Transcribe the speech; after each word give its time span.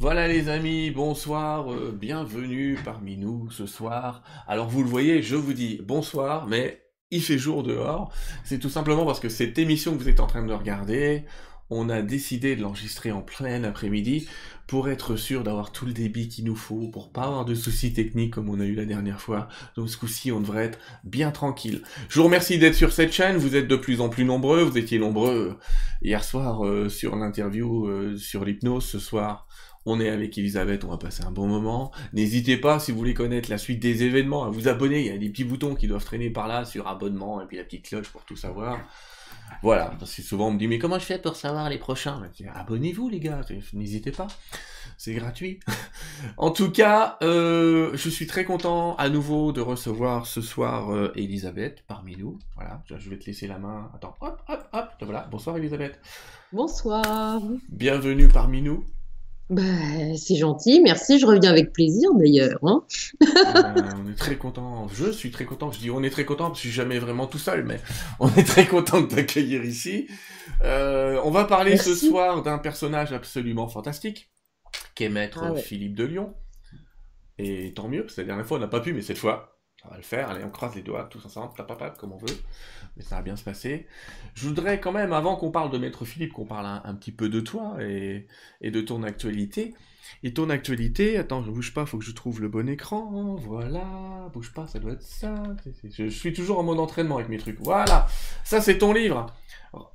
Voilà 0.00 0.26
les 0.28 0.48
amis, 0.48 0.90
bonsoir, 0.90 1.70
euh, 1.70 1.94
bienvenue 1.94 2.78
parmi 2.82 3.18
nous 3.18 3.50
ce 3.50 3.66
soir. 3.66 4.22
Alors 4.48 4.66
vous 4.66 4.82
le 4.82 4.88
voyez, 4.88 5.20
je 5.20 5.36
vous 5.36 5.52
dis 5.52 5.78
bonsoir, 5.84 6.46
mais 6.46 6.86
il 7.10 7.20
fait 7.20 7.36
jour 7.36 7.62
dehors. 7.62 8.10
C'est 8.42 8.58
tout 8.58 8.70
simplement 8.70 9.04
parce 9.04 9.20
que 9.20 9.28
cette 9.28 9.58
émission 9.58 9.92
que 9.92 10.02
vous 10.02 10.08
êtes 10.08 10.20
en 10.20 10.26
train 10.26 10.42
de 10.42 10.54
regarder, 10.54 11.26
on 11.68 11.90
a 11.90 12.00
décidé 12.00 12.56
de 12.56 12.62
l'enregistrer 12.62 13.12
en 13.12 13.20
plein 13.20 13.62
après-midi 13.62 14.26
pour 14.66 14.88
être 14.88 15.16
sûr 15.16 15.42
d'avoir 15.42 15.70
tout 15.70 15.84
le 15.84 15.92
débit 15.92 16.28
qu'il 16.28 16.46
nous 16.46 16.56
faut, 16.56 16.88
pour 16.88 17.12
pas 17.12 17.24
avoir 17.24 17.44
de 17.44 17.54
soucis 17.54 17.92
techniques 17.92 18.32
comme 18.32 18.48
on 18.48 18.58
a 18.60 18.64
eu 18.64 18.74
la 18.74 18.86
dernière 18.86 19.20
fois. 19.20 19.48
Donc 19.76 19.90
ce 19.90 19.98
coup-ci, 19.98 20.32
on 20.32 20.40
devrait 20.40 20.64
être 20.64 20.78
bien 21.04 21.30
tranquille. 21.30 21.82
Je 22.08 22.18
vous 22.18 22.24
remercie 22.24 22.58
d'être 22.58 22.74
sur 22.74 22.92
cette 22.92 23.12
chaîne, 23.12 23.36
vous 23.36 23.54
êtes 23.54 23.68
de 23.68 23.76
plus 23.76 24.00
en 24.00 24.08
plus 24.08 24.24
nombreux, 24.24 24.62
vous 24.62 24.78
étiez 24.78 24.98
nombreux 24.98 25.58
hier 26.00 26.24
soir 26.24 26.64
euh, 26.64 26.88
sur 26.88 27.16
l'interview 27.16 27.86
euh, 27.86 28.16
sur 28.16 28.46
l'hypnose, 28.46 28.86
ce 28.86 28.98
soir 28.98 29.46
on 29.86 30.00
est 30.00 30.08
avec 30.08 30.36
Elisabeth, 30.36 30.84
on 30.84 30.88
va 30.88 30.98
passer 30.98 31.24
un 31.24 31.30
bon 31.30 31.46
moment. 31.46 31.90
N'hésitez 32.12 32.56
pas, 32.56 32.78
si 32.78 32.92
vous 32.92 32.98
voulez 32.98 33.14
connaître 33.14 33.50
la 33.50 33.58
suite 33.58 33.80
des 33.80 34.02
événements, 34.02 34.44
à 34.44 34.50
vous 34.50 34.68
abonner. 34.68 35.00
Il 35.00 35.06
y 35.06 35.10
a 35.10 35.18
des 35.18 35.30
petits 35.30 35.44
boutons 35.44 35.74
qui 35.74 35.86
doivent 35.86 36.04
traîner 36.04 36.30
par 36.30 36.48
là 36.48 36.64
sur 36.64 36.86
abonnement 36.86 37.40
et 37.40 37.46
puis 37.46 37.56
la 37.56 37.64
petite 37.64 37.88
cloche 37.88 38.10
pour 38.10 38.24
tout 38.24 38.36
savoir. 38.36 38.78
Voilà, 39.62 39.94
parce 39.98 40.14
que 40.14 40.22
souvent 40.22 40.48
on 40.48 40.52
me 40.52 40.58
dit 40.58 40.68
mais 40.68 40.78
comment 40.78 40.98
je 40.98 41.04
fais 41.04 41.18
pour 41.18 41.36
savoir 41.36 41.68
les 41.68 41.78
prochains? 41.78 42.22
Abonnez-vous 42.54 43.08
les 43.08 43.20
gars, 43.20 43.40
n'hésitez 43.72 44.12
pas, 44.12 44.28
c'est 44.96 45.12
gratuit. 45.12 45.60
en 46.36 46.50
tout 46.50 46.70
cas, 46.70 47.18
euh, 47.22 47.90
je 47.94 48.08
suis 48.08 48.26
très 48.26 48.44
content 48.44 48.96
à 48.96 49.08
nouveau 49.08 49.52
de 49.52 49.60
recevoir 49.60 50.26
ce 50.26 50.40
soir 50.40 50.90
euh, 50.92 51.12
Elisabeth 51.16 51.84
parmi 51.86 52.16
nous. 52.16 52.38
Voilà, 52.54 52.82
je 52.86 53.10
vais 53.10 53.18
te 53.18 53.26
laisser 53.26 53.46
la 53.46 53.58
main. 53.58 53.90
Attends, 53.94 54.14
hop, 54.20 54.40
hop, 54.48 54.68
hop, 54.72 54.88
voilà. 55.02 55.26
Bonsoir 55.30 55.56
Elisabeth. 55.56 56.00
Bonsoir. 56.52 57.42
Bienvenue 57.68 58.28
parmi 58.28 58.62
nous. 58.62 58.84
Bah, 59.50 59.62
c'est 60.16 60.36
gentil, 60.36 60.80
merci, 60.80 61.18
je 61.18 61.26
reviens 61.26 61.50
avec 61.50 61.72
plaisir 61.72 62.14
d'ailleurs. 62.14 62.60
Hein. 62.62 62.84
Euh, 63.20 63.82
on 63.96 64.08
est 64.08 64.16
très 64.16 64.36
content, 64.36 64.86
je 64.86 65.10
suis 65.10 65.32
très 65.32 65.44
content, 65.44 65.72
je 65.72 65.80
dis 65.80 65.90
on 65.90 66.04
est 66.04 66.10
très 66.10 66.24
content 66.24 66.54
je 66.54 66.60
suis 66.60 66.70
jamais 66.70 67.00
vraiment 67.00 67.26
tout 67.26 67.38
seul, 67.38 67.64
mais 67.64 67.80
on 68.20 68.28
est 68.36 68.44
très 68.44 68.64
content 68.64 69.00
de 69.00 69.06
t'accueillir 69.06 69.64
ici. 69.64 70.06
Euh, 70.62 71.20
on 71.24 71.32
va 71.32 71.46
parler 71.46 71.76
ce 71.76 71.96
soir 71.96 72.42
d'un 72.42 72.58
personnage 72.58 73.12
absolument 73.12 73.66
fantastique, 73.66 74.30
qui 74.94 75.02
est 75.02 75.08
maître 75.08 75.42
ah 75.42 75.56
Philippe 75.56 75.96
de 75.96 76.04
Lyon. 76.04 76.34
Et 77.38 77.74
tant 77.74 77.88
mieux, 77.88 78.02
parce 78.02 78.14
que 78.14 78.20
la 78.20 78.28
dernière 78.28 78.46
fois 78.46 78.58
on 78.58 78.60
n'a 78.60 78.68
pas 78.68 78.80
pu, 78.80 78.92
mais 78.92 79.02
cette 79.02 79.18
fois, 79.18 79.49
ça 79.82 79.88
va 79.88 79.96
le 79.96 80.02
faire, 80.02 80.30
allez 80.30 80.44
on 80.44 80.50
croise 80.50 80.74
les 80.74 80.82
doigts 80.82 81.04
tous 81.04 81.24
ensemble, 81.24 81.54
tap, 81.54 81.96
comme 81.96 82.12
on 82.12 82.18
veut 82.18 82.36
mais 82.96 83.02
ça 83.02 83.16
va 83.16 83.22
bien 83.22 83.36
se 83.36 83.44
passer. 83.44 83.86
Je 84.34 84.46
voudrais 84.46 84.80
quand 84.80 84.92
même, 84.92 85.12
avant 85.12 85.36
qu'on 85.36 85.50
parle 85.50 85.70
de 85.70 85.78
Maître 85.78 86.04
Philippe, 86.04 86.32
qu'on 86.32 86.44
parle 86.44 86.66
un, 86.66 86.94
petit 86.94 87.12
peu 87.12 87.28
de 87.28 87.40
toi 87.40 87.76
et, 87.80 88.26
de 88.62 88.80
ton 88.80 89.02
actualité. 89.02 89.74
Et 90.22 90.34
ton 90.34 90.50
actualité, 90.50 91.18
attends, 91.18 91.42
je 91.42 91.50
bouge 91.50 91.72
pas, 91.72 91.86
faut 91.86 91.98
que 91.98 92.04
je 92.04 92.12
trouve 92.12 92.40
le 92.40 92.48
bon 92.48 92.68
écran. 92.68 93.36
Voilà, 93.36 93.84
bouge 94.32 94.52
pas, 94.52 94.66
ça 94.66 94.78
doit 94.78 94.92
être 94.92 95.02
ça. 95.02 95.34
Je 95.88 96.08
suis 96.08 96.32
toujours 96.32 96.58
en 96.58 96.62
mode 96.62 96.80
entraînement 96.80 97.16
avec 97.16 97.28
mes 97.28 97.38
trucs. 97.38 97.58
Voilà, 97.60 98.06
ça 98.44 98.60
c'est 98.60 98.78
ton 98.78 98.92
livre 98.92 99.26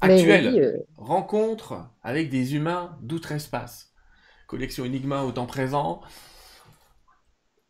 actuel. 0.02 0.58
Euh. 0.58 0.78
Rencontre 0.98 1.90
avec 2.02 2.30
des 2.30 2.56
humains 2.56 2.98
d'outre-espace. 3.02 3.92
Collection 4.48 4.86
Enigma 4.86 5.24
au 5.24 5.32
temps 5.32 5.48
présent. 5.48 6.02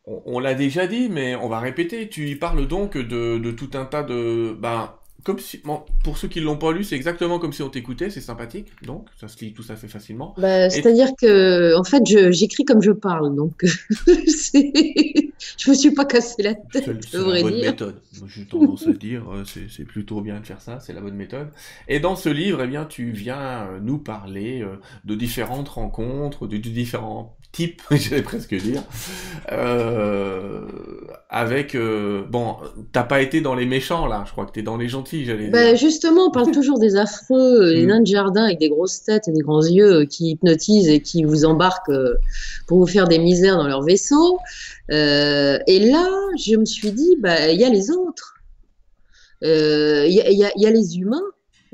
On, 0.06 0.38
l'a 0.38 0.54
déjà 0.54 0.86
dit, 0.86 1.08
mais 1.08 1.34
on 1.34 1.48
va 1.48 1.58
répéter. 1.58 2.08
Tu 2.08 2.28
y 2.28 2.36
parles 2.36 2.68
donc 2.68 2.96
de, 2.96 3.38
de 3.38 3.50
tout 3.50 3.70
un 3.74 3.84
tas 3.84 4.04
de, 4.04 4.56
ben, 4.56 4.92
comme 5.26 5.40
si, 5.40 5.60
pour 6.04 6.18
ceux 6.18 6.28
qui 6.28 6.38
l'ont 6.38 6.56
pas 6.56 6.70
lu, 6.70 6.84
c'est 6.84 6.94
exactement 6.94 7.40
comme 7.40 7.52
si 7.52 7.60
on 7.60 7.68
t'écoutait, 7.68 8.10
c'est 8.10 8.20
sympathique, 8.20 8.68
donc 8.84 9.08
ça 9.20 9.26
se 9.26 9.44
lit 9.44 9.52
tout 9.52 9.64
à 9.68 9.74
fait 9.74 9.88
facilement. 9.88 10.34
Bah, 10.38 10.70
c'est-à-dire 10.70 11.08
que, 11.20 11.76
en 11.76 11.82
fait, 11.82 12.00
j'écris 12.30 12.64
comme 12.64 12.80
je 12.80 12.92
parle, 12.92 13.34
donc 13.34 13.64
je 14.06 15.70
me 15.70 15.74
suis 15.74 15.90
pas 15.90 16.04
cassé 16.04 16.44
la 16.44 16.54
tête. 16.54 16.88
C'est 17.10 17.18
la 17.18 17.42
bonne 17.42 17.60
méthode. 17.60 17.96
J'ai 18.28 18.44
tendance 18.44 18.86
à 18.86 18.92
dire, 18.92 19.24
euh, 19.32 19.42
c'est 19.44 19.84
plutôt 19.84 20.20
bien 20.20 20.38
de 20.38 20.46
faire 20.46 20.60
ça, 20.60 20.78
c'est 20.78 20.92
la 20.92 21.00
bonne 21.00 21.16
méthode. 21.16 21.48
Et 21.88 21.98
dans 21.98 22.14
ce 22.14 22.28
livre, 22.28 22.62
eh 22.62 22.68
bien, 22.68 22.84
tu 22.84 23.10
viens 23.10 23.66
euh, 23.66 23.80
nous 23.82 23.98
parler 23.98 24.62
euh, 24.62 24.76
de 25.04 25.16
différentes 25.16 25.68
rencontres, 25.68 26.46
de, 26.46 26.56
de 26.56 26.68
différents 26.68 27.36
type, 27.56 27.82
j'allais 27.90 28.22
presque 28.22 28.54
dire, 28.54 28.82
euh, 29.50 30.60
avec 31.30 31.74
euh, 31.74 32.22
bon, 32.28 32.56
t'as 32.92 33.02
pas 33.02 33.22
été 33.22 33.40
dans 33.40 33.54
les 33.54 33.64
méchants 33.64 34.06
là, 34.06 34.24
je 34.26 34.32
crois 34.32 34.44
que 34.44 34.52
t'es 34.52 34.62
dans 34.62 34.76
les 34.76 34.88
gentils, 34.88 35.24
j'allais 35.24 35.48
bah, 35.48 35.74
Justement, 35.74 36.26
on 36.26 36.30
parle 36.30 36.50
toujours 36.52 36.78
des 36.78 36.96
affreux, 36.96 37.62
euh, 37.62 37.72
les 37.72 37.84
mm. 37.84 37.88
nains 37.88 38.00
de 38.00 38.06
jardin 38.06 38.44
avec 38.44 38.58
des 38.58 38.68
grosses 38.68 39.02
têtes 39.02 39.28
et 39.28 39.32
des 39.32 39.40
grands 39.40 39.64
yeux 39.64 40.04
qui 40.04 40.32
hypnotisent 40.32 40.88
et 40.88 41.00
qui 41.00 41.24
vous 41.24 41.46
embarquent 41.46 41.90
pour 42.66 42.78
vous 42.78 42.86
faire 42.86 43.08
des 43.08 43.18
misères 43.18 43.56
dans 43.56 43.66
leur 43.66 43.82
vaisseau. 43.82 44.38
et 44.90 45.80
là, 45.90 46.08
je 46.38 46.56
me 46.56 46.66
suis 46.66 46.92
dit, 46.92 47.16
bah 47.18 47.50
il 47.50 47.58
y 47.58 47.64
a 47.64 47.70
les 47.70 47.90
autres, 47.90 48.34
il 49.42 50.08
y, 50.08 50.20
y, 50.20 50.60
y 50.60 50.66
a 50.66 50.70
les 50.70 50.98
humains 50.98 51.22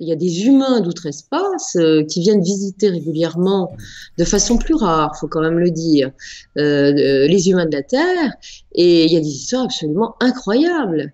il 0.02 0.08
y 0.08 0.12
a 0.12 0.16
des 0.16 0.46
humains 0.46 0.80
d'outre-espace 0.80 1.76
euh, 1.76 2.02
qui 2.04 2.20
viennent 2.20 2.42
visiter 2.42 2.88
régulièrement, 2.88 3.72
de 4.18 4.24
façon 4.24 4.58
plus 4.58 4.74
rare, 4.74 5.16
faut 5.16 5.28
quand 5.28 5.40
même 5.40 5.60
le 5.60 5.70
dire, 5.70 6.10
euh, 6.58 6.92
les 7.28 7.48
humains 7.48 7.66
de 7.66 7.76
la 7.76 7.84
Terre, 7.84 8.32
et 8.72 9.04
il 9.04 9.12
y 9.12 9.16
a 9.16 9.20
des 9.20 9.28
histoires 9.28 9.62
absolument 9.62 10.16
incroyables. 10.18 11.12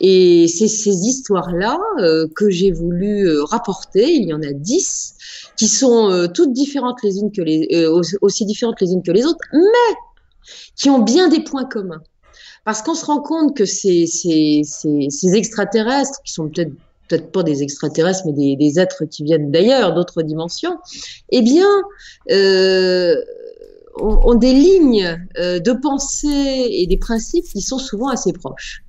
Et 0.00 0.48
c'est 0.48 0.68
ces 0.68 0.90
histoires-là 0.90 1.78
euh, 1.98 2.28
que 2.34 2.48
j'ai 2.48 2.72
voulu 2.72 3.28
rapporter. 3.42 4.10
Il 4.10 4.26
y 4.26 4.32
en 4.32 4.42
a 4.42 4.52
dix 4.52 5.14
qui 5.58 5.68
sont 5.68 6.28
toutes 6.32 6.54
différentes 6.54 7.02
les 7.02 7.18
unes 7.18 7.30
que 7.30 7.42
les, 7.42 7.86
aussi 8.22 8.46
différentes 8.46 8.80
les 8.80 8.92
unes 8.92 9.02
que 9.02 9.12
les 9.12 9.26
autres, 9.26 9.44
mais 9.52 9.94
qui 10.76 10.88
ont 10.88 11.00
bien 11.00 11.28
des 11.28 11.40
points 11.40 11.66
communs. 11.66 12.02
Parce 12.64 12.80
qu'on 12.80 12.94
se 12.94 13.04
rend 13.04 13.20
compte 13.20 13.54
que 13.54 13.66
ces, 13.66 14.06
ces, 14.06 14.62
ces 14.64 15.34
extraterrestres, 15.34 16.22
qui 16.24 16.32
sont 16.32 16.48
peut-être 16.48 16.72
peut-être 17.10 17.32
pas 17.32 17.42
des 17.42 17.62
extraterrestres, 17.62 18.22
mais 18.26 18.56
des, 18.56 18.78
êtres 18.78 19.04
qui 19.04 19.24
viennent 19.24 19.50
d'ailleurs, 19.50 19.94
d'autres 19.94 20.22
dimensions, 20.22 20.78
eh 21.30 21.42
bien, 21.42 21.66
euh, 22.30 23.16
ont, 23.96 24.34
des 24.34 24.54
lignes 24.54 25.18
euh, 25.38 25.58
de 25.58 25.72
pensée 25.72 26.68
et 26.70 26.86
des 26.86 26.96
principes 26.96 27.46
qui 27.46 27.60
sont 27.60 27.78
souvent 27.78 28.08
assez 28.08 28.32
proches. 28.32 28.84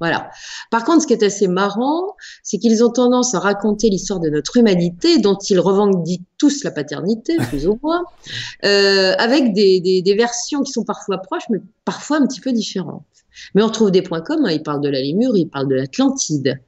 Voilà. 0.00 0.30
Par 0.70 0.84
contre, 0.84 1.02
ce 1.02 1.06
qui 1.06 1.12
est 1.12 1.22
assez 1.22 1.46
marrant, 1.46 2.16
c'est 2.42 2.56
qu'ils 2.56 2.82
ont 2.82 2.90
tendance 2.90 3.34
à 3.34 3.38
raconter 3.38 3.90
l'histoire 3.90 4.18
de 4.18 4.30
notre 4.30 4.56
humanité, 4.56 5.18
dont 5.18 5.36
ils 5.36 5.60
revendiquent 5.60 6.26
tous 6.38 6.64
la 6.64 6.70
paternité, 6.70 7.36
plus 7.36 7.66
ou 7.66 7.78
moins, 7.82 8.02
euh, 8.64 9.12
avec 9.18 9.52
des, 9.52 9.80
des, 9.80 10.14
versions 10.14 10.62
qui 10.62 10.72
sont 10.72 10.84
parfois 10.84 11.18
proches, 11.18 11.44
mais 11.50 11.58
parfois 11.84 12.16
un 12.16 12.26
petit 12.26 12.40
peu 12.40 12.50
différentes. 12.50 13.04
Mais 13.54 13.62
on 13.62 13.68
trouve 13.68 13.90
des 13.90 14.00
points 14.00 14.22
communs. 14.22 14.50
Ils 14.50 14.62
parlent 14.62 14.80
de 14.80 14.88
la 14.88 15.00
Lémure, 15.00 15.36
ils 15.36 15.48
parlent 15.48 15.68
de 15.68 15.74
l'Atlantide. 15.74 16.58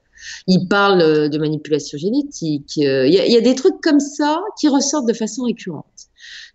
Il 0.47 0.67
parle 0.67 1.01
euh, 1.01 1.29
de 1.29 1.37
manipulation 1.37 1.97
génétique. 1.97 2.79
Euh, 2.79 3.07
il 3.07 3.13
y, 3.13 3.37
a, 3.37 3.41
des 3.41 3.55
trucs 3.55 3.81
comme 3.81 3.99
ça 3.99 4.41
qui 4.59 4.67
ressortent 4.67 5.07
de 5.07 5.13
façon 5.13 5.43
récurrente. 5.43 5.85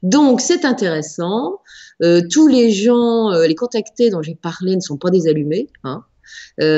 Donc, 0.03 0.41
c'est 0.41 0.65
intéressant. 0.65 1.61
Euh, 2.03 2.23
tous 2.31 2.47
les 2.47 2.71
gens, 2.71 3.31
les 3.31 3.55
contactés 3.55 4.11
dont 4.11 4.23
j'ai 4.23 4.35
parlé 4.35 4.77
ne 4.77 4.81
sont 4.81 4.97
pas 4.97 5.11
des 5.11 5.29
allumés. 5.29 5.69
Hein. 5.85 6.05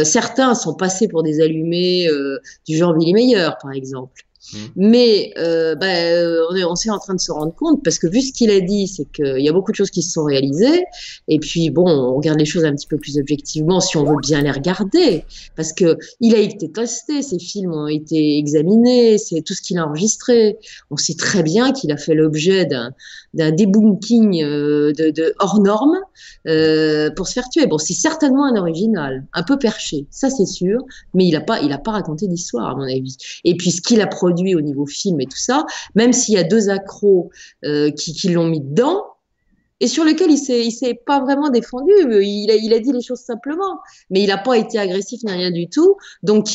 certains 0.04 0.54
sont 0.54 0.74
passés 0.74 1.08
pour 1.08 1.22
des 1.22 1.40
allumés 1.40 2.08
du 2.66 2.76
genre 2.76 2.94
Billy 2.94 3.12
Meyer, 3.12 3.50
par 3.60 3.72
exemple. 3.72 4.22
Mmh. 4.52 4.58
Mais 4.76 5.32
euh, 5.38 5.74
bah, 5.74 5.86
euh, 5.86 6.46
on 6.50 6.56
est, 6.56 6.64
on 6.64 6.74
est 6.74 6.90
en 6.90 6.98
train 6.98 7.14
de 7.14 7.20
se 7.20 7.30
rendre 7.30 7.54
compte, 7.54 7.82
parce 7.84 7.98
que 7.98 8.06
vu 8.06 8.22
ce 8.22 8.32
qu'il 8.32 8.50
a 8.50 8.60
dit, 8.60 8.88
c'est 8.88 9.04
qu'il 9.12 9.40
y 9.40 9.48
a 9.48 9.52
beaucoup 9.52 9.70
de 9.70 9.76
choses 9.76 9.90
qui 9.90 10.02
se 10.02 10.12
sont 10.12 10.24
réalisées. 10.24 10.84
Et 11.28 11.38
puis, 11.38 11.70
bon, 11.70 11.88
on 11.88 12.16
regarde 12.16 12.38
les 12.38 12.44
choses 12.44 12.64
un 12.64 12.74
petit 12.74 12.86
peu 12.86 12.96
plus 12.96 13.18
objectivement 13.18 13.80
si 13.80 13.96
on 13.96 14.04
veut 14.04 14.16
bien 14.22 14.40
les 14.42 14.50
regarder. 14.50 15.24
Parce 15.56 15.72
que 15.72 15.98
il 16.20 16.34
a 16.34 16.38
été 16.38 16.70
testé, 16.70 17.22
ses 17.22 17.38
films 17.38 17.72
ont 17.72 17.86
été 17.86 18.38
examinés, 18.38 19.18
c'est 19.18 19.42
tout 19.42 19.54
ce 19.54 19.62
qu'il 19.62 19.78
a 19.78 19.86
enregistré. 19.86 20.58
On 20.90 20.96
sait 20.96 21.14
très 21.14 21.42
bien 21.42 21.72
qu'il 21.72 21.92
a 21.92 21.96
fait 21.96 22.14
l'objet 22.14 22.64
d'un 22.64 22.92
d'un 23.32 23.52
debunking 23.52 24.42
euh, 24.42 24.92
hors 25.38 25.60
norme 25.60 25.96
pour 27.14 27.28
se 27.28 27.32
faire 27.32 27.48
tuer. 27.48 27.66
Bon, 27.66 27.78
c'est 27.78 27.94
certainement 27.94 28.44
un 28.44 28.56
original, 28.56 29.24
un 29.34 29.42
peu 29.44 29.56
perché, 29.56 30.06
ça 30.10 30.30
c'est 30.30 30.46
sûr, 30.46 30.80
mais 31.14 31.26
il 31.26 31.32
n'a 31.32 31.40
pas, 31.40 31.60
il 31.60 31.72
a 31.72 31.78
pas 31.78 31.92
raconté 31.92 32.26
d'histoire 32.26 32.70
à 32.70 32.74
mon 32.74 32.82
avis. 32.82 33.16
Et 33.44 33.56
puis 33.56 33.70
ce 33.70 33.80
qu'il 33.80 34.00
a 34.00 34.08
produit 34.08 34.29
au 34.30 34.60
niveau 34.60 34.86
film 34.86 35.20
et 35.20 35.26
tout 35.26 35.38
ça, 35.38 35.64
même 35.94 36.12
s'il 36.12 36.34
y 36.34 36.38
a 36.38 36.44
deux 36.44 36.68
accros 36.68 37.30
euh, 37.64 37.90
qui, 37.90 38.12
qui 38.12 38.28
l'ont 38.28 38.46
mis 38.46 38.60
dedans, 38.60 39.04
et 39.80 39.88
sur 39.88 40.04
lequel 40.04 40.30
il 40.30 40.38
s'est, 40.38 40.64
il 40.64 40.72
s'est 40.72 40.94
pas 40.94 41.20
vraiment 41.20 41.48
défendu. 41.48 41.92
Il 42.00 42.50
a, 42.50 42.54
il 42.54 42.72
a 42.74 42.78
dit 42.78 42.92
les 42.92 43.00
choses 43.00 43.20
simplement, 43.20 43.80
mais 44.10 44.22
il 44.22 44.28
n'a 44.28 44.36
pas 44.36 44.58
été 44.58 44.78
agressif 44.78 45.22
ni 45.24 45.32
rien 45.32 45.50
du 45.50 45.68
tout. 45.68 45.96
Donc, 46.22 46.48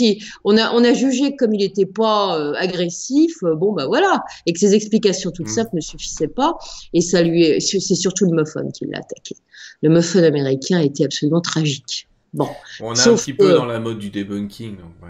on 0.43 0.57
a, 0.57 0.71
on 0.73 0.83
a 0.83 0.93
jugé 0.93 1.35
comme 1.35 1.53
il 1.53 1.59
n'était 1.59 1.87
pas 1.87 2.39
euh, 2.39 2.53
agressif. 2.55 3.35
Euh, 3.43 3.55
bon, 3.55 3.73
bah 3.73 3.87
voilà, 3.87 4.23
et 4.45 4.53
que 4.53 4.59
ses 4.59 4.75
explications 4.75 5.31
toutes 5.31 5.47
mm. 5.47 5.53
simples 5.53 5.71
ne 5.73 5.81
suffisaient 5.81 6.27
pas. 6.27 6.55
Et 6.93 7.01
ça 7.01 7.23
lui, 7.23 7.59
c'est 7.59 7.79
surtout 7.79 8.25
le 8.25 8.37
muffin 8.37 8.69
qui 8.69 8.85
l'a 8.85 8.99
attaqué. 8.99 9.35
Le 9.81 9.89
muffin 9.89 10.21
américain 10.23 10.77
a 10.77 10.83
été 10.83 11.03
absolument 11.03 11.41
tragique. 11.41 12.07
Bon, 12.33 12.49
on 12.81 12.93
est 12.93 13.07
un 13.07 13.15
petit 13.15 13.33
peu 13.33 13.53
dans 13.53 13.65
la 13.65 13.79
mode 13.79 13.97
du 13.97 14.11
debunking. 14.11 14.77
Donc 14.77 14.91
ouais. 15.01 15.09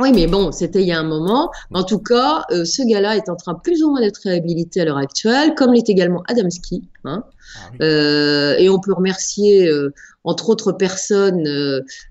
Oui, 0.00 0.12
mais 0.14 0.26
bon, 0.26 0.50
c'était 0.50 0.80
il 0.80 0.88
y 0.88 0.92
a 0.92 0.98
un 0.98 1.04
moment. 1.04 1.50
En 1.74 1.84
tout 1.84 1.98
cas, 1.98 2.44
euh, 2.50 2.64
ce 2.64 2.82
gars-là 2.82 3.16
est 3.16 3.28
en 3.28 3.36
train 3.36 3.54
plus 3.54 3.82
ou 3.82 3.90
moins 3.90 4.00
d'être 4.00 4.20
réhabilité 4.24 4.80
à 4.80 4.86
l'heure 4.86 4.96
actuelle, 4.96 5.54
comme 5.54 5.74
l'est 5.74 5.88
également 5.90 6.22
Adamski. 6.26 6.88
Hein. 7.04 7.24
Ah 7.56 7.70
euh, 7.82 8.54
et 8.58 8.70
on 8.70 8.80
peut 8.80 8.94
remercier, 8.94 9.68
euh, 9.68 9.92
entre 10.24 10.48
autres 10.48 10.72
personnes, 10.72 11.44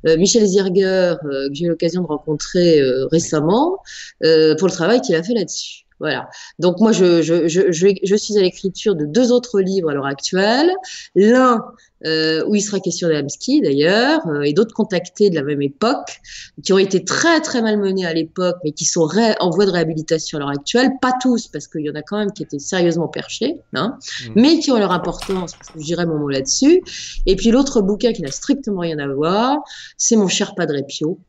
Michel 0.04 0.46
Zierger, 0.46 1.16
que 1.22 1.50
j'ai 1.52 1.66
eu 1.66 1.70
l'occasion 1.70 2.02
de 2.02 2.08
rencontrer 2.08 2.80
récemment, 3.12 3.78
pour 4.20 4.68
le 4.68 4.72
travail 4.72 5.02
qu'il 5.02 5.16
a 5.16 5.22
fait 5.22 5.34
là-dessus. 5.34 5.86
Voilà. 6.00 6.30
Donc 6.60 6.80
moi, 6.80 6.92
je, 6.92 7.22
je, 7.22 7.48
je, 7.48 7.70
je 7.72 8.16
suis 8.16 8.38
à 8.38 8.42
l'écriture 8.42 8.96
de 8.96 9.06
deux 9.06 9.32
autres 9.32 9.60
livres 9.60 9.90
à 9.90 9.94
l'heure 9.94 10.06
actuelle. 10.06 10.72
L'un 11.16 11.66
euh, 12.06 12.46
où 12.48 12.56
il 12.56 12.62
sera 12.62 12.80
question 12.80 13.10
d'Amski 13.10 13.60
d'ailleurs, 13.62 14.26
euh, 14.28 14.42
et 14.42 14.54
d'autres 14.54 14.74
contactés 14.74 15.30
de 15.30 15.36
la 15.36 15.44
même 15.44 15.62
époque, 15.62 16.22
qui 16.64 16.72
ont 16.72 16.78
été 16.78 17.04
très 17.04 17.42
très 17.42 17.62
mal 17.62 17.78
menés 17.78 18.06
à 18.06 18.14
l'époque, 18.14 18.56
mais 18.64 18.72
qui 18.72 18.86
sont 18.86 19.10
en 19.40 19.50
voie 19.50 19.66
de 19.66 19.72
réhabilitation 19.72 20.38
à 20.38 20.40
l'heure 20.40 20.50
actuelle. 20.50 20.92
Pas 21.02 21.14
tous, 21.22 21.48
parce 21.48 21.68
qu'il 21.68 21.82
y 21.82 21.90
en 21.90 21.96
a 21.96 22.02
quand 22.02 22.18
même 22.18 22.32
qui 22.32 22.44
étaient 22.44 22.60
sérieusement 22.60 23.10
perchés, 23.10 23.58
hein, 23.74 23.98
mmh. 24.00 24.32
mais 24.36 24.60
qui 24.60 24.72
ont 24.72 24.78
leur 24.78 24.92
importance, 24.92 25.54
parce 25.56 25.70
que 25.70 25.80
je 25.80 25.86
dirais 25.86 26.06
mon 26.06 26.18
mot 26.18 26.30
là-dessus. 26.30 26.82
Et 27.26 27.36
puis 27.36 27.52
l'autre 27.52 27.82
bouquin 27.82 28.14
qui 28.14 28.22
n'a 28.22 28.32
strictement 28.32 28.82
rien 28.82 29.00
à 29.00 29.08
voir, 29.08 29.58
c'est 29.98 30.16
mon 30.16 30.30
cher 30.30 30.56
Padre 30.56 30.82
Pio, 30.88 31.20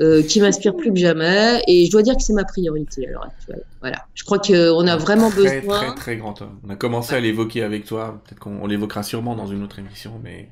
euh, 0.00 0.22
qui 0.22 0.40
m'inspire 0.40 0.76
plus 0.76 0.92
que 0.92 0.98
jamais. 0.98 1.62
Et 1.68 1.86
je 1.86 1.90
dois 1.90 2.02
dire 2.02 2.16
que 2.16 2.22
c'est 2.22 2.32
ma 2.32 2.44
priorité 2.44 3.06
à 3.06 3.10
l'heure 3.10 3.24
actuelle. 3.24 3.64
Voilà. 3.80 4.04
Je 4.14 4.24
crois 4.24 4.38
qu'on 4.38 4.86
a 4.86 4.96
vraiment 4.96 5.30
très, 5.30 5.60
besoin. 5.60 5.78
Très, 5.78 5.94
très 5.94 6.16
grand 6.16 6.40
homme. 6.42 6.58
On 6.66 6.70
a 6.70 6.76
commencé 6.76 7.14
à 7.14 7.20
l'évoquer 7.20 7.62
avec 7.62 7.84
toi. 7.84 8.20
Peut-être 8.24 8.40
qu'on 8.40 8.66
l'évoquera 8.66 9.02
sûrement 9.02 9.36
dans 9.36 9.46
une 9.46 9.62
autre 9.62 9.78
émission, 9.78 10.20
mais. 10.22 10.48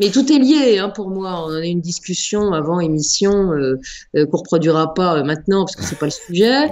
Mais 0.00 0.10
tout 0.10 0.32
est 0.32 0.38
lié 0.38 0.78
hein, 0.78 0.90
pour 0.90 1.10
moi. 1.10 1.44
On 1.46 1.54
a 1.54 1.60
eu 1.60 1.70
une 1.70 1.80
discussion 1.80 2.52
avant 2.52 2.78
émission 2.78 3.52
euh, 3.52 3.80
euh 4.14 4.26
qu'on 4.26 4.38
reproduira 4.38 4.94
pas 4.94 5.18
euh, 5.18 5.24
maintenant 5.24 5.64
parce 5.64 5.74
que 5.74 5.82
c'est 5.82 5.98
pas 5.98 6.06
le 6.06 6.12
sujet. 6.12 6.68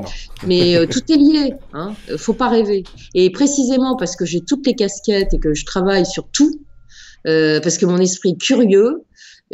mais 0.46 0.76
euh, 0.76 0.86
tout 0.86 1.00
est 1.10 1.16
lié. 1.16 1.54
Hein. 1.72 1.94
Faut 2.16 2.34
pas 2.34 2.48
rêver. 2.48 2.84
Et 3.14 3.30
précisément 3.30 3.96
parce 3.96 4.14
que 4.14 4.24
j'ai 4.24 4.42
toutes 4.42 4.66
les 4.66 4.74
casquettes 4.74 5.34
et 5.34 5.38
que 5.38 5.54
je 5.54 5.64
travaille 5.64 6.06
sur 6.06 6.28
tout, 6.28 6.60
parce 7.24 7.78
que 7.78 7.86
mon 7.86 7.98
esprit 7.98 8.30
est 8.30 8.40
curieux, 8.40 9.02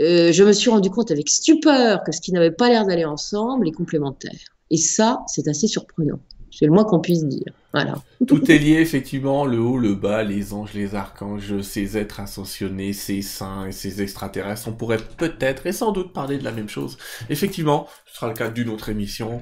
euh, 0.00 0.32
je 0.32 0.42
me 0.44 0.52
suis 0.52 0.70
rendu 0.70 0.90
compte 0.90 1.10
avec 1.10 1.28
stupeur 1.28 2.02
que 2.04 2.12
ce 2.12 2.20
qui 2.20 2.32
n'avait 2.32 2.50
pas 2.50 2.68
l'air 2.68 2.86
d'aller 2.86 3.04
ensemble 3.04 3.68
est 3.68 3.72
complémentaire. 3.72 4.32
Et 4.70 4.76
ça, 4.76 5.22
c'est 5.26 5.48
assez 5.48 5.66
surprenant. 5.66 6.20
C'est 6.50 6.66
le 6.66 6.72
moins 6.72 6.84
qu'on 6.84 7.00
puisse 7.00 7.24
dire. 7.24 7.52
Voilà. 7.72 7.94
Tout 8.26 8.50
est 8.50 8.58
lié, 8.58 8.74
effectivement, 8.74 9.46
le 9.46 9.58
haut, 9.58 9.78
le 9.78 9.94
bas, 9.94 10.22
les 10.22 10.52
anges, 10.52 10.74
les 10.74 10.94
archanges, 10.94 11.62
ces 11.62 11.96
êtres 11.96 12.20
ascensionnés, 12.20 12.92
ces 12.92 13.22
saints 13.22 13.66
et 13.66 13.72
ces 13.72 14.02
extraterrestres. 14.02 14.68
On 14.68 14.72
pourrait 14.72 14.98
peut-être 15.16 15.66
et 15.66 15.72
sans 15.72 15.92
doute 15.92 16.12
parler 16.12 16.36
de 16.36 16.44
la 16.44 16.52
même 16.52 16.68
chose. 16.68 16.98
Effectivement, 17.30 17.86
ce 18.06 18.16
sera 18.16 18.28
le 18.28 18.34
cas 18.34 18.50
d'une 18.50 18.68
autre 18.68 18.90
émission. 18.90 19.40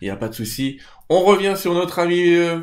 Il 0.00 0.04
n'y 0.04 0.10
a 0.10 0.16
pas 0.16 0.28
de 0.28 0.34
souci. 0.34 0.78
On 1.08 1.24
revient 1.24 1.54
sur 1.56 1.74
notre 1.74 1.98
ami 1.98 2.34
euh, 2.34 2.60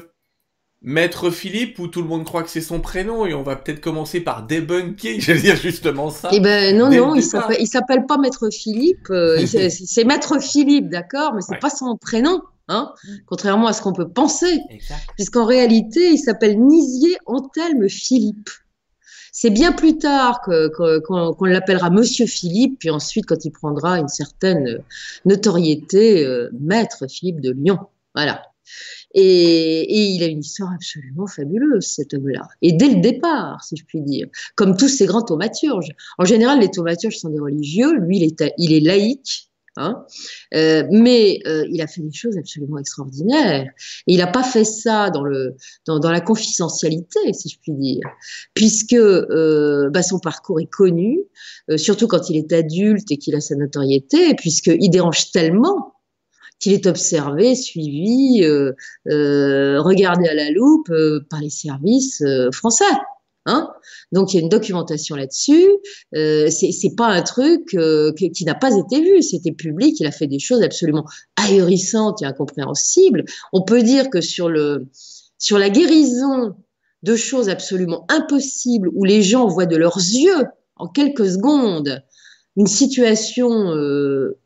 Maître 0.84 1.30
Philippe, 1.30 1.78
où 1.78 1.88
tout 1.88 2.02
le 2.02 2.08
monde 2.08 2.26
croit 2.26 2.42
que 2.42 2.50
c'est 2.50 2.60
son 2.60 2.80
prénom, 2.80 3.26
et 3.28 3.36
on 3.36 3.44
va 3.44 3.56
peut-être 3.56 3.82
commencer 3.82 4.20
par 4.20 4.44
débunker, 4.44 5.16
j'allais 5.20 5.42
dire 5.42 5.56
justement 5.56 6.10
ça. 6.10 6.30
Eh 6.32 6.40
ben 6.40 6.76
non, 6.76 6.90
non, 6.90 7.16
il 7.16 7.24
s'appelle, 7.24 7.66
s'appelle 7.68 8.06
pas 8.08 8.18
Maître 8.18 8.50
Philippe, 8.52 9.10
euh, 9.12 9.46
c'est 9.70 10.04
Maître 10.04 10.42
Philippe, 10.42 10.90
d'accord, 10.90 11.34
mais 11.36 11.42
c'est 11.42 11.60
pas 11.60 11.70
son 11.70 11.98
prénom, 11.98 12.42
hein, 12.68 12.92
contrairement 13.28 13.68
à 13.68 13.74
ce 13.74 13.82
qu'on 13.84 13.94
peut 13.94 14.10
penser, 14.10 14.60
puisqu'en 15.16 15.46
réalité, 15.46 16.12
il 16.12 16.18
s'appelle 16.18 16.60
Nisier 16.60 17.16
Antelme 17.28 17.88
Philippe. 17.88 18.50
C'est 19.34 19.50
bien 19.50 19.72
plus 19.72 19.98
tard 19.98 20.42
qu'on 20.42 21.46
l'appellera 21.46 21.90
Monsieur 21.90 22.26
Philippe, 22.26 22.80
puis 22.80 22.90
ensuite 22.90 23.26
quand 23.28 23.46
il 23.46 23.52
prendra 23.52 24.00
une 24.00 24.10
certaine 24.10 24.80
notoriété, 25.26 26.26
euh, 26.26 26.50
Maître 26.60 27.08
Philippe 27.08 27.40
de 27.40 27.52
Lyon. 27.52 27.80
Voilà. 28.14 28.42
Et, 29.14 30.14
il 30.14 30.24
a 30.24 30.28
une 30.28 30.40
histoire 30.40 30.72
absolument 30.74 31.28
fabuleuse, 31.28 31.86
cet 31.86 32.14
homme-là. 32.14 32.48
Et 32.62 32.74
dès 32.74 32.90
le 32.90 33.02
départ, 33.02 33.64
si 33.64 33.76
je 33.76 33.86
puis 33.86 34.02
dire, 34.02 34.28
comme 34.56 34.78
tous 34.78 34.88
ces 34.88 35.06
grands 35.06 35.24
thaumaturges. 35.24 35.92
En 36.18 36.26
général, 36.26 36.60
les 36.60 36.70
thaumaturges 36.70 37.18
sont 37.18 37.30
des 37.30 37.40
religieux. 37.40 37.94
Lui, 38.00 38.18
il 38.18 38.24
est, 38.24 38.54
il 38.58 38.74
est 38.74 38.80
laïque. 38.80 39.52
Hein 39.78 40.06
euh, 40.54 40.84
mais 40.92 41.40
euh, 41.48 41.66
il 41.72 41.82
a 41.82 41.88
fait 41.88 42.02
des 42.02 42.12
choses 42.12 42.38
absolument 42.38 42.78
extraordinaires. 42.78 43.68
Et 44.08 44.14
il 44.14 44.18
n'a 44.18 44.28
pas 44.28 44.44
fait 44.44 44.66
ça 44.66 45.10
dans, 45.10 45.24
le, 45.24 45.56
dans, 45.86 46.12
la 46.12 46.20
confidentialité, 46.20 47.20
si 47.34 47.50
je 47.50 47.58
puis 47.60 47.72
dire, 47.74 48.02
puisque 48.54 48.94
euh, 48.94 49.90
bah, 49.90 50.04
son 50.04 50.20
parcours 50.20 50.60
est 50.60 50.70
connu, 50.70 51.20
surtout 51.78 52.08
quand 52.08 52.30
il 52.30 52.36
est 52.36 52.52
adulte 52.52 53.10
et 53.12 53.18
qu'il 53.18 53.34
a 53.36 53.40
sa 53.40 53.56
notoriété, 53.56 54.36
puisqu'il 54.36 54.90
dérange 54.90 55.32
tellement 55.32 55.94
qu'il 56.62 56.74
est 56.74 56.86
observé, 56.86 57.56
suivi, 57.56 58.44
euh, 58.44 58.72
euh, 59.10 59.82
regardé 59.82 60.30
à 60.30 60.34
la 60.34 60.52
loupe 60.52 60.90
euh, 60.92 61.26
par 61.30 61.42
les 61.42 61.50
services 61.50 62.24
français. 62.54 62.86
Hein 63.48 63.72
Donc 64.12 64.32
il 64.32 64.38
y 64.38 64.40
a 64.40 64.44
une 64.44 64.50
documentation 64.50 65.16
là-dessus. 65.16 65.68
Euh, 66.16 66.50
c'est 66.52 66.96
pas 66.96 67.08
un 67.08 67.24
truc 67.24 67.76
qui 68.16 68.46
n'a 68.46 68.54
pas 68.54 68.78
été 68.78 69.02
vu. 69.02 69.24
C'était 69.24 69.52
public. 69.52 70.00
Il 70.00 70.06
a 70.06 70.12
fait 70.12 70.28
des 70.28 70.38
choses 70.38 70.62
absolument 70.62 71.06
ahurissantes 71.36 72.22
et 72.22 72.26
incompréhensibles. 72.26 73.26
On 73.52 73.64
peut 73.64 73.82
dire 73.82 74.12
que 74.12 74.22
sur 74.22 74.48
le 74.48 74.86
sur 75.40 75.58
la 75.58 75.72
guérison 75.72 76.56
de 77.02 77.16
choses 77.16 77.50
absolument 77.50 78.06
impossibles 78.10 78.90
où 78.94 79.06
les 79.06 79.24
gens 79.24 79.48
voient 79.48 79.66
de 79.66 79.76
leurs 79.76 79.98
yeux 79.98 80.46
en 80.76 80.88
quelques 80.88 81.32
secondes 81.32 82.04
une 82.58 82.68
situation 82.68 83.74
euh, 83.76 84.38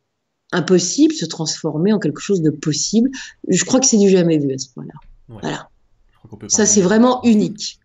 impossible 0.55 1.13
se 1.13 1.25
transformer 1.25 1.93
en 1.93 1.99
quelque 1.99 2.21
chose 2.21 2.41
de 2.41 2.49
possible. 2.49 3.09
Je 3.47 3.63
crois 3.65 3.79
que 3.79 3.85
c'est 3.85 3.97
du 3.97 4.09
jamais 4.09 4.37
vu 4.37 4.53
à 4.53 4.57
ce 4.57 4.69
point-là. 4.73 4.93
Voilà. 5.27 5.69
Ça, 6.47 6.65
c'est 6.65 6.81
vraiment 6.81 7.23
unique. 7.23 7.79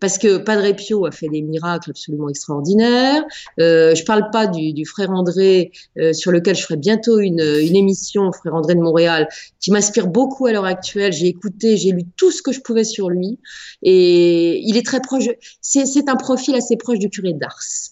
Parce 0.00 0.16
que 0.16 0.38
Padre 0.38 0.74
Pio 0.74 1.04
a 1.04 1.10
fait 1.10 1.28
des 1.28 1.42
miracles 1.42 1.90
absolument 1.90 2.28
extraordinaires. 2.28 3.22
Euh, 3.60 3.94
je 3.94 4.04
parle 4.04 4.30
pas 4.30 4.46
du, 4.46 4.72
du 4.72 4.86
frère 4.86 5.10
André, 5.10 5.72
euh, 5.98 6.12
sur 6.12 6.32
lequel 6.32 6.56
je 6.56 6.62
ferai 6.62 6.76
bientôt 6.76 7.18
une, 7.18 7.40
une 7.40 7.76
émission, 7.76 8.32
frère 8.32 8.54
André 8.54 8.74
de 8.74 8.80
Montréal, 8.80 9.28
qui 9.60 9.70
m'inspire 9.70 10.06
beaucoup 10.06 10.46
à 10.46 10.52
l'heure 10.52 10.64
actuelle. 10.64 11.12
J'ai 11.12 11.26
écouté, 11.26 11.76
j'ai 11.76 11.90
lu 11.90 12.04
tout 12.16 12.30
ce 12.30 12.42
que 12.42 12.52
je 12.52 12.60
pouvais 12.60 12.84
sur 12.84 13.10
lui, 13.10 13.38
et 13.82 14.60
il 14.60 14.76
est 14.76 14.86
très 14.86 15.00
proche. 15.00 15.28
C'est 15.60 16.08
un 16.08 16.16
profil 16.16 16.54
assez 16.54 16.76
proche 16.76 16.98
du 16.98 17.10
curé 17.10 17.34
d'Ars. 17.34 17.91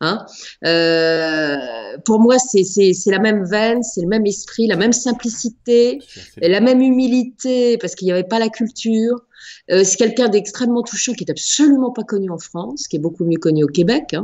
Hein 0.00 0.24
euh, 0.64 1.98
pour 2.04 2.20
moi, 2.20 2.38
c'est 2.38 2.62
la 3.06 3.18
même 3.18 3.44
veine, 3.44 3.82
c'est 3.82 4.02
le 4.02 4.08
même 4.08 4.26
esprit, 4.26 4.66
la 4.66 4.76
même 4.76 4.92
simplicité, 4.92 5.98
la 6.40 6.60
même 6.60 6.80
humilité, 6.80 7.78
parce 7.78 7.94
qu'il 7.94 8.06
n'y 8.06 8.12
avait 8.12 8.24
pas 8.24 8.38
la 8.38 8.48
culture. 8.48 9.24
Euh, 9.70 9.84
c'est 9.84 9.96
quelqu'un 9.96 10.28
d'extrêmement 10.28 10.82
touchant 10.82 11.12
qui 11.12 11.24
est 11.24 11.30
absolument 11.30 11.90
pas 11.90 12.04
connu 12.04 12.30
en 12.30 12.38
France, 12.38 12.88
qui 12.88 12.96
est 12.96 13.00
beaucoup 13.00 13.24
mieux 13.24 13.38
connu 13.38 13.64
au 13.64 13.68
Québec, 13.68 14.14
hein, 14.14 14.22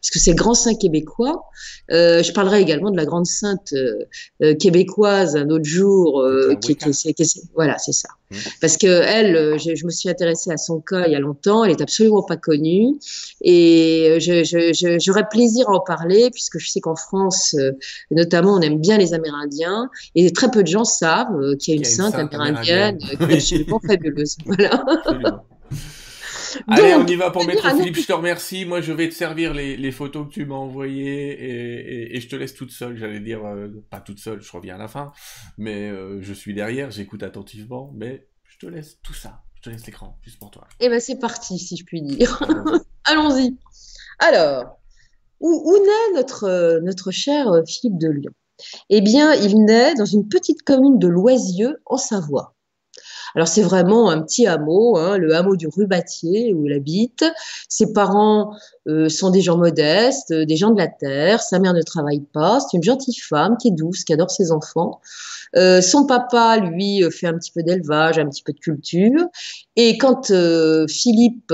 puisque 0.00 0.18
c'est 0.18 0.30
le 0.30 0.36
grand 0.36 0.54
saint 0.54 0.74
québécois. 0.74 1.44
Euh, 1.90 2.22
je 2.22 2.32
parlerai 2.32 2.60
également 2.60 2.90
de 2.90 2.96
la 2.96 3.04
grande 3.04 3.26
sainte 3.26 3.74
euh, 3.74 4.54
québécoise 4.54 5.36
un 5.36 5.50
autre 5.50 5.64
jour, 5.64 6.24
qui, 6.62 6.76
qui, 6.76 6.90
qui, 6.90 7.14
qui, 7.14 7.42
voilà, 7.54 7.78
c'est 7.78 7.92
ça. 7.92 8.08
Mmh. 8.30 8.36
Parce 8.60 8.76
que 8.76 8.86
elle, 8.86 9.58
je, 9.58 9.74
je, 9.74 9.86
me 9.86 9.90
suis 9.90 10.08
intéressée 10.08 10.50
à 10.50 10.56
son 10.56 10.80
cas 10.80 11.06
il 11.06 11.12
y 11.12 11.14
a 11.14 11.20
longtemps, 11.20 11.62
elle 11.62 11.70
est 11.70 11.80
absolument 11.80 12.22
pas 12.22 12.36
connue, 12.36 12.96
et 13.40 14.18
j'aurais 14.20 15.28
plaisir 15.28 15.68
à 15.68 15.74
en 15.74 15.80
parler, 15.80 16.30
puisque 16.32 16.58
je 16.58 16.68
sais 16.68 16.80
qu'en 16.80 16.96
France, 16.96 17.54
notamment, 18.10 18.54
on 18.54 18.60
aime 18.60 18.80
bien 18.80 18.98
les 18.98 19.14
Amérindiens, 19.14 19.90
et 20.14 20.32
très 20.32 20.50
peu 20.50 20.62
de 20.62 20.68
gens 20.68 20.84
savent 20.84 21.56
qu'il 21.58 21.74
y 21.74 21.76
a 21.76 21.78
une, 21.78 21.84
sainte, 21.84 22.14
amérindienne, 22.14 22.98
qui 22.98 23.12
est 23.12 23.34
absolument 23.34 23.80
fabuleuse. 23.86 24.36
Voilà. 24.58 25.44
Allez, 26.68 26.94
on 26.94 27.06
y 27.06 27.16
va 27.16 27.30
pour 27.30 27.44
Maître 27.44 27.68
Philippe, 27.76 27.96
je 27.96 28.06
te 28.06 28.12
remercie. 28.12 28.64
Moi, 28.64 28.80
je 28.80 28.92
vais 28.92 29.08
te 29.08 29.14
servir 29.14 29.52
les, 29.54 29.92
photos 29.92 30.26
que 30.26 30.32
tu 30.32 30.46
m'as 30.46 30.54
envoyées 30.54 32.14
et, 32.14 32.20
je 32.20 32.28
te 32.28 32.36
laisse 32.36 32.54
toute 32.54 32.70
seule. 32.70 32.96
J'allais 32.96 33.20
dire, 33.20 33.44
euh, 33.44 33.68
pas 33.90 34.00
toute 34.00 34.18
seule, 34.18 34.40
je 34.40 34.52
reviens 34.52 34.76
à 34.76 34.78
la 34.78 34.88
fin, 34.88 35.12
mais 35.58 35.90
euh, 35.90 36.20
je 36.22 36.32
suis 36.32 36.54
derrière, 36.54 36.90
j'écoute 36.90 37.22
attentivement, 37.22 37.92
mais 37.94 38.26
je 38.44 38.58
te 38.58 38.66
laisse 38.66 39.00
tout 39.02 39.14
ça. 39.14 39.42
Je 39.56 39.62
te 39.62 39.70
laisse 39.70 39.86
l'écran, 39.86 40.18
juste 40.22 40.38
pour 40.38 40.50
toi. 40.50 40.66
Eh 40.80 40.88
ben, 40.88 41.00
c'est 41.00 41.18
parti, 41.18 41.58
si 41.58 41.76
je 41.76 41.84
puis 41.84 42.02
dire. 42.02 42.42
Allons-y. 43.04 43.56
Alors, 44.18 44.78
où, 45.40 45.76
naît 45.78 46.14
notre, 46.14 46.80
notre 46.82 47.10
cher 47.10 47.46
Philippe 47.66 47.98
de 47.98 48.08
Lyon? 48.08 48.32
Eh 48.88 49.00
bien, 49.00 49.34
il 49.34 49.64
naît 49.64 49.94
dans 49.94 50.06
une 50.06 50.28
petite 50.28 50.62
commune 50.62 50.98
de 50.98 51.08
Loisieux, 51.08 51.76
en 51.84 51.98
Savoie. 51.98 52.55
Alors 53.36 53.48
c'est 53.48 53.62
vraiment 53.62 54.08
un 54.08 54.22
petit 54.22 54.46
hameau, 54.46 54.96
hein, 54.96 55.18
le 55.18 55.34
hameau 55.34 55.56
du 55.56 55.68
Rubatier 55.68 56.54
où 56.54 56.64
il 56.64 56.72
habite. 56.72 57.22
Ses 57.68 57.92
parents 57.92 58.56
euh, 58.88 59.10
sont 59.10 59.28
des 59.28 59.42
gens 59.42 59.58
modestes, 59.58 60.30
euh, 60.30 60.46
des 60.46 60.56
gens 60.56 60.70
de 60.70 60.78
la 60.78 60.88
terre. 60.88 61.42
Sa 61.42 61.58
mère 61.58 61.74
ne 61.74 61.82
travaille 61.82 62.22
pas. 62.32 62.60
C'est 62.60 62.78
une 62.78 62.82
gentille 62.82 63.18
femme 63.18 63.58
qui 63.60 63.68
est 63.68 63.72
douce, 63.72 64.04
qui 64.04 64.14
adore 64.14 64.30
ses 64.30 64.52
enfants. 64.52 65.02
Euh, 65.54 65.82
son 65.82 66.06
papa, 66.06 66.56
lui, 66.56 67.02
fait 67.10 67.26
un 67.26 67.34
petit 67.34 67.52
peu 67.52 67.62
d'élevage, 67.62 68.18
un 68.18 68.26
petit 68.26 68.42
peu 68.42 68.54
de 68.54 68.58
culture. 68.58 69.26
Et 69.76 69.98
quand 69.98 70.32
Philippe, 70.88 71.52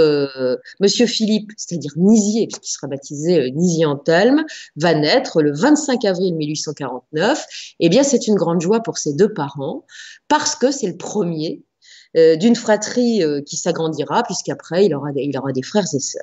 Monsieur 0.81 1.07
Philippe, 1.07 1.51
c'est-à-dire 1.57 1.93
Nizier, 1.97 2.47
puisqu'il 2.47 2.71
sera 2.71 2.87
baptisé 2.87 3.51
Nizier 3.51 3.87
Antelme, 3.87 4.45
va 4.77 4.95
naître 4.95 5.43
le 5.43 5.53
25 5.53 6.05
avril 6.05 6.35
1849, 6.37 7.75
eh 7.81 7.89
bien, 7.89 8.05
c'est 8.05 8.29
une 8.29 8.37
grande 8.37 8.61
joie 8.61 8.81
pour 8.81 8.99
ses 8.99 9.15
deux 9.15 9.33
parents 9.33 9.85
parce 10.29 10.55
que 10.55 10.71
c'est 10.71 10.87
le 10.87 10.97
premier 10.97 11.65
d'une 12.15 12.57
fratrie 12.57 13.23
qui 13.47 13.57
s'agrandira, 13.57 14.23
puisqu'après, 14.23 14.87
il 14.87 14.95
aura, 14.95 15.11
il 15.15 15.37
aura 15.39 15.53
des 15.53 15.63
frères 15.63 15.87
et 15.95 16.01
sœurs. 16.01 16.23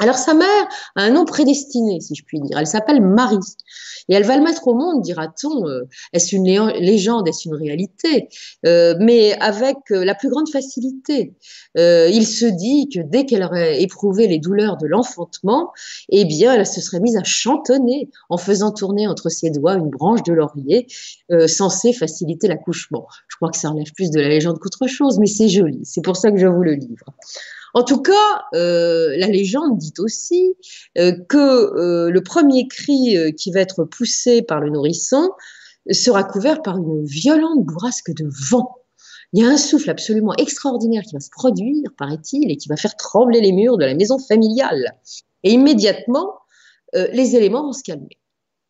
Alors 0.00 0.16
sa 0.16 0.34
mère 0.34 0.68
a 0.96 1.02
un 1.02 1.10
nom 1.10 1.24
prédestiné, 1.24 2.00
si 2.00 2.14
je 2.14 2.24
puis 2.24 2.40
dire. 2.40 2.58
Elle 2.58 2.66
s'appelle 2.66 3.00
Marie. 3.00 3.38
Et 4.08 4.14
elle 4.14 4.24
va 4.24 4.36
le 4.36 4.42
mettre 4.42 4.66
au 4.68 4.74
monde, 4.74 5.02
dira-t-on. 5.02 5.66
Euh, 5.66 5.84
est-ce 6.12 6.36
une 6.36 6.44
légende, 6.44 7.26
est-ce 7.28 7.48
une 7.48 7.54
réalité? 7.54 8.28
Euh, 8.66 8.94
Mais 9.00 9.38
avec 9.40 9.76
euh, 9.90 10.04
la 10.04 10.14
plus 10.14 10.28
grande 10.28 10.48
facilité. 10.48 11.34
il 11.76 12.26
se 12.26 12.46
dit 12.46 12.88
que 12.88 13.00
dès 13.00 13.24
qu'elle 13.24 13.42
aurait 13.42 13.82
éprouvé 13.82 14.26
les 14.26 14.38
douleurs 14.38 14.76
de 14.76 14.86
l'enfantement, 14.86 15.72
eh 16.08 16.24
bien, 16.24 16.54
elle 16.54 16.66
se 16.66 16.80
serait 16.80 17.00
mise 17.00 17.16
à 17.16 17.24
chantonner 17.24 18.10
en 18.28 18.36
faisant 18.36 18.72
tourner 18.72 19.06
entre 19.06 19.28
ses 19.28 19.50
doigts 19.50 19.74
une 19.74 19.90
branche 19.90 20.22
de 20.22 20.32
laurier 20.32 20.86
censée 21.46 21.92
faciliter 21.92 22.48
l'accouchement. 22.48 23.06
Je 23.28 23.36
crois 23.36 23.50
que 23.50 23.56
ça 23.56 23.70
relève 23.70 23.92
plus 23.94 24.10
de 24.10 24.20
la 24.20 24.28
légende 24.28 24.58
qu'autre 24.58 24.86
chose, 24.86 25.18
mais 25.18 25.26
c'est 25.26 25.48
joli. 25.48 25.80
C'est 25.84 26.02
pour 26.02 26.16
ça 26.16 26.30
que 26.30 26.38
je 26.38 26.46
vous 26.46 26.62
le 26.62 26.74
livre. 26.74 27.06
En 27.74 27.82
tout 27.82 28.00
cas, 28.00 28.44
euh, 28.54 29.16
la 29.16 29.26
légende 29.26 29.78
dit 29.78 29.92
aussi 29.98 30.54
euh, 30.96 31.12
que 31.28 31.36
euh, 31.36 32.08
le 32.08 32.22
premier 32.22 32.68
cri 32.68 33.16
qui 33.36 33.50
va 33.50 33.60
être 33.60 33.84
poussé 33.84 34.42
par 34.42 34.60
le 34.60 34.70
nourrisson 34.70 35.30
sera 35.90 36.22
couvert 36.22 36.62
par 36.62 36.78
une 36.78 37.04
violente 37.04 37.64
bourrasque 37.64 38.14
de 38.14 38.28
vent. 38.48 38.76
Il 39.32 39.42
y 39.42 39.44
a 39.44 39.48
un 39.48 39.56
souffle 39.56 39.90
absolument 39.90 40.32
extraordinaire 40.34 41.02
qui 41.02 41.14
va 41.14 41.20
se 41.20 41.30
produire, 41.30 41.90
paraît-il, 41.98 42.50
et 42.50 42.56
qui 42.56 42.68
va 42.68 42.76
faire 42.76 42.96
trembler 42.96 43.40
les 43.40 43.50
murs 43.50 43.76
de 43.76 43.84
la 43.84 43.94
maison 43.94 44.18
familiale. 44.18 44.94
Et 45.42 45.50
immédiatement, 45.50 46.38
les 46.92 47.34
éléments 47.34 47.64
vont 47.64 47.72
se 47.72 47.82
calmer 47.82 48.16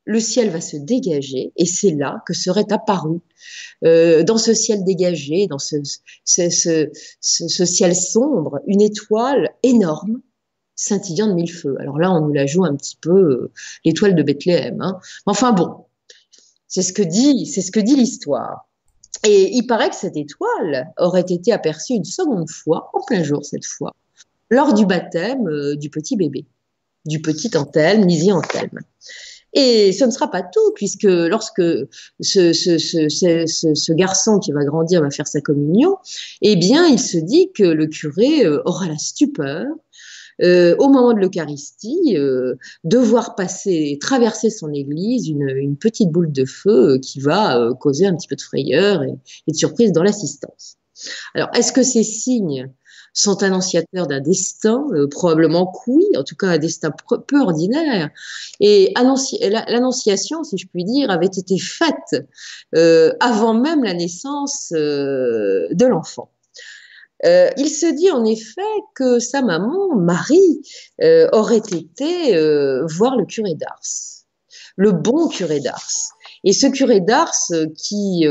le 0.04 0.20
ciel 0.20 0.50
va 0.50 0.60
se 0.60 0.76
dégager 0.76 1.52
et 1.56 1.66
c'est 1.66 1.92
là 1.92 2.22
que 2.26 2.34
serait 2.34 2.70
apparu, 2.70 3.20
euh, 3.84 4.22
dans 4.22 4.38
ce 4.38 4.54
ciel 4.54 4.84
dégagé, 4.84 5.46
dans 5.46 5.58
ce, 5.58 5.76
ciel 7.20 7.96
sombre, 7.96 8.60
une 8.66 8.82
étoile 8.82 9.50
énorme, 9.62 10.20
scintillant 10.76 11.28
de 11.28 11.34
mille 11.34 11.52
feux. 11.52 11.76
Alors 11.80 11.98
là, 11.98 12.12
on 12.12 12.26
nous 12.26 12.32
la 12.32 12.46
joue 12.46 12.64
un 12.64 12.76
petit 12.76 12.96
peu 13.00 13.10
euh, 13.10 13.52
l'étoile 13.84 14.14
de 14.14 14.22
Bethléem. 14.22 14.80
Hein. 14.80 14.98
Enfin 15.26 15.52
bon, 15.52 15.86
c'est 16.68 16.82
ce 16.82 16.92
que 16.92 17.02
dit, 17.02 17.46
c'est 17.46 17.62
ce 17.62 17.70
que 17.70 17.80
dit 17.80 17.96
l'histoire. 17.96 18.68
Et 19.24 19.54
il 19.54 19.66
paraît 19.66 19.88
que 19.88 19.96
cette 19.96 20.16
étoile 20.16 20.92
aurait 20.98 21.24
été 21.28 21.52
aperçue 21.52 21.94
une 21.94 22.04
seconde 22.04 22.50
fois, 22.50 22.90
en 22.92 23.00
plein 23.04 23.22
jour 23.22 23.44
cette 23.44 23.64
fois, 23.64 23.94
lors 24.50 24.74
du 24.74 24.84
baptême 24.84 25.46
euh, 25.48 25.76
du 25.76 25.88
petit 25.88 26.16
bébé, 26.16 26.46
du 27.06 27.22
petit 27.22 27.56
Anthelme, 27.56 28.04
Nisi 28.04 28.32
Anthelme. 28.32 28.80
Et 29.54 29.92
ce 29.92 30.04
ne 30.04 30.10
sera 30.10 30.30
pas 30.30 30.42
tout, 30.42 30.72
puisque 30.74 31.04
lorsque 31.04 31.62
ce, 32.20 33.92
garçon 33.92 34.38
qui 34.40 34.52
va 34.52 34.64
grandir 34.64 35.00
va 35.00 35.10
faire 35.10 35.28
sa 35.28 35.40
communion, 35.40 35.96
eh 36.42 36.56
bien, 36.56 36.86
il 36.86 36.98
se 36.98 37.18
dit 37.18 37.50
que 37.52 37.62
le 37.62 37.86
curé 37.86 38.44
euh, 38.44 38.60
aura 38.64 38.88
la 38.88 38.98
stupeur 38.98 39.66
euh, 40.42 40.74
au 40.80 40.88
moment 40.88 41.12
de 41.12 41.20
l'Eucharistie, 41.20 42.16
euh, 42.16 42.56
devoir 42.82 43.36
passer, 43.36 43.98
traverser 44.00 44.50
son 44.50 44.72
église, 44.72 45.28
une, 45.28 45.48
une 45.48 45.76
petite 45.76 46.10
boule 46.10 46.32
de 46.32 46.44
feu 46.44 46.98
qui 46.98 47.20
va 47.20 47.70
causer 47.78 48.06
un 48.06 48.16
petit 48.16 48.26
peu 48.26 48.34
de 48.34 48.42
frayeur 48.42 49.04
et, 49.04 49.14
et 49.46 49.52
de 49.52 49.56
surprise 49.56 49.92
dans 49.92 50.02
l'assistance. 50.02 50.76
Alors, 51.34 51.50
est-ce 51.54 51.72
que 51.72 51.84
ces 51.84 52.02
signes 52.02 52.68
sont 53.14 53.44
annonciateurs 53.44 54.08
d'un 54.08 54.20
destin, 54.20 54.84
euh, 54.92 55.06
probablement 55.08 55.72
oui, 55.86 56.04
en 56.16 56.24
tout 56.24 56.34
cas 56.34 56.48
un 56.48 56.58
destin 56.58 56.90
peu 57.28 57.40
ordinaire. 57.40 58.10
Et 58.60 58.92
l'annonciation, 58.94 60.42
si 60.42 60.58
je 60.58 60.66
puis 60.66 60.84
dire, 60.84 61.10
avait 61.10 61.26
été 61.26 61.58
faite 61.58 62.26
euh, 62.74 63.12
avant 63.20 63.54
même 63.54 63.84
la 63.84 63.94
naissance 63.94 64.72
euh, 64.74 65.68
de 65.70 65.86
l'enfant. 65.86 66.30
il 67.22 67.68
se 67.68 67.94
dit 67.94 68.10
en 68.10 68.24
effet 68.24 68.60
que 68.94 69.18
sa 69.20 69.40
maman, 69.40 69.94
Marie, 69.94 70.62
aurait 71.32 71.56
été 71.56 72.36
voir 72.90 73.16
le 73.16 73.24
curé 73.24 73.54
d'Ars, 73.54 74.24
le 74.76 74.92
bon 74.92 75.28
curé 75.28 75.60
d'Ars. 75.60 75.92
Et 76.42 76.52
ce 76.52 76.66
curé 76.66 77.00
d'Ars 77.00 77.48
qui 77.76 78.26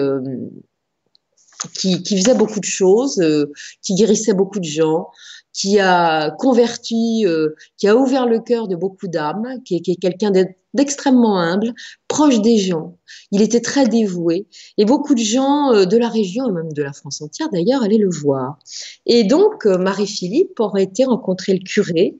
qui, 1.76 2.18
faisait 2.18 2.36
beaucoup 2.36 2.60
de 2.60 2.66
choses, 2.66 3.20
euh, 3.20 3.52
qui 3.82 3.96
guérissait 3.96 4.34
beaucoup 4.34 4.60
de 4.60 4.66
gens, 4.66 5.08
qui 5.54 5.80
a 5.80 6.32
converti, 6.32 7.26
euh, 7.26 7.50
qui 7.78 7.88
a 7.88 7.96
ouvert 7.96 8.26
le 8.26 8.40
cœur 8.40 8.68
de 8.68 8.76
beaucoup 8.76 9.08
d'âmes, 9.08 9.62
qui, 9.66 9.76
est 9.76 10.02
quelqu'un 10.02 10.32
d'extrêmement 10.74 11.40
humble, 11.40 11.74
proche 12.08 12.42
des 12.42 12.58
gens. 12.58 12.98
Il 13.32 13.42
était 13.42 13.62
très 13.62 13.88
dévoué 13.88 14.48
et 14.78 14.86
beaucoup 14.86 15.14
de 15.14 15.22
gens 15.22 15.74
euh, 15.74 15.86
de 15.86 15.98
la 15.98 16.10
région 16.10 16.50
et 16.50 16.52
même 16.52 16.74
de 16.74 16.82
la 16.82 16.94
France 16.94 17.22
entière 17.22 17.50
d'ailleurs 17.50 17.84
allaient 17.84 17.98
le 17.98 18.10
voir. 18.10 18.58
Et 19.06 19.24
donc 19.24 19.66
Marie-Philippe 19.66 20.60
aurait 20.60 20.84
été 20.84 21.06
rencontrer 21.06 21.54
le 21.54 21.64
curé 21.64 22.18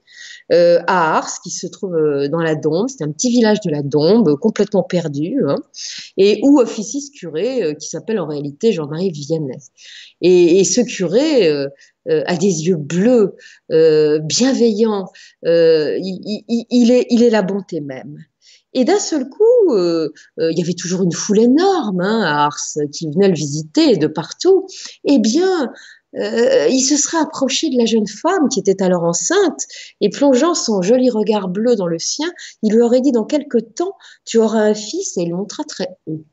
euh, 0.52 0.80
à 0.88 1.18
Ars, 1.18 1.42
qui 1.42 1.52
se 1.52 1.68
trouve 1.68 1.96
euh, 1.96 2.28
dans 2.28 2.42
la 2.42 2.56
Dombe. 2.56 2.88
C'est 2.90 3.04
un 3.04 3.12
petit 3.12 3.30
village 3.30 3.62
de 3.62 3.72
la 3.72 3.82
Dombe, 3.82 4.36
complètement 4.38 4.84
perdu, 4.84 5.38
hein, 5.48 5.58
et 6.18 6.40
où 6.44 6.60
officie 6.60 7.02
ce 7.02 7.12
curé 7.12 7.64
euh, 7.64 7.74
qui 7.74 7.88
s'appelle 7.88 8.20
en 8.20 8.28
réalité 8.28 8.74
Jean-Marie 8.74 9.12
Vianney. 9.12 9.58
Et, 10.22 10.64
ce 10.64 10.82
curé 10.82 11.50
a 12.08 12.38
des 12.38 12.68
yeux 12.68 12.78
bleus, 12.78 13.36
bienveillants. 13.70 15.08
Il, 15.44 16.92
est, 16.92 17.06
il 17.10 17.24
est 17.24 17.30
la 17.30 17.42
bonté 17.42 17.82
même. 17.82 18.18
Et 18.74 18.86
d'un 18.86 19.00
seul 19.00 19.28
coup, 19.28 19.76
il 19.76 20.58
y 20.58 20.62
avait 20.62 20.74
toujours 20.74 21.04
une 21.04 21.12
foule 21.12 21.40
énorme 21.40 22.02
hein, 22.02 22.22
à 22.24 22.46
Ars 22.46 22.58
qui 22.92 23.10
venait 23.12 23.28
le 23.28 23.36
visiter 23.36 23.98
de 23.98 24.08
partout. 24.08 24.66
Eh 25.04 25.20
bien, 25.20 25.72
euh, 26.16 26.68
il 26.70 26.82
se 26.82 26.96
serait 26.96 27.18
approché 27.18 27.70
de 27.70 27.78
la 27.78 27.86
jeune 27.86 28.08
femme 28.08 28.50
qui 28.50 28.60
était 28.60 28.84
alors 28.84 29.04
enceinte 29.04 29.62
et 30.02 30.10
plongeant 30.10 30.54
son 30.54 30.82
joli 30.82 31.10
regard 31.10 31.48
bleu 31.48 31.76
dans 31.76 31.88
le 31.88 32.00
sien, 32.00 32.32
il 32.62 32.74
lui 32.74 32.82
aurait 32.82 33.02
dit 33.02 33.12
dans 33.12 33.26
quelque 33.26 33.58
temps 33.58 33.96
tu 34.26 34.38
auras 34.38 34.60
un 34.60 34.74
fils 34.74 35.18
et 35.18 35.22
il 35.22 35.34
montera 35.34 35.64
très 35.64 35.90
haut. 36.06 36.24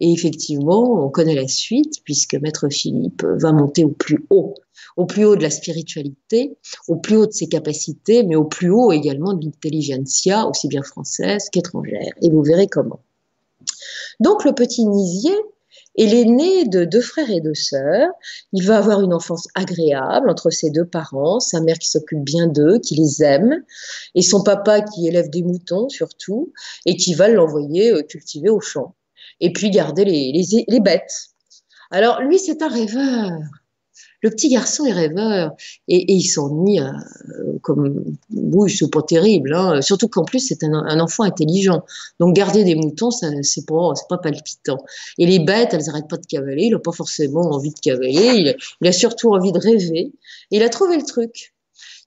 Et 0.00 0.12
effectivement, 0.12 1.04
on 1.04 1.08
connaît 1.08 1.34
la 1.34 1.46
suite 1.46 2.02
puisque 2.04 2.34
Maître 2.34 2.68
Philippe 2.68 3.24
va 3.24 3.52
monter 3.52 3.84
au 3.84 3.90
plus 3.90 4.26
haut, 4.30 4.54
au 4.96 5.06
plus 5.06 5.24
haut 5.24 5.36
de 5.36 5.42
la 5.42 5.50
spiritualité, 5.50 6.56
au 6.88 6.96
plus 6.96 7.16
haut 7.16 7.26
de 7.26 7.32
ses 7.32 7.46
capacités, 7.46 8.24
mais 8.24 8.34
au 8.34 8.44
plus 8.44 8.70
haut 8.70 8.90
également 8.90 9.34
de 9.34 9.44
l'intelligentsia, 9.44 10.48
aussi 10.48 10.66
bien 10.66 10.82
française 10.82 11.48
qu'étrangère. 11.50 12.12
Et 12.22 12.30
vous 12.30 12.42
verrez 12.42 12.66
comment. 12.66 13.00
Donc 14.20 14.44
le 14.44 14.52
petit 14.52 14.84
Nisier, 14.84 15.34
il 15.96 16.14
est 16.14 16.24
né 16.24 16.64
de 16.64 16.84
deux 16.84 17.00
frères 17.00 17.30
et 17.30 17.40
deux 17.40 17.54
sœurs. 17.54 18.10
Il 18.52 18.64
va 18.64 18.78
avoir 18.78 19.00
une 19.00 19.14
enfance 19.14 19.48
agréable 19.54 20.28
entre 20.28 20.50
ses 20.50 20.70
deux 20.70 20.86
parents, 20.86 21.40
sa 21.40 21.60
mère 21.60 21.78
qui 21.78 21.88
s'occupe 21.88 22.22
bien 22.22 22.46
d'eux, 22.46 22.78
qui 22.78 22.94
les 22.96 23.22
aime, 23.22 23.62
et 24.14 24.22
son 24.22 24.42
papa 24.42 24.80
qui 24.80 25.06
élève 25.06 25.30
des 25.30 25.42
moutons 25.42 25.88
surtout, 25.88 26.52
et 26.86 26.96
qui 26.96 27.14
va 27.14 27.28
l'envoyer 27.28 27.92
euh, 27.92 28.02
cultiver 28.02 28.50
au 28.50 28.60
champ, 28.60 28.94
et 29.40 29.52
puis 29.52 29.70
garder 29.70 30.04
les, 30.04 30.32
les, 30.32 30.64
les 30.66 30.80
bêtes. 30.80 31.28
Alors 31.90 32.20
lui, 32.22 32.38
c'est 32.38 32.62
un 32.62 32.68
rêveur. 32.68 33.30
Le 34.24 34.30
petit 34.30 34.48
garçon 34.48 34.86
est 34.86 34.92
rêveur 34.92 35.52
et, 35.86 36.10
il 36.10 36.22
s'ennuie 36.22 36.80
euh, 36.80 36.92
comme 37.60 38.02
oui, 38.34 38.70
c'est 38.70 38.90
pas 38.90 39.02
terrible. 39.02 39.52
Hein. 39.52 39.82
Surtout 39.82 40.08
qu'en 40.08 40.24
plus 40.24 40.38
c'est 40.38 40.64
un, 40.64 40.98
enfant 40.98 41.24
intelligent. 41.24 41.84
Donc 42.20 42.34
garder 42.34 42.64
des 42.64 42.74
moutons, 42.74 43.10
c'est 43.10 43.66
pas 43.66 43.92
c'est 43.94 44.08
pas 44.08 44.16
palpitant. 44.16 44.78
Et 45.18 45.26
les 45.26 45.40
bêtes, 45.40 45.74
elles 45.74 45.84
n'arrêtent 45.84 46.08
pas 46.08 46.16
de 46.16 46.24
cavaler. 46.24 46.64
Il 46.64 46.72
n'a 46.72 46.78
pas 46.78 46.92
forcément 46.92 47.42
envie 47.42 47.68
de 47.68 47.78
cavaler. 47.78 48.56
Il, 48.80 48.88
a 48.88 48.92
surtout 48.92 49.34
envie 49.34 49.52
de 49.52 49.58
rêver. 49.58 50.12
Il 50.50 50.62
a 50.62 50.70
trouvé 50.70 50.96
le 50.96 51.02
truc. 51.02 51.52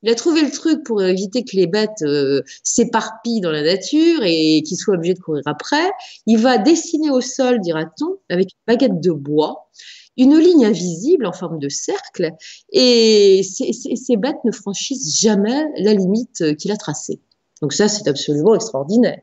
Il 0.01 0.09
a 0.09 0.15
trouvé 0.15 0.41
le 0.41 0.50
truc 0.50 0.83
pour 0.83 1.03
éviter 1.03 1.43
que 1.43 1.55
les 1.55 1.67
bêtes 1.67 2.01
euh, 2.01 2.41
s'éparpillent 2.63 3.41
dans 3.41 3.51
la 3.51 3.62
nature 3.62 4.21
et 4.24 4.63
qu'ils 4.63 4.77
soient 4.77 4.95
obligés 4.95 5.13
de 5.13 5.19
courir 5.19 5.43
après. 5.45 5.91
Il 6.25 6.39
va 6.39 6.57
dessiner 6.57 7.12
au 7.12 7.21
sol, 7.21 7.59
dira-t-on, 7.59 8.17
avec 8.29 8.47
une 8.47 8.74
baguette 8.74 9.00
de 9.01 9.12
bois, 9.12 9.69
une 10.17 10.38
ligne 10.38 10.65
invisible 10.65 11.25
en 11.25 11.33
forme 11.33 11.59
de 11.59 11.69
cercle 11.69 12.31
et 12.71 13.41
ces, 13.43 14.17
bêtes 14.17 14.43
ne 14.43 14.51
franchissent 14.51 15.19
jamais 15.19 15.65
la 15.77 15.93
limite 15.93 16.55
qu'il 16.57 16.71
a 16.71 16.77
tracée. 16.77 17.21
Donc 17.62 17.74
ça, 17.74 17.88
c'est 17.88 18.07
absolument 18.07 18.55
extraordinaire. 18.55 19.21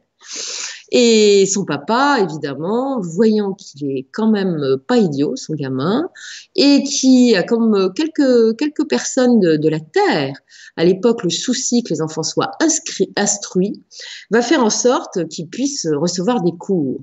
Et 0.91 1.47
son 1.47 1.65
papa, 1.65 2.19
évidemment, 2.21 3.01
voyant 3.01 3.55
qu'il 3.55 3.91
est 3.91 4.07
quand 4.13 4.31
même 4.31 4.77
pas 4.87 4.97
idiot, 4.97 5.37
son 5.37 5.55
gamin, 5.55 6.09
et 6.57 6.83
qui 6.83 7.35
a 7.35 7.43
comme 7.43 7.93
quelques, 7.95 8.57
quelques 8.57 8.89
personnes 8.89 9.41
de, 9.41 9.69
la 9.69 9.81
Terre, 9.81 10.37
à 10.77 10.85
l'époque 10.85 11.23
le 11.25 11.31
souci 11.31 11.83
que 11.83 11.93
les 11.93 12.03
enfants 12.03 12.23
soient 12.23 12.53
inscrits, 12.61 13.13
instruits, 13.17 13.83
va 14.31 14.43
faire 14.43 14.63
en 14.63 14.71
sorte 14.71 15.27
qu'ils 15.29 15.49
puissent 15.49 15.89
recevoir 15.93 16.43
des 16.43 16.53
cours. 16.53 17.01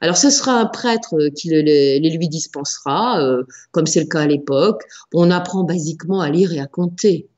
Alors 0.00 0.16
ce 0.16 0.30
sera 0.30 0.58
un 0.58 0.66
prêtre 0.66 1.16
qui 1.36 1.50
les, 1.50 2.00
les 2.00 2.10
lui 2.10 2.28
dispensera, 2.28 3.20
euh, 3.22 3.42
comme 3.72 3.86
c'est 3.86 4.00
le 4.00 4.06
cas 4.06 4.20
à 4.20 4.26
l'époque. 4.26 4.82
On 5.12 5.30
apprend 5.30 5.64
basiquement 5.64 6.20
à 6.20 6.30
lire 6.30 6.52
et 6.52 6.60
à 6.60 6.66
compter. 6.66 7.28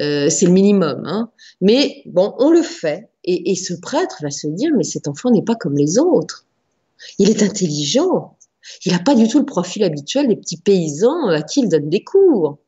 Euh, 0.00 0.30
c'est 0.30 0.46
le 0.46 0.52
minimum. 0.52 1.02
Hein. 1.06 1.30
Mais 1.60 2.02
bon, 2.06 2.34
on 2.38 2.50
le 2.50 2.62
fait. 2.62 3.07
Et, 3.24 3.54
ce 3.56 3.74
prêtre 3.74 4.18
va 4.22 4.30
se 4.30 4.46
dire, 4.46 4.70
mais 4.76 4.84
cet 4.84 5.08
enfant 5.08 5.30
n'est 5.30 5.42
pas 5.42 5.56
comme 5.56 5.76
les 5.76 5.98
autres. 5.98 6.46
Il 7.18 7.28
est 7.28 7.42
intelligent. 7.42 8.36
Il 8.84 8.92
n'a 8.92 8.98
pas 8.98 9.14
du 9.14 9.28
tout 9.28 9.38
le 9.38 9.44
profil 9.44 9.84
habituel 9.84 10.28
des 10.28 10.36
petits 10.36 10.60
paysans 10.60 11.28
à 11.28 11.42
qui 11.42 11.60
il 11.60 11.68
donne 11.68 11.90
des 11.90 12.04
cours. 12.04 12.58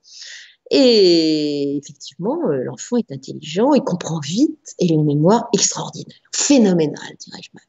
Et 0.70 1.76
effectivement, 1.76 2.38
euh, 2.48 2.62
l'enfant 2.64 2.96
est 2.96 3.10
intelligent, 3.10 3.74
il 3.74 3.82
comprend 3.82 4.20
vite 4.20 4.74
et 4.78 4.84
il 4.84 4.92
a 4.92 4.94
une 4.94 5.04
mémoire 5.04 5.48
extraordinaire, 5.52 6.20
phénoménale, 6.32 7.16
dirais-je 7.18 7.50
même. 7.54 7.64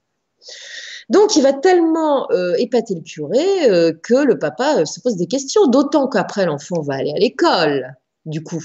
Donc, 1.09 1.35
il 1.35 1.41
va 1.41 1.51
tellement 1.51 2.31
euh, 2.31 2.53
épater 2.57 2.93
le 2.95 3.01
curé 3.01 3.69
euh, 3.69 3.91
que 3.91 4.13
le 4.13 4.37
papa 4.37 4.85
se 4.85 4.99
pose 4.99 5.15
des 5.15 5.27
questions, 5.27 5.67
d'autant 5.67 6.07
qu'après, 6.07 6.45
l'enfant 6.45 6.81
va 6.81 6.93
aller 6.95 7.11
à 7.11 7.19
l'école, 7.19 7.95
du 8.25 8.43
coup. 8.43 8.63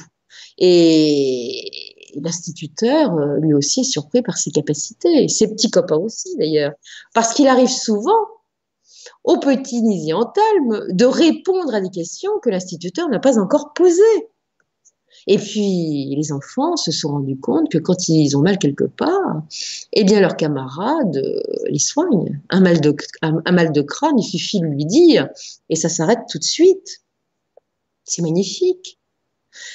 Et 0.58 1.95
l'instituteur, 2.14 3.16
lui 3.40 3.54
aussi, 3.54 3.80
est 3.80 3.84
surpris 3.84 4.22
par 4.22 4.38
ses 4.38 4.50
capacités, 4.50 5.28
ses 5.28 5.48
petits 5.48 5.70
copains 5.70 5.96
aussi, 5.96 6.36
d'ailleurs, 6.36 6.72
parce 7.14 7.34
qu'il 7.34 7.48
arrive 7.48 7.68
souvent 7.68 8.26
au 9.24 9.38
petit 9.38 9.82
Nisi 9.82 10.12
de 10.12 11.04
répondre 11.04 11.74
à 11.74 11.80
des 11.80 11.90
questions 11.90 12.32
que 12.42 12.50
l'instituteur 12.50 13.08
n'a 13.08 13.18
pas 13.18 13.38
encore 13.38 13.72
posées. 13.74 14.28
Et 15.28 15.38
puis, 15.38 16.14
les 16.16 16.30
enfants 16.30 16.76
se 16.76 16.92
sont 16.92 17.08
rendus 17.08 17.38
compte 17.38 17.68
que 17.70 17.78
quand 17.78 18.08
ils 18.08 18.36
ont 18.36 18.42
mal 18.42 18.58
quelque 18.58 18.84
part, 18.84 19.42
eh 19.92 20.04
bien, 20.04 20.20
leurs 20.20 20.36
camarades 20.36 21.16
euh, 21.16 21.40
les 21.68 21.80
soignent. 21.80 22.40
Un 22.50 22.60
mal, 22.60 22.80
de, 22.80 22.94
un, 23.22 23.40
mal 23.50 23.72
de 23.72 23.82
crâne, 23.82 24.18
il 24.18 24.22
suffit 24.22 24.60
de 24.60 24.66
lui 24.66 24.84
dire, 24.84 25.28
et 25.68 25.74
ça 25.74 25.88
s'arrête 25.88 26.20
tout 26.30 26.38
de 26.38 26.44
suite. 26.44 27.02
C'est 28.04 28.22
magnifique. 28.22 29.00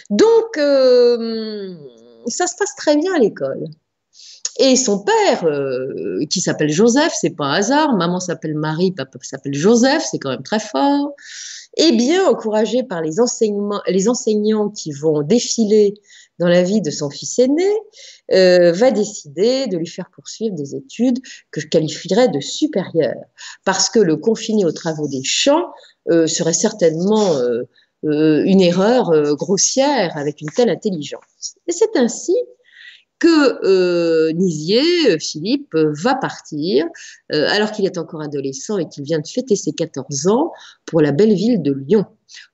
Donc, 0.10 0.58
euh, 0.58 1.76
ça 2.28 2.48
se 2.48 2.56
passe 2.56 2.76
très 2.76 2.98
bien 2.98 3.14
à 3.14 3.20
l'école. 3.20 3.66
Et 4.60 4.76
son 4.76 5.00
père, 5.00 5.46
euh, 5.46 6.26
qui 6.30 6.42
s'appelle 6.42 6.70
Joseph, 6.70 7.14
c'est 7.20 7.36
pas 7.36 7.46
un 7.46 7.54
hasard, 7.54 7.96
maman 7.96 8.20
s'appelle 8.20 8.56
Marie, 8.56 8.92
papa 8.92 9.18
s'appelle 9.22 9.54
Joseph, 9.54 10.06
c'est 10.10 10.20
quand 10.20 10.30
même 10.30 10.44
très 10.44 10.60
fort. 10.60 11.16
Et 11.78 11.94
bien 11.94 12.28
encouragé 12.28 12.84
par 12.84 13.02
les, 13.02 13.22
enseignements, 13.22 13.82
les 13.88 14.10
enseignants 14.10 14.70
qui 14.70 14.92
vont 14.92 15.22
défiler 15.22 15.94
dans 16.38 16.50
la 16.50 16.64
vie 16.64 16.82
de 16.82 16.92
son 16.92 17.10
fils 17.10 17.40
aîné, 17.40 17.72
euh, 18.34 18.72
va 18.72 18.92
décider 18.92 19.68
de 19.68 19.78
lui 19.78 19.88
faire 19.88 20.10
poursuivre 20.14 20.56
des 20.56 20.76
études 20.76 21.20
que 21.52 21.62
je 21.62 21.68
qualifierais 21.68 22.28
de 22.28 22.40
supérieures, 22.40 23.24
parce 23.64 23.90
que 23.90 24.00
le 24.00 24.18
confiner 24.18 24.66
aux 24.66 24.72
travaux 24.72 25.08
des 25.08 25.24
champs 25.24 25.72
euh, 26.10 26.28
serait 26.28 26.54
certainement 26.54 27.36
une 28.04 28.62
erreur 28.62 29.36
grossière 29.36 30.18
avec 30.18 30.42
une 30.42 30.50
telle 30.50 30.70
intelligence. 30.70 31.56
Et 31.68 31.72
c'est 31.72 31.96
ainsi 31.96 32.36
que 33.22 33.64
euh, 33.64 34.32
Nisier, 34.34 34.82
euh, 35.12 35.18
Philippe, 35.20 35.74
euh, 35.76 35.94
va 36.02 36.16
partir, 36.16 36.88
euh, 37.32 37.46
alors 37.50 37.72
qu'il 37.72 37.86
est 37.86 38.00
encore 38.00 38.22
adolescent 38.22 38.80
et 38.80 38.90
qu'il 38.90 39.04
vient 39.04 39.20
de 39.20 39.28
fêter 39.28 39.56
ses 39.56 39.74
14 39.74 40.28
ans, 40.28 40.52
pour 40.86 41.02
la 41.02 41.12
belle 41.12 41.34
ville 41.34 41.62
de 41.62 41.72
Lyon. 41.72 42.06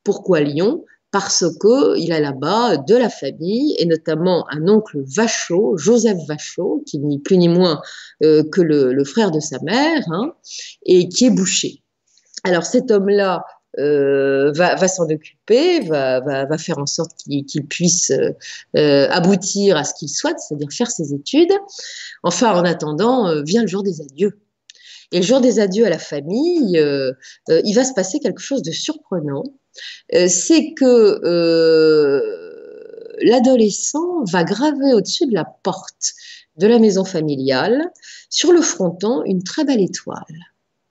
Pourquoi 0.04 0.42
Lyon? 0.42 0.84
Parce 1.12 1.46
qu'il 1.62 2.12
a 2.12 2.20
là-bas 2.20 2.76
de 2.76 2.96
la 2.96 3.10
famille, 3.10 3.76
et 3.80 3.86
notamment 3.86 4.46
un 4.50 4.68
oncle 4.68 5.02
Vachot, 5.06 5.78
Joseph 5.78 6.18
Vachot, 6.28 6.84
qui 6.86 7.00
n'est 7.00 7.20
plus 7.20 7.38
ni 7.38 7.48
moins 7.48 7.82
euh, 8.22 8.44
que 8.52 8.62
le, 8.62 8.92
le, 8.92 9.04
frère 9.06 9.32
de 9.32 9.40
sa 9.40 9.60
mère, 9.64 10.04
hein, 10.12 10.34
et 10.86 11.08
qui 11.08 11.28
est 11.28 11.32
boucher. 11.32 11.82
Alors 12.44 12.66
cet 12.66 12.92
homme-là 12.92 13.46
euh, 13.78 14.52
va, 14.54 14.88
s'en 14.88 15.10
occuper, 15.10 15.82
va, 15.82 16.58
faire 16.58 16.80
en 16.80 16.86
sorte 16.86 17.12
qu'il 17.18 17.68
puisse 17.68 18.12
euh, 18.76 19.08
aboutir 19.10 19.78
à 19.78 19.84
ce 19.84 19.94
qu'il 19.94 20.10
souhaite, 20.10 20.40
c'est-à-dire 20.40 20.72
faire 20.72 20.90
ses 20.90 21.14
études. 21.14 21.54
Enfin, 22.24 22.54
en 22.54 22.66
attendant, 22.66 23.28
euh, 23.28 23.42
vient 23.44 23.62
le 23.62 23.68
jour 23.68 23.84
des 23.84 24.02
adieux. 24.02 24.40
Et 25.12 25.20
le 25.20 25.26
jour 25.26 25.40
des 25.40 25.60
adieux 25.60 25.86
à 25.86 25.90
la 25.90 26.00
famille, 26.00 26.78
euh, 26.78 27.14
euh, 27.50 27.62
il 27.64 27.74
va 27.74 27.86
se 27.86 27.94
passer 27.94 28.20
quelque 28.20 28.42
chose 28.42 28.62
de 28.62 28.72
surprenant. 28.72 29.44
c'est 30.28 30.74
que 30.74 31.22
l'adolescent 33.22 34.24
va 34.26 34.44
graver 34.44 34.94
au-dessus 34.94 35.28
de 35.28 35.34
la 35.34 35.46
porte 35.46 36.14
de 36.58 36.68
la 36.68 36.80
maison 36.80 37.06
familiale, 37.06 37.92
sur 38.30 38.52
le 38.52 38.62
fronton, 38.62 39.24
une 39.24 39.44
très 39.44 39.64
belle 39.64 39.82
étoile. 39.82 40.26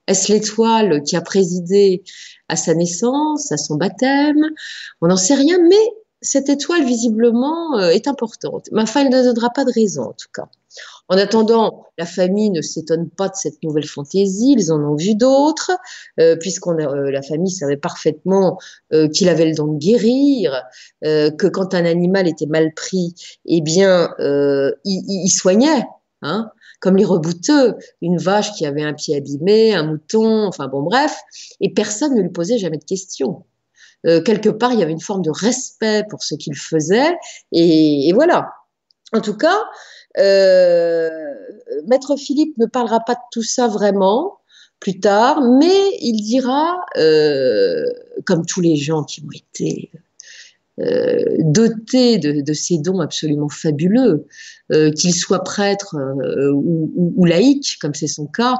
Est-ce 0.06 0.32
l'étoile 0.32 1.02
qui 1.02 1.16
a 1.16 1.20
présidé 1.20 2.02
à 2.48 2.56
sa 2.56 2.74
naissance, 2.74 3.50
à 3.52 3.56
son 3.56 3.76
baptême, 3.76 4.44
on 5.00 5.08
n'en 5.08 5.16
sait 5.16 5.34
rien, 5.34 5.58
mais 5.68 5.76
cette 6.22 6.48
étoile 6.48 6.84
visiblement 6.84 7.78
euh, 7.78 7.90
est 7.90 8.08
importante. 8.08 8.68
Ma 8.72 8.82
enfin, 8.82 9.04
elle 9.04 9.10
ne 9.10 9.22
donnera 9.22 9.50
pas 9.50 9.64
de 9.64 9.72
raison 9.72 10.02
en 10.02 10.12
tout 10.12 10.28
cas. 10.34 10.48
En 11.08 11.16
attendant, 11.16 11.86
la 11.98 12.06
famille 12.06 12.50
ne 12.50 12.60
s'étonne 12.60 13.08
pas 13.08 13.28
de 13.28 13.34
cette 13.34 13.62
nouvelle 13.62 13.86
fantaisie, 13.86 14.54
ils 14.58 14.72
en 14.72 14.82
ont 14.82 14.96
vu 14.96 15.14
d'autres, 15.14 15.70
euh, 16.18 16.36
puisqu'on 16.36 16.78
euh, 16.78 17.10
la 17.10 17.22
famille 17.22 17.52
savait 17.52 17.76
parfaitement 17.76 18.58
euh, 18.92 19.08
qu'il 19.08 19.28
avait 19.28 19.46
le 19.46 19.54
don 19.54 19.74
de 19.74 19.78
guérir, 19.78 20.62
euh, 21.04 21.30
que 21.30 21.46
quand 21.46 21.74
un 21.74 21.84
animal 21.84 22.26
était 22.26 22.46
mal 22.46 22.74
pris, 22.74 23.14
eh 23.44 23.60
bien, 23.60 24.10
il, 24.18 24.74
il, 24.84 25.30
soignait. 25.30 25.84
Hein 26.22 26.50
comme 26.80 26.96
les 26.96 27.04
rebouteux, 27.04 27.76
une 28.02 28.18
vache 28.18 28.52
qui 28.54 28.66
avait 28.66 28.82
un 28.82 28.92
pied 28.92 29.16
abîmé, 29.16 29.74
un 29.74 29.84
mouton, 29.84 30.46
enfin 30.46 30.68
bon 30.68 30.82
bref, 30.82 31.18
et 31.60 31.72
personne 31.72 32.14
ne 32.14 32.22
lui 32.22 32.30
posait 32.30 32.58
jamais 32.58 32.78
de 32.78 32.84
questions. 32.84 33.44
Euh, 34.06 34.22
quelque 34.22 34.48
part, 34.48 34.72
il 34.72 34.78
y 34.78 34.82
avait 34.82 34.92
une 34.92 35.00
forme 35.00 35.22
de 35.22 35.30
respect 35.30 36.04
pour 36.10 36.22
ce 36.22 36.34
qu'il 36.34 36.54
faisait, 36.54 37.16
et, 37.52 38.12
voilà. 38.14 38.52
En 39.12 39.20
tout 39.20 39.36
cas, 39.36 39.56
euh, 40.18 41.08
Maître 41.86 42.16
Philippe 42.16 42.56
ne 42.58 42.66
parlera 42.66 43.00
pas 43.00 43.14
de 43.14 43.20
tout 43.30 43.42
ça 43.42 43.68
vraiment 43.68 44.38
plus 44.80 45.00
tard, 45.00 45.40
mais 45.40 45.90
il 46.00 46.20
dira, 46.22 46.84
euh, 46.96 47.84
comme 48.24 48.44
tous 48.44 48.60
les 48.60 48.76
gens 48.76 49.04
qui 49.04 49.22
ont 49.22 49.32
été 49.32 49.90
euh, 50.78 51.36
doté 51.40 52.18
de, 52.18 52.42
de, 52.42 52.52
ces 52.52 52.78
dons 52.78 53.00
absolument 53.00 53.48
fabuleux, 53.48 54.26
euh, 54.72 54.90
qu'il 54.92 55.14
soit 55.14 55.42
prêtre 55.42 55.96
euh, 55.96 56.52
ou, 56.52 56.92
ou, 56.94 57.14
ou, 57.16 57.24
laïque, 57.24 57.78
comme 57.80 57.94
c'est 57.94 58.06
son 58.06 58.26
cas, 58.26 58.56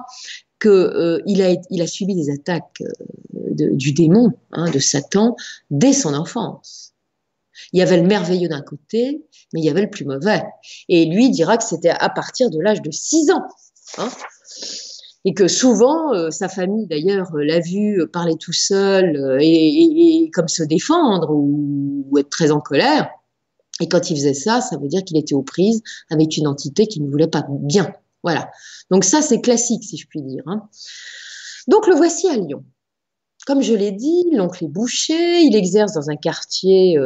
qu'il 0.60 1.42
a, 1.42 1.54
il 1.70 1.82
a 1.82 1.86
subi 1.86 2.14
des 2.14 2.30
attaques 2.30 2.82
du 3.32 3.92
démon, 3.92 4.32
hein, 4.52 4.70
de 4.70 4.78
Satan, 4.78 5.36
dès 5.70 5.92
son 5.92 6.14
enfance. 6.14 6.94
Il 7.72 7.78
y 7.78 7.82
avait 7.82 8.00
le 8.00 8.06
merveilleux 8.06 8.48
d'un 8.48 8.62
côté, 8.62 9.22
mais 9.52 9.60
il 9.60 9.64
y 9.64 9.70
avait 9.70 9.82
le 9.82 9.90
plus 9.90 10.04
mauvais. 10.04 10.42
Et 10.88 11.04
lui 11.04 11.30
dira 11.30 11.58
que 11.58 11.64
c'était 11.64 11.90
à 11.90 12.08
partir 12.08 12.50
de 12.50 12.58
l'âge 12.60 12.80
de 12.80 12.90
6 12.90 13.30
ans. 13.30 13.44
Hein 13.98 14.08
et 15.26 15.34
que 15.34 15.48
souvent 15.48 16.14
euh, 16.14 16.30
sa 16.30 16.48
famille 16.48 16.86
d'ailleurs 16.86 17.34
euh, 17.34 17.44
l'a 17.44 17.58
vu 17.58 18.00
euh, 18.00 18.06
parler 18.06 18.36
tout 18.38 18.52
seul 18.52 19.38
et, 19.42 20.30
comme 20.32 20.46
se 20.46 20.62
défendre 20.62 21.30
ou, 21.32 22.16
être 22.16 22.30
très 22.30 22.52
en 22.52 22.60
colère. 22.60 23.10
Et 23.80 23.88
quand 23.88 24.08
il 24.08 24.16
faisait 24.16 24.34
ça, 24.34 24.60
ça 24.60 24.78
veut 24.78 24.86
dire 24.86 25.02
qu'il 25.04 25.18
était 25.18 25.34
aux 25.34 25.42
prises 25.42 25.82
avec 26.10 26.36
une 26.36 26.46
entité 26.46 26.86
qui 26.86 27.02
ne 27.02 27.10
voulait 27.10 27.26
pas 27.26 27.44
bien. 27.48 27.92
Voilà. 28.22 28.50
Donc 28.90 29.04
ça, 29.04 29.20
c'est 29.20 29.40
classique, 29.42 29.84
si 29.84 29.98
je 29.98 30.06
puis 30.06 30.22
dire. 30.22 30.44
Hein. 30.46 30.62
Donc 31.68 31.86
le 31.86 31.94
voici 31.94 32.28
à 32.28 32.36
Lyon. 32.36 32.64
Comme 33.46 33.62
je 33.62 33.74
l'ai 33.74 33.92
dit, 33.92 34.24
l'oncle 34.32 34.64
est 34.64 34.68
boucher, 34.68 35.42
il 35.42 35.54
exerce 35.54 35.92
dans 35.92 36.08
un 36.08 36.16
quartier 36.16 36.96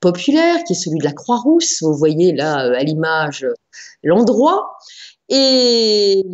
populaire 0.00 0.62
qui 0.64 0.74
est 0.74 0.76
celui 0.76 0.98
de 0.98 1.04
la 1.04 1.12
Croix-Rousse. 1.12 1.82
Vous 1.82 1.94
voyez 1.94 2.32
là 2.32 2.58
à 2.58 2.82
l'image 2.82 3.46
l'endroit. 4.04 4.76
Et, 5.32 6.24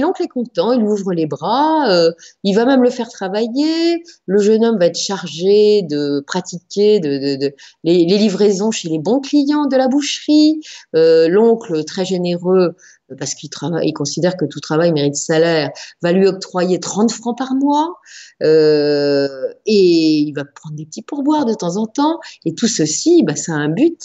l'oncle 0.00 0.22
est 0.22 0.28
content, 0.28 0.72
il 0.72 0.82
ouvre 0.82 1.14
les 1.14 1.26
bras, 1.26 1.90
euh, 1.90 2.10
il 2.42 2.54
va 2.54 2.66
même 2.66 2.82
le 2.82 2.90
faire 2.90 3.08
travailler. 3.08 4.04
Le 4.26 4.38
jeune 4.38 4.64
homme 4.66 4.78
va 4.78 4.86
être 4.86 4.98
chargé 4.98 5.80
de 5.82 6.22
pratiquer 6.26 7.00
les, 7.00 8.04
livraisons 8.04 8.70
chez 8.70 8.90
les 8.90 8.98
bons 8.98 9.20
clients 9.20 9.66
de 9.66 9.76
la 9.76 9.88
boucherie. 9.88 10.60
Euh, 10.94 11.26
l'oncle, 11.28 11.84
très 11.84 12.04
généreux, 12.04 12.76
parce 13.18 13.34
qu'il 13.34 13.48
travaille, 13.48 13.88
il 13.88 13.92
considère 13.94 14.36
que 14.36 14.44
tout 14.44 14.60
travail 14.60 14.92
mérite 14.92 15.14
salaire, 15.14 15.70
va 16.02 16.12
lui 16.12 16.26
octroyer 16.26 16.80
30 16.80 17.12
francs 17.12 17.38
par 17.38 17.54
mois, 17.54 17.94
euh, 18.42 19.28
et 19.64 20.18
il 20.20 20.32
va 20.32 20.44
prendre 20.44 20.74
des 20.74 20.84
petits 20.84 21.02
pourboires 21.02 21.44
de 21.46 21.54
temps 21.54 21.76
en 21.76 21.86
temps, 21.86 22.18
et 22.44 22.54
tout 22.54 22.68
ceci, 22.68 23.22
bah, 23.22 23.36
ça 23.36 23.52
a 23.52 23.56
un 23.56 23.68
but, 23.68 24.00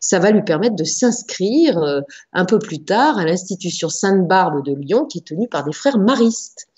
ça 0.00 0.18
va 0.18 0.30
lui 0.30 0.42
permettre 0.42 0.76
de 0.76 0.84
s'inscrire 0.84 2.02
un 2.32 2.44
peu 2.44 2.58
plus 2.58 2.84
tard 2.84 3.18
à 3.18 3.24
l'institution 3.24 3.77
Sainte-Barbe 3.86 4.64
de 4.64 4.74
Lyon, 4.74 5.06
qui 5.06 5.18
est 5.18 5.26
tenue 5.26 5.48
par 5.48 5.64
des 5.64 5.72
frères 5.72 5.98
maristes. 5.98 6.68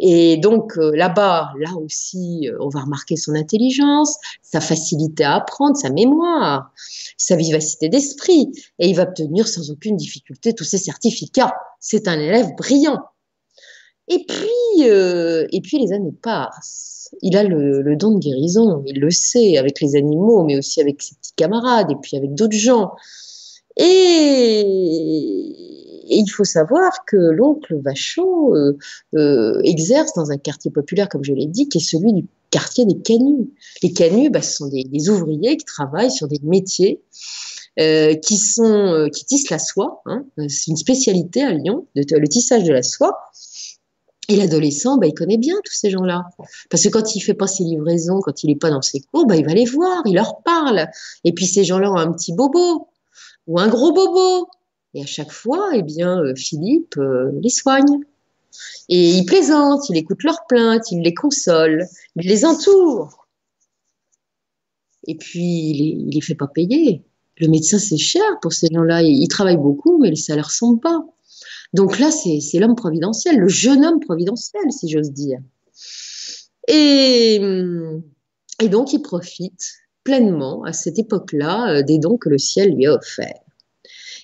Et 0.00 0.36
donc 0.36 0.78
euh, 0.78 0.92
là-bas, 0.94 1.52
là 1.58 1.74
aussi, 1.76 2.48
euh, 2.48 2.56
on 2.60 2.68
va 2.68 2.80
remarquer 2.80 3.16
son 3.16 3.34
intelligence, 3.34 4.16
sa 4.42 4.60
facilité 4.60 5.24
à 5.24 5.36
apprendre, 5.36 5.76
sa 5.76 5.90
mémoire, 5.90 6.72
sa 7.16 7.36
vivacité 7.36 7.88
d'esprit, 7.88 8.52
et 8.78 8.88
il 8.88 8.94
va 8.94 9.02
obtenir 9.02 9.48
sans 9.48 9.70
aucune 9.70 9.96
difficulté 9.96 10.54
tous 10.54 10.64
ses 10.64 10.78
certificats. 10.78 11.54
C'est 11.80 12.08
un 12.08 12.18
élève 12.18 12.54
brillant. 12.56 13.00
Et 14.08 14.24
puis, 14.26 14.88
euh, 14.88 15.46
et 15.52 15.60
puis 15.60 15.78
les 15.78 15.92
années 15.92 16.14
passent. 16.22 17.10
Il 17.22 17.36
a 17.36 17.42
le, 17.42 17.82
le, 17.82 17.96
don 17.96 18.12
de 18.12 18.18
guérison, 18.18 18.82
il 18.86 19.00
le 19.00 19.10
sait, 19.10 19.56
avec 19.56 19.80
les 19.80 19.96
animaux, 19.96 20.44
mais 20.44 20.58
aussi 20.58 20.80
avec 20.80 21.02
ses 21.02 21.14
petits 21.14 21.32
camarades, 21.36 21.90
et 21.90 21.96
puis 22.00 22.16
avec 22.16 22.34
d'autres 22.34 22.56
gens. 22.56 22.92
Et 23.76 25.77
et 26.08 26.18
il 26.18 26.28
faut 26.28 26.44
savoir 26.44 27.04
que 27.06 27.16
l'oncle 27.16 27.80
Vachon 27.82 28.54
euh, 28.54 28.76
euh, 29.14 29.60
exerce 29.64 30.14
dans 30.14 30.30
un 30.30 30.38
quartier 30.38 30.70
populaire, 30.70 31.08
comme 31.08 31.24
je 31.24 31.32
l'ai 31.32 31.46
dit, 31.46 31.68
qui 31.68 31.78
est 31.78 31.86
celui 31.86 32.12
du 32.12 32.26
quartier 32.50 32.86
des 32.86 32.98
canuts. 32.98 33.50
Les 33.82 33.92
canuts, 33.92 34.30
bah, 34.30 34.42
ce 34.42 34.56
sont 34.56 34.68
des, 34.68 35.08
ouvriers 35.10 35.56
qui 35.56 35.64
travaillent 35.64 36.10
sur 36.10 36.28
des 36.28 36.40
métiers 36.42 37.02
euh, 37.78 38.14
qui 38.14 38.36
sont 38.36 39.08
qui 39.14 39.24
tissent 39.26 39.50
la 39.50 39.58
soie. 39.58 40.02
Hein. 40.06 40.24
C'est 40.48 40.70
une 40.70 40.76
spécialité 40.76 41.42
à 41.42 41.52
Lyon, 41.52 41.86
de, 41.94 42.16
le 42.16 42.28
tissage 42.28 42.64
de 42.64 42.72
la 42.72 42.82
soie. 42.82 43.18
Et 44.30 44.36
l'adolescent, 44.36 44.98
bah, 44.98 45.06
il 45.06 45.14
connaît 45.14 45.38
bien 45.38 45.54
tous 45.64 45.72
ces 45.72 45.90
gens-là. 45.90 46.24
Parce 46.68 46.82
que 46.82 46.88
quand 46.90 47.16
il 47.16 47.20
fait 47.20 47.34
pas 47.34 47.46
ses 47.46 47.64
livraisons, 47.64 48.20
quand 48.20 48.42
il 48.42 48.48
n'est 48.48 48.56
pas 48.56 48.70
dans 48.70 48.82
ses 48.82 49.00
cours, 49.00 49.26
bah, 49.26 49.36
il 49.36 49.44
va 49.44 49.54
les 49.54 49.64
voir, 49.64 50.02
il 50.04 50.14
leur 50.14 50.42
parle. 50.42 50.86
Et 51.24 51.32
puis 51.32 51.46
ces 51.46 51.64
gens-là 51.64 51.90
ont 51.90 51.96
un 51.96 52.12
petit 52.12 52.34
bobo 52.34 52.88
ou 53.46 53.58
un 53.58 53.68
gros 53.68 53.92
bobo 53.92 54.48
et 54.94 55.02
à 55.02 55.06
chaque 55.06 55.32
fois, 55.32 55.70
eh 55.74 55.82
bien, 55.82 56.20
euh, 56.22 56.34
Philippe 56.34 56.96
euh, 56.98 57.30
les 57.42 57.50
soigne. 57.50 58.00
Et 58.88 59.10
il 59.10 59.24
plaisante, 59.26 59.88
il 59.90 59.96
écoute 59.96 60.22
leurs 60.24 60.46
plaintes, 60.48 60.90
il 60.90 61.02
les 61.02 61.14
console, 61.14 61.86
il 62.16 62.26
les 62.26 62.44
entoure. 62.44 63.28
Et 65.06 65.16
puis, 65.16 65.70
il 65.70 66.06
ne 66.06 66.12
les, 66.12 66.20
fait 66.20 66.34
pas 66.34 66.48
payer. 66.48 67.04
Le 67.38 67.48
médecin, 67.48 67.78
c'est 67.78 67.98
cher 67.98 68.24
pour 68.42 68.52
ces 68.52 68.68
gens-là. 68.72 69.02
Ils 69.02 69.28
travaillent 69.28 69.56
beaucoup, 69.56 69.98
mais 69.98 70.10
les 70.10 70.16
salaires 70.16 70.50
sont 70.50 70.76
pas. 70.76 71.04
Donc 71.74 71.98
là, 71.98 72.10
c'est 72.10 72.58
l'homme 72.58 72.74
providentiel, 72.74 73.38
le 73.38 73.48
jeune 73.48 73.84
homme 73.84 74.00
providentiel, 74.00 74.72
si 74.72 74.88
j'ose 74.88 75.12
dire. 75.12 75.38
Et, 76.66 77.36
et 78.60 78.68
donc, 78.68 78.92
il 78.92 79.02
profite 79.02 79.62
pleinement 80.02 80.64
à 80.64 80.72
cette 80.72 80.98
époque-là 80.98 81.70
euh, 81.70 81.82
des 81.82 81.98
dons 81.98 82.16
que 82.16 82.30
le 82.30 82.38
ciel 82.38 82.74
lui 82.74 82.86
a 82.86 82.94
offerts 82.94 83.47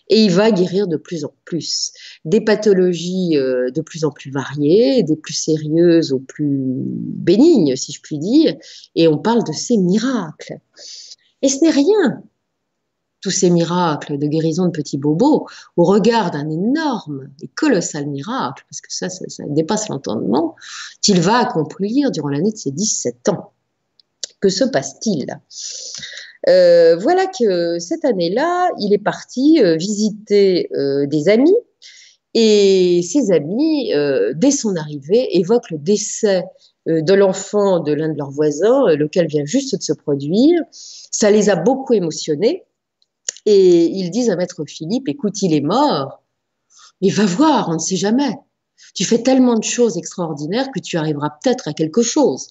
et 0.08 0.24
il 0.24 0.30
va 0.30 0.50
guérir 0.50 0.86
de 0.86 0.96
plus 0.96 1.24
en 1.24 1.32
plus. 1.44 1.92
Des 2.24 2.40
pathologies 2.40 3.36
euh, 3.36 3.70
de 3.70 3.80
plus 3.80 4.04
en 4.04 4.10
plus 4.10 4.30
variées, 4.30 5.02
des 5.02 5.16
plus 5.16 5.34
sérieuses 5.34 6.12
aux 6.12 6.20
plus 6.20 6.58
bénignes, 6.58 7.76
si 7.76 7.92
je 7.92 8.00
puis 8.00 8.18
dire, 8.18 8.54
et 8.94 9.08
on 9.08 9.18
parle 9.18 9.44
de 9.44 9.52
ces 9.52 9.76
miracles. 9.76 10.58
Et 11.42 11.48
ce 11.48 11.64
n'est 11.64 11.70
rien, 11.70 12.22
tous 13.24 13.30
ces 13.30 13.48
miracles 13.48 14.18
de 14.18 14.26
guérison 14.26 14.66
de 14.66 14.70
petits 14.70 14.98
bobos, 14.98 15.46
au 15.78 15.84
regard 15.84 16.30
d'un 16.30 16.50
énorme 16.50 17.30
et 17.40 17.48
colossal 17.48 18.06
miracle, 18.06 18.66
parce 18.68 18.82
que 18.82 18.92
ça, 18.92 19.08
dépasse 19.48 19.88
l'entendement, 19.88 20.56
qu'il 21.00 21.22
va 21.22 21.38
accomplir 21.38 22.10
durant 22.10 22.28
l'année 22.28 22.52
de 22.52 22.56
ses 22.58 22.70
17 22.70 23.30
ans. 23.30 23.52
Que 24.40 24.50
se 24.50 24.64
passe-t-il? 24.64 25.40
Euh, 26.48 26.96
voilà 26.96 27.26
que 27.26 27.78
cette 27.78 28.04
année-là, 28.04 28.70
il 28.78 28.92
est 28.92 28.98
parti 28.98 29.60
euh, 29.62 29.76
visiter 29.76 30.68
euh, 30.74 31.06
des 31.06 31.28
amis 31.28 31.54
et 32.34 33.00
ses 33.02 33.30
amis, 33.30 33.92
dès 34.34 34.50
son 34.50 34.74
arrivée, 34.74 35.36
évoquent 35.38 35.70
le 35.70 35.78
décès 35.78 36.42
de 36.86 37.14
l'enfant 37.14 37.78
de 37.78 37.92
l'un 37.92 38.08
de 38.08 38.18
leurs 38.18 38.32
voisins, 38.32 38.86
lequel 38.96 39.28
vient 39.28 39.44
juste 39.44 39.76
de 39.76 39.82
se 39.82 39.92
produire. 39.92 40.60
Ça 40.72 41.30
les 41.30 41.48
a 41.48 41.54
beaucoup 41.54 41.92
émotionnés 41.92 42.64
et 43.46 43.84
ils 43.84 44.10
disent 44.10 44.30
à 44.30 44.36
Maître 44.36 44.64
Philippe, 44.66 45.08
écoute, 45.08 45.42
il 45.42 45.54
est 45.54 45.60
mort, 45.60 46.24
mais 47.00 47.08
va 47.08 47.24
voir, 47.24 47.68
on 47.68 47.74
ne 47.74 47.78
sait 47.78 47.94
jamais. 47.94 48.34
Tu 48.96 49.04
fais 49.04 49.22
tellement 49.22 49.56
de 49.56 49.62
choses 49.62 49.96
extraordinaires 49.96 50.72
que 50.74 50.80
tu 50.80 50.96
arriveras 50.96 51.30
peut-être 51.40 51.68
à 51.68 51.72
quelque 51.72 52.02
chose. 52.02 52.48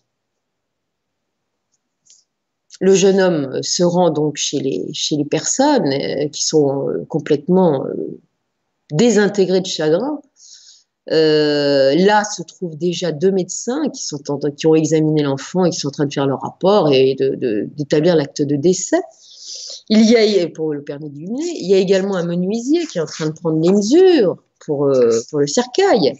Le 2.84 2.96
jeune 2.96 3.22
homme 3.22 3.63
se 3.63 3.82
rend 3.82 4.10
donc 4.10 4.36
chez 4.36 4.60
les, 4.60 5.26
personnes 5.32 5.88
euh, 5.88 6.28
qui 6.28 6.43
sont 6.43 6.89
euh, 6.89 7.06
complètement 7.08 7.86
euh, 7.86 8.19
désintégrées 8.91 9.62
de 9.62 9.67
chagrin. 9.67 10.19
là 11.08 12.26
se 12.26 12.43
trouvent 12.43 12.78
déjà 12.78 13.13
deux 13.13 13.32
médecins 13.32 13.88
qui, 13.88 14.06
sont 14.06 14.19
qui 14.58 14.67
ont 14.67 14.76
examiné 14.76 15.24
l'enfant 15.24 15.63
et 15.63 15.69
qui 15.69 15.80
sont 15.80 15.88
en 15.88 15.91
train 15.91 16.06
de 16.08 16.13
faire 16.13 16.28
leur 16.28 16.41
rapport 16.41 16.91
et 16.91 17.15
d'établir 17.78 18.17
l'acte 18.17 18.41
de 18.41 18.58
décès. 18.58 19.02
Il 19.88 20.04
y 20.04 20.17
a, 20.17 20.48
pour 20.50 20.74
le 20.74 20.84
permis 20.84 21.10
il 21.15 21.65
y 21.65 21.74
a 21.74 21.78
également 21.78 22.17
un 22.17 22.26
menuisier 22.26 22.86
qui 22.88 22.98
est 22.98 23.02
en 23.02 23.06
train 23.06 23.28
de 23.28 23.32
prendre 23.32 23.62
les 23.62 23.72
mesures 23.72 24.43
pour, 24.60 24.91
pour 25.30 25.39
le 25.39 25.48
cercueil. 25.48 26.19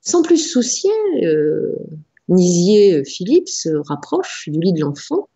Sans 0.00 0.22
plus 0.22 0.38
soucier, 0.38 0.90
Nisier 2.28 3.04
Philippe 3.04 3.48
se 3.48 3.70
rapproche 3.88 4.48
du 4.48 4.58
lit 4.60 4.72
de 4.72 4.80
l'enfant, 4.80 5.28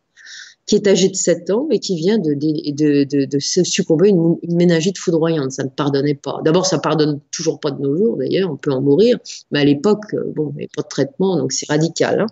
qui 0.66 0.74
est 0.74 0.87
âgé 0.87 1.09
de 1.09 1.16
7 1.16 1.51
ans 1.51 1.66
et 1.70 1.79
qui 1.79 1.96
vient 1.96 2.18
de, 2.18 2.35
de, 2.35 3.38
succomber 3.38 4.09
à 4.09 4.11
une, 4.11 4.37
une, 4.42 4.57
méningite 4.57 4.98
foudroyante. 4.98 5.53
Ça 5.53 5.64
ne 5.64 5.70
pardonnait 5.70 6.14
pas. 6.14 6.40
D'abord, 6.44 6.66
ça 6.66 6.79
pardonne 6.79 7.20
toujours 7.31 7.59
pas 7.59 7.70
de 7.70 7.81
nos 7.81 7.96
jours, 7.96 8.16
d'ailleurs, 8.18 8.51
on 8.51 8.57
peut 8.57 8.72
en 8.72 8.83
mourir, 8.83 9.18
mais 9.51 9.61
à 9.61 9.64
l'époque, 9.64 10.12
euh, 10.12 10.33
bon, 10.37 10.51
il 10.51 10.57
n'y 10.57 10.62
avait 10.62 10.70
pas 10.74 10.83
de 10.83 10.88
traitement, 10.88 11.37
donc 11.37 11.53
c'est 11.53 11.68
radical. 11.68 12.20
Hein. 12.20 12.27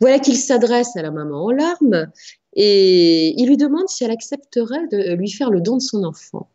Voilà 0.00 0.18
qu'il 0.18 0.36
s'adresse 0.36 0.96
à 0.96 1.02
la 1.02 1.10
maman 1.10 1.44
en 1.44 1.50
larmes 1.50 2.06
et 2.54 3.34
il 3.40 3.46
lui 3.48 3.56
demande 3.56 3.88
si 3.88 4.04
elle 4.04 4.10
accepterait 4.10 4.86
de 4.90 5.14
lui 5.14 5.30
faire 5.30 5.50
le 5.50 5.60
don 5.60 5.76
de 5.76 5.82
son 5.82 6.04
enfant. 6.04 6.48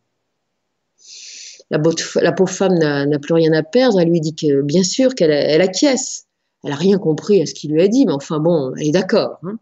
La, 1.72 1.80
pauvre 1.80 2.52
femme 2.52 2.78
n'a 2.78 3.20
plus 3.20 3.34
rien 3.34 3.52
à 3.54 3.64
perdre, 3.64 4.00
elle 4.00 4.10
lui 4.10 4.22
dit 4.22 4.36
que 4.36 4.62
bien 4.62 4.84
sûr 4.84 5.16
qu'elle 5.16 5.32
elle 5.32 5.62
acquiesce. 5.62 6.26
Elle 6.66 6.72
n'a 6.72 6.78
rien 6.78 6.98
compris 6.98 7.44
à 7.44 7.46
ce 7.46 7.54
qu'il 7.54 7.72
lui 7.72 7.82
a 7.84 7.88
dit, 7.88 8.08
mais 8.08 8.12
enfin 8.12 8.40
bon, 8.40 8.74
elle 8.76 8.88
est 8.88 8.92
d'accord. 8.92 9.38
Hein. 9.44 9.60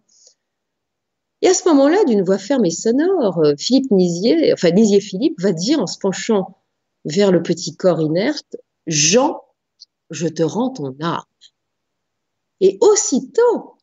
Et 1.42 1.50
à 1.50 1.54
ce 1.54 1.68
moment-là, 1.68 2.06
d'une 2.06 2.24
voix 2.24 2.38
ferme 2.38 2.64
et 2.64 2.72
sonore, 2.72 3.40
euh, 3.40 3.56
Philippe 3.58 3.92
Nisier, 3.92 4.54
enfin 4.54 4.72
Nisier 4.72 5.02
Philippe, 5.02 5.42
va 5.42 5.52
dire 5.52 5.82
en 5.82 5.88
se 5.88 5.98
penchant 5.98 6.58
vers 7.04 7.34
le 7.34 7.44
petit 7.44 7.76
corps 7.76 8.00
inerte, 8.00 8.56
Jean, 8.88 9.42
je 10.12 10.30
te 10.30 10.44
rends 10.44 10.70
ton 10.70 10.96
âme. 11.02 11.24
Et 12.62 12.78
aussitôt, 12.80 13.76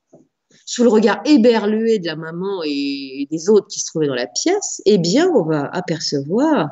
sous 0.64 0.82
le 0.82 0.88
regard 0.88 1.20
éberlué 1.26 1.98
de 1.98 2.06
la 2.06 2.16
maman 2.16 2.62
et 2.64 3.28
des 3.30 3.50
autres 3.50 3.66
qui 3.66 3.80
se 3.80 3.84
trouvaient 3.84 4.06
dans 4.06 4.14
la 4.14 4.28
pièce, 4.28 4.80
eh 4.86 4.96
bien, 4.96 5.28
on 5.28 5.42
va 5.42 5.68
apercevoir 5.74 6.70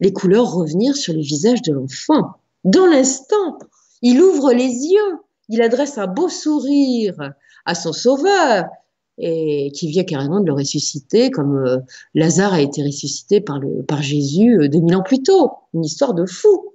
les 0.00 0.14
couleurs 0.14 0.50
revenir 0.50 0.96
sur 0.96 1.12
le 1.12 1.20
visage 1.20 1.60
de 1.60 1.74
l'enfant. 1.74 2.36
Dans 2.64 2.86
l'instant, 2.86 3.58
il 4.00 4.22
ouvre 4.22 4.54
les 4.54 4.64
yeux 4.64 5.18
il 5.48 5.62
adresse 5.62 5.98
un 5.98 6.06
beau 6.06 6.28
sourire 6.28 7.34
à 7.64 7.74
son 7.74 7.92
sauveur 7.92 8.66
et 9.18 9.70
qui 9.72 9.88
vient 9.88 10.04
carrément 10.04 10.40
de 10.40 10.46
le 10.46 10.52
ressusciter, 10.52 11.30
comme 11.30 11.64
euh, 11.64 11.78
Lazare 12.14 12.54
a 12.54 12.60
été 12.60 12.82
ressuscité 12.82 13.40
par, 13.40 13.60
Jésus 14.00 14.60
euh, 14.60 14.68
2000 14.68 14.96
ans 14.96 15.02
plus 15.02 15.22
tôt. 15.22 15.52
Une 15.72 15.84
histoire 15.84 16.14
de 16.14 16.26
fou. 16.26 16.74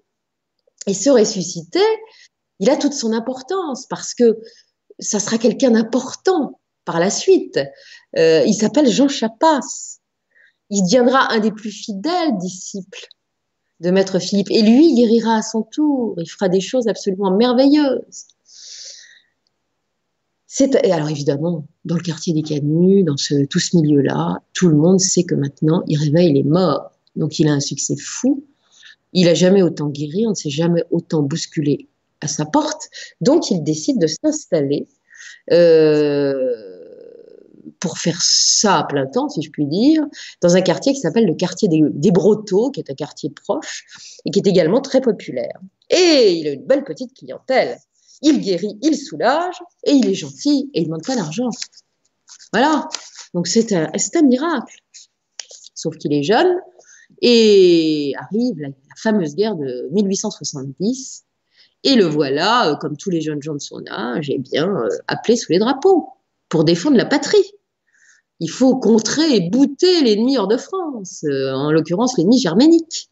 Et 0.88 0.94
ce 0.94 1.10
ressuscité, 1.10 1.82
il 2.60 2.70
a 2.70 2.78
toute 2.78 2.94
son 2.94 3.12
importance 3.12 3.86
parce 3.88 4.14
que 4.14 4.40
ça 5.00 5.20
sera 5.20 5.38
quelqu'un 5.38 5.72
d'important 5.72 6.60
par 6.86 7.00
la 7.00 7.10
suite. 7.10 7.60
Euh, 8.18 8.44
il 8.46 8.54
s'appelle 8.54 8.90
Jean 8.90 9.10
Chapas. 9.10 10.00
Il 10.70 10.84
deviendra 10.84 11.32
un 11.34 11.40
des 11.40 11.52
plus 11.52 11.72
fidèles 11.72 12.38
disciples 12.38 13.08
de 13.82 13.92
Maître 13.92 14.20
Philippe. 14.20 14.52
Et 14.52 14.62
lui, 14.62 14.90
il 14.90 14.96
guérira 14.96 15.38
à 15.38 15.42
son 15.42 15.64
tour. 15.64 16.16
Il 16.18 16.30
fera 16.30 16.48
des 16.48 16.62
choses 16.62 16.88
absolument 16.88 17.32
merveilleuses. 17.32 18.28
Et 20.84 20.92
alors 20.92 21.10
évidemment, 21.10 21.68
dans 21.86 21.96
le 21.96 22.02
quartier 22.02 22.34
des 22.34 22.42
Canuts, 22.42 23.04
dans 23.04 23.18
ce, 23.18 23.46
tout 23.46 23.60
ce 23.60 23.78
milieu-là, 23.78 24.40
tout 24.54 24.68
le 24.68 24.76
monde 24.76 25.00
sait 25.00 25.24
que 25.24 25.36
maintenant, 25.36 25.84
il 25.88 25.98
réveille 25.98 26.34
les 26.34 26.44
morts. 26.44 26.92
Donc 27.16 27.40
il 27.40 27.48
a 27.48 27.54
un 27.54 27.60
succès 27.60 27.96
fou. 27.96 28.44
Il 29.14 29.28
a 29.28 29.34
jamais 29.34 29.62
autant 29.62 29.90
guéri, 29.90 30.26
on 30.26 30.32
ne 30.32 30.36
s'est 30.36 30.50
jamais 30.50 30.84
autant 30.92 31.22
bousculé 31.22 31.88
à 32.22 32.28
sa 32.28 32.46
porte. 32.46 32.90
Donc 33.22 33.52
il 33.52 33.64
décide 33.64 34.00
de 34.00 34.08
s'installer 34.08 34.88
euh, 35.52 36.80
pour 37.80 37.98
faire 37.98 38.20
ça 38.22 38.80
à 38.80 38.84
plein 38.84 39.06
temps, 39.06 39.30
si 39.30 39.42
je 39.42 39.52
puis 39.52 39.66
dire, 39.66 40.06
dans 40.42 40.56
un 40.56 40.62
quartier 40.62 40.94
qui 40.94 41.00
s'appelle 41.00 41.26
le 41.26 41.36
quartier 41.36 41.68
des, 41.68 41.82
des 41.92 42.12
Brotteaux, 42.12 42.72
qui 42.72 42.80
est 42.80 42.92
un 42.92 42.96
quartier 42.96 43.30
proche 43.30 43.86
et 44.26 44.32
qui 44.32 44.40
est 44.40 44.48
également 44.48 44.82
très 44.82 45.02
populaire. 45.02 45.60
Et 45.90 46.34
il 46.38 46.48
a 46.48 46.52
une 46.52 46.66
belle 46.66 46.84
petite 46.84 47.16
clientèle. 47.16 47.78
Il 48.22 48.42
guérit, 48.42 48.78
il 48.82 48.98
soulage, 48.98 49.56
et 49.86 49.94
il 49.94 50.08
est 50.08 50.16
gentil, 50.16 50.70
et 50.74 50.80
il 50.80 50.84
ne 50.84 50.88
demande 50.88 51.06
pas 51.06 51.16
d'argent. 51.16 51.50
Voilà. 52.52 52.88
Donc 53.34 53.48
c'est 53.48 53.72
un, 53.74 54.22
miracle. 54.24 54.76
Sauf 55.74 55.96
qu'il 55.98 56.14
est 56.14 56.24
jeune, 56.24 56.60
et 57.22 58.14
arrive 58.18 58.60
la, 58.60 58.70
fameuse 58.98 59.36
guerre 59.36 59.56
de 59.56 59.88
1870, 59.92 61.24
et 61.84 61.96
le 61.96 62.06
voilà, 62.06 62.70
euh, 62.70 62.76
comme 62.76 62.98
tous 62.98 63.10
les 63.10 63.22
jeunes 63.22 63.42
gens 63.42 63.54
de 63.54 63.62
son 63.62 63.82
âge, 63.88 64.30
eh 64.30 64.38
bien, 64.38 64.68
euh, 64.68 64.90
appelé 65.08 65.38
sous 65.38 65.52
les 65.54 65.60
drapeaux 65.60 66.10
pour 66.50 66.66
défendre 66.66 66.98
la 66.98 67.06
patrie. 67.06 67.54
Il 68.42 68.50
faut 68.50 68.78
contrer 68.78 69.36
et 69.36 69.50
bouter 69.50 70.02
l'ennemi 70.02 70.38
hors 70.38 70.48
de 70.48 70.58
France, 70.58 71.24
euh, 71.24 71.54
en 71.54 71.72
l'occurrence 71.72 72.18
l'ennemi 72.18 72.40
germanique. 72.40 73.10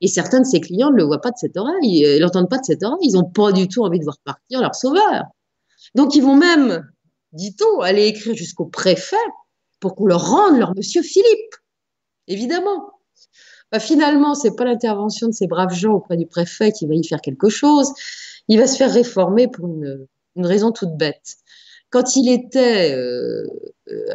Et 0.00 0.08
certains 0.08 0.40
de 0.40 0.46
ses 0.46 0.60
clients 0.60 0.90
ne 0.90 0.96
le 0.96 1.04
voient 1.04 1.20
pas 1.20 1.30
de 1.30 1.38
cette 1.38 1.56
oreille, 1.56 2.02
ne 2.02 2.20
l'entendent 2.20 2.48
pas 2.48 2.58
de 2.58 2.64
cette 2.64 2.82
oreille, 2.82 2.98
ils 3.02 3.14
n'ont 3.14 3.28
pas 3.28 3.52
du 3.52 3.66
tout 3.68 3.82
envie 3.84 3.98
de 3.98 4.04
voir 4.04 4.18
partir 4.24 4.60
leur 4.60 4.74
sauveur. 4.74 5.24
Donc 5.94 6.14
ils 6.14 6.22
vont 6.22 6.36
même, 6.36 6.88
dit-on, 7.32 7.80
aller 7.80 8.06
écrire 8.06 8.34
jusqu'au 8.34 8.66
préfet 8.66 9.16
pour 9.80 9.94
qu'on 9.94 10.06
leur 10.06 10.30
rende 10.30 10.58
leur 10.58 10.74
monsieur 10.74 11.02
Philippe. 11.02 11.54
Évidemment. 12.26 12.92
Bah, 13.70 13.80
finalement, 13.80 14.34
c'est 14.34 14.56
pas 14.56 14.64
l'intervention 14.64 15.28
de 15.28 15.32
ces 15.32 15.46
braves 15.46 15.74
gens 15.74 15.92
auprès 15.92 16.16
du 16.16 16.26
préfet 16.26 16.72
qui 16.72 16.86
va 16.86 16.94
y 16.94 17.06
faire 17.06 17.20
quelque 17.20 17.48
chose. 17.48 17.92
Il 18.48 18.58
va 18.58 18.66
se 18.66 18.76
faire 18.76 18.92
réformer 18.92 19.48
pour 19.48 19.66
une, 19.66 20.06
raison 20.36 20.72
toute 20.72 20.96
bête. 20.96 21.36
Quand 21.90 22.16
il 22.16 22.28
était 22.30 22.92
euh, 22.94 23.44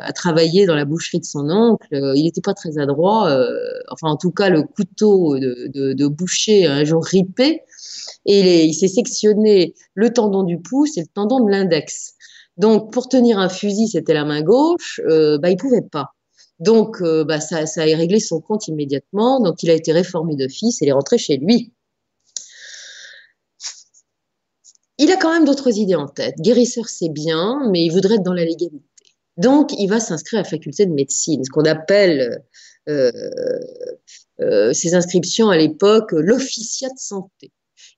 à 0.01 0.13
travailler 0.13 0.65
dans 0.65 0.75
la 0.75 0.85
boucherie 0.85 1.19
de 1.19 1.25
son 1.25 1.49
oncle, 1.49 1.87
euh, 1.93 2.13
il 2.15 2.23
n'était 2.23 2.41
pas 2.41 2.53
très 2.53 2.77
adroit. 2.77 3.29
Euh, 3.29 3.57
enfin, 3.89 4.09
en 4.09 4.17
tout 4.17 4.31
cas, 4.31 4.49
le 4.49 4.63
couteau 4.63 5.37
de, 5.39 6.07
boucher 6.07 6.67
a 6.67 6.73
un 6.73 6.83
jour 6.83 7.03
ripé 7.03 7.61
et 8.25 8.65
il 8.65 8.73
s'est 8.73 8.87
sectionné 8.87 9.73
le 9.95 10.11
tendon 10.13 10.43
du 10.43 10.59
pouce 10.59 10.97
et 10.97 11.01
le 11.01 11.07
tendon 11.07 11.43
de 11.43 11.49
l'index. 11.49 12.13
Donc, 12.57 12.93
pour 12.93 13.09
tenir 13.09 13.39
un 13.39 13.49
fusil, 13.49 13.87
c'était 13.87 14.13
la 14.13 14.25
main 14.25 14.43
gauche, 14.43 15.01
bah, 15.07 15.49
il 15.49 15.57
pouvait 15.57 15.81
pas. 15.81 16.13
Donc, 16.59 17.01
euh, 17.01 17.23
bah, 17.25 17.41
ça, 17.41 17.57
a 17.57 17.83
réglé 17.83 18.19
son 18.19 18.39
compte 18.39 18.67
immédiatement. 18.67 19.41
Donc, 19.41 19.63
il 19.63 19.69
a 19.69 19.73
été 19.73 19.91
réformé 19.91 20.35
d'office 20.35 20.81
et 20.81 20.85
il 20.85 20.89
est 20.89 20.93
rentré 20.93 21.17
chez 21.17 21.37
lui. 21.37 21.73
Il 25.03 25.11
a 25.11 25.17
quand 25.17 25.33
même 25.33 25.43
d'autres 25.43 25.77
idées 25.77 25.95
en 25.95 26.07
tête. 26.07 26.35
Guérisseur, 26.39 26.87
c'est 26.87 27.09
bien, 27.09 27.59
mais 27.69 27.83
il 27.83 27.89
voudrait 27.89 28.15
être 28.15 28.23
dans 28.23 28.31
la 28.31 28.45
légalité. 28.45 28.81
Donc, 29.35 29.73
il 29.77 29.87
va 29.87 29.99
s'inscrire 29.99 30.39
à 30.39 30.43
la 30.43 30.49
faculté 30.49 30.85
de 30.85 30.93
médecine, 30.93 31.43
ce 31.43 31.49
qu'on 31.49 31.65
appelle 31.65 32.41
euh, 32.87 33.11
euh, 34.39 34.71
ces 34.71 34.95
inscriptions 34.95 35.49
à 35.49 35.57
l'époque 35.57 36.13
l'officiat 36.13 36.87
de 36.87 36.97
santé. 36.97 37.51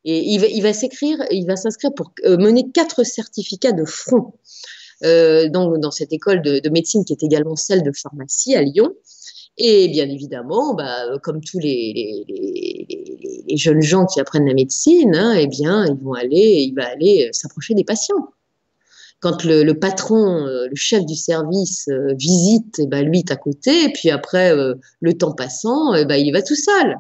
Et 0.04 0.20
il 0.20 0.62
va, 0.64 0.74
s'écrire, 0.74 1.24
il 1.30 1.46
va 1.46 1.56
s'inscrire 1.56 1.94
pour 1.94 2.12
mener 2.26 2.72
quatre 2.74 3.04
certificats 3.04 3.72
de 3.72 3.86
front 3.86 4.34
euh, 5.04 5.48
dans 5.48 5.92
cette 5.92 6.12
école 6.12 6.42
de, 6.42 6.70
médecine 6.70 7.06
qui 7.06 7.14
est 7.14 7.22
également 7.22 7.56
celle 7.56 7.84
de 7.84 7.92
pharmacie 7.92 8.56
à 8.56 8.64
Lyon. 8.64 8.92
Et 9.58 9.88
bien 9.88 10.10
évidemment, 10.10 10.74
bah, 10.74 11.18
comme 11.24 11.42
tous 11.42 11.60
les, 11.60 12.26
les, 12.28 13.58
jeunes 13.58 13.82
gens 13.82 14.06
qui 14.06 14.20
apprennent 14.20 14.48
la 14.48 14.54
médecine, 14.54 15.16
hein, 15.16 15.34
eh 15.40 15.48
bien, 15.48 15.86
ils 15.86 15.96
vont 16.04 16.14
aller, 16.14 16.66
il 16.68 16.74
va 16.74 16.88
aller 16.88 17.30
s'approcher 17.32 17.74
des 17.74 17.86
patients. 17.86 18.34
Quand 19.22 19.46
le, 19.46 19.72
patron, 19.74 20.46
euh, 20.46 20.68
le 20.68 20.76
chef 20.76 21.06
du 21.06 21.16
service 21.16 21.88
euh, 21.88 22.14
visite, 22.16 22.80
eh 22.80 22.88
ben, 22.88 23.06
lui 23.06 23.20
est 23.20 23.32
à 23.32 23.38
côté, 23.38 23.90
puis 23.94 24.10
après, 24.10 24.54
le 25.00 25.14
temps 25.14 25.32
passant, 25.32 25.94
eh 25.96 26.04
ben, 26.06 26.16
il 26.16 26.32
va 26.34 26.42
tout 26.42 26.56
seul. 26.56 26.98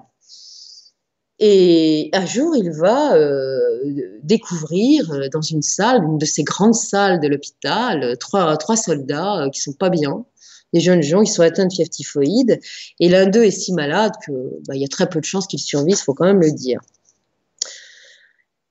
Et 1.39 2.09
un 2.13 2.25
jour, 2.25 2.55
il 2.55 2.71
va 2.71 3.15
euh, 3.15 4.19
découvrir 4.23 5.11
euh, 5.11 5.27
dans 5.33 5.41
une 5.41 5.61
salle, 5.61 6.03
une 6.03 6.17
de 6.17 6.25
ces 6.25 6.43
grandes 6.43 6.75
salles 6.75 7.19
de 7.19 7.27
l'hôpital, 7.27 8.03
euh, 8.03 8.15
trois, 8.15 8.55
trois 8.55 8.77
soldats 8.77 9.49
qui 9.53 9.59
sont 9.59 9.73
pas 9.73 9.89
bien, 9.89 10.25
des 10.73 10.79
jeunes 10.79 11.01
gens 11.01 11.23
qui 11.23 11.31
sont 11.31 11.43
atteints 11.43 11.67
de 11.67 11.73
fièvre 11.73 11.89
typhoïde. 11.89 12.59
Et 12.99 13.09
l'un 13.09 13.27
d'eux 13.27 13.43
est 13.43 13.51
si 13.51 13.73
malade 13.73 14.13
qu'il 14.23 14.35
bah, 14.67 14.75
y 14.75 14.83
a 14.83 14.87
très 14.87 15.07
peu 15.07 15.19
de 15.19 15.25
chances 15.25 15.47
qu'il 15.47 15.59
survive, 15.59 15.95
il 15.97 16.03
faut 16.03 16.13
quand 16.13 16.25
même 16.25 16.41
le 16.41 16.51
dire. 16.51 16.81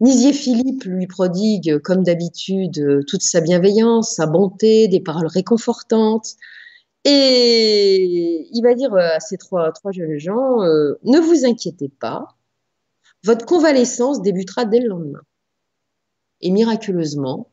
Nisier 0.01 0.33
Philippe 0.33 0.85
lui 0.85 1.07
prodigue, 1.07 1.79
comme 1.79 2.03
d'habitude, 2.03 3.05
toute 3.07 3.23
sa 3.23 3.41
bienveillance, 3.41 4.17
sa 4.17 4.27
bonté, 4.27 4.89
des 4.89 5.01
paroles 5.01 5.29
réconfortantes. 5.29 6.35
Et 7.05 8.49
il 8.53 8.63
va 8.63 8.75
dire 8.75 8.95
à 8.95 9.21
ces 9.21 9.39
trois, 9.39 9.73
trois 9.73 9.93
jeunes 9.93 10.19
gens, 10.19 10.59
ne 10.61 11.19
vous 11.21 11.47
inquiétez 11.47 11.89
pas, 11.89 12.37
votre 13.25 13.47
convalescence 13.47 14.21
débutera 14.21 14.67
dès 14.67 14.81
le 14.81 14.89
lendemain. 14.89 15.23
Et 16.43 16.51
miraculeusement, 16.51 17.51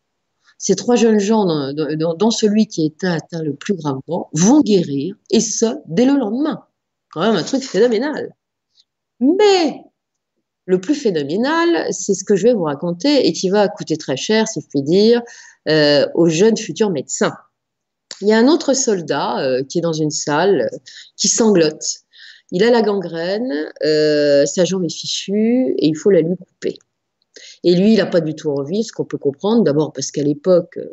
ces 0.61 0.75
trois 0.75 0.95
jeunes 0.95 1.19
gens, 1.19 1.45
dont 1.73 2.31
celui 2.31 2.67
qui 2.67 2.85
est 2.85 3.03
atteint 3.03 3.41
le 3.41 3.55
plus 3.55 3.73
gravement, 3.73 4.29
vont 4.33 4.61
guérir, 4.61 5.15
et 5.31 5.39
ce, 5.39 5.65
dès 5.87 6.05
le 6.05 6.17
lendemain. 6.17 6.63
Quand 7.11 7.21
même 7.21 7.35
un 7.35 7.43
truc 7.43 7.63
phénoménal. 7.63 8.33
Mais 9.19 9.81
le 10.65 10.79
plus 10.79 10.95
phénoménal, 10.95 11.87
c'est 11.91 12.13
ce 12.13 12.23
que 12.23 12.35
je 12.35 12.43
vais 12.43 12.53
vous 12.53 12.63
raconter 12.63 13.27
et 13.27 13.33
qui 13.33 13.49
va 13.49 13.67
coûter 13.67 13.97
très 13.97 14.17
cher, 14.17 14.47
si 14.47 14.61
je 14.61 14.67
puis 14.67 14.83
dire, 14.83 15.21
euh, 15.67 16.07
aux 16.13 16.29
jeunes 16.29 16.57
futurs 16.57 16.91
médecins. 16.91 17.33
Il 18.21 18.27
y 18.27 18.33
a 18.33 18.37
un 18.37 18.47
autre 18.47 18.73
soldat 18.73 19.39
euh, 19.39 19.63
qui 19.63 19.79
est 19.79 19.81
dans 19.81 19.93
une 19.93 20.11
salle, 20.11 20.69
qui 21.17 21.27
sanglote 21.27 22.03
il 22.51 22.63
a 22.63 22.69
la 22.69 22.81
gangrène, 22.81 23.71
euh, 23.83 24.45
sa 24.45 24.65
jambe 24.65 24.83
est 24.83 24.93
fichue 24.93 25.73
et 25.77 25.87
il 25.87 25.95
faut 25.95 26.09
la 26.09 26.21
lui 26.21 26.35
couper. 26.35 26.77
Et 27.63 27.75
lui, 27.75 27.93
il 27.93 27.97
n'a 27.97 28.05
pas 28.05 28.21
du 28.21 28.35
tout 28.35 28.49
envie, 28.49 28.83
ce 28.83 28.91
qu'on 28.91 29.05
peut 29.05 29.17
comprendre, 29.17 29.63
d'abord 29.63 29.93
parce 29.93 30.11
qu'à 30.11 30.23
l'époque, 30.23 30.77
euh, 30.77 30.87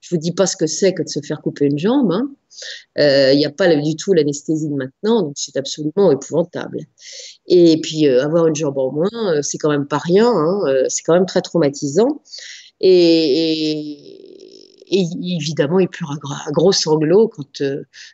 je 0.00 0.08
vous 0.10 0.16
dis 0.16 0.32
pas 0.32 0.46
ce 0.46 0.56
que 0.56 0.66
c'est 0.66 0.92
que 0.92 1.02
de 1.02 1.08
se 1.08 1.20
faire 1.20 1.40
couper 1.40 1.66
une 1.66 1.78
jambe. 1.78 2.10
Hein. 2.10 2.30
Euh, 2.98 3.32
il 3.32 3.38
n'y 3.38 3.46
a 3.46 3.50
pas 3.50 3.74
du 3.76 3.94
tout 3.94 4.12
l'anesthésie 4.12 4.68
de 4.68 4.74
maintenant, 4.74 5.22
donc 5.22 5.34
c'est 5.36 5.56
absolument 5.56 6.10
épouvantable. 6.10 6.80
Et 7.46 7.80
puis 7.80 8.08
avoir 8.08 8.48
une 8.48 8.56
jambe 8.56 8.78
en 8.78 8.92
moins, 8.92 9.42
c'est 9.42 9.58
quand 9.58 9.70
même 9.70 9.86
pas 9.86 9.98
rien, 9.98 10.28
hein, 10.28 10.62
c'est 10.88 11.02
quand 11.02 11.14
même 11.14 11.26
très 11.26 11.42
traumatisant. 11.42 12.20
Et, 12.80 14.16
évidemment, 14.90 15.78
il 15.78 15.88
pleure 15.88 16.10
un 16.10 16.50
gros 16.50 16.72
sanglot 16.72 17.28
quand 17.28 17.62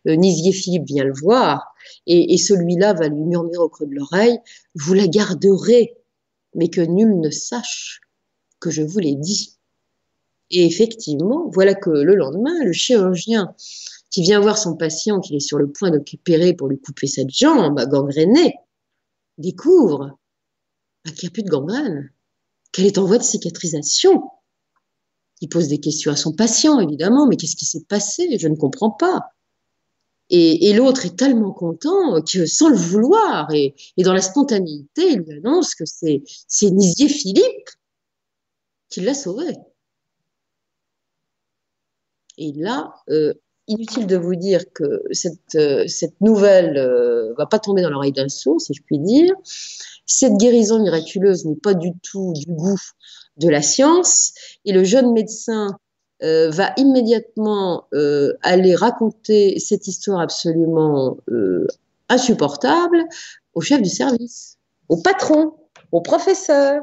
Nisier 0.04 0.52
Philippe 0.52 0.84
vient 0.86 1.04
le 1.04 1.14
voir 1.14 1.74
et, 2.06 2.36
celui-là 2.36 2.92
va 2.94 3.08
lui 3.08 3.24
murmurer 3.24 3.58
au 3.58 3.68
creux 3.68 3.86
de 3.86 3.94
l'oreille, 3.94 4.38
vous 4.74 4.94
la 4.94 5.06
garderez, 5.06 5.96
mais 6.56 6.68
que 6.68 6.80
nul 6.80 7.20
ne 7.20 7.30
sache 7.30 8.00
que 8.58 8.70
je 8.70 8.82
vous 8.82 8.98
l'ai 8.98 9.14
dit. 9.14 9.56
Et 10.50 10.66
effectivement, 10.66 11.50
voilà 11.52 11.74
que 11.74 11.90
le 11.90 12.14
lendemain, 12.14 12.64
le 12.64 12.72
chirurgien 12.72 13.54
qui 14.10 14.22
vient 14.22 14.40
voir 14.40 14.58
son 14.58 14.76
patient 14.76 15.20
qu'il 15.20 15.36
est 15.36 15.40
sur 15.40 15.58
le 15.58 15.70
point 15.70 15.90
d'opérer 15.90 16.54
pour 16.54 16.68
lui 16.68 16.80
couper 16.80 17.06
cette 17.06 17.30
jambe 17.30 17.80
gangrénée, 17.88 18.54
découvre 19.38 20.18
qu'il 21.04 21.26
n'y 21.26 21.28
a 21.28 21.30
plus 21.30 21.42
de 21.42 21.50
gangrène, 21.50 22.10
qu'elle 22.72 22.86
est 22.86 22.98
en 22.98 23.04
voie 23.04 23.18
de 23.18 23.22
cicatrisation. 23.22 24.22
Il 25.40 25.48
pose 25.48 25.68
des 25.68 25.80
questions 25.80 26.10
à 26.10 26.16
son 26.16 26.32
patient, 26.32 26.80
évidemment, 26.80 27.26
mais 27.26 27.36
qu'est-ce 27.36 27.56
qui 27.56 27.66
s'est 27.66 27.84
passé? 27.84 28.38
Je 28.38 28.48
ne 28.48 28.56
comprends 28.56 28.90
pas. 28.90 29.35
Et, 30.30 30.72
l'autre 30.72 31.06
est 31.06 31.16
tellement 31.16 31.52
content 31.52 32.20
que, 32.22 32.46
sans 32.46 32.68
le 32.68 32.76
vouloir 32.76 33.48
et, 33.52 33.74
dans 33.98 34.12
la 34.12 34.20
spontanéité, 34.20 35.12
il 35.12 35.18
lui 35.20 35.38
annonce 35.38 35.74
que 35.74 35.84
c'est 35.86 36.22
Nisier 36.70 37.08
Philippe 37.08 37.70
qui 38.88 39.00
l'a 39.00 39.14
sauvé. 39.14 39.54
Et 42.38 42.52
là, 42.54 42.92
euh, 43.08 43.34
inutile 43.68 44.06
de 44.06 44.16
vous 44.16 44.34
dire 44.34 44.62
que 44.72 45.02
cette, 45.12 45.54
euh, 45.54 45.86
nouvelle 46.20 46.76
euh, 46.76 47.34
va 47.38 47.46
pas 47.46 47.58
tomber 47.58 47.82
dans 47.82 47.90
l'oreille 47.90 48.12
d'un 48.12 48.28
sourd, 48.28 48.60
si 48.60 48.74
je 48.74 48.82
puis 48.82 48.98
dire. 48.98 49.32
Cette 50.06 50.34
guérison 50.34 50.82
miraculeuse 50.82 51.46
n'est 51.46 51.56
pas 51.56 51.74
du 51.74 51.90
tout 52.02 52.32
du 52.34 52.46
goût 52.46 52.80
de 53.38 53.48
la 53.48 53.62
science. 53.62 54.32
Et 54.64 54.72
le 54.72 54.84
jeune 54.84 55.12
médecin 55.12 55.78
euh, 56.22 56.48
va 56.48 56.72
immédiatement 56.78 57.88
euh, 57.92 58.32
aller 58.40 58.74
raconter 58.74 59.58
cette 59.58 59.86
histoire 59.86 60.20
absolument 60.20 61.18
euh, 61.28 61.66
insupportable 62.08 63.04
au 63.52 63.60
chef 63.60 63.82
du 63.82 63.90
service, 63.90 64.56
au 64.88 64.96
patron, 64.96 65.52
au 65.92 66.00
professeur. 66.00 66.82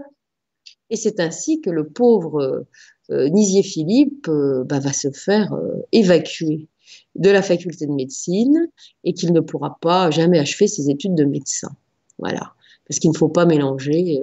Et 0.91 0.97
c'est 0.97 1.19
ainsi 1.19 1.61
que 1.61 1.71
le 1.71 1.87
pauvre 1.87 2.65
Nisier 3.09 3.63
Philippe 3.63 4.29
bah, 4.29 4.79
va 4.79 4.93
se 4.93 5.09
faire 5.09 5.57
évacuer 5.91 6.67
de 7.15 7.29
la 7.29 7.41
faculté 7.41 7.87
de 7.87 7.91
médecine 7.91 8.69
et 9.03 9.13
qu'il 9.13 9.33
ne 9.33 9.39
pourra 9.39 9.77
pas 9.81 10.11
jamais 10.11 10.39
achever 10.39 10.67
ses 10.67 10.89
études 10.89 11.15
de 11.15 11.25
médecin. 11.25 11.75
Voilà. 12.19 12.53
Parce 12.87 12.99
qu'il 12.99 13.09
ne 13.09 13.17
faut 13.17 13.29
pas 13.29 13.45
mélanger 13.45 14.21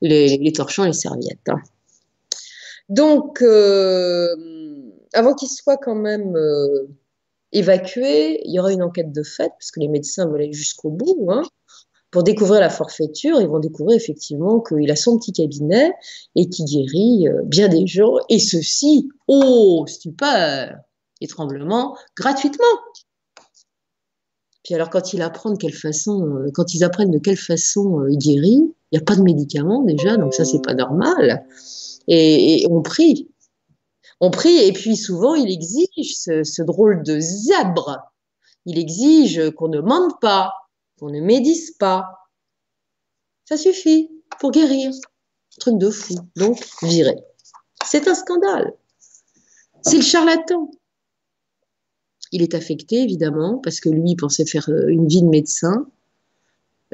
les, 0.00 0.52
torchons 0.52 0.84
et 0.84 0.88
les 0.88 0.92
serviettes. 0.94 1.48
Hein. 1.48 1.60
Donc, 2.88 3.42
euh, 3.42 4.28
avant 5.12 5.34
qu'il 5.34 5.48
soit 5.48 5.78
quand 5.78 5.94
même 5.94 6.36
euh, 6.36 6.88
évacué. 7.54 8.40
Il 8.44 8.52
y 8.52 8.58
aura 8.58 8.72
une 8.72 8.82
enquête 8.82 9.12
de 9.12 9.22
fait, 9.22 9.48
parce 9.48 9.70
que 9.70 9.80
les 9.80 9.88
médecins 9.88 10.26
veulent 10.26 10.42
aller 10.42 10.52
jusqu'au 10.52 10.90
bout. 10.90 11.28
Hein. 11.30 11.42
Pour 12.10 12.22
découvrir 12.22 12.60
la 12.60 12.70
forfaiture, 12.70 13.40
ils 13.40 13.48
vont 13.48 13.58
découvrir 13.58 13.96
effectivement 13.96 14.60
qu'il 14.60 14.90
a 14.90 14.96
son 14.96 15.18
petit 15.18 15.32
cabinet 15.32 15.92
et 16.36 16.48
qu'il 16.48 16.66
guérit 16.66 17.28
euh, 17.28 17.42
bien 17.44 17.68
des 17.68 17.86
gens. 17.86 18.16
Et 18.28 18.38
ceci, 18.38 19.08
oh, 19.26 19.84
stupeur 19.88 20.74
et 21.20 21.26
tremblement, 21.26 21.96
gratuitement. 22.16 22.66
Puis 24.64 24.74
alors, 24.74 24.88
quand 24.88 25.12
ils 25.12 25.20
apprennent 25.20 25.52
de 25.52 25.58
quelle 25.58 25.74
façon, 25.74 26.26
euh, 26.26 26.50
quand 26.52 26.74
ils 26.74 26.84
apprennent 26.84 27.10
de 27.10 27.18
quelle 27.18 27.36
façon 27.36 28.00
euh, 28.00 28.10
il 28.10 28.18
guérit, 28.18 28.74
il 28.90 28.98
n'y 28.98 28.98
a 28.98 29.04
pas 29.04 29.14
de 29.14 29.22
médicaments 29.22 29.82
déjà, 29.82 30.16
donc 30.16 30.34
ça 30.34 30.44
c'est 30.44 30.62
pas 30.62 30.74
normal. 30.74 31.46
Et, 32.08 32.66
on 32.70 32.82
prie, 32.82 33.30
on 34.20 34.30
prie, 34.30 34.56
et 34.56 34.72
puis 34.72 34.96
souvent 34.96 35.34
il 35.34 35.50
exige 35.50 36.16
ce, 36.16 36.62
drôle 36.62 37.02
de 37.02 37.18
zèbre. 37.20 37.98
Il 38.64 38.78
exige 38.78 39.50
qu'on 39.50 39.68
ne 39.68 39.80
mente 39.80 40.18
pas, 40.20 40.52
qu'on 40.98 41.10
ne 41.10 41.20
médise 41.20 41.72
pas. 41.72 42.06
Ça 43.44 43.58
suffit 43.58 44.10
pour 44.40 44.50
guérir. 44.50 44.90
Truc 45.60 45.76
de 45.76 45.90
fou. 45.90 46.14
Donc, 46.36 46.64
viré. 46.82 47.16
C'est 47.84 48.08
un 48.08 48.14
scandale. 48.14 48.72
C'est 49.82 49.96
le 49.96 50.02
charlatan. 50.02 50.70
Il 52.32 52.42
est 52.42 52.54
affecté, 52.54 53.02
évidemment, 53.02 53.60
parce 53.62 53.80
que 53.80 53.88
lui 53.88 54.16
pensait 54.16 54.46
faire 54.46 54.68
euh, 54.68 54.88
une 54.88 55.06
vie 55.06 55.22
de 55.22 55.28
médecin, 55.28 55.86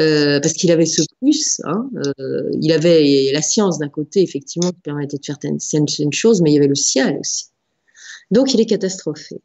euh, 0.00 0.40
parce 0.40 0.54
qu'il 0.54 0.70
avait 0.70 0.86
ce 0.86 1.02
plus. 1.20 1.60
Hein, 1.64 1.88
euh, 2.18 2.50
il 2.60 2.72
avait 2.72 3.30
la 3.32 3.42
science 3.42 3.78
d'un 3.78 3.88
côté, 3.88 4.22
effectivement, 4.22 4.70
qui 4.70 4.80
permettait 4.80 5.18
de 5.18 5.24
faire 5.24 5.38
certaines 5.58 6.12
choses, 6.12 6.40
mais 6.42 6.50
il 6.50 6.54
y 6.54 6.58
avait 6.58 6.68
le 6.68 6.74
ciel 6.74 7.18
aussi. 7.20 7.46
Donc, 8.30 8.54
il 8.54 8.60
est 8.60 8.66
catastrophé. 8.66 9.40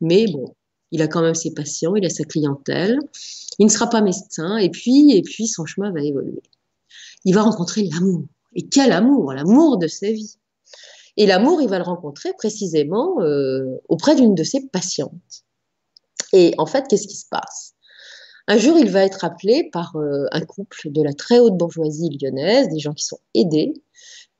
Mais 0.00 0.26
bon, 0.26 0.54
il 0.90 1.02
a 1.02 1.08
quand 1.08 1.22
même 1.22 1.34
ses 1.34 1.52
patients, 1.52 1.96
il 1.96 2.04
a 2.04 2.10
sa 2.10 2.24
clientèle. 2.24 2.98
Il 3.58 3.66
ne 3.66 3.70
sera 3.70 3.88
pas 3.88 4.02
médecin, 4.02 4.56
et 4.58 4.70
puis, 4.70 5.12
et 5.12 5.22
puis 5.22 5.46
son 5.46 5.64
chemin 5.64 5.90
va 5.92 6.02
évoluer. 6.02 6.42
Il 7.24 7.34
va 7.34 7.42
rencontrer 7.42 7.84
l'amour. 7.84 8.24
Et 8.54 8.66
quel 8.68 8.92
amour 8.92 9.32
L'amour 9.32 9.78
de 9.78 9.86
sa 9.86 10.10
vie. 10.10 10.36
Et 11.16 11.26
l'amour, 11.26 11.60
il 11.60 11.68
va 11.68 11.78
le 11.78 11.84
rencontrer 11.84 12.32
précisément 12.38 13.20
euh, 13.20 13.80
auprès 13.88 14.14
d'une 14.14 14.34
de 14.34 14.44
ses 14.44 14.66
patientes. 14.68 15.44
Et 16.32 16.54
en 16.58 16.66
fait, 16.66 16.86
qu'est-ce 16.88 17.06
qui 17.06 17.16
se 17.16 17.26
passe? 17.30 17.74
Un 18.48 18.56
jour, 18.56 18.78
il 18.78 18.90
va 18.90 19.04
être 19.04 19.24
appelé 19.24 19.68
par 19.72 19.94
euh, 19.96 20.24
un 20.32 20.40
couple 20.40 20.90
de 20.90 21.02
la 21.02 21.12
très 21.12 21.38
haute 21.38 21.56
bourgeoisie 21.56 22.08
lyonnaise, 22.20 22.68
des 22.68 22.78
gens 22.78 22.94
qui 22.94 23.04
sont 23.04 23.18
aidés 23.34 23.74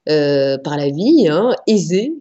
euh, 0.08 0.58
par 0.58 0.76
la 0.76 0.90
vie, 0.90 1.28
hein, 1.28 1.54
aisés, 1.68 2.12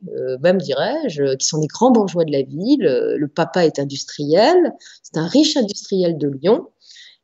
même 0.42 0.60
dirais-je, 0.60 1.36
qui 1.36 1.48
sont 1.48 1.60
des 1.60 1.68
grands 1.68 1.92
bourgeois 1.92 2.26
de 2.26 2.32
la 2.32 2.44
ville. 2.44 2.84
Le 3.18 3.28
papa 3.28 3.66
est 3.66 3.80
industriel, 3.80 4.74
c'est 5.02 5.18
un 5.18 5.26
riche 5.28 5.58
industriel 5.58 6.18
de 6.18 6.28
Lyon. 6.28 6.68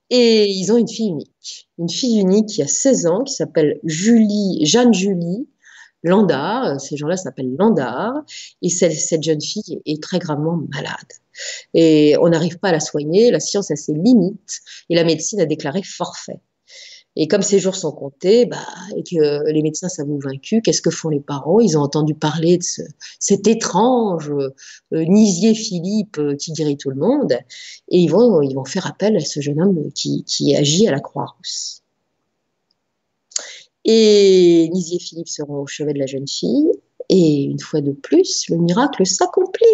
Et 0.09 0.49
ils 0.49 0.71
ont 0.71 0.77
une 0.77 0.87
fille 0.87 1.09
unique, 1.09 1.69
une 1.77 1.89
fille 1.89 2.19
unique 2.19 2.47
qui 2.47 2.61
a 2.61 2.67
16 2.67 3.07
ans, 3.07 3.23
qui 3.23 3.33
s'appelle 3.33 3.79
Julie, 3.83 4.65
Jeanne 4.65 4.93
Julie, 4.93 5.47
Landard, 6.03 6.65
euh, 6.65 6.77
ces 6.77 6.97
gens-là 6.97 7.17
s'appellent 7.17 7.55
Landard, 7.57 8.23
et 8.61 8.69
cette, 8.69 9.23
jeune 9.23 9.41
fille 9.41 9.81
est 9.85 10.01
très 10.01 10.19
gravement 10.19 10.59
malade. 10.73 10.95
Et 11.73 12.15
on 12.21 12.29
n'arrive 12.29 12.59
pas 12.59 12.69
à 12.69 12.71
la 12.71 12.79
soigner, 12.79 13.31
la 13.31 13.39
science 13.39 13.71
a 13.71 13.75
ses 13.75 13.93
limites, 13.93 14.61
et 14.89 14.95
la 14.95 15.03
médecine 15.03 15.39
a 15.39 15.45
déclaré 15.45 15.83
forfait. 15.83 16.39
Et 17.19 17.27
comme 17.27 17.41
ces 17.41 17.57
jours 17.57 17.75
sont 17.75 17.91
comptés, 17.91 18.45
bah, 18.45 18.63
et 18.95 19.01
que 19.01 19.51
les 19.51 19.63
médecins 19.63 19.89
s'avouent 19.89 20.19
vaincus, 20.19 20.61
qu'est-ce 20.63 20.83
que 20.83 20.91
font 20.91 21.09
les 21.09 21.19
parents? 21.19 21.59
Ils 21.59 21.75
ont 21.75 21.81
entendu 21.81 22.13
parler 22.13 22.59
de 22.59 22.63
cet 23.19 23.47
étrange 23.47 24.29
euh, 24.29 24.53
Nisier 24.91 25.55
Philippe 25.55 26.19
euh, 26.19 26.35
qui 26.35 26.53
guérit 26.53 26.77
tout 26.77 26.91
le 26.91 26.95
monde, 26.95 27.33
et 27.89 27.97
ils 27.97 28.09
vont, 28.09 28.39
vont 28.53 28.65
faire 28.65 28.85
appel 28.85 29.17
à 29.17 29.19
ce 29.19 29.41
jeune 29.41 29.59
homme 29.59 29.91
qui, 29.93 30.23
qui 30.25 30.55
agit 30.55 30.87
à 30.87 30.91
la 30.91 30.99
Croix-Rousse. 30.99 31.81
Et 33.87 34.69
Nisier 34.73 34.97
et 34.97 34.99
Philippe 34.99 35.29
seront 35.29 35.61
au 35.61 35.67
chevet 35.67 35.93
de 35.93 35.99
la 35.99 36.05
jeune 36.05 36.27
fille. 36.27 36.69
Et 37.09 37.43
une 37.43 37.59
fois 37.59 37.79
de 37.79 37.93
plus, 37.93 38.49
le 38.49 38.57
miracle 38.57 39.05
s'accomplit. 39.05 39.65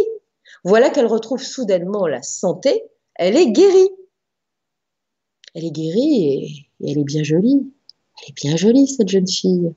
Voilà 0.64 0.92
qu'elle 0.92 1.08
retrouve 1.08 1.42
soudainement 1.42 2.06
la 2.06 2.22
santé. 2.22 2.84
Elle 3.16 3.36
est 3.36 3.52
guérie. 3.52 3.90
Elle 5.56 5.66
est 5.66 5.72
guérie 5.72 6.26
et, 6.26 6.90
elle 6.90 7.00
est 7.00 7.04
bien 7.04 7.24
jolie. 7.24 7.72
Elle 8.22 8.30
est 8.30 8.36
bien 8.36 8.56
jolie, 8.56 8.88
cette 8.88 9.10
jeune 9.10 9.28
fille. 9.28 9.74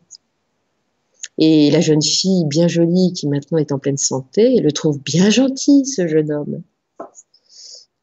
Et 1.38 1.70
la 1.70 1.80
jeune 1.80 2.02
fille 2.02 2.44
bien 2.44 2.68
jolie 2.68 3.12
qui 3.14 3.28
maintenant 3.28 3.58
est 3.58 3.72
en 3.72 3.78
pleine 3.78 3.98
santé, 3.98 4.60
le 4.60 4.72
trouve 4.72 5.00
bien 5.00 5.28
gentil, 5.30 5.84
ce 5.84 6.06
jeune 6.06 6.32
homme. 6.32 6.62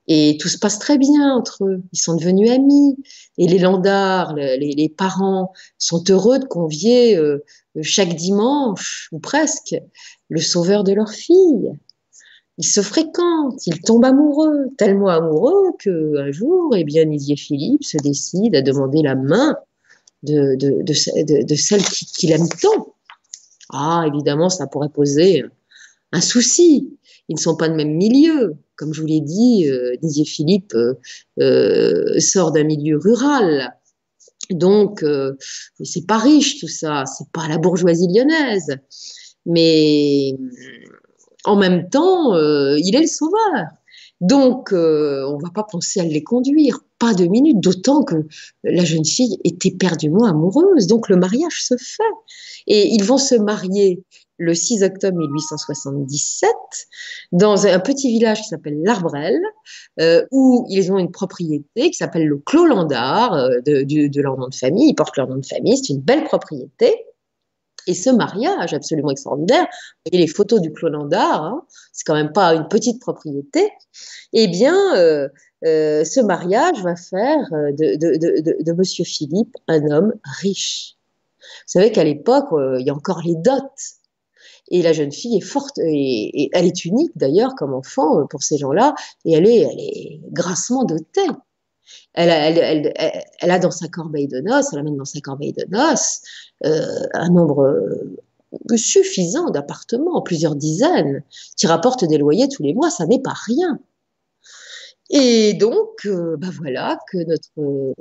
Et 0.08 0.38
tout 0.40 0.50
se 0.50 0.58
passe 0.58 0.80
très 0.80 0.98
bien 0.98 1.34
entre 1.34 1.64
eux. 1.66 1.82
Ils 1.94 2.00
sont 2.00 2.16
devenus 2.16 2.52
amis. 2.52 2.98
Et 3.38 3.48
les 3.48 3.60
landards, 3.60 4.34
les, 4.36 4.94
parents 4.96 5.54
sont 5.78 6.04
heureux 6.10 6.40
de 6.40 6.46
convier 6.46 7.16
euh, 7.16 7.44
chaque 7.82 8.16
dimanche, 8.16 9.10
ou 9.12 9.20
presque, 9.20 9.76
le 10.30 10.42
sauveur 10.42 10.84
de 10.84 10.94
leur 10.94 11.10
fille. 11.10 11.72
Ils 12.58 12.66
se 12.66 12.82
fréquentent, 12.82 13.66
ils 13.66 13.82
tombent 13.82 14.06
amoureux, 14.06 14.68
tellement 14.78 15.08
amoureux 15.08 15.72
qu'un 15.80 16.32
jour, 16.32 16.76
eh 16.76 16.84
bien, 16.84 17.06
Nidier 17.06 17.36
Philippe 17.36 17.84
se 17.84 17.98
décide 17.98 18.56
à 18.56 18.62
demander 18.62 19.02
la 19.02 19.16
main 19.16 19.56
de, 20.22 20.56
de, 20.56 20.84
de, 20.84 21.56
celle 21.56 21.84
qu'il 21.84 22.32
aime 22.32 22.48
tant. 22.62 22.94
Ah, 23.72 24.06
évidemment, 24.08 24.50
ça 24.50 24.68
pourrait 24.68 24.90
poser 24.90 25.44
un 26.12 26.22
souci. 26.22 26.96
Ils 27.30 27.36
ne 27.36 27.40
sont 27.40 27.56
pas 27.56 27.70
de 27.70 27.76
même 27.76 27.96
milieu. 27.96 28.56
Comme 28.76 28.94
je 28.94 29.02
vous 29.02 29.08
l'ai 29.08 29.22
dit, 29.22 29.68
euh, 29.70 29.96
Didier 30.02 30.26
Philippe 30.26 30.74
euh, 30.76 30.96
euh, 31.40 32.20
sort 32.20 32.52
d'un 32.52 32.64
milieu 32.64 32.98
rural. 32.98 33.74
Donc, 34.50 35.06
c'est 35.84 36.06
pas 36.06 36.18
riche 36.18 36.60
tout 36.60 36.68
ça, 36.68 37.06
c'est 37.06 37.30
pas 37.32 37.48
la 37.48 37.58
bourgeoisie 37.58 38.08
lyonnaise. 38.14 38.76
Mais 39.46 40.36
en 41.46 41.56
même 41.56 41.90
temps, 41.90 42.36
il 42.36 42.94
est 42.94 43.02
le 43.02 43.08
sauveur. 43.08 43.68
Donc, 44.20 44.74
on 44.74 45.38
va 45.38 45.50
pas 45.56 45.64
penser 45.64 46.02
à 46.02 46.04
les 46.04 46.24
conduire, 46.24 46.82
pas 47.00 47.14
deux 47.14 47.28
minutes, 47.28 47.62
d'autant 47.62 48.04
que 48.04 48.28
la 48.66 48.84
jeune 48.84 49.06
fille 49.06 49.38
était 49.46 49.72
perdument 49.72 50.26
amoureuse. 50.26 50.88
Donc, 50.88 51.08
le 51.08 51.16
mariage 51.16 51.64
se 51.64 51.76
fait. 51.78 52.04
Et 52.68 52.94
ils 52.94 53.04
vont 53.06 53.18
se 53.18 53.36
marier 53.36 54.04
le 54.44 54.54
6 54.54 54.84
octobre 54.84 55.18
1877 55.18 56.50
dans 57.32 57.66
un 57.66 57.80
petit 57.80 58.10
village 58.10 58.42
qui 58.42 58.48
s'appelle 58.50 58.80
l'Arbrel, 58.84 59.40
euh, 60.02 60.26
où 60.32 60.66
ils 60.70 60.92
ont 60.92 61.00
une 61.00 61.12
propriété 61.12 61.90
qui 61.90 61.94
s'appelle 61.94 62.28
le 62.28 62.38
Clos 62.38 62.66
Landard, 62.66 63.34
euh, 63.34 63.62
de, 63.66 64.22
leur 64.22 64.38
nom 64.38 64.48
de 64.48 64.56
famille. 64.56 64.90
Ils 64.90 64.96
portent 64.96 65.18
leur 65.18 65.28
nom 65.28 65.38
de 65.38 65.46
famille, 65.46 65.78
c'est 65.78 65.94
une 65.94 66.02
belle 66.02 66.26
propriété. 66.26 66.94
Et 67.88 67.94
ce 67.94 68.10
mariage 68.10 68.74
absolument 68.74 69.12
extraordinaire, 69.12 69.68
et 70.06 70.18
les 70.18 70.28
photos 70.28 70.62
du 70.62 70.72
Clos 70.72 70.90
Landard, 70.90 71.44
hein, 71.44 71.66
c'est 71.92 72.06
quand 72.06 72.14
même 72.14 72.32
pas 72.32 72.54
une 72.54 72.68
petite 72.70 73.02
propriété, 73.02 73.70
eh 74.32 74.48
bien, 74.48 74.96
euh, 74.96 75.28
ce 75.64 76.22
mariage 76.22 76.82
va 76.82 76.96
faire 76.96 77.46
de, 77.52 78.64
de, 78.64 78.72
Monsieur 78.74 79.04
Philippe 79.04 79.54
un 79.68 79.86
homme 79.92 80.14
riche. 80.42 80.96
Vous 81.40 81.80
savez 81.80 81.92
qu'à 81.92 82.06
l'époque, 82.06 82.48
il 82.80 82.86
y 82.86 82.90
a 82.90 82.94
encore 82.94 83.22
les 83.26 83.36
dots. 83.36 83.52
Et 84.74 84.82
la 84.82 84.92
jeune 84.92 85.12
fille 85.12 85.38
est 85.38 85.42
forte, 85.42 85.78
et, 85.78 86.50
elle 86.52 86.66
est 86.66 86.84
unique 86.84 87.12
d'ailleurs 87.16 87.54
comme 87.54 87.76
enfant 87.76 88.20
euh, 88.20 88.24
pour 88.26 88.42
ces 88.42 88.58
gens-là, 88.58 88.96
et 89.24 89.34
elle 89.34 89.48
est, 89.48 89.60
elle 89.60 89.80
est 89.80 90.20
grassement 90.32 90.84
dotée. 90.84 91.28
Elle 92.16 92.32
a, 92.32 93.60
dans 93.60 93.70
sa 93.70 93.88
corbeille 93.88 94.28
de 94.28 94.40
noces, 94.40 94.74
elle 94.74 94.80
amène 94.80 94.98
dans 94.98 95.06
sa 95.06 95.22
corbeille 95.22 95.54
de 95.54 95.66
noces 95.70 96.22
euh, 96.66 96.82
un 97.14 97.30
nombre 97.30 97.62
euh, 97.62 98.76
suffisant 98.76 99.52
d'appartements, 99.52 100.24
plusieurs 100.24 100.56
dizaines, 100.56 101.24
qui 101.56 101.68
rapportent 101.68 102.06
des 102.06 102.18
loyers 102.18 102.50
tous 102.50 102.64
les 102.64 102.74
mois, 102.74 102.90
ça 102.90 103.06
n'est 103.06 103.22
pas 103.22 103.36
rien. 103.46 103.80
Et 105.12 105.54
donc, 105.54 106.08
bah 106.08 106.48
voilà 106.58 106.98
que 107.12 107.18
notre 107.26 107.94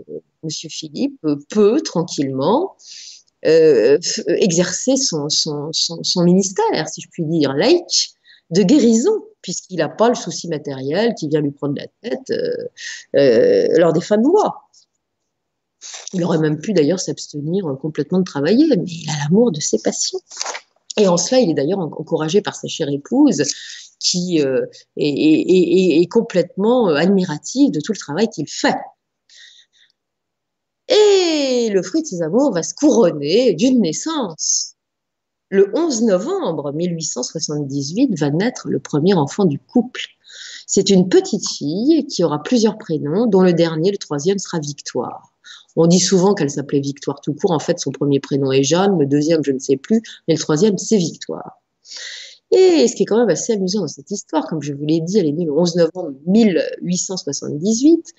Monsieur 0.42 0.70
Philippe 0.70 1.20
peut 1.50 1.82
tranquillement 1.82 2.76
euh, 3.44 3.98
exercer 4.28 4.96
son, 4.96 5.26
ministère, 6.16 6.88
si 6.88 7.00
je 7.00 7.08
puis 7.10 7.24
dire, 7.24 7.52
laïque, 7.54 8.14
de 8.50 8.62
guérison, 8.62 9.24
puisqu'il 9.40 9.78
n'a 9.78 9.88
pas 9.88 10.08
le 10.08 10.14
souci 10.14 10.46
matériel 10.46 11.14
qui 11.14 11.28
vient 11.28 11.40
lui 11.40 11.50
prendre 11.50 11.74
la 11.76 11.86
tête 12.02 12.30
euh, 12.30 12.68
euh, 13.16 13.66
lors 13.78 13.92
des 13.92 14.00
fins 14.00 14.18
de 14.18 14.28
mois. 14.28 14.68
Il 16.12 16.22
aurait 16.22 16.38
même 16.38 16.60
pu 16.60 16.72
d'ailleurs 16.72 17.00
s'abstenir 17.00 17.64
complètement 17.80 18.20
de 18.20 18.24
travailler, 18.24 18.66
mais 18.68 18.84
il 18.86 19.10
a 19.10 19.24
l'amour 19.24 19.50
de 19.50 19.60
ses 19.60 19.80
patients. 19.80 20.20
Et 20.96 21.08
en 21.08 21.16
cela, 21.16 21.40
il 21.40 21.50
est 21.50 21.54
d'ailleurs 21.54 21.80
encouragé 21.80 22.42
par 22.42 22.54
sa 22.54 22.68
chère 22.68 22.90
épouse, 22.90 23.42
qui 23.98 24.38
est, 24.38 24.44
est, 24.96 26.02
est, 26.02 26.06
complètement 26.06 26.88
admirative 26.88 27.72
de 27.72 27.80
tout 27.80 27.92
le 27.92 27.98
travail 27.98 28.28
qu'il 28.28 28.48
fait. 28.48 28.76
Et 30.88 31.21
le 31.72 31.82
fruit 31.82 32.02
de 32.02 32.06
ses 32.06 32.22
amours 32.22 32.52
va 32.52 32.62
se 32.62 32.74
couronner 32.74 33.54
d'une 33.54 33.80
naissance. 33.80 34.74
le 35.50 35.70
11 35.74 36.04
novembre 36.04 36.72
1878 36.72 38.18
va 38.18 38.30
naître 38.30 38.68
le 38.68 38.78
premier 38.78 39.12
enfant 39.12 39.44
du 39.44 39.58
couple. 39.58 40.00
C'est 40.66 40.88
une 40.88 41.10
petite 41.10 41.46
fille 41.46 42.06
qui 42.06 42.24
aura 42.24 42.42
plusieurs 42.42 42.78
prénoms, 42.78 43.26
dont 43.26 43.42
le 43.42 43.52
dernier, 43.52 43.90
le 43.90 43.98
troisième, 43.98 44.38
sera 44.38 44.58
Victoire. 44.60 45.32
On 45.76 45.86
dit 45.86 46.00
souvent 46.00 46.34
qu'elle 46.34 46.50
s'appelait 46.50 46.80
Victoire 46.80 47.20
tout 47.20 47.34
court. 47.34 47.50
En 47.50 47.58
fait, 47.58 47.78
son 47.78 47.90
premier 47.90 48.20
prénom 48.20 48.50
est 48.52 48.62
Jeanne, 48.62 48.98
le 48.98 49.06
deuxième, 49.06 49.44
je 49.44 49.52
ne 49.52 49.58
sais 49.58 49.76
plus, 49.76 50.02
mais 50.26 50.34
le 50.34 50.40
troisième, 50.40 50.78
c'est 50.78 50.96
Victoire. 50.96 51.62
Et 52.52 52.86
ce 52.86 52.94
qui 52.94 53.04
est 53.04 53.06
quand 53.06 53.18
même 53.18 53.30
assez 53.30 53.54
amusant 53.54 53.80
dans 53.80 53.88
cette 53.88 54.10
histoire, 54.10 54.46
comme 54.46 54.62
je 54.62 54.74
vous 54.74 54.84
l'ai 54.84 55.00
dit, 55.00 55.18
elle 55.18 55.26
est 55.26 55.32
née 55.32 55.46
le 55.46 55.52
11 55.52 55.76
novembre 55.76 56.12
1878, 56.26 58.12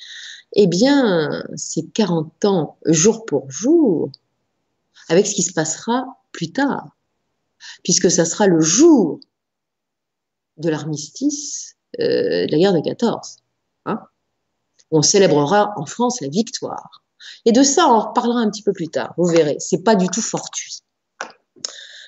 eh 0.56 0.68
bien, 0.68 1.44
c'est 1.56 1.92
40 1.94 2.46
ans 2.46 2.78
jour 2.86 3.26
pour 3.26 3.50
jour 3.50 4.12
avec 5.10 5.28
ce 5.28 5.36
qui 5.36 5.44
se 5.44 5.54
passera 5.54 6.06
plus 6.32 6.52
tard, 6.52 6.98
puisque 7.84 8.10
ça 8.10 8.26
sera 8.26 8.48
le 8.48 8.60
jour 8.60 9.20
de 10.58 10.70
l'armistice 10.70 11.76
euh, 12.00 12.48
de 12.48 12.52
la 12.52 12.58
guerre 12.58 12.74
de 12.74 12.82
14. 12.82 13.38
Hein 13.86 14.00
on 14.94 15.02
célébrera 15.02 15.74
en 15.76 15.86
France 15.86 16.22
la 16.22 16.30
victoire. 16.30 17.04
Et 17.46 17.52
de 17.52 17.64
ça, 17.64 17.88
on 17.88 17.94
en 17.94 18.10
reparlera 18.10 18.40
un 18.40 18.50
petit 18.50 18.62
peu 18.62 18.74
plus 18.74 18.90
tard. 18.90 19.14
Vous 19.18 19.26
verrez, 19.26 19.56
c'est 19.60 19.84
pas 19.84 19.96
du 19.96 20.08
tout 20.08 20.22
fortuit. 20.22 20.84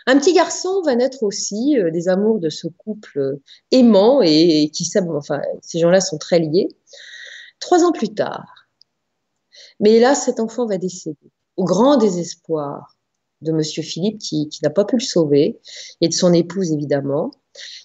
Un 0.07 0.19
petit 0.19 0.33
garçon 0.33 0.81
va 0.83 0.95
naître 0.95 1.23
aussi 1.23 1.79
euh, 1.79 1.89
des 1.89 2.07
amours 2.07 2.39
de 2.39 2.49
ce 2.49 2.67
couple 2.67 3.19
euh, 3.19 3.41
aimant 3.71 4.21
et, 4.21 4.69
qui 4.71 4.85
s'aiment. 4.85 5.15
Enfin, 5.15 5.41
ces 5.61 5.79
gens-là 5.79 6.01
sont 6.01 6.17
très 6.17 6.39
liés. 6.39 6.67
Trois 7.59 7.83
ans 7.83 7.91
plus 7.91 8.13
tard. 8.13 8.67
Mais 9.79 9.99
là, 9.99 10.13
cet 10.13 10.39
enfant 10.39 10.65
va 10.67 10.77
décéder 10.77 11.31
au 11.57 11.63
grand 11.63 11.97
désespoir 11.97 12.97
de 13.41 13.51
Monsieur 13.51 13.83
Philippe 13.83 14.19
qui, 14.19 14.49
n'a 14.61 14.69
pas 14.69 14.85
pu 14.85 14.95
le 14.97 15.01
sauver 15.03 15.59
et 16.01 16.07
de 16.07 16.13
son 16.13 16.33
épouse 16.33 16.71
évidemment. 16.71 17.31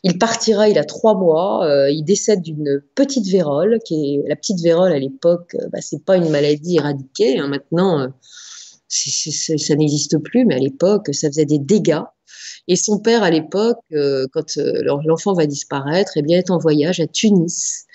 Il 0.02 0.18
partira, 0.18 0.68
il 0.68 0.78
a 0.78 0.84
trois 0.84 1.14
mois, 1.14 1.64
euh, 1.66 1.90
il 1.90 2.02
décède 2.02 2.42
d'une 2.42 2.82
petite 2.94 3.26
vérole, 3.28 3.78
qui 3.84 4.14
est 4.14 4.28
la 4.28 4.36
petite 4.36 4.60
vérole 4.60 4.92
à 4.92 4.98
l'époque, 4.98 5.56
bah, 5.70 5.80
c'est 5.80 6.04
pas 6.04 6.16
une 6.16 6.28
maladie 6.28 6.76
éradiquée. 6.76 7.38
Hein, 7.38 7.48
maintenant, 7.48 8.12
ça 8.90 9.74
n'existe 9.76 10.18
plus, 10.18 10.44
mais 10.44 10.56
à 10.56 10.58
l'époque, 10.58 11.14
ça 11.14 11.28
faisait 11.28 11.46
des 11.46 11.58
dégâts. 11.58 12.02
Et 12.68 12.76
son 12.76 12.98
père, 12.98 13.22
à 13.22 13.30
l'époque, 13.30 13.78
euh, 13.92 14.26
quand 14.32 14.56
euh, 14.58 14.82
l'enfant 15.04 15.32
va 15.32 15.46
disparaître, 15.46 16.12
eh 16.16 16.22
bien, 16.22 16.38
est 16.38 16.50
en 16.50 16.58
voyage 16.58 17.00
à 17.00 17.06
Tunis, 17.06 17.86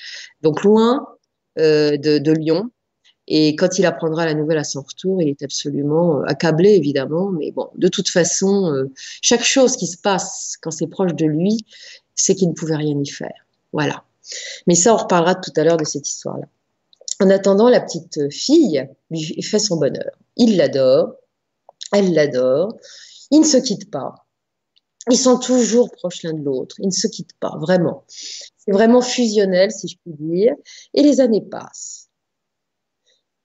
donc 0.42 0.64
loin 0.64 1.08
euh, 1.60 1.98
de, 1.98 2.32
Lyon. 2.32 2.72
Et 3.28 3.56
quand 3.56 3.80
il 3.80 3.86
apprendra 3.86 4.26
la 4.26 4.34
nouvelle 4.34 4.58
à 4.58 4.64
son 4.64 4.82
retour, 4.82 5.22
il 5.22 5.30
est 5.30 5.44
absolument 5.44 6.22
accablé, 6.24 6.72
évidemment. 6.72 7.32
Mais 7.32 7.52
bon, 7.52 7.70
de 7.76 7.88
toute 7.88 8.10
façon, 8.10 8.88
chaque 9.22 9.44
chose 9.44 9.78
qui 9.78 9.88
se 9.88 9.98
passe 9.98 10.58
quand 10.62 10.70
c'est 10.70 10.88
proche 10.88 11.16
de 11.16 11.26
lui, 11.26 11.66
c'est 12.14 12.36
qu'il 12.36 12.50
ne 12.50 12.54
pouvait 12.54 12.76
rien 12.76 13.00
y 13.00 13.10
faire. 13.10 13.48
Voilà. 13.74 14.04
Mais 14.68 14.76
ça, 14.76 14.94
on 14.94 14.98
reparlera 14.98 15.34
tout 15.34 15.52
à 15.56 15.64
l'heure 15.64 15.78
de 15.78 15.86
cette 15.86 16.08
histoire-là. 16.08 16.46
En 17.20 17.30
attendant, 17.30 17.70
la 17.70 17.80
petite 17.80 18.32
fille 18.32 18.88
lui 19.10 19.42
fait 19.42 19.60
son 19.60 19.78
bonheur. 19.78 20.12
Il 20.36 20.58
l'adore, 20.58 21.14
elle 21.92 22.14
l'adore, 22.14 22.76
ils 23.32 23.40
ne 23.40 23.46
se 23.46 23.58
quittent 23.58 23.90
pas. 23.90 24.26
Ils 25.10 25.18
sont 25.18 25.38
toujours 25.38 25.92
proches 25.92 26.24
l'un 26.24 26.34
de 26.34 26.44
l'autre, 26.44 26.76
ils 26.80 26.88
ne 26.88 26.92
se 26.92 27.08
quittent 27.08 27.38
pas, 27.40 27.56
vraiment. 27.60 28.06
C'est 28.08 28.72
vraiment 28.72 29.02
fusionnel, 29.02 29.72
si 29.72 29.88
je 29.88 29.98
puis 29.98 30.14
dire, 30.14 30.54
et 30.94 31.04
les 31.04 31.22
années 31.22 31.44
passent. 31.44 32.10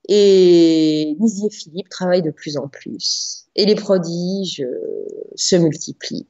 Et 0.09 1.15
Nizier 1.19 1.51
Philippe 1.51 1.89
travaille 1.89 2.23
de 2.23 2.31
plus 2.31 2.57
en 2.57 2.67
plus, 2.67 3.45
et 3.55 3.65
les 3.65 3.75
prodiges 3.75 4.61
euh, 4.61 5.05
se 5.35 5.55
multiplient 5.55 6.27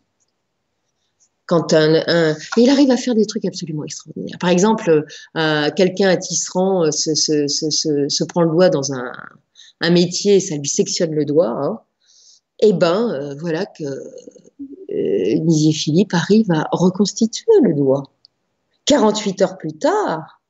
il 2.58 2.70
arrive 2.70 2.91
à 2.91 2.97
faire 2.97 3.16
des 3.16 3.26
trucs 3.26 3.45
absolument 3.45 3.84
extraordinaires. 3.84 4.38
Par 4.39 4.49
exemple, 4.49 5.06
euh, 5.38 5.70
quelqu'un 5.76 6.10
à 6.10 6.18
tisserand 6.18 6.86
euh, 6.86 6.91
se, 6.91 8.24
prend 8.24 8.43
le 8.43 8.52
doigt 8.52 8.70
dans 8.70 8.93
un, 8.93 9.12
métier, 9.89 10.39
ça 10.39 10.56
lui 10.56 10.68
sectionne 10.68 11.12
le 11.12 11.26
doigt. 11.26 11.49
Hein. 11.49 11.80
Et 12.60 12.70
eh 12.70 12.74
ben 12.74 13.10
euh, 13.10 13.36
voilà 13.39 13.66
que 13.66 13.84
euh, 13.84 15.72
Philippe 15.74 16.14
arrive 16.14 16.52
à 16.52 16.68
reconstituer 16.72 17.54
le 17.64 17.74
doigt. 17.74 18.04
48 18.86 19.41
heures 19.41 19.58
plus 19.58 19.74
tard, 19.74 20.41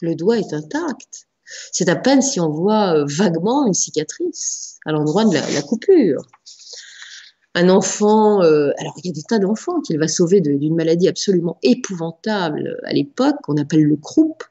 le 0.00 0.14
doigt 0.14 0.38
est 0.38 0.54
intact. 0.54 1.26
C'est 1.72 1.90
à 1.90 1.96
peine 1.96 2.22
si 2.22 2.40
on 2.40 2.48
voit 2.48 3.04
vaguement 3.04 3.66
une 3.66 3.74
cicatrice 3.74 4.78
à 4.86 4.92
l'endroit 4.92 5.26
de 5.26 5.34
la 5.34 5.62
coupure 5.62 6.22
un 7.56 7.68
enfant, 7.68 8.42
euh, 8.42 8.72
alors 8.78 8.94
il 8.98 9.06
y 9.06 9.10
a 9.10 9.12
des 9.12 9.22
tas 9.22 9.38
d'enfants 9.38 9.80
qu'il 9.80 9.98
va 9.98 10.08
sauver 10.08 10.40
d'une 10.40 10.74
maladie 10.74 11.06
absolument 11.06 11.58
épouvantable 11.62 12.80
à 12.84 12.92
l'époque, 12.92 13.36
qu'on 13.44 13.56
appelle 13.56 13.84
le 13.84 13.96
croup. 13.96 14.42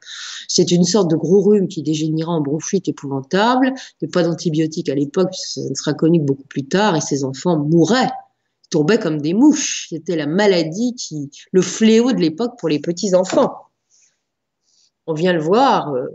C'est 0.48 0.70
une 0.70 0.84
sorte 0.84 1.10
de 1.10 1.16
gros 1.16 1.42
rhume 1.42 1.68
qui 1.68 1.82
dégénéra 1.82 2.32
en 2.32 2.40
bronchite 2.40 2.88
épouvantable. 2.88 3.74
Il 4.00 4.06
n'y 4.06 4.10
a 4.10 4.12
pas 4.12 4.22
d'antibiotiques 4.22 4.88
à 4.88 4.94
l'époque, 4.94 5.34
ça 5.34 5.60
ne 5.60 5.74
sera 5.74 5.92
connu 5.92 6.18
que 6.18 6.24
beaucoup 6.24 6.48
plus 6.48 6.66
tard, 6.66 6.96
et 6.96 7.02
ces 7.02 7.24
enfants 7.24 7.58
mouraient, 7.58 8.10
tombaient 8.70 8.98
comme 8.98 9.20
des 9.20 9.34
mouches. 9.34 9.88
C'était 9.90 10.16
la 10.16 10.26
maladie 10.26 10.94
qui, 10.94 11.30
le 11.52 11.60
fléau 11.60 12.12
de 12.12 12.20
l'époque 12.20 12.58
pour 12.58 12.70
les 12.70 12.78
petits 12.78 13.14
enfants. 13.14 13.52
On 15.06 15.12
vient 15.12 15.34
le 15.34 15.42
voir 15.42 15.92
euh, 15.92 16.06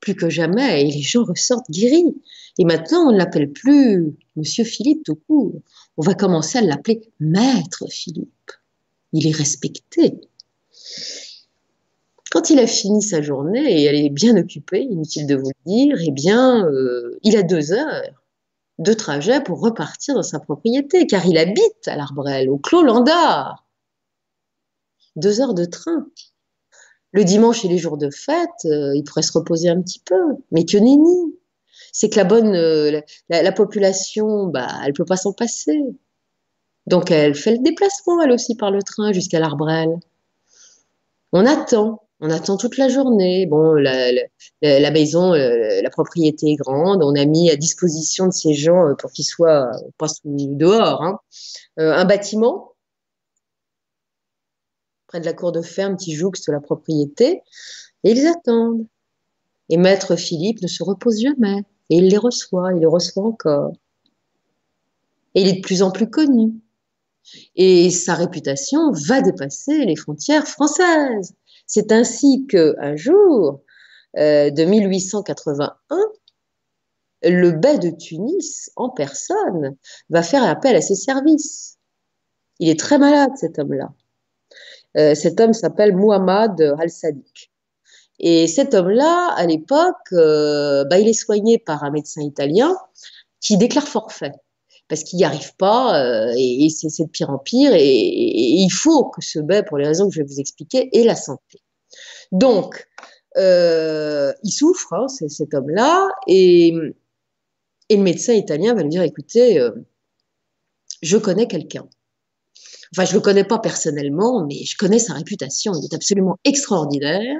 plus 0.00 0.14
que 0.14 0.28
jamais, 0.28 0.82
et 0.82 0.90
les 0.90 1.02
gens 1.02 1.24
ressortent 1.24 1.70
guéris. 1.70 2.14
Et 2.58 2.64
maintenant, 2.64 3.08
on 3.08 3.12
ne 3.12 3.18
l'appelle 3.18 3.50
plus 3.50 4.16
Monsieur 4.36 4.64
Philippe 4.64 5.04
tout 5.04 5.18
court. 5.26 5.60
On 5.96 6.02
va 6.02 6.14
commencer 6.14 6.58
à 6.58 6.62
l'appeler 6.62 7.00
Maître 7.20 7.84
Philippe. 7.90 8.52
Il 9.12 9.26
est 9.26 9.34
respecté. 9.34 10.20
Quand 12.30 12.50
il 12.50 12.58
a 12.58 12.66
fini 12.66 13.02
sa 13.02 13.22
journée, 13.22 13.80
et 13.80 13.84
elle 13.84 13.96
est 13.96 14.10
bien 14.10 14.36
occupée, 14.36 14.82
inutile 14.82 15.26
de 15.26 15.34
vous 15.34 15.50
le 15.64 15.70
dire, 15.70 15.96
eh 16.06 16.10
bien, 16.10 16.66
euh, 16.66 17.18
il 17.22 17.36
a 17.36 17.42
deux 17.42 17.72
heures 17.72 18.22
de 18.78 18.92
trajet 18.92 19.42
pour 19.42 19.60
repartir 19.60 20.14
dans 20.14 20.22
sa 20.22 20.38
propriété, 20.38 21.06
car 21.06 21.26
il 21.26 21.38
habite 21.38 21.86
à 21.86 21.96
l'Arbrel, 21.96 22.50
au 22.50 22.58
Clos 22.58 22.82
Landard. 22.82 23.66
Deux 25.16 25.40
heures 25.40 25.54
de 25.54 25.64
train. 25.64 26.06
Le 27.18 27.24
dimanche 27.24 27.64
et 27.64 27.68
les 27.68 27.78
jours 27.78 27.98
de 27.98 28.10
fête, 28.10 28.64
euh, 28.66 28.94
il 28.94 29.02
pourrait 29.02 29.22
se 29.22 29.36
reposer 29.36 29.68
un 29.68 29.82
petit 29.82 29.98
peu, 29.98 30.36
mais 30.52 30.64
que 30.64 30.78
nenni 30.78 31.34
c'est 31.90 32.10
que 32.10 32.16
la 32.16 32.22
bonne, 32.22 32.54
euh, 32.54 33.00
la, 33.28 33.50
population, 33.50 34.46
bah, 34.46 34.68
elle 34.86 34.92
peut 34.92 35.04
pas 35.04 35.16
s'en 35.16 35.32
passer. 35.32 35.80
Donc 36.86 37.10
elle 37.10 37.34
fait 37.34 37.50
le 37.50 37.58
déplacement, 37.58 38.22
elle 38.22 38.30
aussi, 38.30 38.54
par 38.54 38.70
le 38.70 38.84
train 38.84 39.12
jusqu'à 39.12 39.40
l'Arbrel. 39.40 39.88
On 41.32 41.44
attend, 41.44 42.02
on 42.20 42.30
attend 42.30 42.56
toute 42.56 42.78
la 42.78 42.88
journée. 42.88 43.46
Bon, 43.46 43.72
la, 43.72 44.90
maison, 44.92 45.34
euh, 45.34 45.82
la 45.82 45.90
propriété 45.90 46.52
est 46.52 46.56
grande. 46.56 47.02
On 47.02 47.16
a 47.16 47.24
mis 47.24 47.50
à 47.50 47.56
disposition 47.56 48.28
de 48.28 48.32
ces 48.32 48.54
gens 48.54 48.94
pour 48.96 49.10
qu'ils 49.10 49.24
soient 49.24 49.72
pas 49.98 50.06
dehors, 50.24 51.02
hein, 51.02 51.18
un 51.78 52.04
bâtiment 52.04 52.67
près 55.08 55.20
de 55.20 55.24
la 55.24 55.32
cour 55.32 55.50
de 55.50 55.62
ferme 55.62 55.96
qui 55.96 56.14
jouxte 56.14 56.48
la 56.48 56.60
propriété, 56.60 57.42
et 58.04 58.12
ils 58.12 58.26
attendent. 58.26 58.86
Et 59.70 59.76
maître 59.76 60.16
Philippe 60.16 60.62
ne 60.62 60.68
se 60.68 60.82
repose 60.82 61.20
jamais. 61.20 61.64
Et 61.90 61.96
il 61.96 62.08
les 62.08 62.16
reçoit, 62.16 62.72
il 62.72 62.80
les 62.80 62.86
reçoit 62.86 63.24
encore. 63.24 63.72
Et 65.34 65.42
il 65.42 65.48
est 65.48 65.54
de 65.54 65.60
plus 65.60 65.82
en 65.82 65.90
plus 65.90 66.08
connu. 66.08 66.52
Et 67.56 67.90
sa 67.90 68.14
réputation 68.14 68.92
va 68.92 69.20
dépasser 69.20 69.84
les 69.84 69.96
frontières 69.96 70.46
françaises. 70.46 71.34
C'est 71.66 71.92
ainsi 71.92 72.46
qu'un 72.46 72.96
jour, 72.96 73.60
euh, 74.16 74.50
de 74.50 74.64
1881, 74.64 75.98
le 77.24 77.50
bey 77.52 77.78
de 77.78 77.90
Tunis, 77.90 78.70
en 78.76 78.88
personne, 78.88 79.76
va 80.08 80.22
faire 80.22 80.44
appel 80.44 80.76
à 80.76 80.80
ses 80.80 80.94
services. 80.94 81.78
Il 82.58 82.68
est 82.68 82.78
très 82.78 82.98
malade, 82.98 83.32
cet 83.36 83.58
homme-là. 83.58 83.92
Euh, 84.96 85.14
cet 85.14 85.40
homme 85.40 85.52
s'appelle 85.52 85.94
Muhammad 85.94 86.60
al-Sadiq. 86.78 87.50
Et 88.20 88.46
cet 88.46 88.74
homme-là, 88.74 89.32
à 89.36 89.46
l'époque, 89.46 90.12
euh, 90.12 90.84
bah, 90.84 90.98
il 90.98 91.08
est 91.08 91.12
soigné 91.12 91.58
par 91.58 91.84
un 91.84 91.90
médecin 91.90 92.22
italien 92.22 92.76
qui 93.40 93.56
déclare 93.56 93.86
forfait 93.86 94.32
parce 94.88 95.04
qu'il 95.04 95.18
n'y 95.18 95.24
arrive 95.24 95.54
pas 95.56 96.02
euh, 96.02 96.32
et, 96.36 96.68
c'est 96.70 97.04
de 97.04 97.10
pire 97.10 97.28
en 97.28 97.38
pire 97.38 97.72
et, 97.74 97.84
il 97.84 98.70
faut 98.70 99.04
que 99.04 99.22
ce 99.22 99.38
bébé, 99.38 99.62
pour 99.68 99.76
les 99.76 99.86
raisons 99.86 100.08
que 100.08 100.14
je 100.14 100.22
vais 100.22 100.26
vous 100.26 100.40
expliquer, 100.40 100.88
ait 100.98 101.04
la 101.04 101.14
santé. 101.14 101.60
Donc, 102.32 102.88
il 103.36 104.50
souffre, 104.50 104.94
hein, 104.94 105.06
cet 105.08 105.54
homme-là, 105.54 106.08
et, 106.26 106.68
et, 107.88 107.96
le 107.96 108.02
médecin 108.02 108.32
italien 108.32 108.74
va 108.74 108.82
lui 108.82 108.88
dire, 108.88 109.02
écoutez, 109.02 109.64
je 111.02 111.18
connais 111.18 111.46
quelqu'un. 111.46 111.86
Enfin, 112.94 113.04
je 113.04 113.12
ne 113.12 113.16
le 113.16 113.20
connais 113.20 113.44
pas 113.44 113.58
personnellement, 113.58 114.44
mais 114.46 114.64
je 114.64 114.76
connais 114.76 114.98
sa 114.98 115.14
réputation. 115.14 115.72
Il 115.74 115.84
est 115.84 115.94
absolument 115.94 116.38
extraordinaire. 116.44 117.36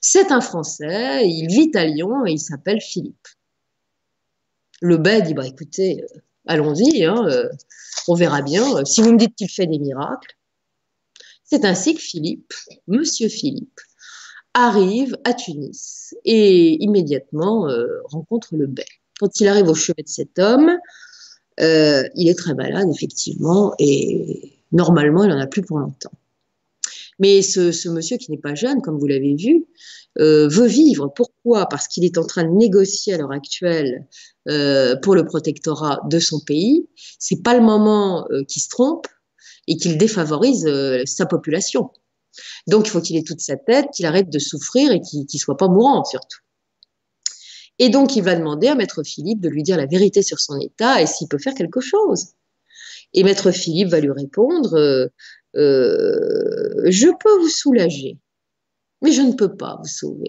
C'est 0.00 0.30
un 0.30 0.40
Français, 0.40 1.26
il 1.26 1.48
vit 1.48 1.70
à 1.74 1.86
Lyon 1.86 2.26
et 2.26 2.32
il 2.32 2.38
s'appelle 2.38 2.80
Philippe. 2.80 3.26
Le 4.82 4.98
bey 4.98 5.22
dit, 5.22 5.32
bah 5.32 5.46
écoutez, 5.46 6.02
euh, 6.02 6.18
allons-y, 6.46 7.04
hein, 7.04 7.26
on 8.08 8.14
verra 8.14 8.42
bien. 8.42 8.84
Si 8.84 9.00
vous 9.00 9.12
me 9.12 9.18
dites 9.18 9.34
qu'il 9.34 9.48
fait 9.48 9.66
des 9.66 9.78
miracles, 9.78 10.36
c'est 11.44 11.64
ainsi 11.64 11.94
que 11.94 12.00
Philippe, 12.02 12.52
Monsieur 12.86 13.28
Philippe, 13.28 13.80
arrive 14.52 15.16
à 15.24 15.32
Tunis 15.32 16.14
et 16.24 16.82
immédiatement 16.82 17.68
rencontre 18.04 18.56
le 18.56 18.66
bey. 18.66 18.84
Quand 19.18 19.40
il 19.40 19.48
arrive 19.48 19.68
au 19.68 19.74
chevet 19.74 20.02
de 20.02 20.08
cet 20.08 20.38
homme, 20.38 20.70
il 21.58 22.28
est 22.28 22.38
très 22.38 22.54
malade, 22.54 22.88
effectivement, 22.94 23.72
et 23.78 24.53
normalement, 24.74 25.24
il 25.24 25.30
n'en 25.30 25.38
a 25.38 25.46
plus 25.46 25.62
pour 25.62 25.78
longtemps. 25.78 26.12
Mais 27.18 27.42
ce, 27.42 27.88
monsieur 27.88 28.16
qui 28.16 28.30
n'est 28.30 28.38
pas 28.38 28.54
jeune, 28.54 28.82
comme 28.82 28.98
vous 28.98 29.06
l'avez 29.06 29.34
vu, 29.34 29.64
euh, 30.18 30.48
veut 30.48 30.66
vivre. 30.66 31.12
Pourquoi? 31.14 31.66
Parce 31.66 31.88
qu'il 31.88 32.04
est 32.04 32.18
en 32.18 32.26
train 32.26 32.44
de 32.44 32.50
négocier 32.50 33.14
à 33.14 33.18
l'heure 33.18 33.32
actuelle 33.32 34.06
euh, 34.48 34.96
pour 34.96 35.14
le 35.14 35.24
protectorat 35.24 36.00
de 36.08 36.18
son 36.18 36.40
pays. 36.40 36.88
C'est 37.18 37.42
pas 37.42 37.54
le 37.54 37.62
moment 37.62 38.26
euh, 38.30 38.42
qu'il 38.44 38.62
se 38.62 38.68
trompe 38.68 39.06
et 39.66 39.76
qu'il 39.76 39.96
défavorise 39.96 40.68
sa 41.06 41.24
population. 41.24 41.90
Donc 42.66 42.86
il 42.86 42.90
faut 42.90 43.00
qu'il 43.00 43.16
ait 43.16 43.22
toute 43.22 43.40
sa 43.40 43.56
tête, 43.56 43.86
qu'il 43.94 44.06
arrête 44.06 44.28
de 44.28 44.38
souffrir 44.38 44.92
et 44.92 45.00
qu'il 45.00 45.20
ne 45.20 45.38
soit 45.38 45.56
pas 45.56 45.68
mourant 45.68 46.04
surtout. 46.04 46.40
Et 47.78 47.88
donc 47.88 48.14
il 48.14 48.22
va 48.22 48.34
demander 48.34 48.68
à 48.68 48.74
Maître 48.74 49.02
Philippe 49.02 49.40
de 49.40 49.48
lui 49.48 49.62
dire 49.62 49.76
la 49.76 49.86
vérité 49.86 50.22
sur 50.22 50.38
son 50.38 50.58
état 50.60 51.00
et 51.00 51.06
s'il 51.06 51.28
peut 51.28 51.38
faire 51.38 51.54
quelque 51.54 51.80
chose. 51.80 52.34
Et 53.14 53.24
Maître 53.24 53.50
Philippe 53.50 53.88
va 53.88 54.00
lui 54.00 54.10
répondre 54.10 55.10
euh, 55.56 56.82
je 56.86 57.08
peux 57.16 57.38
vous 57.40 57.48
soulager, 57.48 58.18
mais 59.02 59.12
je 59.12 59.22
ne 59.22 59.32
peux 59.32 59.56
pas 59.56 59.76
vous 59.80 59.88
sauver. 59.88 60.28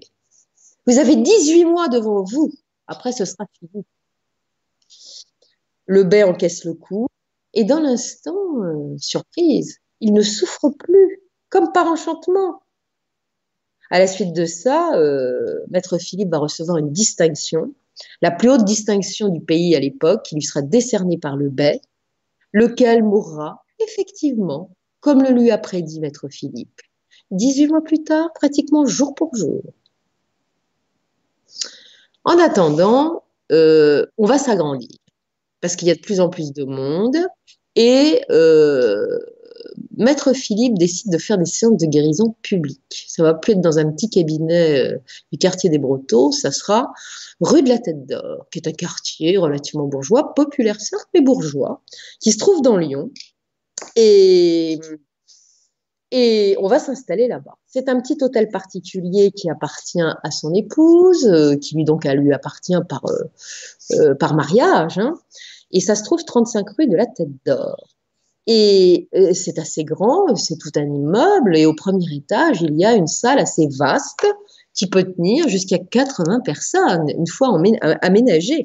Vous 0.85 0.99
avez 0.99 1.15
18 1.15 1.65
mois 1.65 1.87
devant 1.87 2.23
vous. 2.23 2.51
Après, 2.87 3.11
ce 3.11 3.25
sera 3.25 3.45
fini. 3.59 3.85
Le 5.87 6.03
bey 6.03 6.23
encaisse 6.23 6.63
le 6.63 6.73
coup 6.73 7.07
et 7.53 7.63
dans 7.63 7.79
l'instant, 7.79 8.35
euh, 8.63 8.95
surprise, 8.97 9.77
il 10.01 10.13
ne 10.13 10.21
souffre 10.21 10.69
plus, 10.69 11.21
comme 11.49 11.71
par 11.71 11.87
enchantement. 11.87 12.61
À 13.89 13.99
la 13.99 14.07
suite 14.07 14.33
de 14.33 14.45
ça, 14.45 14.93
euh, 14.95 15.59
Maître 15.69 15.97
Philippe 15.97 16.29
va 16.29 16.39
recevoir 16.39 16.77
une 16.77 16.91
distinction, 16.91 17.73
la 18.21 18.31
plus 18.31 18.49
haute 18.49 18.65
distinction 18.65 19.29
du 19.29 19.41
pays 19.41 19.75
à 19.75 19.79
l'époque, 19.79 20.23
qui 20.23 20.35
lui 20.35 20.43
sera 20.43 20.61
décernée 20.61 21.17
par 21.17 21.37
le 21.37 21.49
bey, 21.49 21.79
lequel 22.55 23.03
mourra 23.03 23.63
effectivement 23.79 24.71
comme 25.01 25.21
le 25.21 25.29
lui 25.29 25.51
a 25.51 25.57
prédit 25.59 25.99
Maître 25.99 26.29
Philippe. 26.29 26.81
18 27.31 27.67
mois 27.67 27.83
plus 27.83 28.03
tard, 28.03 28.29
pratiquement 28.33 28.85
jour 28.85 29.13
pour 29.13 29.35
jour. 29.35 29.61
En 32.23 32.39
attendant, 32.39 33.23
euh, 33.51 34.05
on 34.17 34.25
va 34.25 34.37
s'agrandir 34.39 34.89
parce 35.61 35.75
qu'il 35.75 35.89
y 35.89 35.91
a 35.91 35.95
de 35.95 35.99
plus 35.99 36.19
en 36.19 36.29
plus 36.29 36.53
de 36.53 36.63
monde 36.63 37.17
et 37.75 38.21
euh, 38.31 39.19
Maître 39.97 40.33
Philippe 40.33 40.77
décide 40.77 41.11
de 41.11 41.17
faire 41.17 41.37
des 41.37 41.45
séances 41.45 41.77
de 41.77 41.85
guérison 41.85 42.35
publiques. 42.41 43.05
Ça 43.07 43.23
va 43.23 43.33
plus 43.33 43.53
être 43.53 43.61
dans 43.61 43.79
un 43.79 43.91
petit 43.91 44.09
cabinet 44.09 44.79
euh, 44.79 44.97
du 45.31 45.37
quartier 45.37 45.69
des 45.69 45.77
Brotteaux, 45.77 46.31
ça 46.31 46.51
sera 46.51 46.91
rue 47.41 47.61
de 47.61 47.69
la 47.69 47.79
Tête 47.79 48.05
d'Or, 48.05 48.47
qui 48.51 48.59
est 48.59 48.67
un 48.67 48.73
quartier 48.73 49.37
relativement 49.37 49.87
bourgeois, 49.87 50.33
populaire 50.33 50.79
certes, 50.79 51.07
mais 51.13 51.21
bourgeois, 51.21 51.81
qui 52.19 52.31
se 52.31 52.37
trouve 52.37 52.61
dans 52.61 52.77
Lyon 52.77 53.11
et, 53.95 54.79
on 56.59 56.67
va 56.67 56.79
s'installer 56.79 57.27
là-bas. 57.27 57.57
C'est 57.67 57.89
un 57.89 57.99
petit 57.99 58.17
hôtel 58.21 58.47
particulier 58.49 59.31
qui 59.31 59.49
appartient 59.49 59.99
à 59.99 60.31
son 60.31 60.53
épouse, 60.53 61.27
euh, 61.27 61.57
qui 61.57 61.75
lui 61.75 61.83
donc 61.83 62.05
lui 62.05 62.33
appartient 62.33 62.73
par, 62.87 63.03
euh, 63.05 64.15
mariage. 64.33 64.97
Hein. 64.97 65.15
et 65.71 65.81
ça 65.81 65.95
se 65.95 66.03
trouve 66.03 66.23
35 66.23 66.69
rue 66.77 66.87
de 66.87 66.95
la 66.95 67.05
Tête 67.05 67.31
d'Or. 67.45 67.94
Et 68.47 69.09
c'est 69.33 69.57
assez 69.57 69.83
grand, 69.83 70.35
c'est 70.35 70.57
tout 70.57 70.71
un 70.75 70.85
immeuble, 70.85 71.57
et 71.57 71.65
au 71.65 71.73
premier 71.73 72.05
étage, 72.13 72.61
il 72.61 72.79
y 72.79 72.85
a 72.85 72.93
une 72.93 73.07
salle 73.07 73.39
assez 73.39 73.67
vaste 73.79 74.25
qui 74.75 74.87
peut 74.87 75.03
tenir 75.03 75.47
jusqu'à 75.47 75.79
80 75.79 76.41
personnes, 76.41 77.09
une 77.09 77.27
fois 77.27 77.59
aménagée. 78.01 78.63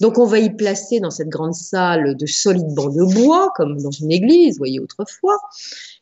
Donc 0.00 0.16
on 0.16 0.24
va 0.24 0.38
y 0.38 0.50
placer 0.50 0.98
dans 0.98 1.10
cette 1.10 1.28
grande 1.28 1.54
salle 1.54 2.16
de 2.16 2.26
solides 2.26 2.74
bancs 2.74 2.94
de 2.94 3.04
bois, 3.14 3.52
comme 3.54 3.80
dans 3.80 3.90
une 3.90 4.10
église, 4.10 4.56
voyez 4.56 4.80
autrefois. 4.80 5.36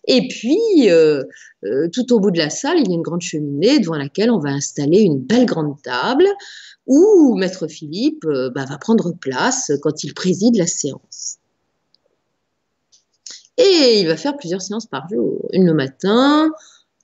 Et 0.07 0.29
puis, 0.29 0.89
euh, 0.89 1.25
euh, 1.65 1.89
tout 1.93 2.13
au 2.13 2.21
bout 2.21 2.31
de 2.31 2.39
la 2.39 2.49
salle, 2.49 2.79
il 2.79 2.89
y 2.89 2.93
a 2.93 2.95
une 2.95 3.03
grande 3.03 3.23
cheminée 3.23 3.81
devant 3.81 3.97
laquelle 3.97 4.31
on 4.31 4.39
va 4.39 4.51
installer 4.51 5.01
une 5.01 5.19
belle 5.19 5.47
grande 5.47 5.83
table 5.83 6.27
où 6.87 7.35
Maître 7.37 7.67
Philippe 7.67 8.25
euh, 8.25 8.51
bah, 8.51 8.65
va 8.67 8.79
prendre 8.79 9.13
place 9.21 9.73
quand 9.83 10.05
il 10.05 10.15
préside 10.15 10.57
la 10.57 10.69
séance. 10.69 11.38
Et 13.59 14.01
il 14.01 14.07
va 14.07 14.17
faire 14.17 14.37
plusieurs 14.37 14.63
séances 14.63 14.87
par 14.87 15.09
jour, 15.09 15.49
une 15.53 15.67
le 15.67 15.75
matin, 15.75 16.51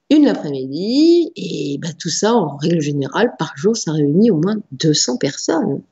une 0.08 0.24
l'après-midi, 0.24 1.32
et 1.34 1.78
bah, 1.82 1.88
tout 1.98 2.10
ça, 2.10 2.34
en 2.34 2.56
règle 2.56 2.80
générale, 2.80 3.34
par 3.38 3.56
jour, 3.56 3.76
ça 3.76 3.92
réunit 3.92 4.30
au 4.30 4.36
moins 4.36 4.56
200 4.72 5.16
personnes. 5.16 5.82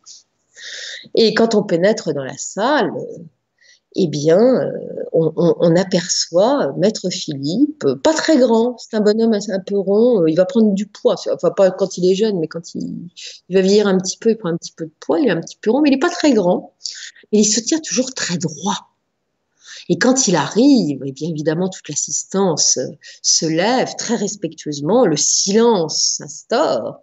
Et 1.14 1.34
quand 1.34 1.56
on 1.56 1.64
pénètre 1.64 2.14
dans 2.14 2.22
la 2.22 2.36
salle, 2.36 2.92
eh 3.94 4.06
bien, 4.06 4.38
euh, 4.38 4.70
on, 5.12 5.76
aperçoit 5.76 6.72
Maître 6.78 7.10
Philippe, 7.10 7.84
pas 8.02 8.14
très 8.14 8.38
grand, 8.38 8.78
c'est 8.78 8.96
un 8.96 9.00
bonhomme 9.00 9.34
un 9.34 9.60
peu 9.60 9.78
rond, 9.78 10.22
euh, 10.22 10.30
il 10.30 10.36
va 10.36 10.46
prendre 10.46 10.72
du 10.72 10.86
poids, 10.86 11.16
enfin 11.32 11.50
pas 11.50 11.70
quand 11.70 11.98
il 11.98 12.10
est 12.10 12.14
jeune, 12.14 12.38
mais 12.38 12.48
quand 12.48 12.74
il, 12.74 13.10
va 13.50 13.60
vieillir 13.60 13.86
un 13.86 13.98
petit 13.98 14.16
peu, 14.16 14.30
il 14.30 14.38
prend 14.38 14.48
un 14.48 14.56
petit 14.56 14.72
peu 14.72 14.86
de 14.86 14.92
poids, 15.00 15.20
il 15.20 15.26
est 15.26 15.30
un 15.30 15.40
petit 15.40 15.58
peu 15.60 15.70
rond, 15.70 15.82
mais 15.82 15.90
il 15.90 15.92
n'est 15.92 15.98
pas 15.98 16.08
très 16.08 16.32
grand, 16.32 16.74
mais 17.32 17.40
il 17.40 17.44
se 17.44 17.60
tient 17.60 17.80
toujours 17.80 18.14
très 18.14 18.38
droit. 18.38 18.91
Et 19.88 19.98
quand 19.98 20.28
il 20.28 20.36
arrive, 20.36 21.00
eh 21.04 21.12
bien 21.12 21.28
évidemment, 21.28 21.68
toute 21.68 21.88
l'assistance 21.88 22.78
se 23.22 23.46
lève 23.46 23.94
très 23.96 24.16
respectueusement, 24.16 25.06
le 25.06 25.16
silence 25.16 26.16
s'instaure, 26.18 27.00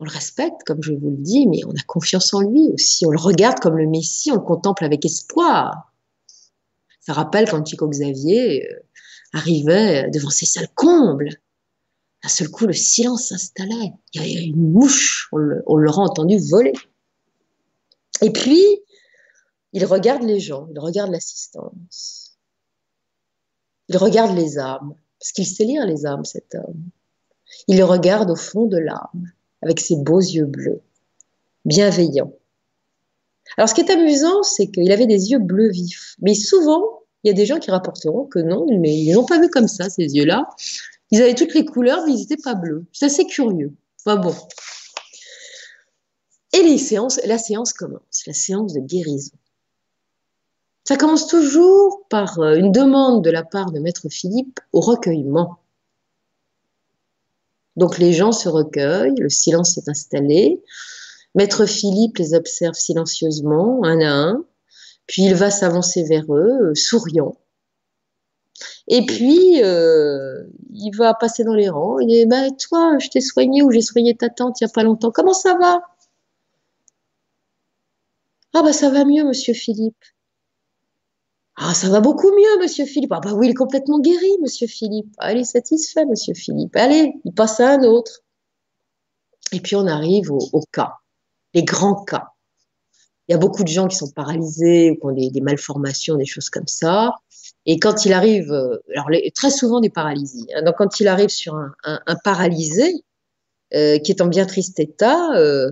on 0.00 0.04
le 0.04 0.10
respecte, 0.10 0.62
comme 0.66 0.82
je 0.82 0.92
vous 0.92 1.10
le 1.10 1.16
dis, 1.18 1.46
mais 1.46 1.60
on 1.66 1.72
a 1.72 1.82
confiance 1.86 2.32
en 2.32 2.40
lui 2.40 2.70
aussi. 2.72 3.04
On 3.04 3.10
le 3.10 3.20
regarde 3.20 3.60
comme 3.60 3.76
le 3.76 3.86
Messie, 3.86 4.32
on 4.32 4.36
le 4.36 4.40
contemple 4.40 4.84
avec 4.84 5.04
espoir. 5.04 5.92
Ça 7.00 7.12
rappelle 7.12 7.48
quand 7.48 7.64
Chico 7.66 7.86
Xavier 7.86 8.66
euh, 8.66 8.80
arrivait 9.34 10.10
devant 10.10 10.30
ces 10.30 10.46
salles 10.46 10.72
combles. 10.74 11.28
D'un 12.22 12.28
seul 12.30 12.48
coup, 12.48 12.66
le 12.66 12.72
silence 12.72 13.28
s'installait. 13.28 13.92
Il 14.14 14.22
y 14.22 14.24
avait 14.24 14.44
une 14.46 14.72
mouche, 14.72 15.28
on 15.32 15.76
l'aurait 15.76 16.02
entendu 16.02 16.38
voler. 16.50 16.72
Et 18.22 18.30
puis, 18.30 18.64
il 19.72 19.84
regarde 19.84 20.22
les 20.22 20.40
gens, 20.40 20.68
il 20.72 20.78
regarde 20.78 21.10
l'assistance. 21.10 22.38
Il 23.88 23.96
regarde 23.96 24.36
les 24.36 24.58
âmes, 24.58 24.94
parce 25.18 25.32
qu'il 25.32 25.46
sait 25.46 25.64
lire 25.64 25.86
les 25.86 26.06
âmes, 26.06 26.24
cet 26.24 26.54
homme. 26.54 26.82
Il 27.66 27.82
regarde 27.82 28.30
au 28.30 28.36
fond 28.36 28.66
de 28.66 28.78
l'âme 28.78 29.32
avec 29.62 29.80
ses 29.80 29.96
beaux 29.96 30.20
yeux 30.20 30.46
bleus, 30.46 30.80
bienveillants. 31.64 32.32
Alors 33.56 33.68
ce 33.68 33.74
qui 33.74 33.80
est 33.80 33.90
amusant, 33.90 34.42
c'est 34.42 34.68
qu'il 34.68 34.90
avait 34.92 35.06
des 35.06 35.30
yeux 35.30 35.38
bleus 35.38 35.70
vifs. 35.70 36.16
Mais 36.20 36.34
souvent, 36.34 37.00
il 37.22 37.28
y 37.28 37.30
a 37.30 37.34
des 37.34 37.46
gens 37.46 37.58
qui 37.58 37.70
rapporteront 37.70 38.26
que 38.26 38.38
non, 38.38 38.66
mais 38.78 38.96
ils 38.96 39.12
n'ont 39.12 39.26
pas 39.26 39.40
vu 39.40 39.48
comme 39.50 39.68
ça, 39.68 39.90
ces 39.90 40.04
yeux-là. 40.04 40.48
Ils 41.10 41.20
avaient 41.20 41.34
toutes 41.34 41.54
les 41.54 41.64
couleurs, 41.64 42.06
mais 42.06 42.12
ils 42.12 42.20
n'étaient 42.20 42.42
pas 42.42 42.54
bleus. 42.54 42.84
C'est 42.92 43.06
assez 43.06 43.26
curieux. 43.26 43.74
Enfin 44.04 44.16
bon. 44.16 44.34
Et 46.52 46.62
les 46.62 46.78
séances, 46.78 47.20
la 47.24 47.38
séance 47.38 47.72
commence, 47.72 48.22
la 48.26 48.32
séance 48.32 48.72
de 48.72 48.80
guérison. 48.80 49.36
Ça 50.84 50.96
commence 50.96 51.26
toujours 51.26 52.06
par 52.08 52.38
euh, 52.40 52.56
une 52.56 52.72
demande 52.72 53.22
de 53.22 53.30
la 53.30 53.44
part 53.44 53.70
de 53.70 53.78
Maître 53.78 54.08
Philippe 54.08 54.60
au 54.72 54.80
recueillement. 54.80 55.58
Donc 57.76 57.98
les 57.98 58.12
gens 58.12 58.32
se 58.32 58.48
recueillent, 58.48 59.18
le 59.18 59.28
silence 59.28 59.74
s'est 59.74 59.88
installé. 59.88 60.62
Maître 61.34 61.66
Philippe 61.66 62.18
les 62.18 62.34
observe 62.34 62.74
silencieusement, 62.74 63.84
un 63.84 64.00
à 64.00 64.10
un, 64.10 64.44
puis 65.06 65.22
il 65.22 65.34
va 65.34 65.50
s'avancer 65.50 66.02
vers 66.04 66.32
eux, 66.34 66.70
euh, 66.70 66.74
souriant. 66.74 67.36
Et 68.88 69.06
puis, 69.06 69.62
euh, 69.62 70.44
il 70.72 70.90
va 70.96 71.14
passer 71.14 71.44
dans 71.44 71.54
les 71.54 71.68
rangs. 71.68 71.98
Il 72.00 72.08
dit, 72.08 72.26
bah, 72.26 72.50
toi, 72.50 72.98
je 72.98 73.08
t'ai 73.08 73.20
soigné 73.20 73.62
ou 73.62 73.70
j'ai 73.70 73.82
soigné 73.82 74.16
ta 74.16 74.28
tante 74.28 74.60
il 74.60 74.64
n'y 74.64 74.70
a 74.70 74.72
pas 74.72 74.82
longtemps. 74.82 75.12
Comment 75.12 75.32
ça 75.32 75.56
va? 75.56 75.80
Ah, 78.52 78.62
bah, 78.62 78.72
ça 78.72 78.90
va 78.90 79.04
mieux, 79.04 79.24
monsieur 79.24 79.54
Philippe. 79.54 80.04
Ah, 81.62 81.74
ça 81.74 81.90
va 81.90 82.00
beaucoup 82.00 82.30
mieux, 82.30 82.58
monsieur 82.58 82.86
Philippe. 82.86 83.12
Ah, 83.12 83.20
bah 83.20 83.34
oui, 83.34 83.48
il 83.48 83.50
est 83.50 83.54
complètement 83.54 84.00
guéri, 84.00 84.30
monsieur 84.40 84.66
Philippe. 84.66 85.14
Allez, 85.18 85.44
satisfait, 85.44 86.06
monsieur 86.06 86.32
Philippe. 86.32 86.74
Allez, 86.74 87.12
il 87.22 87.34
passe 87.34 87.60
à 87.60 87.74
un 87.74 87.82
autre. 87.82 88.22
Et 89.52 89.60
puis 89.60 89.76
on 89.76 89.86
arrive 89.86 90.30
au, 90.30 90.62
cas, 90.72 90.94
les 91.52 91.62
grands 91.62 92.02
cas. 92.02 92.28
Il 93.28 93.32
y 93.32 93.34
a 93.34 93.38
beaucoup 93.38 93.62
de 93.62 93.68
gens 93.68 93.88
qui 93.88 93.96
sont 93.96 94.10
paralysés 94.10 94.90
ou 94.90 94.94
qui 94.94 95.04
ont 95.04 95.30
des, 95.30 95.40
malformations, 95.42 96.16
des 96.16 96.24
choses 96.24 96.48
comme 96.48 96.66
ça. 96.66 97.16
Et 97.66 97.78
quand 97.78 98.06
il 98.06 98.14
arrive, 98.14 98.50
euh, 98.52 98.78
alors 98.94 99.10
très 99.34 99.50
souvent 99.50 99.80
des 99.80 99.90
paralysies. 99.90 100.48
Hein. 100.54 100.62
donc 100.62 100.76
quand 100.78 100.98
il 101.00 101.08
arrive 101.08 101.28
sur 101.28 101.54
un, 101.84 102.16
paralysé 102.24 103.04
euh, 103.74 103.98
qui 103.98 104.12
est 104.12 104.22
en 104.22 104.28
bien 104.28 104.46
triste 104.46 104.80
état, 104.80 105.34
euh, 105.36 105.70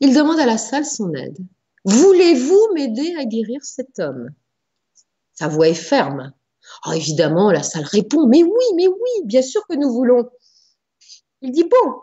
il 0.00 0.14
demande 0.14 0.40
à 0.40 0.46
la 0.46 0.56
salle 0.56 0.86
son 0.86 1.12
aide. 1.12 1.36
Voulez-vous 1.86 2.72
m'aider 2.74 3.14
à 3.16 3.24
guérir 3.24 3.64
cet 3.64 4.00
homme? 4.00 4.30
Sa 5.34 5.46
voix 5.46 5.68
est 5.68 5.74
ferme. 5.74 6.32
Oh, 6.84 6.92
évidemment, 6.92 7.52
la 7.52 7.62
salle 7.62 7.84
répond 7.84 8.26
Mais 8.26 8.42
oui, 8.42 8.64
mais 8.74 8.88
oui, 8.88 9.24
bien 9.24 9.42
sûr 9.42 9.64
que 9.68 9.76
nous 9.76 9.92
voulons. 9.92 10.28
Il 11.42 11.52
dit 11.52 11.62
Bon, 11.62 12.00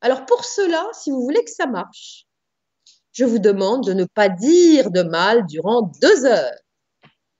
alors 0.00 0.24
pour 0.24 0.44
cela, 0.44 0.88
si 0.92 1.10
vous 1.10 1.20
voulez 1.22 1.42
que 1.42 1.50
ça 1.50 1.66
marche, 1.66 2.28
je 3.10 3.24
vous 3.24 3.40
demande 3.40 3.84
de 3.84 3.92
ne 3.92 4.04
pas 4.04 4.28
dire 4.28 4.92
de 4.92 5.02
mal 5.02 5.44
durant 5.46 5.90
deux 6.00 6.24
heures. 6.24 6.54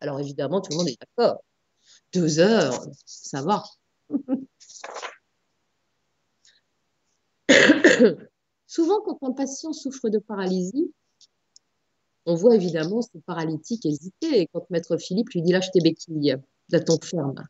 Alors 0.00 0.18
évidemment, 0.18 0.60
tout 0.60 0.72
le 0.72 0.78
monde 0.78 0.88
est 0.88 0.98
d'accord. 1.00 1.44
Deux 2.12 2.40
heures, 2.40 2.84
ça 3.06 3.40
va. 3.42 3.62
Souvent, 8.66 9.00
quand 9.02 9.18
un 9.22 9.32
patient 9.32 9.72
souffre 9.72 10.08
de 10.08 10.18
paralysie, 10.18 10.92
on 12.28 12.34
voit 12.34 12.54
évidemment 12.54 13.00
ce 13.00 13.18
paralytique 13.26 13.86
hésiter. 13.86 14.40
Et 14.40 14.48
quand 14.52 14.68
Maître 14.70 14.98
Philippe 14.98 15.30
lui 15.30 15.42
dit 15.42 15.52
Lâche 15.52 15.70
tes 15.72 15.80
béquilles, 15.80 16.36
la 16.68 16.80
tombe 16.80 17.02
ferme. 17.02 17.42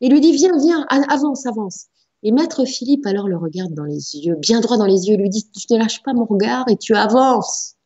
Il 0.00 0.10
lui 0.10 0.20
dit 0.20 0.32
Viens, 0.32 0.58
viens, 0.58 0.84
avance, 0.88 1.46
avance. 1.46 1.86
Et 2.22 2.32
Maître 2.32 2.64
Philippe 2.64 3.06
alors 3.06 3.28
le 3.28 3.36
regarde 3.36 3.72
dans 3.72 3.84
les 3.84 4.16
yeux, 4.16 4.34
bien 4.34 4.60
droit 4.60 4.76
dans 4.76 4.86
les 4.86 5.08
yeux, 5.08 5.16
lui 5.16 5.30
dit 5.30 5.48
Tu 5.52 5.72
ne 5.72 5.78
lâches 5.78 6.02
pas 6.02 6.12
mon 6.12 6.24
regard 6.24 6.68
et 6.68 6.76
tu 6.76 6.96
avances. 6.96 7.76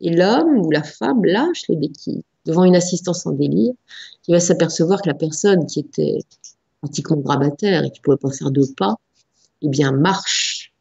Et 0.00 0.10
l'homme 0.10 0.58
ou 0.58 0.70
la 0.70 0.82
femme 0.82 1.22
lâche 1.24 1.68
les 1.68 1.76
béquilles 1.76 2.24
devant 2.46 2.64
une 2.64 2.74
assistance 2.74 3.26
en 3.26 3.32
délire, 3.32 3.74
qui 4.22 4.32
va 4.32 4.40
s'apercevoir 4.40 5.02
que 5.02 5.08
la 5.08 5.14
personne 5.14 5.66
qui 5.66 5.80
était 5.80 6.18
pratiquement 6.80 7.18
grabataire 7.18 7.84
et 7.84 7.90
qui 7.90 8.00
ne 8.00 8.02
pouvait 8.02 8.16
pas 8.16 8.30
faire 8.30 8.50
deux 8.50 8.72
pas, 8.78 8.96
eh 9.60 9.68
bien, 9.68 9.92
marche. 9.92 10.72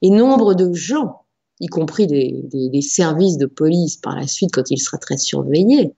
Et 0.00 0.08
nombre 0.08 0.54
de 0.54 0.72
gens, 0.72 1.21
y 1.62 1.68
compris 1.68 2.06
des, 2.08 2.82
services 2.82 3.38
de 3.38 3.46
police 3.46 3.96
par 3.96 4.16
la 4.16 4.26
suite, 4.26 4.50
quand 4.52 4.70
il 4.70 4.78
sera 4.78 4.98
très 4.98 5.16
surveillé, 5.16 5.94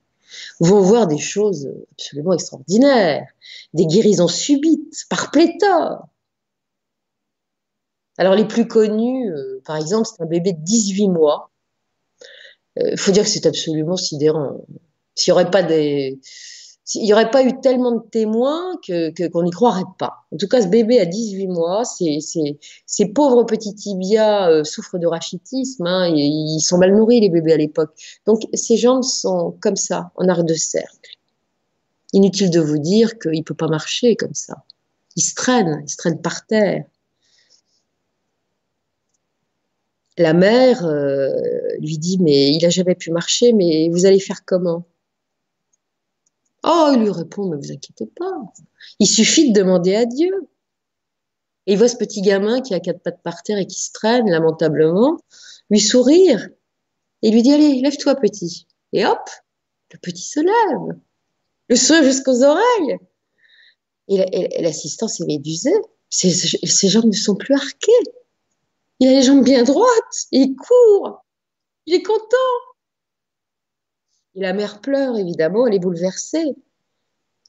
vont 0.59 0.79
voir 0.79 1.07
des 1.07 1.17
choses 1.17 1.69
absolument 1.93 2.33
extraordinaires, 2.33 3.27
des 3.73 3.87
guérisons 3.87 4.27
subites 4.27 5.05
par 5.09 5.31
pléthore. 5.31 6.07
Alors 8.17 8.35
les 8.35 8.45
plus 8.45 8.67
connus, 8.67 9.29
euh, 9.31 9.61
par 9.65 9.75
exemple, 9.75 10.07
c'est 10.07 10.23
un 10.23 10.27
bébé 10.27 10.53
de 10.53 10.61
18 10.61 11.09
mois. 11.09 11.51
Il 12.77 12.93
euh, 12.93 12.97
faut 12.97 13.11
dire 13.11 13.23
que 13.23 13.29
c'est 13.29 13.45
absolument 13.45 13.97
sidérant. 13.97 14.65
S'il 15.15 15.31
n'y 15.31 15.33
aurait 15.33 15.51
pas 15.51 15.63
des, 15.63 16.19
il 16.93 17.03
n'y 17.03 17.13
aurait 17.13 17.31
pas 17.31 17.43
eu 17.43 17.59
tellement 17.61 17.93
de 17.93 18.03
témoins 18.11 18.77
que 18.87 19.27
qu'on 19.29 19.43
n'y 19.43 19.49
croirait 19.49 19.83
pas. 19.97 20.25
En 20.31 20.37
tout 20.37 20.47
cas, 20.47 20.61
ce 20.61 20.67
bébé 20.67 20.99
à 20.99 21.05
18 21.05 21.47
mois, 21.47 21.83
ces, 21.83 22.19
ces, 22.19 23.05
pauvres 23.07 23.43
petits 23.43 23.73
tibias 23.73 24.51
euh, 24.51 24.63
souffrent 24.63 24.99
de 24.99 25.07
rachitisme. 25.07 25.87
Hein, 25.87 26.13
ils 26.15 26.59
sont 26.59 26.77
mal 26.77 26.95
nourris, 26.95 27.21
les 27.21 27.29
bébés 27.29 27.53
à 27.53 27.57
l'époque. 27.57 27.91
Donc, 28.27 28.43
ces 28.53 28.77
jambes 28.77 29.03
sont 29.03 29.57
comme 29.61 29.75
ça, 29.75 30.11
en 30.15 30.27
arc 30.27 30.45
de 30.45 30.53
cercle. 30.53 31.17
Inutile 32.13 32.51
de 32.51 32.59
vous 32.59 32.77
dire 32.77 33.17
qu'il 33.17 33.39
ne 33.39 33.43
peut 33.43 33.55
pas 33.55 33.67
marcher 33.67 34.15
comme 34.15 34.35
ça. 34.35 34.63
Il 35.15 35.21
se 35.21 35.33
traîne, 35.33 35.81
il 35.83 35.89
se 35.89 35.97
traîne 35.97 36.21
par 36.21 36.45
terre. 36.45 36.85
La 40.17 40.33
mère 40.33 40.85
euh, 40.85 41.31
lui 41.79 41.97
dit, 41.97 42.19
mais 42.21 42.51
il 42.51 42.61
n'a 42.61 42.69
jamais 42.69 42.95
pu 42.95 43.11
marcher, 43.11 43.53
mais 43.53 43.89
vous 43.89 44.05
allez 44.05 44.19
faire 44.19 44.45
comment? 44.45 44.85
Oh, 46.67 46.91
il 46.93 47.01
lui 47.01 47.11
répond, 47.11 47.47
mais 47.47 47.57
vous 47.57 47.71
inquiétez 47.71 48.07
pas. 48.07 48.31
Il 48.99 49.07
suffit 49.07 49.51
de 49.51 49.59
demander 49.59 49.95
à 49.95 50.05
Dieu. 50.05 50.47
Et 51.67 51.73
il 51.73 51.77
voit 51.77 51.87
ce 51.87 51.95
petit 51.95 52.21
gamin 52.21 52.61
qui 52.61 52.73
a 52.73 52.79
quatre 52.79 53.01
pattes 53.01 53.21
par 53.23 53.43
terre 53.43 53.59
et 53.59 53.67
qui 53.67 53.79
se 53.79 53.91
traîne 53.91 54.29
lamentablement, 54.29 55.19
lui 55.69 55.79
sourire 55.79 56.49
et 57.21 57.31
lui 57.31 57.41
dit, 57.41 57.51
allez, 57.51 57.81
lève-toi 57.81 58.15
petit. 58.15 58.67
Et 58.93 59.05
hop, 59.05 59.29
le 59.93 59.99
petit 59.99 60.23
se 60.23 60.39
lève, 60.39 60.99
le 61.69 61.75
sourire 61.75 62.03
jusqu'aux 62.03 62.43
oreilles. 62.43 62.97
Et 64.07 64.61
l'assistance 64.61 65.19
est 65.19 65.25
médusée. 65.25 65.73
Ses, 66.09 66.31
ses 66.31 66.89
jambes 66.89 67.05
ne 67.05 67.11
sont 67.11 67.35
plus 67.35 67.55
arquées. 67.55 67.91
Il 68.99 69.07
a 69.07 69.11
les 69.11 69.23
jambes 69.23 69.43
bien 69.43 69.63
droites. 69.63 70.27
Il 70.31 70.55
court. 70.55 71.25
Il 71.87 71.95
est 71.95 72.03
content. 72.03 72.74
Et 74.35 74.41
la 74.41 74.53
mère 74.53 74.81
pleure, 74.81 75.17
évidemment, 75.17 75.65
elle 75.65 75.75
est 75.75 75.79
bouleversée. 75.79 76.55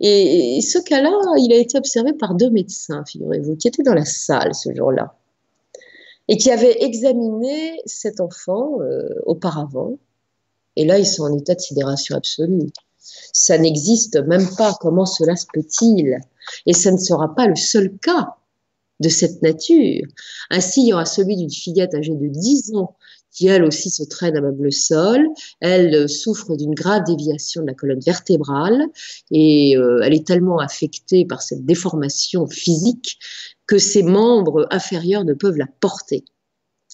Et, 0.00 0.60
ce 0.60 0.78
cas-là, 0.78 1.10
il 1.38 1.52
a 1.52 1.56
été 1.56 1.78
observé 1.78 2.12
par 2.12 2.34
deux 2.34 2.50
médecins, 2.50 3.04
figurez-vous, 3.04 3.56
qui 3.56 3.68
étaient 3.68 3.82
dans 3.82 3.94
la 3.94 4.04
salle 4.04 4.54
ce 4.54 4.72
jour-là, 4.74 5.16
et 6.28 6.36
qui 6.36 6.50
avaient 6.50 6.84
examiné 6.84 7.80
cet 7.86 8.20
enfant 8.20 8.80
euh, 8.82 9.08
auparavant. 9.24 9.98
Et 10.76 10.84
là, 10.84 10.98
ils 10.98 11.06
sont 11.06 11.22
en 11.22 11.36
état 11.36 11.54
de 11.54 11.60
sidération 11.60 12.14
absolue. 12.14 12.70
Ça 13.32 13.56
n'existe 13.56 14.16
même 14.26 14.46
pas. 14.56 14.76
Comment 14.80 15.06
cela 15.06 15.34
se 15.34 15.46
peut-il? 15.52 16.18
Et 16.66 16.74
ça 16.74 16.92
ne 16.92 16.98
sera 16.98 17.34
pas 17.34 17.46
le 17.46 17.56
seul 17.56 17.96
cas 17.98 18.36
de 19.00 19.08
cette 19.08 19.42
nature. 19.42 20.06
Ainsi, 20.50 20.82
il 20.82 20.88
y 20.88 20.92
aura 20.92 21.06
celui 21.06 21.36
d'une 21.36 21.50
fillette 21.50 21.94
âgée 21.94 22.14
de 22.14 22.28
10 22.28 22.74
ans 22.74 22.96
qui 23.36 23.46
elle 23.48 23.64
aussi 23.64 23.90
se 23.90 24.02
traîne 24.02 24.36
à 24.36 24.40
même 24.40 24.60
le 24.60 24.70
sol. 24.70 25.28
Elle 25.60 25.94
euh, 25.94 26.08
souffre 26.08 26.56
d'une 26.56 26.74
grave 26.74 27.04
déviation 27.04 27.62
de 27.62 27.66
la 27.66 27.74
colonne 27.74 28.00
vertébrale 28.00 28.82
et 29.30 29.76
euh, 29.76 30.00
elle 30.02 30.14
est 30.14 30.26
tellement 30.26 30.58
affectée 30.58 31.26
par 31.26 31.42
cette 31.42 31.64
déformation 31.64 32.46
physique 32.48 33.18
que 33.66 33.78
ses 33.78 34.02
membres 34.02 34.66
inférieurs 34.70 35.24
ne 35.24 35.34
peuvent 35.34 35.58
la 35.58 35.66
porter. 35.80 36.24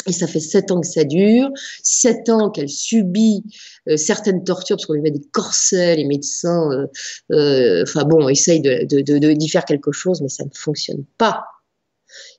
Et 0.09 0.13
ça 0.13 0.27
fait 0.27 0.41
sept 0.41 0.73
ans 0.73 0.81
que 0.81 0.87
ça 0.87 1.05
dure, 1.05 1.49
sept 1.85 2.29
ans 2.29 2.51
qu'elle 2.51 2.69
subit 2.69 3.45
euh, 3.89 3.97
certaines 3.97 4.43
tortures 4.43 4.77
parce 4.77 4.87
qu'on 4.87 4.95
lui 4.95 5.03
met 5.03 5.13
des 5.13 5.23
corsets, 5.33 5.95
les 5.95 6.07
médecins, 6.07 6.89
enfin 7.31 8.05
bon, 8.05 8.29
essayent 8.29 8.63
de, 8.63 8.85
de, 8.85 9.33
d'y 9.33 9.49
faire 9.49 9.65
quelque 9.65 9.93
chose, 9.93 10.21
mais 10.23 10.29
ça 10.29 10.45
ne 10.45 10.51
fonctionne 10.53 11.05
pas. 11.19 11.45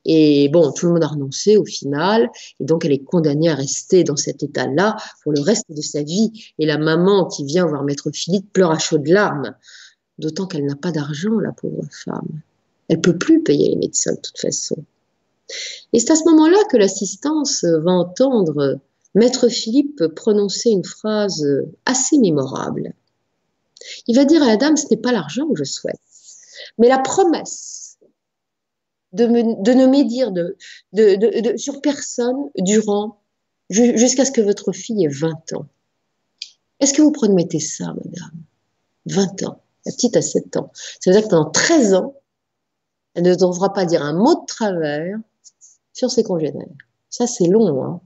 Et 0.05 0.49
bon, 0.49 0.71
tout 0.71 0.87
le 0.87 0.93
monde 0.93 1.03
a 1.03 1.07
renoncé 1.07 1.57
au 1.57 1.65
final, 1.65 2.29
et 2.59 2.65
donc 2.65 2.85
elle 2.85 2.91
est 2.91 3.03
condamnée 3.03 3.49
à 3.49 3.55
rester 3.55 4.03
dans 4.03 4.15
cet 4.15 4.43
état-là 4.43 4.95
pour 5.23 5.31
le 5.31 5.41
reste 5.41 5.65
de 5.69 5.81
sa 5.81 6.03
vie. 6.03 6.31
Et 6.59 6.65
la 6.65 6.77
maman 6.77 7.25
qui 7.25 7.45
vient 7.45 7.65
voir 7.65 7.83
Maître 7.83 8.11
Philippe 8.11 8.51
pleure 8.53 8.71
à 8.71 8.79
chaudes 8.79 9.07
larmes, 9.07 9.55
d'autant 10.19 10.45
qu'elle 10.45 10.65
n'a 10.65 10.75
pas 10.75 10.91
d'argent, 10.91 11.39
la 11.39 11.51
pauvre 11.51 11.87
femme. 11.91 12.41
Elle 12.89 13.01
peut 13.01 13.17
plus 13.17 13.41
payer 13.41 13.69
les 13.69 13.75
médecins 13.77 14.13
de 14.13 14.19
toute 14.19 14.39
façon. 14.39 14.77
Et 15.93 15.99
c'est 15.99 16.11
à 16.11 16.15
ce 16.15 16.29
moment-là 16.29 16.57
que 16.69 16.77
l'assistance 16.77 17.63
va 17.63 17.91
entendre 17.91 18.79
Maître 19.15 19.47
Philippe 19.47 20.07
prononcer 20.15 20.69
une 20.69 20.85
phrase 20.85 21.45
assez 21.85 22.17
mémorable. 22.17 22.93
Il 24.07 24.15
va 24.15 24.25
dire 24.25 24.41
à 24.41 24.47
la 24.47 24.57
dame, 24.57 24.77
ce 24.77 24.87
n'est 24.89 24.97
pas 24.97 25.11
l'argent 25.11 25.47
que 25.49 25.63
je 25.63 25.69
souhaite, 25.69 25.99
mais 26.77 26.87
la 26.87 26.99
promesse 26.99 27.82
de, 29.13 29.25
ne 29.25 29.85
médire 29.85 30.31
de, 30.31 30.57
sur 31.57 31.81
personne 31.81 32.49
durant 32.57 33.19
jusqu'à 33.69 34.25
ce 34.25 34.31
que 34.31 34.41
votre 34.41 34.71
fille 34.71 35.05
ait 35.05 35.09
20 35.09 35.53
ans. 35.53 35.67
Est-ce 36.79 36.93
que 36.93 37.01
vous 37.01 37.11
promettez 37.11 37.59
ça, 37.59 37.87
madame? 37.87 38.43
20 39.05 39.43
ans. 39.43 39.61
La 39.85 39.91
petite 39.91 40.17
a 40.17 40.21
7 40.21 40.57
ans. 40.57 40.71
Ça 40.73 41.11
veut 41.11 41.17
dire 41.17 41.23
que 41.23 41.29
pendant 41.29 41.49
13 41.49 41.93
ans, 41.93 42.15
elle 43.15 43.23
ne 43.23 43.35
devra 43.35 43.73
pas 43.73 43.85
dire 43.85 44.01
un 44.01 44.13
mot 44.13 44.41
de 44.41 44.45
travers 44.47 45.17
sur 45.93 46.09
ses 46.09 46.23
congénères. 46.23 46.67
Ça, 47.09 47.27
c'est 47.27 47.47
long, 47.47 47.83
hein 47.83 48.01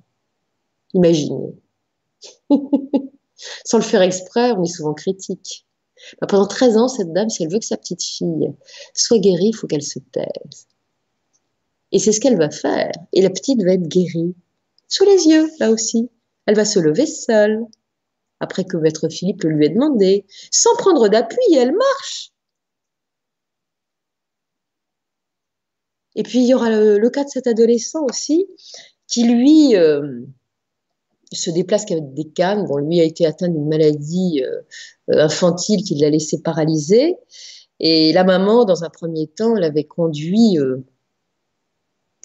Imaginez. 0.93 1.55
Sans 3.65 3.77
le 3.77 3.83
faire 3.83 4.01
exprès, 4.01 4.51
on 4.51 4.63
est 4.63 4.73
souvent 4.73 4.93
critique. 4.93 5.65
Bah, 6.19 6.27
pendant 6.27 6.47
13 6.47 6.77
ans, 6.77 6.87
cette 6.87 7.13
dame, 7.13 7.29
si 7.29 7.43
elle 7.43 7.51
veut 7.51 7.59
que 7.59 7.65
sa 7.65 7.77
petite 7.77 8.03
fille 8.03 8.53
soit 8.93 9.19
guérie, 9.19 9.49
il 9.49 9.53
faut 9.53 9.67
qu'elle 9.67 9.83
se 9.83 9.99
taise. 9.99 10.67
Et 11.91 11.99
c'est 11.99 12.11
ce 12.11 12.19
qu'elle 12.19 12.37
va 12.37 12.49
faire. 12.49 12.91
Et 13.13 13.21
la 13.21 13.29
petite 13.29 13.63
va 13.63 13.73
être 13.73 13.87
guérie. 13.87 14.35
Sous 14.87 15.05
les 15.05 15.27
yeux, 15.27 15.49
là 15.59 15.69
aussi. 15.71 16.09
Elle 16.45 16.55
va 16.55 16.65
se 16.65 16.79
lever 16.79 17.05
seule. 17.05 17.65
Après 18.39 18.65
que 18.65 18.77
maître 18.77 19.09
Philippe 19.09 19.43
lui 19.43 19.65
ait 19.65 19.69
demandé. 19.69 20.25
Sans 20.51 20.75
prendre 20.77 21.07
d'appui, 21.07 21.55
elle 21.55 21.73
marche. 21.73 22.31
Et 26.15 26.23
puis 26.23 26.39
il 26.39 26.47
y 26.47 26.53
aura 26.53 26.69
le, 26.69 27.09
cas 27.09 27.23
de 27.23 27.29
cet 27.29 27.45
adolescent 27.45 28.03
aussi, 28.03 28.47
qui 29.07 29.23
lui 29.23 29.75
euh, 29.75 30.21
se 31.31 31.51
déplace 31.51 31.85
qu'avec 31.85 32.13
des 32.13 32.27
cannes. 32.27 32.65
Bon, 32.65 32.77
lui 32.77 32.99
a 32.99 33.03
été 33.03 33.25
atteint 33.25 33.47
d'une 33.47 33.67
maladie 33.67 34.43
euh, 34.43 34.61
euh, 35.11 35.23
infantile 35.23 35.83
qui 35.83 35.95
l'a 35.95 36.09
laissé 36.09 36.41
paralysé. 36.41 37.17
Et 37.79 38.11
la 38.13 38.23
maman, 38.23 38.65
dans 38.65 38.83
un 38.83 38.89
premier 38.89 39.27
temps, 39.27 39.53
l'avait 39.53 39.83
conduit 39.83 40.57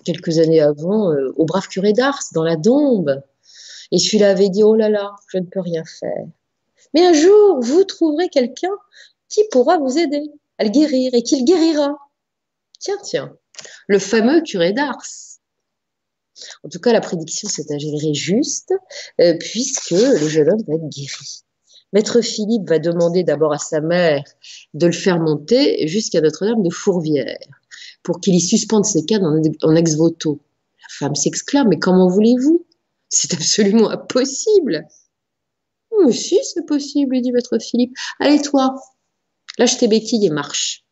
quelques 0.05 0.39
années 0.39 0.61
avant 0.61 1.13
euh, 1.13 1.33
au 1.37 1.45
brave 1.45 1.69
curé 1.69 1.93
d'Ars, 1.93 2.23
dans 2.35 2.43
la 2.43 2.57
Dombe. 2.57 3.23
Et 3.91 3.99
celui-là 3.99 4.31
avait 4.31 4.49
dit, 4.49 4.63
oh 4.63 4.75
là 4.75 4.89
là, 4.89 5.15
je 5.29 5.39
ne 5.39 5.45
peux 5.45 5.61
rien 5.61 5.85
faire. 5.85 6.27
Mais 6.95 7.07
un 7.07 7.13
jour, 7.13 7.61
vous 7.61 7.85
trouverez 7.85 8.29
quelqu'un 8.29 8.75
qui 9.29 9.43
pourra 9.51 9.79
vous 9.79 9.99
aider 9.99 10.31
à 10.59 10.65
le 10.65 10.71
guérir 10.71 11.15
et 11.15 11.23
qui 11.23 11.39
le 11.39 11.45
guérira. 11.45 11.97
Tiens, 12.79 12.99
tiens, 13.03 13.37
le 13.87 13.99
fameux 13.99 14.43
curé 14.43 14.73
d'Ars. 14.73 15.03
En 16.65 16.69
tout 16.69 16.81
cas, 16.81 16.93
la 16.93 17.01
prédiction 17.01 17.49
s'est 17.49 17.73
avérée 17.73 18.15
juste, 18.15 18.75
euh, 19.21 19.35
puisque 19.39 19.91
le 19.91 20.29
jeune 20.29 20.51
homme 20.51 20.63
va 20.67 20.75
être 20.75 20.89
guéri. 20.89 21.45
Maître 21.93 22.23
Philippe 22.23 22.69
va 22.69 22.79
demander 22.79 23.23
d'abord 23.23 23.53
à 23.53 23.59
sa 23.59 23.81
mère 23.81 24.25
de 24.73 24.87
le 24.87 24.93
faire 24.93 25.19
monter 25.19 25.87
jusqu'à 25.87 26.21
Notre-Dame 26.21 26.63
de 26.63 26.71
Fourvière 26.71 27.37
pour 28.03 28.21
qu'il 28.21 28.35
y 28.35 28.41
suspende 28.41 28.85
ses 28.85 29.05
cannes 29.05 29.25
en 29.63 29.75
ex-voto. 29.75 30.41
La 30.81 30.87
femme 30.91 31.15
s'exclame, 31.15 31.69
mais 31.69 31.79
comment 31.79 32.09
voulez-vous? 32.09 32.67
C'est 33.09 33.35
absolument 33.35 33.91
impossible. 33.91 34.87
Mais 36.05 36.13
si, 36.13 36.39
c'est 36.43 36.67
possible, 36.67 37.21
dit 37.21 37.33
Maître 37.33 37.59
Philippe. 37.59 37.95
Allez, 38.19 38.41
toi, 38.41 38.75
lâche 39.59 39.77
tes 39.79 39.89
béquilles 39.89 40.27
et 40.27 40.31
marche. 40.31 40.85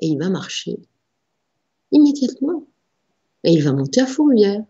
Et 0.00 0.06
il 0.06 0.18
va 0.18 0.30
marcher 0.30 0.78
immédiatement. 1.90 2.66
Et 3.44 3.52
il 3.52 3.62
va 3.62 3.72
monter 3.72 4.00
à 4.00 4.06
Fourvière 4.06 4.62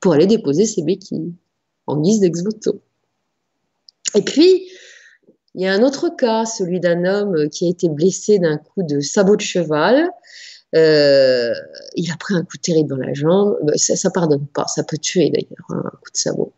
pour 0.00 0.12
aller 0.12 0.26
déposer 0.26 0.64
ses 0.64 0.82
béquilles 0.82 1.34
en 1.86 2.00
guise 2.00 2.20
d'ex-voto. 2.20 2.80
Et 4.14 4.22
puis, 4.22 4.70
il 5.54 5.62
y 5.62 5.66
a 5.66 5.72
un 5.72 5.82
autre 5.82 6.14
cas, 6.16 6.44
celui 6.44 6.80
d'un 6.80 7.04
homme 7.04 7.48
qui 7.48 7.66
a 7.66 7.70
été 7.70 7.88
blessé 7.88 8.38
d'un 8.38 8.58
coup 8.58 8.82
de 8.82 9.00
sabot 9.00 9.36
de 9.36 9.40
cheval. 9.40 10.08
Euh, 10.76 11.52
il 11.96 12.12
a 12.12 12.16
pris 12.16 12.34
un 12.34 12.44
coup 12.44 12.56
terrible 12.56 12.88
dans 12.88 12.96
la 12.96 13.12
jambe. 13.12 13.58
Bah, 13.62 13.72
ça, 13.76 13.96
ça 13.96 14.10
pardonne 14.10 14.46
pas, 14.46 14.66
ça 14.68 14.84
peut 14.84 14.98
tuer 14.98 15.30
d'ailleurs, 15.30 15.66
hein, 15.70 15.82
un 15.84 15.90
coup 15.90 16.10
de 16.12 16.16
sabot. 16.16 16.52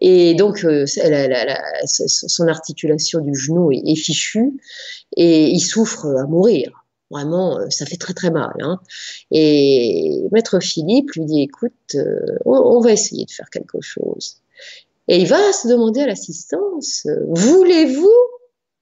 Et 0.00 0.34
donc, 0.34 0.64
euh, 0.64 0.86
son 0.86 2.48
articulation 2.48 3.20
du 3.20 3.34
genou 3.34 3.70
est, 3.72 3.96
fichue 3.96 4.52
et 5.16 5.48
il 5.48 5.60
souffre 5.60 6.06
à 6.06 6.26
mourir. 6.26 6.84
Vraiment, 7.10 7.60
euh, 7.60 7.70
ça 7.70 7.86
fait 7.86 7.96
très 7.96 8.14
très 8.14 8.30
mal. 8.30 8.52
Hein. 8.60 8.80
Et 9.30 10.22
Maître 10.32 10.60
Philippe 10.60 11.12
lui 11.12 11.24
dit, 11.24 11.42
écoute, 11.42 11.94
euh, 11.94 12.38
on, 12.44 12.80
va 12.80 12.92
essayer 12.92 13.24
de 13.24 13.30
faire 13.30 13.48
quelque 13.50 13.80
chose. 13.80 14.40
Et 15.08 15.20
il 15.20 15.28
va 15.28 15.52
se 15.52 15.68
demander 15.68 16.00
à 16.00 16.06
l'assistance, 16.06 17.06
euh, 17.06 17.24
voulez-vous 17.28 18.14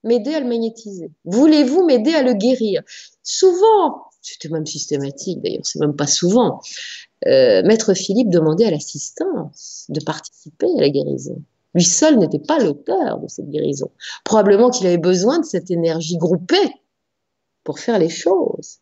m'aider 0.04 0.34
à 0.34 0.40
le 0.40 0.46
magnétiser? 0.46 1.10
Voulez-vous 1.24 1.84
m'aider 1.84 2.14
à 2.14 2.22
le 2.22 2.34
guérir? 2.34 2.82
Souvent, 3.22 4.04
c'était 4.22 4.48
même 4.48 4.66
systématique 4.66 5.42
d'ailleurs, 5.42 5.66
c'est 5.66 5.80
même 5.80 5.96
pas 5.96 6.06
souvent, 6.06 6.60
Maître 7.26 7.94
Philippe 7.94 8.28
demandait 8.28 8.66
à 8.66 8.70
l'assistance 8.70 9.86
de 9.88 9.98
participer 10.04 10.66
à 10.76 10.80
la 10.82 10.90
guérison. 10.90 11.42
Lui 11.74 11.84
seul 11.84 12.18
n'était 12.18 12.38
pas 12.38 12.58
l'auteur 12.58 13.18
de 13.18 13.28
cette 13.28 13.50
guérison. 13.50 13.90
Probablement 14.24 14.70
qu'il 14.70 14.86
avait 14.86 14.98
besoin 14.98 15.40
de 15.40 15.44
cette 15.44 15.70
énergie 15.70 16.18
groupée 16.18 16.72
pour 17.64 17.80
faire 17.80 17.98
les 17.98 18.08
choses. 18.08 18.78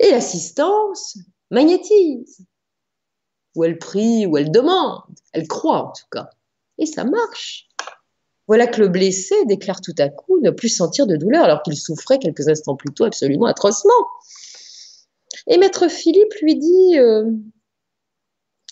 Et 0.00 0.10
l'assistance 0.10 1.18
magnétise. 1.50 2.38
Ou 3.54 3.64
elle 3.64 3.78
prie, 3.78 4.26
ou 4.26 4.36
elle 4.36 4.50
demande. 4.50 5.02
Elle 5.32 5.46
croit 5.46 5.88
en 5.88 5.92
tout 5.92 6.06
cas. 6.10 6.30
Et 6.78 6.86
ça 6.86 7.04
marche. 7.04 7.68
Voilà 8.48 8.66
que 8.66 8.80
le 8.80 8.88
blessé 8.88 9.34
déclare 9.46 9.80
tout 9.80 9.94
à 9.98 10.08
coup 10.08 10.40
ne 10.40 10.50
plus 10.50 10.68
sentir 10.68 11.06
de 11.06 11.16
douleur 11.16 11.44
alors 11.44 11.62
qu'il 11.62 11.76
souffrait 11.76 12.18
quelques 12.18 12.48
instants 12.48 12.76
plus 12.76 12.92
tôt 12.92 13.04
absolument 13.04 13.46
atrocement. 13.46 13.92
Et 15.46 15.58
maître 15.58 15.88
Philippe 15.88 16.34
lui 16.42 16.56
dit 16.56 16.98
euh, 16.98 17.30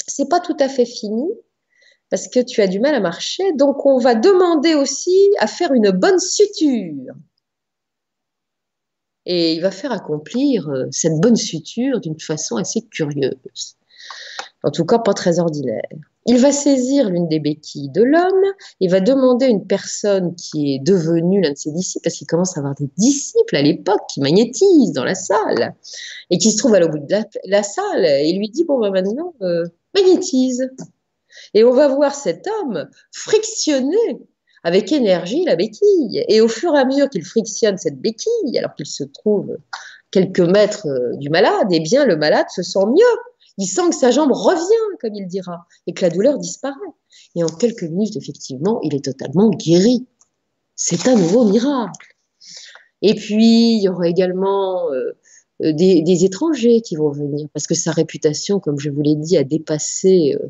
c'est 0.06 0.28
pas 0.28 0.40
tout 0.40 0.56
à 0.58 0.68
fait 0.68 0.86
fini 0.86 1.28
parce 2.10 2.26
que 2.26 2.40
tu 2.40 2.60
as 2.60 2.66
du 2.66 2.80
mal 2.80 2.94
à 2.94 3.00
marcher, 3.00 3.52
donc 3.52 3.86
on 3.86 3.98
va 3.98 4.16
demander 4.16 4.74
aussi 4.74 5.30
à 5.38 5.46
faire 5.46 5.72
une 5.72 5.92
bonne 5.92 6.18
suture 6.18 7.14
et 9.26 9.54
il 9.54 9.60
va 9.60 9.70
faire 9.70 9.92
accomplir 9.92 10.68
euh, 10.68 10.86
cette 10.90 11.20
bonne 11.20 11.36
suture 11.36 12.00
d'une 12.00 12.18
façon 12.18 12.56
assez 12.56 12.82
curieuse. 12.90 13.76
En 14.62 14.70
tout 14.70 14.84
cas, 14.84 14.98
pas 14.98 15.14
très 15.14 15.38
ordinaire. 15.38 15.82
Il 16.26 16.38
va 16.38 16.52
saisir 16.52 17.08
l'une 17.08 17.28
des 17.28 17.40
béquilles 17.40 17.88
de 17.88 18.02
l'homme, 18.02 18.44
il 18.78 18.90
va 18.90 19.00
demander 19.00 19.46
à 19.46 19.48
une 19.48 19.66
personne 19.66 20.34
qui 20.34 20.74
est 20.74 20.78
devenue 20.78 21.40
l'un 21.40 21.52
de 21.52 21.56
ses 21.56 21.72
disciples, 21.72 22.04
parce 22.04 22.16
qu'il 22.16 22.26
commence 22.26 22.56
à 22.56 22.60
avoir 22.60 22.74
des 22.74 22.90
disciples 22.98 23.56
à 23.56 23.62
l'époque 23.62 24.02
qui 24.12 24.20
magnétisent 24.20 24.92
dans 24.92 25.04
la 25.04 25.14
salle, 25.14 25.74
et 26.28 26.36
qui 26.36 26.52
se 26.52 26.58
trouve 26.58 26.74
à 26.74 26.80
l'au 26.80 26.88
bout 26.88 26.98
de 26.98 27.14
la, 27.46 27.62
salle, 27.62 28.04
et 28.04 28.32
lui 28.34 28.50
dit, 28.50 28.64
bon, 28.64 28.78
ben 28.78 28.90
maintenant, 28.90 29.34
euh, 29.40 29.66
magnétise. 29.94 30.68
Et 31.54 31.64
on 31.64 31.72
va 31.72 31.88
voir 31.88 32.14
cet 32.14 32.46
homme 32.46 32.88
frictionner 33.12 34.20
avec 34.62 34.92
énergie 34.92 35.44
la 35.44 35.56
béquille. 35.56 36.24
Et 36.28 36.40
au 36.40 36.48
fur 36.48 36.74
et 36.74 36.78
à 36.78 36.84
mesure 36.84 37.08
qu'il 37.08 37.24
frictionne 37.24 37.78
cette 37.78 37.98
béquille, 37.98 38.58
alors 38.58 38.74
qu'il 38.74 38.86
se 38.86 39.04
trouve 39.04 39.56
quelques 40.10 40.40
mètres 40.40 40.86
euh, 40.86 41.16
du 41.16 41.30
malade, 41.30 41.68
eh 41.70 41.80
bien 41.80 42.04
le 42.04 42.16
malade 42.16 42.46
se 42.50 42.62
sent 42.62 42.86
mieux. 42.86 43.18
Il 43.60 43.66
sent 43.66 43.90
que 43.90 43.94
sa 43.94 44.10
jambe 44.10 44.32
revient, 44.32 44.96
comme 45.02 45.14
il 45.14 45.26
dira, 45.26 45.66
et 45.86 45.92
que 45.92 46.00
la 46.00 46.08
douleur 46.08 46.38
disparaît. 46.38 46.74
Et 47.36 47.44
en 47.44 47.48
quelques 47.48 47.82
minutes, 47.82 48.16
effectivement, 48.16 48.80
il 48.82 48.94
est 48.94 49.04
totalement 49.04 49.50
guéri. 49.50 50.06
C'est 50.76 51.06
un 51.08 51.14
nouveau 51.14 51.44
miracle. 51.44 52.16
Et 53.02 53.14
puis, 53.14 53.76
il 53.76 53.82
y 53.82 53.88
aura 53.90 54.08
également 54.08 54.90
euh, 54.92 55.12
euh, 55.62 55.74
des, 55.74 56.24
étrangers 56.24 56.80
qui 56.80 56.96
vont 56.96 57.10
venir, 57.10 57.48
parce 57.52 57.66
que 57.66 57.74
sa 57.74 57.92
réputation, 57.92 58.60
comme 58.60 58.78
je 58.78 58.88
vous 58.88 59.02
l'ai 59.02 59.14
dit, 59.14 59.36
a 59.36 59.44
dépassé 59.44 60.34
euh, 60.40 60.46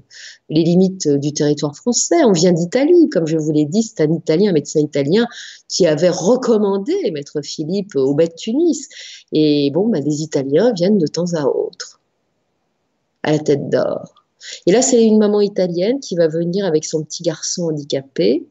les 0.48 0.62
limites 0.62 1.08
du 1.08 1.32
territoire 1.32 1.74
français. 1.74 2.22
On 2.24 2.30
vient 2.30 2.52
d'Italie, 2.52 3.08
comme 3.10 3.26
je 3.26 3.36
vous 3.36 3.50
l'ai 3.50 3.64
dit, 3.64 3.82
c'est 3.82 4.02
un 4.02 4.12
Italien, 4.12 4.50
un 4.50 4.54
médecin 4.54 4.78
italien, 4.78 5.26
qui 5.68 5.84
avait 5.84 6.10
recommandé 6.10 6.94
Maître 7.10 7.42
Philippe 7.42 7.96
au 7.96 8.14
bête 8.14 8.36
Tunis. 8.36 8.88
Et 9.32 9.72
bon, 9.72 9.88
bah, 9.88 10.00
des 10.00 10.22
Italiens 10.22 10.72
viennent 10.72 10.98
de 10.98 11.08
temps 11.08 11.34
à 11.34 11.46
autre, 11.46 11.99
à 13.22 13.32
la 13.32 13.38
tête 13.38 13.68
d'or. 13.68 14.14
Et 14.66 14.72
là, 14.72 14.82
c'est 14.82 15.04
une 15.04 15.18
maman 15.18 15.40
italienne 15.40 16.00
qui 16.00 16.16
va 16.16 16.28
venir 16.28 16.64
avec 16.64 16.84
son 16.84 17.04
petit 17.04 17.22
garçon 17.22 17.64
handicapé. 17.64 18.46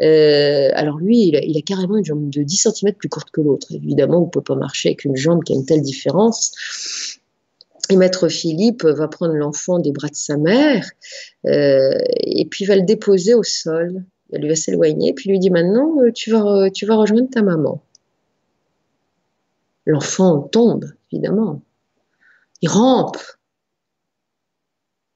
Euh, 0.00 0.70
alors 0.74 0.98
lui, 0.98 1.28
il 1.28 1.56
a, 1.56 1.62
carrément 1.62 1.96
une 1.96 2.04
jambe 2.04 2.28
de 2.28 2.42
10 2.42 2.68
cm 2.68 2.94
plus 2.94 3.08
courte 3.08 3.30
que 3.30 3.40
l'autre. 3.40 3.68
Évidemment, 3.72 4.18
on 4.22 4.26
ne 4.26 4.30
peut 4.30 4.42
pas 4.42 4.54
marcher 4.54 4.90
avec 4.90 5.04
une 5.04 5.16
jambe 5.16 5.42
qui 5.44 5.52
a 5.52 5.56
une 5.56 5.64
telle 5.64 5.82
différence. 5.82 6.52
Et 7.90 7.96
maître 7.96 8.28
Philippe 8.28 8.84
va 8.84 9.08
prendre 9.08 9.34
l'enfant 9.34 9.78
des 9.78 9.92
bras 9.92 10.08
de 10.08 10.14
sa 10.14 10.36
mère 10.36 10.88
euh, 11.46 11.98
et 12.20 12.46
puis 12.46 12.64
va 12.64 12.76
le 12.76 12.82
déposer 12.82 13.34
au 13.34 13.42
sol. 13.42 14.04
Elle 14.32 14.48
va 14.48 14.54
s'éloigner, 14.54 15.12
puis 15.12 15.28
lui 15.28 15.38
dit 15.38 15.50
maintenant, 15.50 16.00
euh, 16.00 16.10
tu 16.10 16.30
vas 16.30 16.96
rejoindre 16.96 17.28
ta 17.30 17.42
maman. 17.42 17.82
L'enfant 19.84 20.40
tombe, 20.40 20.86
évidemment. 21.10 21.60
Il 22.62 22.68
rampe, 22.68 23.18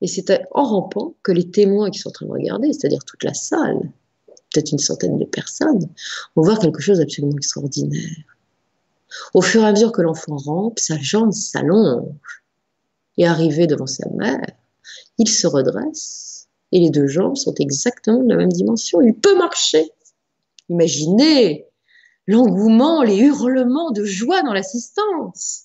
et 0.01 0.07
c'est 0.07 0.31
en 0.51 0.65
rampant 0.65 1.15
que 1.23 1.33
les 1.33 1.51
témoins 1.51 1.91
qui 1.91 1.99
sont 1.99 2.11
en 2.11 2.13
train 2.13 2.27
de 2.27 2.33
regarder, 2.33 2.73
c'est-à-dire 2.73 3.05
toute 3.05 3.25
la 3.25 3.35
salle, 3.35 3.81
peut-être 4.53 4.73
une 4.73 4.79
centaine 4.79 5.19
de 5.19 5.25
personnes, 5.25 5.89
vont 6.35 6.43
voir 6.43 6.59
quelque 6.59 6.81
chose 6.81 6.99
d'absolument 6.99 7.37
extraordinaire. 7.37 8.17
Au 9.35 9.41
fur 9.41 9.63
et 9.63 9.67
à 9.67 9.73
mesure 9.73 9.93
que 9.93 10.03
l'enfant 10.03 10.37
rampe, 10.37 10.79
sa 10.79 10.99
jambe 10.99 11.33
s'allonge. 11.33 12.43
Et 13.19 13.27
arrivé 13.27 13.67
devant 13.67 13.87
sa 13.87 14.07
mère, 14.11 14.45
il 15.17 15.29
se 15.29 15.47
redresse 15.47 16.49
et 16.73 16.81
les 16.81 16.91
deux 16.91 17.07
jambes 17.07 17.37
sont 17.37 17.55
exactement 17.55 18.23
de 18.23 18.29
la 18.29 18.37
même 18.37 18.53
dimension. 18.53 19.01
Il 19.01 19.15
peut 19.15 19.37
marcher. 19.39 19.91
Imaginez 20.69 21.67
l'engouement, 22.27 23.03
les 23.03 23.17
hurlements 23.17 23.91
de 23.93 24.05
joie 24.05 24.43
dans 24.43 24.53
l'assistance. 24.53 25.63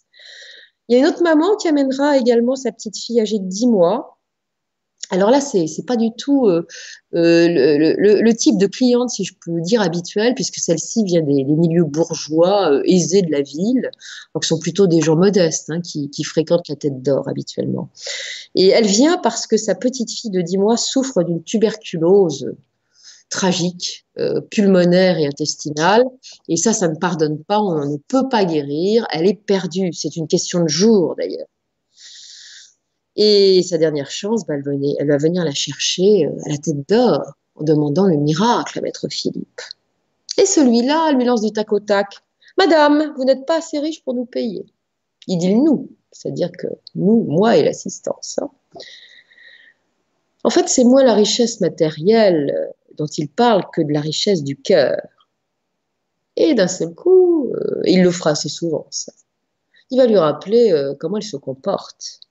Il 0.88 0.94
y 0.94 0.96
a 0.96 1.00
une 1.00 1.08
autre 1.08 1.24
maman 1.24 1.58
qui 1.58 1.68
amènera 1.68 2.18
également 2.18 2.56
sa 2.56 2.72
petite 2.72 2.98
fille 2.98 3.20
âgée 3.20 3.40
de 3.40 3.48
10 3.48 3.68
mois 3.68 4.20
alors 5.12 5.30
là, 5.30 5.42
c'est 5.42 5.60
n'est 5.66 5.86
pas 5.86 5.98
du 5.98 6.12
tout 6.18 6.48
euh, 6.48 6.66
euh, 7.16 7.96
le, 7.98 8.34
type 8.34 8.58
de 8.58 8.66
cliente, 8.66 9.10
si 9.10 9.26
je 9.26 9.34
peux 9.46 9.60
dire, 9.60 9.82
habituel, 9.82 10.34
puisque 10.36 10.56
celle-ci 10.56 11.04
vient 11.04 11.22
des, 11.22 11.44
milieux 11.44 11.84
bourgeois 11.84 12.72
euh, 12.72 12.82
aisés 12.86 13.22
de 13.22 13.30
la 13.30 13.42
ville, 13.42 13.92
donc 14.34 14.46
ce 14.46 14.50
sont 14.50 14.60
plutôt 14.60 14.88
des 14.88 15.02
gens 15.02 15.18
modestes 15.18 15.70
hein, 15.70 15.82
qui, 15.82 16.24
fréquentent 16.24 16.70
la 16.70 16.78
tête 16.78 17.02
d'or 17.02 17.28
habituellement. 17.28 17.90
Et 18.56 18.70
elle 18.70 18.88
vient 18.88 19.18
parce 19.18 19.48
que 19.48 19.58
sa 19.58 19.76
petite 19.76 20.10
fille 20.10 20.32
de 20.32 20.42
10 20.42 20.58
mois 20.58 20.78
souffre 20.78 21.24
d'une 21.24 21.44
tuberculose 21.44 22.54
tragique, 23.30 24.06
pulmonaire 24.50 25.18
et 25.18 25.26
intestinale. 25.26 26.04
Et 26.48 26.58
ça, 26.58 26.74
ça 26.74 26.88
ne 26.88 26.96
pardonne 26.96 27.44
pas, 27.44 27.60
on 27.60 27.86
ne 27.86 27.98
peut 28.08 28.30
pas 28.30 28.46
guérir, 28.46 29.06
elle 29.12 29.28
est 29.28 29.34
perdue. 29.34 29.92
C'est 29.94 30.16
une 30.16 30.28
question 30.28 30.64
de 30.64 30.70
jour 30.70 31.16
d'ailleurs. 31.18 31.48
Et 33.24 33.62
sa 33.62 33.78
dernière 33.78 34.10
chance, 34.10 34.48
bah, 34.48 34.56
elle, 34.56 35.08
va 35.08 35.18
venir 35.18 35.46
la 35.46 35.54
chercher 35.54 36.26
euh, 36.26 36.32
à 36.48 36.50
la 36.50 36.58
tête 36.58 36.90
d'or 36.90 37.22
en 37.54 37.64
demandant 37.64 38.08
le 38.08 38.18
miracle 38.18 38.80
à 38.80 38.82
maître 38.82 39.08
Philippe. 39.12 39.62
Et 40.40 40.48
celui-là, 40.48 41.10
elle 41.10 41.18
lui 41.18 41.26
lance 41.26 41.44
du 41.44 41.52
tac 41.52 41.72
au 41.72 41.80
tac. 41.80 42.08
Madame, 42.58 43.14
vous 43.16 43.24
n'êtes 43.24 43.46
pas 43.46 43.60
assez 43.60 43.78
riche 43.78 44.04
pour 44.04 44.16
nous 44.16 44.26
payer. 44.26 44.66
Il 45.28 45.38
dit 45.38 45.54
nous, 45.54 45.92
c'est-à-dire 46.12 46.52
que 46.52 46.66
nous, 46.96 47.24
moi 47.26 47.58
et 47.58 47.64
l'assistance. 47.64 48.40
Hein. 48.42 48.50
En 50.44 50.50
fait, 50.50 50.68
c'est 50.68 50.84
moins 50.84 51.04
la 51.04 51.14
richesse 51.14 51.62
matérielle 51.62 52.52
euh, 52.58 52.72
dont 52.98 53.06
il 53.06 53.30
parle 53.30 53.66
que 53.72 53.84
de 53.84 53.94
la 53.94 54.02
richesse 54.02 54.44
du 54.44 54.56
cœur. 54.56 55.00
Et 56.38 56.56
d'un 56.56 56.68
seul 56.68 56.96
coup, 56.96 57.54
euh, 57.54 57.82
il 57.86 58.02
le 58.02 58.10
fera 58.10 58.32
assez 58.32 58.50
souvent, 58.50 58.88
ça 58.90 59.12
il 59.94 59.98
va 59.98 60.06
lui 60.06 60.18
rappeler 60.18 60.74
comment 61.02 61.18
elle 61.18 61.24
se 61.24 61.36
comporte, 61.36 62.22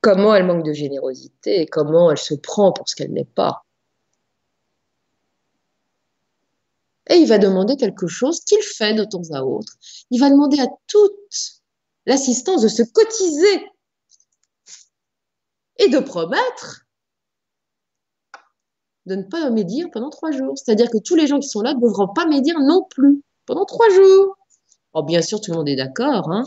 comment 0.00 0.34
elle 0.34 0.46
manque 0.46 0.64
de 0.64 0.72
générosité, 0.72 1.66
comment 1.66 2.10
elle 2.10 2.18
se 2.18 2.34
prend 2.34 2.72
pour 2.72 2.88
ce 2.88 2.94
qu'elle 2.94 3.12
n'est 3.12 3.24
pas. 3.24 3.62
Et 7.08 7.16
il 7.16 7.28
va 7.28 7.38
demander 7.38 7.76
quelque 7.76 8.08
chose 8.08 8.40
qu'il 8.40 8.62
fait 8.62 8.94
de 8.94 9.04
temps 9.04 9.30
à 9.32 9.42
autre. 9.42 9.74
Il 10.10 10.20
va 10.20 10.30
demander 10.30 10.60
à 10.60 10.66
toute 10.88 11.62
l'assistance 12.04 12.62
de 12.62 12.68
se 12.68 12.82
cotiser 12.82 13.66
et 15.78 15.88
de 15.88 15.98
promettre 15.98 16.86
de 19.06 19.14
ne 19.14 19.22
pas 19.22 19.50
médire 19.50 19.88
pendant 19.92 20.10
trois 20.10 20.32
jours. 20.32 20.58
C'est-à-dire 20.58 20.90
que 20.90 20.98
tous 20.98 21.14
les 21.14 21.26
gens 21.26 21.38
qui 21.38 21.48
sont 21.48 21.62
là 21.62 21.74
ne 21.74 21.80
devront 21.80 22.08
pas 22.08 22.26
médire 22.26 22.58
non 22.58 22.84
plus 22.90 23.22
pendant 23.46 23.64
trois 23.64 23.88
jours. 23.90 24.36
Oh, 24.92 25.02
bien 25.02 25.22
sûr, 25.22 25.40
tout 25.40 25.52
le 25.52 25.58
monde 25.58 25.68
est 25.68 25.76
d'accord. 25.76 26.30
Hein 26.32 26.44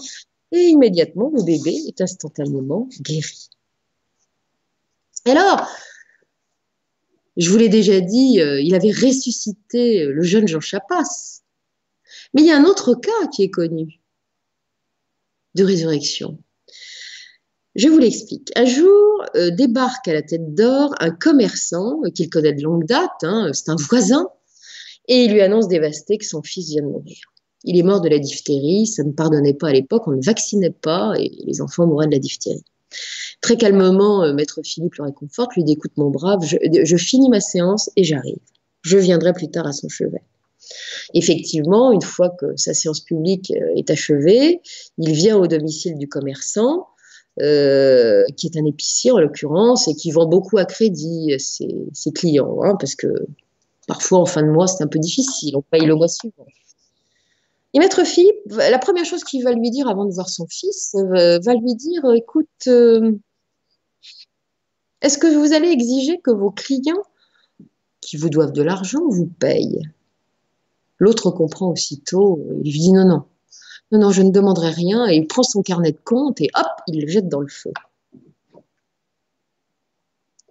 et 0.51 0.67
immédiatement, 0.67 1.31
le 1.33 1.43
bébé 1.43 1.75
est 1.87 2.01
instantanément 2.01 2.87
guéri. 3.01 3.49
Alors, 5.25 5.67
je 7.37 7.49
vous 7.49 7.57
l'ai 7.57 7.69
déjà 7.69 7.99
dit, 8.01 8.41
euh, 8.41 8.59
il 8.61 8.75
avait 8.75 8.91
ressuscité 8.91 10.05
le 10.05 10.23
jeune 10.23 10.47
Jean 10.47 10.59
Chapas. 10.59 11.41
Mais 12.33 12.41
il 12.41 12.47
y 12.47 12.51
a 12.51 12.57
un 12.57 12.65
autre 12.65 12.95
cas 12.95 13.27
qui 13.33 13.43
est 13.43 13.49
connu 13.49 14.01
de 15.55 15.63
résurrection. 15.63 16.37
Je 17.75 17.87
vous 17.87 17.97
l'explique. 17.97 18.51
Un 18.55 18.65
jour, 18.65 19.25
euh, 19.35 19.51
débarque 19.51 20.07
à 20.07 20.13
la 20.13 20.21
tête 20.21 20.53
d'or 20.53 20.93
un 20.99 21.11
commerçant 21.11 22.01
euh, 22.03 22.09
qu'il 22.09 22.29
connaît 22.29 22.53
de 22.53 22.63
longue 22.63 22.85
date, 22.85 23.23
hein, 23.23 23.51
c'est 23.53 23.69
un 23.69 23.75
voisin, 23.75 24.27
et 25.07 25.25
il 25.25 25.31
lui 25.31 25.41
annonce 25.41 25.67
dévasté 25.67 26.17
que 26.17 26.25
son 26.25 26.41
fils 26.43 26.69
vient 26.69 26.81
de 26.81 26.87
mourir. 26.87 27.19
Il 27.63 27.77
est 27.77 27.83
mort 27.83 28.01
de 28.01 28.09
la 28.09 28.19
diphtérie, 28.19 28.87
ça 28.87 29.03
ne 29.03 29.11
pardonnait 29.11 29.53
pas 29.53 29.69
à 29.69 29.73
l'époque, 29.73 30.07
on 30.07 30.11
ne 30.11 30.23
vaccinait 30.23 30.69
pas 30.69 31.13
et 31.17 31.31
les 31.45 31.61
enfants 31.61 31.85
mouraient 31.85 32.07
de 32.07 32.13
la 32.13 32.19
diphtérie. 32.19 32.63
Très 33.41 33.57
calmement, 33.57 34.23
euh, 34.23 34.33
maître 34.33 34.61
Philippe 34.63 34.95
le 34.95 35.05
réconforte, 35.05 35.55
lui 35.55 35.63
dit 35.63 35.73
écoute 35.73 35.91
mon 35.97 36.09
brave, 36.09 36.39
je, 36.43 36.97
finis 36.97 37.29
ma 37.29 37.39
séance 37.39 37.89
et 37.95 38.03
j'arrive. 38.03 38.39
Je 38.81 38.97
viendrai 38.97 39.33
plus 39.33 39.49
tard 39.49 39.67
à 39.67 39.73
son 39.73 39.89
chevet. 39.89 40.23
Effectivement, 41.13 41.91
une 41.91 42.01
fois 42.01 42.29
que 42.29 42.55
sa 42.55 42.73
séance 42.73 43.01
publique 43.01 43.51
est 43.75 43.89
achevée, 43.89 44.61
il 44.97 45.11
vient 45.11 45.37
au 45.37 45.47
domicile 45.47 45.97
du 45.97 46.07
commerçant 46.07 46.87
euh, 47.41 48.25
qui 48.35 48.47
est 48.47 48.57
un 48.57 48.65
épicier 48.65 49.11
en 49.11 49.19
l'occurrence, 49.19 49.87
et 49.87 49.95
qui 49.95 50.11
vend 50.11 50.25
beaucoup 50.25 50.57
à 50.57 50.65
crédit 50.65 51.33
ses, 51.39 51.73
ses 51.93 52.11
clients, 52.11 52.59
hein, 52.63 52.75
parce 52.77 52.95
que 52.95 53.07
parfois 53.87 54.19
en 54.19 54.25
fin 54.25 54.43
de 54.43 54.49
mois 54.49 54.67
c'est 54.67 54.83
un 54.83 54.87
peu 54.87 54.99
difficile, 54.99 55.55
on 55.55 55.61
paye 55.61 55.85
le 55.85 55.95
mois 55.95 56.09
suivant. 56.09 56.45
Et 57.73 57.79
maître 57.79 58.03
Philippe, 58.03 58.39
la 58.47 58.79
première 58.79 59.05
chose 59.05 59.23
qu'il 59.23 59.43
va 59.43 59.51
lui 59.51 59.69
dire 59.69 59.87
avant 59.87 60.05
de 60.05 60.11
voir 60.11 60.29
son 60.29 60.47
fils, 60.47 60.95
euh, 60.95 61.39
va 61.39 61.53
lui 61.53 61.75
dire, 61.75 62.01
écoute, 62.15 62.47
euh, 62.67 63.11
est-ce 65.01 65.17
que 65.17 65.27
vous 65.27 65.53
allez 65.53 65.69
exiger 65.69 66.19
que 66.19 66.31
vos 66.31 66.51
clients 66.51 67.03
qui 68.01 68.17
vous 68.17 68.29
doivent 68.29 68.53
de 68.53 68.63
l'argent 68.63 69.07
vous 69.07 69.27
payent? 69.27 69.87
L'autre 70.97 71.31
comprend 71.31 71.71
aussitôt, 71.71 72.43
il 72.63 72.71
lui 72.71 72.79
dit 72.79 72.91
non, 72.91 73.05
non, 73.05 73.23
non, 73.91 73.99
non, 73.99 74.11
je 74.11 74.21
ne 74.21 74.31
demanderai 74.31 74.71
rien. 74.71 75.07
Et 75.07 75.15
il 75.15 75.27
prend 75.27 75.43
son 75.43 75.61
carnet 75.61 75.91
de 75.91 75.99
compte 76.03 76.41
et 76.41 76.49
hop, 76.55 76.67
il 76.87 77.01
le 77.01 77.07
jette 77.07 77.29
dans 77.29 77.39
le 77.39 77.47
feu. 77.47 77.71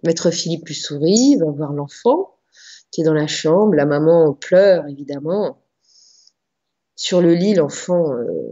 Maître 0.03 0.31
Philippe 0.31 0.67
lui 0.67 0.75
sourit, 0.75 1.35
va 1.35 1.51
voir 1.51 1.73
l'enfant 1.73 2.35
qui 2.91 3.01
est 3.01 3.03
dans 3.03 3.13
la 3.13 3.27
chambre. 3.27 3.75
La 3.75 3.85
maman 3.85 4.33
pleure, 4.33 4.87
évidemment. 4.87 5.58
Sur 6.99 7.21
le 7.21 7.33
lit, 7.33 7.53
l'enfant 7.53 8.11
euh, 8.11 8.51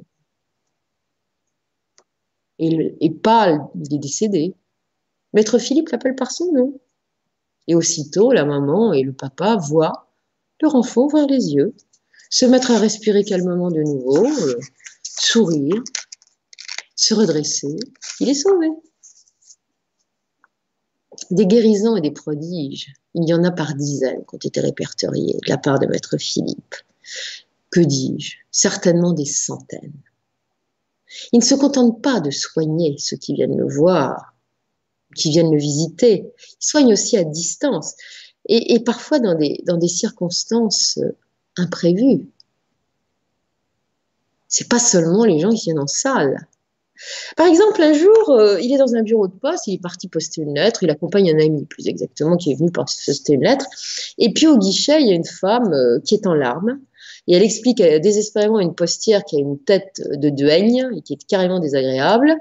est, 2.59 3.09
pâle, 3.21 3.59
il 3.75 3.93
est 3.93 3.99
décédé. 3.99 4.55
Maître 5.33 5.59
Philippe 5.59 5.89
l'appelle 5.89 6.15
par 6.15 6.31
son 6.31 6.53
nom. 6.53 6.79
Et 7.67 7.75
aussitôt, 7.75 8.31
la 8.31 8.45
maman 8.45 8.93
et 8.93 9.01
le 9.03 9.11
papa 9.11 9.57
voient 9.57 10.07
leur 10.61 10.75
enfant 10.75 11.07
ouvrir 11.07 11.27
les 11.27 11.55
yeux, 11.55 11.75
se 12.29 12.45
mettre 12.45 12.71
à 12.71 12.79
respirer 12.79 13.25
calmement 13.25 13.69
de 13.69 13.81
nouveau, 13.81 14.25
euh, 14.25 14.59
sourire, 15.03 15.83
se 16.95 17.13
redresser, 17.13 17.75
il 18.21 18.29
est 18.29 18.33
sauvé. 18.33 18.69
Des 21.31 21.47
guérisons 21.47 21.97
et 21.97 22.01
des 22.01 22.11
prodiges, 22.11 22.93
il 23.13 23.27
y 23.27 23.33
en 23.33 23.43
a 23.43 23.51
par 23.51 23.75
dizaines 23.75 24.23
qui 24.25 24.35
ont 24.35 24.39
été 24.41 24.61
répertoriés 24.61 25.33
de 25.33 25.49
la 25.49 25.57
part 25.57 25.79
de 25.79 25.87
Maître 25.87 26.17
Philippe. 26.17 26.75
Que 27.69 27.79
dis-je? 27.79 28.35
Certainement 28.51 29.13
des 29.13 29.25
centaines. 29.25 29.93
Il 31.31 31.39
ne 31.39 31.43
se 31.43 31.55
contente 31.55 32.01
pas 32.01 32.19
de 32.19 32.31
soigner 32.31 32.95
ceux 32.97 33.17
qui 33.17 33.33
viennent 33.33 33.57
le 33.57 33.67
voir, 33.67 34.35
qui 35.15 35.29
viennent 35.29 35.51
le 35.51 35.59
visiter. 35.59 36.25
Il 36.37 36.65
soigne 36.65 36.93
aussi 36.93 37.17
à 37.17 37.23
distance 37.23 37.95
et, 38.49 38.79
parfois 38.79 39.19
dans 39.19 39.35
des, 39.35 39.87
circonstances 39.87 40.99
imprévues 41.57 42.27
c'est 44.47 44.69
pas 44.69 44.79
seulement 44.79 45.25
les 45.25 45.39
gens 45.39 45.49
qui 45.51 45.65
viennent 45.65 45.79
en 45.79 45.87
salle. 45.87 46.47
Par 47.35 47.45
exemple, 47.45 47.81
un 47.81 47.93
jour, 47.93 48.29
euh, 48.31 48.59
il 48.59 48.73
est 48.73 48.77
dans 48.77 48.95
un 48.95 49.03
bureau 49.03 49.27
de 49.27 49.33
poste, 49.33 49.67
il 49.67 49.75
est 49.75 49.81
parti 49.81 50.07
poster 50.07 50.41
une 50.41 50.55
lettre, 50.55 50.81
il 50.81 50.89
accompagne 50.89 51.29
un 51.29 51.39
ami, 51.39 51.65
plus 51.65 51.87
exactement, 51.87 52.37
qui 52.37 52.51
est 52.51 52.55
venu 52.55 52.71
poster 52.71 53.33
une 53.33 53.43
lettre. 53.43 53.67
Et 54.17 54.33
puis 54.33 54.47
au 54.47 54.57
guichet, 54.57 55.01
il 55.01 55.07
y 55.07 55.11
a 55.11 55.15
une 55.15 55.25
femme 55.25 55.71
euh, 55.73 55.99
qui 55.99 56.15
est 56.15 56.25
en 56.25 56.33
larmes, 56.33 56.79
et 57.27 57.35
elle 57.35 57.43
explique 57.43 57.81
euh, 57.81 57.99
désespérément 57.99 58.59
une 58.59 58.73
postière 58.73 59.23
qui 59.23 59.37
a 59.37 59.39
une 59.39 59.59
tête 59.59 60.01
de 60.13 60.29
duègne 60.29 60.89
et 60.95 61.01
qui 61.01 61.13
est 61.13 61.27
carrément 61.27 61.59
désagréable, 61.59 62.35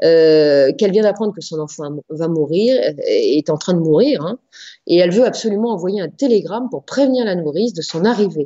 qu'elle 0.00 0.90
vient 0.90 1.02
d'apprendre 1.02 1.32
que 1.32 1.40
son 1.40 1.60
enfant 1.60 1.84
va 2.08 2.28
mourir, 2.28 2.76
est 3.06 3.50
en 3.50 3.56
train 3.56 3.74
de 3.74 3.78
mourir, 3.78 4.22
hein, 4.22 4.38
et 4.86 4.98
elle 4.98 5.12
veut 5.12 5.24
absolument 5.24 5.70
envoyer 5.70 6.00
un 6.00 6.08
télégramme 6.08 6.68
pour 6.70 6.84
prévenir 6.84 7.24
la 7.24 7.36
nourrice 7.36 7.72
de 7.72 7.82
son 7.82 8.04
arrivée. 8.04 8.44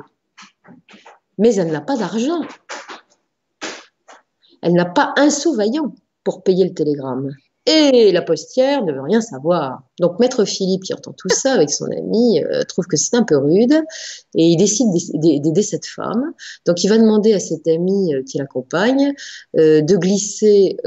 Mais 1.37 1.55
elle 1.55 1.71
n'a 1.71 1.81
pas 1.81 1.97
d'argent. 1.97 2.41
Elle 4.61 4.73
n'a 4.73 4.85
pas 4.85 5.13
un 5.17 5.29
sou 5.29 5.53
vaillant 5.53 5.93
pour 6.23 6.43
payer 6.43 6.65
le 6.65 6.73
télégramme. 6.73 7.31
Et 7.69 8.13
la 8.13 8.21
postière 8.21 8.85
ne 8.85 8.93
veut 8.93 9.01
rien 9.01 9.19
savoir. 9.19 9.81
Donc 9.99 10.19
Maître 10.21 10.45
Philippe, 10.45 10.83
qui 10.83 10.93
entend 10.93 11.11
tout 11.11 11.27
ça 11.27 11.51
avec 11.51 11.69
son 11.69 11.85
ami, 11.85 12.41
euh, 12.41 12.63
trouve 12.63 12.85
que 12.85 12.95
c'est 12.95 13.13
un 13.13 13.23
peu 13.23 13.35
rude 13.37 13.73
et 14.35 14.47
il 14.47 14.55
décide 14.55 14.87
d'aider 15.13 15.61
cette 15.61 15.85
femme. 15.85 16.31
Donc 16.65 16.85
il 16.85 16.87
va 16.87 16.97
demander 16.97 17.33
à 17.33 17.41
cet 17.41 17.67
ami 17.67 18.15
euh, 18.15 18.23
qui 18.23 18.37
l'accompagne 18.37 19.13
euh, 19.57 19.81
de 19.81 19.97
glisser 19.97 20.77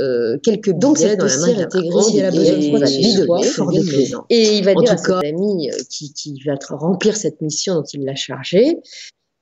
quelques 0.42 0.72
billets 0.72 1.16
dans 1.16 1.26
la 1.26 1.36
main 1.36 1.58
intégrée 1.58 2.02
si 2.02 2.18
elle 2.18 2.24
a 2.24 2.30
besoin 2.30 2.56
de 2.56 4.24
Et 4.30 4.56
il 4.56 4.64
va 4.64 4.74
dire 4.74 4.92
à 4.92 4.96
cet 4.96 5.22
ami 5.22 5.68
qui, 5.90 6.14
qui 6.14 6.40
va 6.46 6.54
remplir 6.70 7.14
cette 7.14 7.42
mission 7.42 7.74
dont 7.74 7.84
il 7.92 8.06
l'a 8.06 8.14
chargé, 8.14 8.80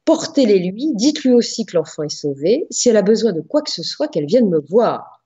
portez-les 0.04 0.58
lui, 0.58 0.92
dites-lui 0.94 1.34
aussi 1.34 1.66
que 1.66 1.76
l'enfant 1.76 2.02
est 2.02 2.08
sauvé. 2.08 2.66
Si 2.70 2.88
elle 2.88 2.96
a 2.96 3.02
besoin 3.02 3.32
de 3.32 3.42
quoi 3.42 3.62
que 3.62 3.70
ce 3.70 3.82
soit, 3.82 4.08
qu'elle 4.08 4.26
vienne 4.26 4.48
me 4.48 4.58
voir. 4.58 5.17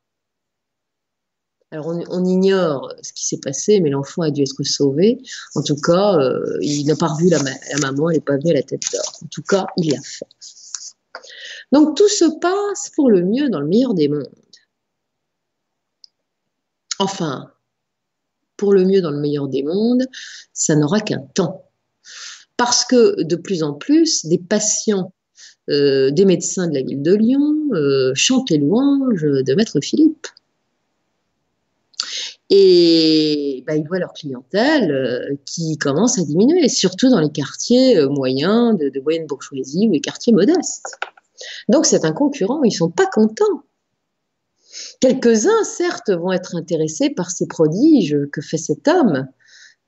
Alors 1.73 1.87
on, 1.87 2.25
ignore 2.27 2.95
ce 3.03 3.15
qui 3.15 3.27
s'est 3.27 3.41
passé, 3.41 3.81
mais 3.81 3.89
l'enfant 3.89 4.21
a 4.21 4.31
dû 4.31 4.43
être 4.43 4.63
sauvé. 4.63 5.23
En 5.55 5.63
tout 5.63 5.77
cas, 5.77 6.19
euh, 6.19 6.59
il 6.61 6.85
n'a 6.85 6.97
pas 6.97 7.07
revu 7.09 7.31
la, 7.31 7.39
maman, 7.81 8.11
elle 8.11 8.17
n'est 8.17 8.21
pas 8.21 8.37
venue 8.37 8.51
à 8.51 8.55
la 8.57 8.63
tête 8.63 8.83
d'or. 8.93 9.21
En 9.25 9.27
tout 9.29 9.43
cas, 9.43 9.67
il 9.79 9.91
l'a 9.91 10.01
fait. 10.03 10.27
Donc 11.73 11.97
tout 11.97 12.09
se 12.09 12.27
passe 12.41 12.91
pour 12.95 13.11
le 13.11 13.23
mieux 13.23 13.49
dans 13.49 13.61
le 13.61 13.67
meilleur 13.67 13.95
des 13.95 14.09
mondes. 14.09 14.29
Enfin, 16.99 17.51
pour 18.59 18.75
le 18.75 18.85
mieux 18.85 19.01
dans 19.01 19.11
le 19.11 19.21
meilleur 19.21 19.49
des 19.49 19.63
mondes, 19.63 20.07
ça 20.53 20.77
n'aura 20.77 21.01
qu'un 21.01 21.23
temps 21.35 21.71
parce 22.59 22.85
que 22.85 23.23
de 23.23 23.37
plus 23.37 23.63
en 23.63 23.73
plus, 23.73 24.27
des 24.27 24.39
patients 24.39 25.13
euh, 25.71 26.11
des 26.11 26.25
médecins 26.25 26.69
de 26.69 26.75
la 26.75 26.83
ville 26.83 27.03
de 27.03 27.15
Lyon 27.15 27.57
euh, 27.73 28.13
chantent 28.15 28.51
les 28.51 28.59
louanges 28.59 29.23
de 29.23 29.55
Maître 29.55 29.81
Philippe. 29.81 30.27
Et 32.55 33.65
bah, 33.67 33.75
ils 33.77 33.89
voient 33.89 33.99
leur 33.99 34.13
clientèle 34.13 34.93
euh, 34.93 35.37
qui 35.47 35.79
commence 35.79 36.19
à 36.19 36.23
diminuer, 36.23 36.69
surtout 36.69 37.09
dans 37.09 37.21
les 37.21 37.33
quartiers 37.33 38.07
moyens 38.09 38.77
de, 38.77 39.01
moyenne 39.01 39.27
bourgeoisie 39.27 39.89
ou 39.89 39.93
les 39.93 40.03
quartiers 40.03 40.35
modestes. 40.35 40.99
Donc 41.71 41.87
c'est 41.87 42.05
un 42.05 42.13
concurrent, 42.13 42.63
ils 42.63 42.69
ne 42.69 42.75
sont 42.75 42.91
pas 42.91 43.07
contents. 43.07 43.63
Quelques-uns, 45.01 45.65
certes, 45.65 46.11
vont 46.11 46.31
être 46.31 46.55
intéressés 46.55 47.09
par 47.09 47.31
ces 47.31 47.47
prodiges 47.47 48.19
que 48.31 48.43
fait 48.43 48.59
cet 48.59 48.87
homme, 48.87 49.27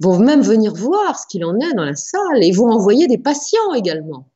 vont 0.01 0.19
même 0.19 0.41
venir 0.41 0.73
voir 0.73 1.19
ce 1.19 1.27
qu'il 1.27 1.45
en 1.45 1.59
est 1.61 1.75
dans 1.75 1.85
la 1.85 1.95
salle 1.95 2.43
et 2.43 2.51
vont 2.51 2.71
envoyer 2.71 3.07
des 3.09 3.19
patients 3.19 3.75
également. 3.75 4.31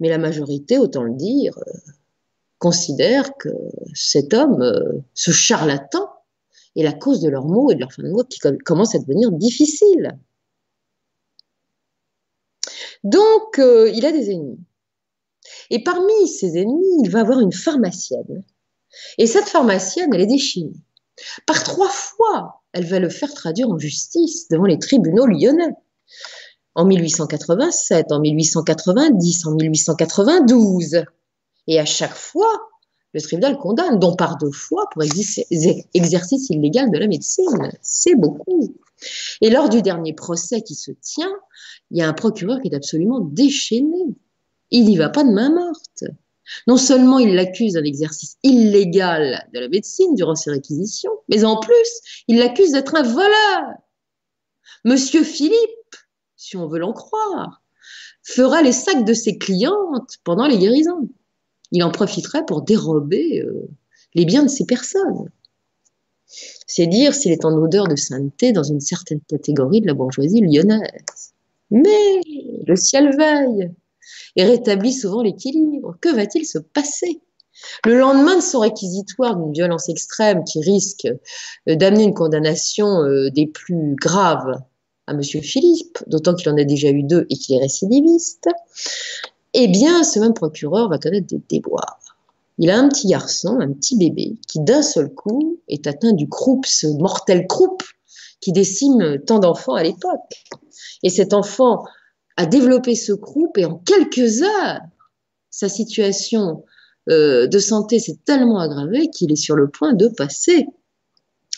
Mais 0.00 0.08
la 0.08 0.18
majorité, 0.18 0.76
autant 0.76 1.04
le 1.04 1.14
dire, 1.14 1.56
euh, 1.58 1.72
considère 2.58 3.36
que 3.38 3.48
cet 3.94 4.34
homme, 4.34 4.60
euh, 4.60 5.00
ce 5.14 5.30
charlatan, 5.30 6.10
est 6.76 6.82
la 6.82 6.92
cause 6.92 7.20
de 7.20 7.28
leurs 7.28 7.46
maux 7.46 7.70
et 7.70 7.74
de 7.74 7.80
leur 7.80 7.92
fin 7.92 8.02
de 8.02 8.10
mois 8.10 8.24
qui 8.24 8.40
commence 8.64 8.94
à 8.94 8.98
devenir 8.98 9.30
difficile. 9.32 10.18
Donc, 13.04 13.58
euh, 13.58 13.90
il 13.94 14.06
a 14.06 14.12
des 14.12 14.30
ennemis. 14.30 14.58
Et 15.70 15.84
parmi 15.84 16.26
ses 16.26 16.56
ennemis, 16.58 17.02
il 17.02 17.10
va 17.10 17.20
avoir 17.20 17.40
une 17.40 17.52
pharmacienne 17.52 18.44
Et 19.18 19.26
cette 19.26 19.48
pharmacienne, 19.48 20.10
elle 20.14 20.22
est 20.22 20.26
déchaînée. 20.26 20.72
Par 21.46 21.62
trois 21.62 21.90
fois, 21.90 22.62
elle 22.72 22.86
va 22.86 22.98
le 22.98 23.10
faire 23.10 23.32
traduire 23.32 23.70
en 23.70 23.78
justice 23.78 24.48
devant 24.48 24.64
les 24.64 24.78
tribunaux 24.78 25.26
lyonnais. 25.26 25.74
En 26.74 26.84
1887, 26.86 28.10
en 28.10 28.20
1890, 28.20 29.46
en 29.46 29.52
1892. 29.52 31.04
Et 31.66 31.78
à 31.78 31.84
chaque 31.84 32.14
fois, 32.14 32.50
le 33.14 33.20
tribunal 33.20 33.56
condamne, 33.56 33.98
dont 33.98 34.16
par 34.16 34.36
deux 34.38 34.50
fois 34.50 34.88
pour 34.92 35.02
exercice 35.02 36.50
illégal 36.50 36.90
de 36.90 36.98
la 36.98 37.06
médecine. 37.06 37.70
C'est 37.80 38.16
beaucoup. 38.16 38.74
Et 39.40 39.50
lors 39.50 39.68
du 39.68 39.82
dernier 39.82 40.12
procès 40.12 40.62
qui 40.62 40.74
se 40.74 40.90
tient, 40.90 41.32
il 41.90 41.98
y 41.98 42.02
a 42.02 42.08
un 42.08 42.12
procureur 42.12 42.60
qui 42.60 42.68
est 42.68 42.74
absolument 42.74 43.20
déchaîné. 43.20 44.04
Il 44.70 44.84
n'y 44.84 44.96
va 44.96 45.08
pas 45.08 45.22
de 45.22 45.30
main 45.30 45.50
morte. 45.50 46.04
Non 46.66 46.76
seulement 46.76 47.18
il 47.18 47.34
l'accuse 47.34 47.74
d'un 47.74 47.84
exercice 47.84 48.36
illégal 48.42 49.48
de 49.54 49.60
la 49.60 49.68
médecine 49.68 50.14
durant 50.14 50.34
ses 50.34 50.50
réquisitions, 50.50 51.12
mais 51.28 51.44
en 51.44 51.58
plus, 51.58 52.24
il 52.28 52.38
l'accuse 52.38 52.72
d'être 52.72 52.96
un 52.96 53.02
voleur. 53.02 53.62
Monsieur 54.84 55.22
Philippe, 55.22 55.96
si 56.36 56.56
on 56.56 56.66
veut 56.66 56.80
l'en 56.80 56.92
croire, 56.92 57.62
fera 58.22 58.60
les 58.60 58.72
sacs 58.72 59.04
de 59.04 59.14
ses 59.14 59.38
clientes 59.38 60.18
pendant 60.24 60.46
les 60.46 60.58
guérisons 60.58 61.08
il 61.74 61.82
en 61.82 61.90
profiterait 61.90 62.46
pour 62.46 62.62
dérober 62.62 63.40
euh, 63.40 63.68
les 64.14 64.24
biens 64.24 64.44
de 64.44 64.48
ces 64.48 64.64
personnes. 64.64 65.28
C'est 66.66 66.86
dire 66.86 67.12
s'il 67.12 67.32
est 67.32 67.44
en 67.44 67.52
odeur 67.52 67.88
de 67.88 67.96
sainteté 67.96 68.52
dans 68.52 68.62
une 68.62 68.80
certaine 68.80 69.20
catégorie 69.28 69.80
de 69.80 69.88
la 69.88 69.94
bourgeoisie 69.94 70.40
lyonnaise. 70.40 71.34
Mais 71.70 72.20
le 72.66 72.76
ciel 72.76 73.16
veille 73.16 73.70
et 74.36 74.44
rétablit 74.44 74.92
souvent 74.92 75.22
l'équilibre. 75.22 75.96
Que 76.00 76.14
va-t-il 76.14 76.46
se 76.46 76.58
passer? 76.58 77.20
Le 77.84 77.98
lendemain 77.98 78.36
de 78.36 78.42
son 78.42 78.60
réquisitoire 78.60 79.36
d'une 79.36 79.52
violence 79.52 79.88
extrême 79.88 80.44
qui 80.44 80.60
risque 80.60 81.08
euh, 81.68 81.74
d'amener 81.74 82.04
une 82.04 82.14
condamnation 82.14 83.02
euh, 83.02 83.30
des 83.30 83.48
plus 83.48 83.96
graves 84.00 84.60
à 85.08 85.12
M. 85.12 85.22
Philippe, 85.22 85.98
d'autant 86.06 86.34
qu'il 86.34 86.50
en 86.50 86.56
a 86.56 86.64
déjà 86.64 86.90
eu 86.90 87.02
deux 87.02 87.26
et 87.30 87.34
qu'il 87.34 87.56
est 87.56 87.60
récidiviste, 87.60 88.48
eh 89.54 89.68
bien, 89.68 90.04
ce 90.04 90.18
même 90.18 90.34
procureur 90.34 90.88
va 90.88 90.98
connaître 90.98 91.26
des 91.26 91.40
déboires. 91.48 91.98
Il 92.58 92.70
a 92.70 92.78
un 92.78 92.88
petit 92.88 93.08
garçon, 93.08 93.58
un 93.60 93.72
petit 93.72 93.96
bébé, 93.96 94.36
qui 94.46 94.60
d'un 94.60 94.82
seul 94.82 95.12
coup 95.12 95.58
est 95.68 95.86
atteint 95.86 96.12
du 96.12 96.28
croup, 96.28 96.66
ce 96.66 96.86
mortel 96.86 97.46
croup 97.46 97.82
qui 98.40 98.52
décime 98.52 99.18
tant 99.26 99.38
d'enfants 99.38 99.74
à 99.74 99.82
l'époque. 99.82 100.44
Et 101.02 101.08
cet 101.08 101.32
enfant 101.32 101.84
a 102.36 102.46
développé 102.46 102.94
ce 102.94 103.12
croup 103.12 103.56
et 103.58 103.64
en 103.64 103.78
quelques 103.78 104.42
heures, 104.42 104.80
sa 105.50 105.68
situation 105.68 106.64
euh, 107.10 107.46
de 107.46 107.58
santé 107.58 107.98
s'est 107.98 108.18
tellement 108.24 108.58
aggravée 108.58 109.08
qu'il 109.10 109.32
est 109.32 109.36
sur 109.36 109.56
le 109.56 109.68
point 109.68 109.94
de 109.94 110.08
passer. 110.08 110.66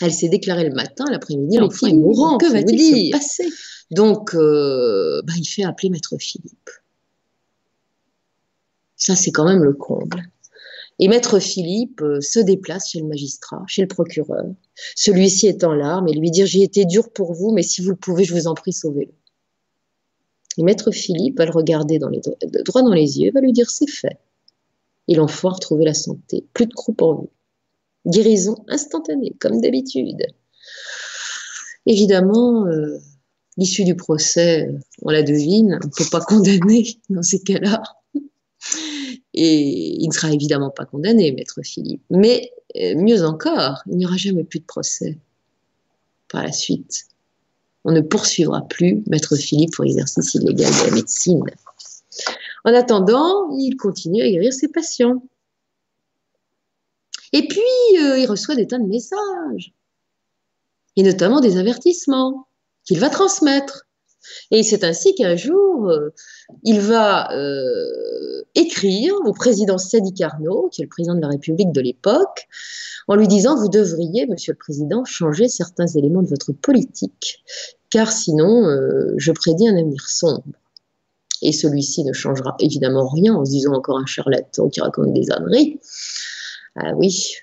Elle 0.00 0.12
s'est 0.12 0.28
déclarée 0.28 0.68
le 0.68 0.74
matin, 0.74 1.04
l'après-midi, 1.10 1.56
l'enfant 1.56 1.86
est 1.86 1.94
mourant. 1.94 2.36
Que 2.36 2.52
va-t-il 2.52 3.06
se 3.06 3.10
passer? 3.10 3.48
Donc, 3.90 4.34
euh, 4.34 5.22
bah, 5.24 5.32
il 5.38 5.46
fait 5.46 5.64
appeler 5.64 5.90
Maître 5.90 6.14
Philippe. 6.18 6.70
Ça, 8.96 9.14
c'est 9.14 9.30
quand 9.30 9.44
même 9.44 9.62
le 9.62 9.74
comble. 9.74 10.22
Et 10.98 11.08
maître 11.08 11.38
Philippe 11.38 12.00
euh, 12.00 12.20
se 12.20 12.40
déplace 12.40 12.90
chez 12.90 13.00
le 13.00 13.06
magistrat, 13.06 13.62
chez 13.66 13.82
le 13.82 13.88
procureur. 13.88 14.46
Celui-ci 14.94 15.46
est 15.46 15.62
en 15.64 15.74
larmes 15.74 16.08
et 16.08 16.14
lui 16.14 16.30
dit 16.30 16.46
J'ai 16.46 16.62
été 16.62 16.86
dur 16.86 17.10
pour 17.12 17.34
vous, 17.34 17.52
mais 17.52 17.62
si 17.62 17.82
vous 17.82 17.90
le 17.90 17.96
pouvez, 17.96 18.24
je 18.24 18.34
vous 18.34 18.46
en 18.46 18.54
prie, 18.54 18.72
sauvez-le. 18.72 19.12
Et 20.58 20.62
maître 20.62 20.90
Philippe 20.90 21.36
va 21.38 21.44
le 21.44 21.52
regarder 21.52 21.98
droit 21.98 22.82
dans 22.82 22.94
les 22.94 23.20
yeux, 23.20 23.30
va 23.32 23.40
lui 23.40 23.52
dire 23.52 23.68
C'est 23.68 23.90
fait. 23.90 24.18
Et 25.08 25.14
l'enfant 25.14 25.50
a 25.50 25.52
retrouvé 25.52 25.84
la 25.84 25.94
santé, 25.94 26.46
plus 26.54 26.66
de 26.66 26.72
croupe 26.72 27.02
en 27.02 27.20
vue. 27.20 27.28
Guérison 28.06 28.56
instantanée, 28.68 29.36
comme 29.38 29.60
d'habitude. 29.60 30.26
Évidemment, 31.84 32.66
euh, 32.66 32.98
l'issue 33.56 33.84
du 33.84 33.96
procès, 33.96 34.70
on 35.02 35.10
la 35.10 35.22
devine, 35.22 35.78
on 35.82 35.86
ne 35.86 35.92
peut 35.92 36.10
pas 36.10 36.20
condamner 36.20 36.98
dans 37.10 37.22
ces 37.22 37.40
cas-là. 37.42 37.82
Et 39.34 40.02
il 40.02 40.08
ne 40.08 40.12
sera 40.12 40.32
évidemment 40.32 40.70
pas 40.70 40.84
condamné, 40.84 41.32
maître 41.32 41.60
Philippe. 41.62 42.02
Mais 42.10 42.52
euh, 42.76 42.94
mieux 42.96 43.24
encore, 43.24 43.82
il 43.86 43.96
n'y 43.96 44.06
aura 44.06 44.16
jamais 44.16 44.44
plus 44.44 44.60
de 44.60 44.64
procès 44.64 45.18
par 46.28 46.42
la 46.42 46.52
suite. 46.52 47.06
On 47.84 47.92
ne 47.92 48.00
poursuivra 48.00 48.62
plus 48.62 49.02
maître 49.06 49.36
Philippe 49.36 49.74
pour 49.74 49.84
exercice 49.84 50.34
illégal 50.34 50.72
de 50.72 50.90
la 50.90 50.94
médecine. 50.94 51.42
En 52.64 52.74
attendant, 52.74 53.50
il 53.56 53.76
continue 53.76 54.22
à 54.22 54.28
guérir 54.28 54.52
ses 54.52 54.68
patients. 54.68 55.22
Et 57.32 57.46
puis, 57.46 57.60
euh, 58.02 58.18
il 58.18 58.26
reçoit 58.26 58.56
des 58.56 58.66
tas 58.66 58.78
de 58.78 58.86
messages, 58.86 59.72
et 60.96 61.02
notamment 61.02 61.40
des 61.40 61.58
avertissements 61.58 62.48
qu'il 62.84 62.98
va 62.98 63.10
transmettre. 63.10 63.85
Et 64.50 64.62
c'est 64.62 64.84
ainsi 64.84 65.14
qu'un 65.14 65.36
jour, 65.36 65.88
euh, 65.88 66.10
il 66.62 66.80
va 66.80 67.32
euh, 67.32 68.42
écrire 68.54 69.14
au 69.24 69.32
président 69.32 69.78
Sadi 69.78 70.12
Carnot, 70.14 70.68
qui 70.70 70.82
est 70.82 70.84
le 70.84 70.88
président 70.88 71.14
de 71.14 71.20
la 71.20 71.28
République 71.28 71.72
de 71.72 71.80
l'époque, 71.80 72.48
en 73.08 73.16
lui 73.16 73.28
disant 73.28 73.56
Vous 73.56 73.68
devriez, 73.68 74.26
monsieur 74.26 74.52
le 74.52 74.58
président, 74.58 75.04
changer 75.04 75.48
certains 75.48 75.86
éléments 75.86 76.22
de 76.22 76.28
votre 76.28 76.52
politique, 76.52 77.42
car 77.90 78.12
sinon, 78.12 78.66
euh, 78.66 79.14
je 79.16 79.32
prédis 79.32 79.68
un 79.68 79.76
avenir 79.76 80.08
sombre. 80.08 80.44
Et 81.42 81.52
celui-ci 81.52 82.04
ne 82.04 82.12
changera 82.12 82.56
évidemment 82.60 83.08
rien 83.08 83.34
en 83.34 83.44
se 83.44 83.50
disant 83.50 83.74
encore 83.74 83.98
un 83.98 84.06
charlatan 84.06 84.68
qui 84.68 84.80
raconte 84.80 85.12
des 85.12 85.30
âneries. 85.30 85.80
Ah 86.76 86.92
oui, 86.94 87.34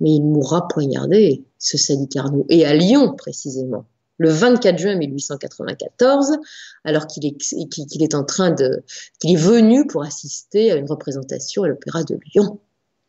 mais 0.00 0.12
il 0.12 0.22
mourra 0.22 0.66
poignardé, 0.68 1.44
ce 1.58 1.76
Sadi 1.76 2.08
Carnot, 2.08 2.46
et 2.48 2.64
à 2.64 2.74
Lyon 2.74 3.14
précisément 3.16 3.84
le 4.18 4.28
24 4.28 4.78
juin 4.78 4.96
1894, 4.96 6.38
alors 6.84 7.06
qu'il 7.06 7.26
est, 7.26 7.36
qu'il 7.36 8.02
est 8.02 8.14
en 8.14 8.24
train 8.24 8.50
de, 8.50 8.84
qu'il 9.20 9.32
est 9.32 9.40
venu 9.40 9.86
pour 9.86 10.04
assister 10.04 10.70
à 10.70 10.76
une 10.76 10.88
représentation 10.88 11.64
à 11.64 11.68
l'Opéra 11.68 12.04
de 12.04 12.18
Lyon. 12.34 12.60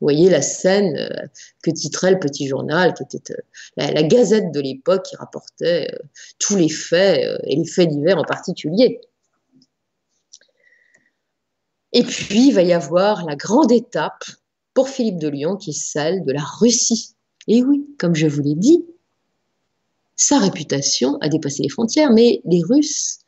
Vous 0.01 0.08
voyez 0.08 0.30
la 0.30 0.41
scène 0.41 0.97
euh, 0.97 1.28
que 1.64 1.72
titrait 1.72 2.12
le 2.12 2.20
Petit 2.20 2.47
Journal, 2.47 2.93
qui 2.93 3.03
était 3.03 3.34
euh, 3.34 3.38
la, 3.78 4.03
gazette 4.03 4.51
de 4.51 4.60
l'époque 4.60 5.03
qui 5.06 5.16
rapportait 5.16 5.88
euh, 5.93 5.97
tous 6.38 6.58
les 6.58 6.70
faits, 6.70 7.39
et 7.45 7.56
les 7.56 7.66
faits 7.66 7.89
divers 7.89 8.18
en 8.18 8.24
particulier. 8.24 8.99
Et 11.93 12.03
puis, 12.03 12.47
il 12.47 12.51
va 12.53 12.62
y 12.62 12.74
avoir 12.74 13.26
la 13.26 13.38
grande 13.38 13.72
étape 13.72 14.26
pour 14.74 14.89
Philippe 14.89 15.18
de 15.18 15.30
Lyon, 15.30 15.56
qui 15.56 15.70
est 15.70 15.74
celle 15.74 16.26
de 16.26 16.34
la 16.34 16.43
Russie. 16.43 17.16
Et 17.47 17.64
oui, 17.64 17.88
comme 17.97 18.16
je 18.16 18.28
vous 18.28 18.41
l'ai 18.41 18.56
dit, 18.56 18.86
sa 20.16 20.39
réputation 20.39 21.18
a 21.22 21.30
dépassé 21.30 21.63
les 21.63 21.70
frontières, 21.70 22.11
mais 22.11 22.41
les 22.45 22.61
Russes 22.63 23.20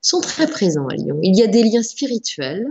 sont 0.00 0.20
très 0.20 0.46
présents 0.46 0.86
à 0.88 0.94
Lyon. 0.94 1.18
Il 1.22 1.36
y 1.36 1.42
a 1.42 1.46
des 1.46 1.62
liens 1.62 1.82
spirituels 1.82 2.66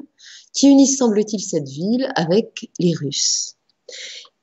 qui 0.54 0.68
unissent, 0.68 0.98
semble-t-il, 0.98 1.42
cette 1.42 1.68
ville 1.68 2.12
avec 2.16 2.70
les 2.80 2.94
Russes. 2.94 3.56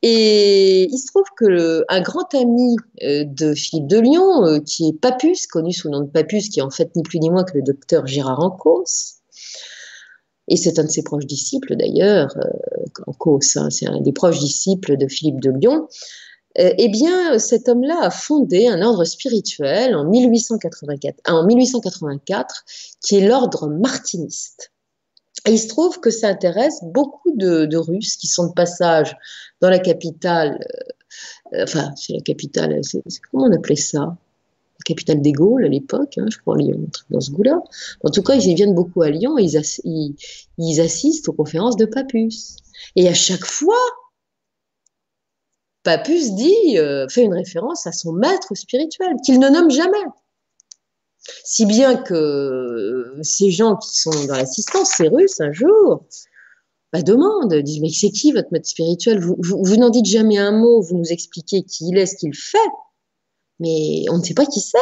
Et 0.02 0.88
il 0.92 0.98
se 0.98 1.06
trouve 1.06 1.24
que 1.36 1.84
un 1.88 2.00
grand 2.00 2.34
ami 2.34 2.76
euh, 3.04 3.24
de 3.24 3.54
Philippe 3.54 3.86
de 3.86 4.00
Lyon, 4.00 4.44
euh, 4.44 4.58
qui 4.58 4.88
est 4.88 5.00
Papus, 5.00 5.46
connu 5.46 5.72
sous 5.72 5.88
le 5.88 5.92
nom 5.92 6.00
de 6.00 6.10
Papus, 6.10 6.48
qui 6.48 6.58
est 6.58 6.62
en 6.62 6.70
fait 6.70 6.94
ni 6.96 7.02
plus 7.04 7.20
ni 7.20 7.30
moins 7.30 7.44
que 7.44 7.56
le 7.56 7.62
docteur 7.62 8.06
Gérard 8.06 8.40
Ancos, 8.40 9.20
et 10.48 10.56
c'est 10.56 10.80
un 10.80 10.84
de 10.84 10.90
ses 10.90 11.04
proches 11.04 11.26
disciples 11.26 11.76
d'ailleurs, 11.76 12.36
euh, 12.36 13.02
Ancos, 13.06 13.56
hein, 13.56 13.70
c'est 13.70 13.86
un 13.86 14.00
des 14.00 14.12
proches 14.12 14.40
disciples 14.40 14.96
de 14.96 15.06
Philippe 15.06 15.40
de 15.40 15.50
Lyon, 15.50 15.86
eh 16.54 16.88
bien, 16.88 17.38
cet 17.38 17.68
homme-là 17.68 17.98
a 18.02 18.10
fondé 18.10 18.66
un 18.66 18.82
ordre 18.82 19.04
spirituel 19.04 19.94
en 19.94 20.04
1884, 20.04 21.20
ah, 21.24 21.34
en 21.34 21.46
1884 21.46 22.64
qui 23.00 23.16
est 23.16 23.26
l'ordre 23.26 23.68
martiniste. 23.68 24.72
Et 25.46 25.52
il 25.52 25.58
se 25.58 25.68
trouve 25.68 25.98
que 26.00 26.10
ça 26.10 26.28
intéresse 26.28 26.80
beaucoup 26.82 27.32
de, 27.34 27.76
Russes 27.76 28.16
qui 28.16 28.26
sont 28.26 28.48
de 28.48 28.52
passage 28.52 29.16
dans 29.60 29.70
la 29.70 29.78
capitale, 29.78 30.60
euh, 31.54 31.64
enfin, 31.64 31.92
c'est 31.96 32.12
la 32.12 32.20
capitale, 32.20 32.80
comment 33.30 33.46
on 33.46 33.52
appelait 33.52 33.76
ça? 33.76 34.00
La 34.00 34.84
capitale 34.84 35.22
des 35.22 35.32
Gaules 35.32 35.64
à 35.64 35.68
l'époque, 35.68 36.18
hein, 36.18 36.26
je 36.30 36.38
crois, 36.38 36.56
Lyon, 36.58 36.86
dans 37.10 37.20
ce 37.20 37.30
goût-là. 37.30 37.62
En 38.04 38.10
tout 38.10 38.22
cas, 38.22 38.34
ils 38.34 38.54
viennent 38.54 38.74
beaucoup 38.74 39.02
à 39.02 39.10
Lyon 39.10 39.38
et 39.38 39.44
ils, 39.84 40.14
ils 40.58 40.80
assistent 40.80 41.28
aux 41.28 41.32
conférences 41.32 41.76
de 41.76 41.86
Papus. 41.86 42.56
Et 42.96 43.08
à 43.08 43.14
chaque 43.14 43.44
fois, 43.44 43.78
Papus 45.82 46.32
dit, 46.34 46.78
euh, 46.78 47.08
fait 47.08 47.22
une 47.22 47.34
référence 47.34 47.86
à 47.86 47.92
son 47.92 48.12
maître 48.12 48.54
spirituel, 48.54 49.16
qu'il 49.24 49.40
ne 49.40 49.48
nomme 49.48 49.70
jamais. 49.70 50.04
Si 51.44 51.66
bien 51.66 51.96
que 51.96 52.14
euh, 52.14 53.18
ces 53.22 53.50
gens 53.50 53.76
qui 53.76 53.96
sont 53.96 54.26
dans 54.26 54.36
l'assistance, 54.36 54.90
ces 54.96 55.08
Russes, 55.08 55.40
un 55.40 55.52
jour, 55.52 56.04
bah, 56.92 57.02
demandent, 57.02 57.54
disent, 57.54 57.80
mais 57.80 57.90
c'est 57.90 58.10
qui 58.10 58.32
votre 58.32 58.48
maître 58.52 58.68
spirituel? 58.68 59.20
Vous, 59.20 59.36
vous, 59.40 59.76
n'en 59.76 59.90
dites 59.90 60.06
jamais 60.06 60.38
un 60.38 60.52
mot, 60.52 60.82
vous 60.82 60.96
nous 60.96 61.10
expliquez 61.12 61.62
qui 61.62 61.88
il 61.88 61.98
est, 61.98 62.06
ce 62.06 62.16
qu'il 62.16 62.34
fait, 62.34 62.58
mais 63.58 64.04
on 64.10 64.18
ne 64.18 64.22
sait 64.22 64.34
pas 64.34 64.46
qui 64.46 64.60
c'est. 64.60 64.78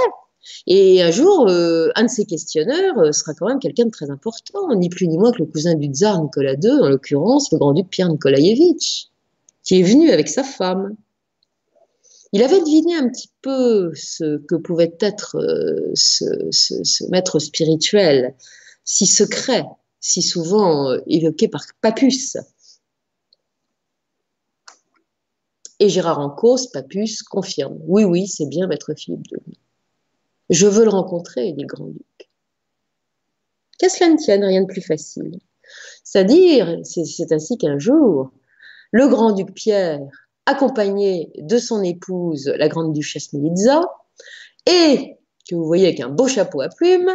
Et 0.67 1.03
un 1.03 1.11
jour, 1.11 1.49
euh, 1.49 1.91
un 1.95 2.05
de 2.05 2.09
ces 2.09 2.25
questionneurs 2.25 3.15
sera 3.15 3.35
quand 3.35 3.47
même 3.47 3.59
quelqu'un 3.59 3.85
de 3.87 3.91
très 3.91 4.11
important, 4.11 4.75
ni 4.75 4.89
plus 4.89 5.07
ni 5.09 5.19
moins 5.19 5.33
que 5.33 5.39
le 5.39 5.47
cousin 5.47 5.75
du 5.75 5.89
tsar 5.89 6.23
Nicolas 6.23 6.55
II, 6.55 6.71
en 6.83 6.89
l'occurrence 6.89 7.53
le 7.53 7.59
grand-duc 7.59 7.89
Pierre 7.89 8.09
Nikolaïevitch. 8.09 9.10
Qui 9.63 9.81
est 9.81 9.83
venu 9.83 10.11
avec 10.11 10.29
sa 10.29 10.43
femme. 10.43 10.97
Il 12.33 12.43
avait 12.43 12.61
deviné 12.61 12.95
un 12.95 13.09
petit 13.09 13.31
peu 13.43 13.93
ce 13.95 14.39
que 14.39 14.55
pouvait 14.55 14.97
être 15.01 15.37
euh, 15.37 15.91
ce, 15.95 17.11
maître 17.11 17.39
spirituel, 17.41 18.37
si 18.85 19.07
secret, 19.07 19.65
si 19.99 20.23
souvent 20.23 20.91
euh, 20.91 20.99
évoqué 21.07 21.49
par 21.49 21.65
Papus. 21.81 22.37
Et 25.81 25.89
Gérard 25.89 26.21
Encausse, 26.21 26.69
Papus, 26.69 27.23
confirme. 27.23 27.79
Oui, 27.87 28.05
oui, 28.05 28.29
c'est 28.29 28.47
bien 28.47 28.67
maître 28.67 28.95
Philippe 28.95 29.27
de 29.29 29.41
Je 30.51 30.67
veux 30.67 30.85
le 30.85 30.91
rencontrer, 30.91 31.53
dit 31.53 31.63
le 31.63 31.67
grand-duc. 31.67 32.31
Qu'à 33.79 33.89
cela 33.89 34.11
ne 34.11 34.17
tienne, 34.19 34.45
rien 34.45 34.61
de 34.61 34.67
plus 34.67 34.83
facile. 34.83 35.41
C'est-à-dire, 36.05 36.79
c'est 36.85 37.33
ainsi 37.33 37.57
qu'un 37.57 37.79
jour, 37.79 38.31
le 38.93 39.09
grand-duc 39.09 39.53
Pierre, 39.55 40.01
accompagné 40.47 41.31
de 41.39 41.59
son 41.59 41.83
épouse, 41.83 42.53
la 42.57 42.69
grande-duchesse 42.69 43.33
Melitza, 43.33 43.83
et 44.67 45.17
que 45.49 45.55
vous 45.55 45.65
voyez 45.65 45.87
avec 45.87 46.01
un 46.01 46.09
beau 46.09 46.29
chapeau 46.29 46.61
à 46.61 46.69
plumes, 46.69 47.11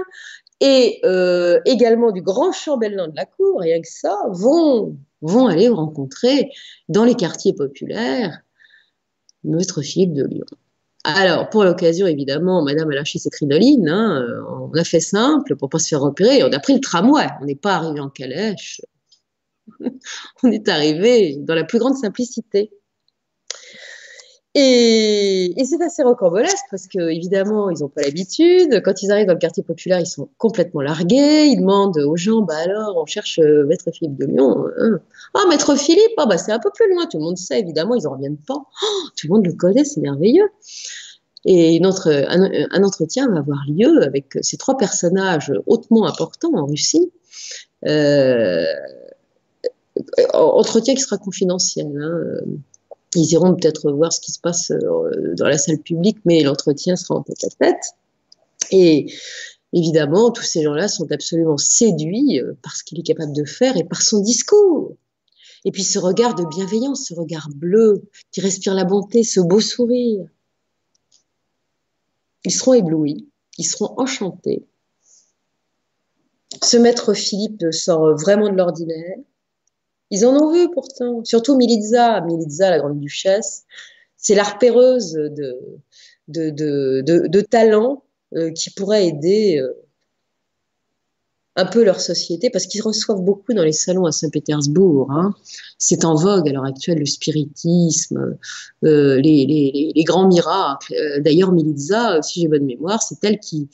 et 0.61 0.99
euh, 1.03 1.59
également 1.65 2.11
du 2.11 2.21
grand 2.21 2.51
chambellan 2.51 3.07
de 3.07 3.15
la 3.15 3.25
cour, 3.25 3.59
rien 3.59 3.81
que 3.81 3.89
ça, 3.89 4.17
vont, 4.31 4.97
vont 5.21 5.47
aller 5.47 5.67
rencontrer 5.67 6.49
dans 6.87 7.03
les 7.03 7.15
quartiers 7.15 7.53
populaires 7.53 8.39
Maître 9.43 9.81
Philippe 9.81 10.13
de 10.13 10.23
Lyon. 10.23 10.45
Alors, 11.03 11.49
pour 11.49 11.63
l'occasion, 11.63 12.07
évidemment, 12.07 12.63
Madame 12.63 12.89
a 12.89 12.95
lâché 12.95 13.19
ses 13.19 13.29
crinolines. 13.29 13.87
Hein, 13.87 14.25
on 14.49 14.71
a 14.75 14.83
fait 14.83 14.99
simple 14.99 15.55
pour 15.55 15.69
pas 15.69 15.77
se 15.77 15.89
faire 15.89 16.01
repérer. 16.01 16.43
On 16.43 16.51
a 16.51 16.59
pris 16.59 16.73
le 16.73 16.79
tramway. 16.79 17.27
On 17.41 17.45
n'est 17.45 17.53
pas 17.53 17.75
arrivé 17.75 17.99
en 17.99 18.09
calèche. 18.09 18.81
on 20.43 20.51
est 20.51 20.67
arrivé 20.69 21.37
dans 21.39 21.55
la 21.55 21.63
plus 21.63 21.79
grande 21.79 21.95
simplicité. 21.95 22.71
Et, 24.57 25.53
c'est 25.65 25.81
assez 25.81 26.01
rocambolesque 26.01 26.65
parce 26.71 26.87
que 26.87 27.09
évidemment 27.09 27.69
ils 27.69 27.81
n'ont 27.81 27.89
pas 27.89 28.03
l'habitude. 28.03 28.81
Quand 28.85 29.03
ils 29.03 29.11
arrivent 29.11 29.27
dans 29.27 29.33
le 29.33 29.39
quartier 29.39 29.63
populaire, 29.63 29.99
ils 29.99 30.07
sont 30.07 30.29
complètement 30.37 30.79
largués. 30.79 31.47
Ils 31.47 31.59
demandent 31.59 31.97
aux 31.97 32.15
gens, 32.15 32.41
bah 32.41 32.55
alors 32.63 32.95
on 32.95 33.05
cherche 33.05 33.39
euh, 33.39 33.65
Maître 33.65 33.91
Philippe 33.91 34.17
de 34.17 34.25
Lyon. 34.25 34.65
Hein. 34.77 34.99
Ah 35.33 35.41
Maître 35.49 35.75
Philippe, 35.75 36.13
ah, 36.17 36.25
bah 36.25 36.37
c'est 36.37 36.53
un 36.53 36.59
peu 36.59 36.69
plus 36.73 36.89
loin. 36.89 37.05
Tout 37.05 37.17
le 37.17 37.23
monde 37.23 37.37
sait 37.37 37.59
évidemment, 37.59 37.95
ils 37.95 38.03
n'en 38.03 38.11
reviennent 38.11 38.37
pas. 38.37 38.55
Oh, 38.55 39.07
tout 39.17 39.27
le 39.27 39.33
monde 39.33 39.45
le 39.45 39.53
connaît, 39.53 39.83
c'est 39.83 39.99
merveilleux. 39.99 40.49
Et 41.43 41.79
notre, 41.81 42.09
un, 42.09 42.83
entretien 42.83 43.27
va 43.27 43.39
avoir 43.39 43.65
lieu 43.67 44.01
avec 44.03 44.37
ces 44.41 44.57
trois 44.57 44.77
personnages 44.77 45.51
hautement 45.67 46.07
importants 46.07 46.53
en 46.55 46.65
Russie. 46.65 47.11
Euh, 47.85 48.65
entretien 50.33 50.93
qui 50.95 51.01
sera 51.01 51.17
confidentiel. 51.17 51.87
Hein. 51.97 52.45
Ils 53.15 53.31
iront 53.31 53.55
peut-être 53.55 53.91
voir 53.91 54.11
ce 54.11 54.19
qui 54.19 54.31
se 54.31 54.39
passe 54.39 54.71
euh, 54.71 55.33
dans 55.37 55.47
la 55.47 55.57
salle 55.57 55.79
publique, 55.79 56.17
mais 56.25 56.43
l'entretien 56.43 56.95
sera 56.95 57.15
en 57.15 57.23
tête 57.23 57.43
à 57.45 57.49
tête. 57.49 57.95
Et 58.71 59.13
évidemment, 59.71 60.31
tous 60.31 60.43
ces 60.43 60.63
gens-là 60.63 60.87
sont 60.87 61.09
absolument 61.11 61.57
séduits 61.57 62.41
euh, 62.41 62.53
par 62.61 62.75
ce 62.75 62.83
qu'il 62.83 62.99
est 62.99 63.03
capable 63.03 63.33
de 63.33 63.45
faire 63.45 63.77
et 63.77 63.85
par 63.85 64.01
son 64.01 64.21
discours. 64.21 64.95
Et 65.63 65.71
puis 65.71 65.83
ce 65.83 65.97
regard 65.97 66.35
de 66.35 66.45
bienveillance, 66.45 67.07
ce 67.07 67.13
regard 67.13 67.49
bleu 67.55 68.03
qui 68.31 68.41
respire 68.41 68.73
la 68.73 68.83
bonté, 68.83 69.23
ce 69.23 69.39
beau 69.39 69.61
sourire. 69.61 70.27
Ils 72.43 72.51
seront 72.51 72.73
éblouis, 72.73 73.27
ils 73.57 73.65
seront 73.65 73.95
enchantés. 73.97 74.67
Ce 76.61 76.77
maître 76.77 77.13
Philippe 77.13 77.65
sort 77.71 78.15
vraiment 78.15 78.49
de 78.49 78.55
l'ordinaire. 78.55 79.17
Ils 80.11 80.25
en 80.25 80.35
ont 80.35 80.53
vu 80.53 80.69
pourtant, 80.71 81.23
surtout 81.23 81.55
Militza, 81.55 82.21
Militza, 82.21 82.69
la 82.69 82.79
grande 82.79 82.99
duchesse. 82.99 83.65
C'est 84.17 84.35
la 84.35 84.43
repéreuse 84.43 85.13
de, 85.13 85.79
de, 86.27 87.41
talents 87.41 88.03
euh, 88.35 88.51
qui 88.51 88.71
pourrait 88.71 89.07
aider 89.07 89.59
euh, 89.59 89.73
un 91.55 91.65
peu 91.65 91.83
leur 91.83 92.01
société, 92.01 92.49
parce 92.49 92.67
qu'ils 92.67 92.81
reçoivent 92.81 93.21
beaucoup 93.21 93.53
dans 93.53 93.63
les 93.63 93.71
salons 93.71 94.05
à 94.05 94.11
Saint-Pétersbourg. 94.11 95.09
Hein. 95.11 95.33
C'est 95.77 96.03
en 96.03 96.15
vogue 96.15 96.49
à 96.49 96.51
l'heure 96.51 96.65
actuelle, 96.65 96.99
le 96.99 97.05
spiritisme, 97.05 98.37
euh, 98.83 99.21
les, 99.21 100.03
grands 100.05 100.27
miracles. 100.27 100.93
D'ailleurs, 101.21 101.51
Militza, 101.51 102.21
si 102.21 102.41
j'ai 102.41 102.47
bonne 102.47 102.65
mémoire, 102.65 103.01
c'est 103.01 103.23
elle 103.23 103.39
qui, 103.39 103.69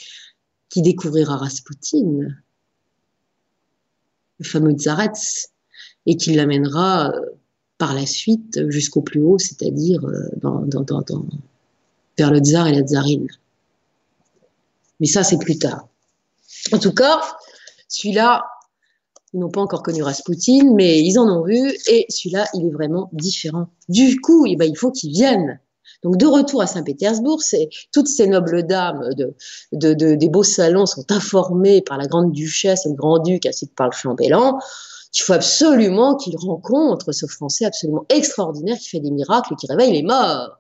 qui 0.69 0.81
découvrira 0.81 1.37
Rasputin, 1.37 2.27
le 4.39 4.45
fameux 4.45 4.73
Tsarets 4.73 5.49
et 6.05 6.17
qui 6.17 6.33
l'amènera 6.33 7.11
euh, 7.11 7.19
par 7.77 7.93
la 7.93 8.05
suite 8.05 8.69
jusqu'au 8.69 9.01
plus 9.01 9.21
haut, 9.21 9.39
c'est-à-dire 9.39 10.05
euh, 10.05 10.29
vers 12.17 12.31
le 12.31 12.39
tsar 12.39 12.67
et 12.67 12.73
la 12.73 12.81
tsarine. 12.81 13.27
Mais 14.99 15.07
ça, 15.07 15.23
c'est 15.23 15.39
plus 15.39 15.57
tard. 15.57 15.87
En 16.71 16.77
tout 16.77 16.93
cas, 16.93 17.21
celui-là, 17.87 18.43
ils 19.33 19.39
n'ont 19.39 19.49
pas 19.49 19.61
encore 19.61 19.81
connu 19.81 20.03
Rasputin, 20.03 20.73
mais 20.75 21.01
ils 21.01 21.17
en 21.17 21.27
ont 21.27 21.43
vu, 21.43 21.73
et 21.87 22.05
celui-là, 22.09 22.45
il 22.53 22.67
est 22.67 22.71
vraiment 22.71 23.09
différent. 23.13 23.67
Du 23.89 24.19
coup, 24.19 24.45
eh 24.45 24.55
ben, 24.55 24.69
il 24.69 24.77
faut 24.77 24.91
qu'ils 24.91 25.11
viennent. 25.11 25.59
Donc, 26.03 26.17
de 26.17 26.25
retour 26.25 26.61
à 26.61 26.67
Saint-Pétersbourg, 26.67 27.41
toutes 27.91 28.07
ces 28.07 28.27
nobles 28.27 28.63
dames 28.63 29.13
de, 29.15 29.35
de, 29.71 30.15
des 30.15 30.29
beaux 30.29 30.43
salons 30.43 30.85
sont 30.85 31.11
informées 31.11 31.81
par 31.81 31.97
la 31.97 32.07
grande 32.07 32.31
duchesse 32.31 32.85
et 32.85 32.89
le 32.89 32.95
grand-duc, 32.95 33.45
ainsi 33.45 33.67
que 33.67 33.73
par 33.73 33.87
le 33.87 33.93
chambellan, 33.93 34.59
il 35.13 35.21
faut 35.21 35.33
absolument 35.33 36.15
qu'il 36.15 36.37
rencontre 36.37 37.11
ce 37.11 37.25
Français 37.25 37.65
absolument 37.65 38.05
extraordinaire 38.09 38.77
qui 38.77 38.89
fait 38.89 38.99
des 38.99 39.11
miracles, 39.11 39.55
qui 39.55 39.67
réveille 39.67 39.91
les 39.91 40.03
morts. 40.03 40.59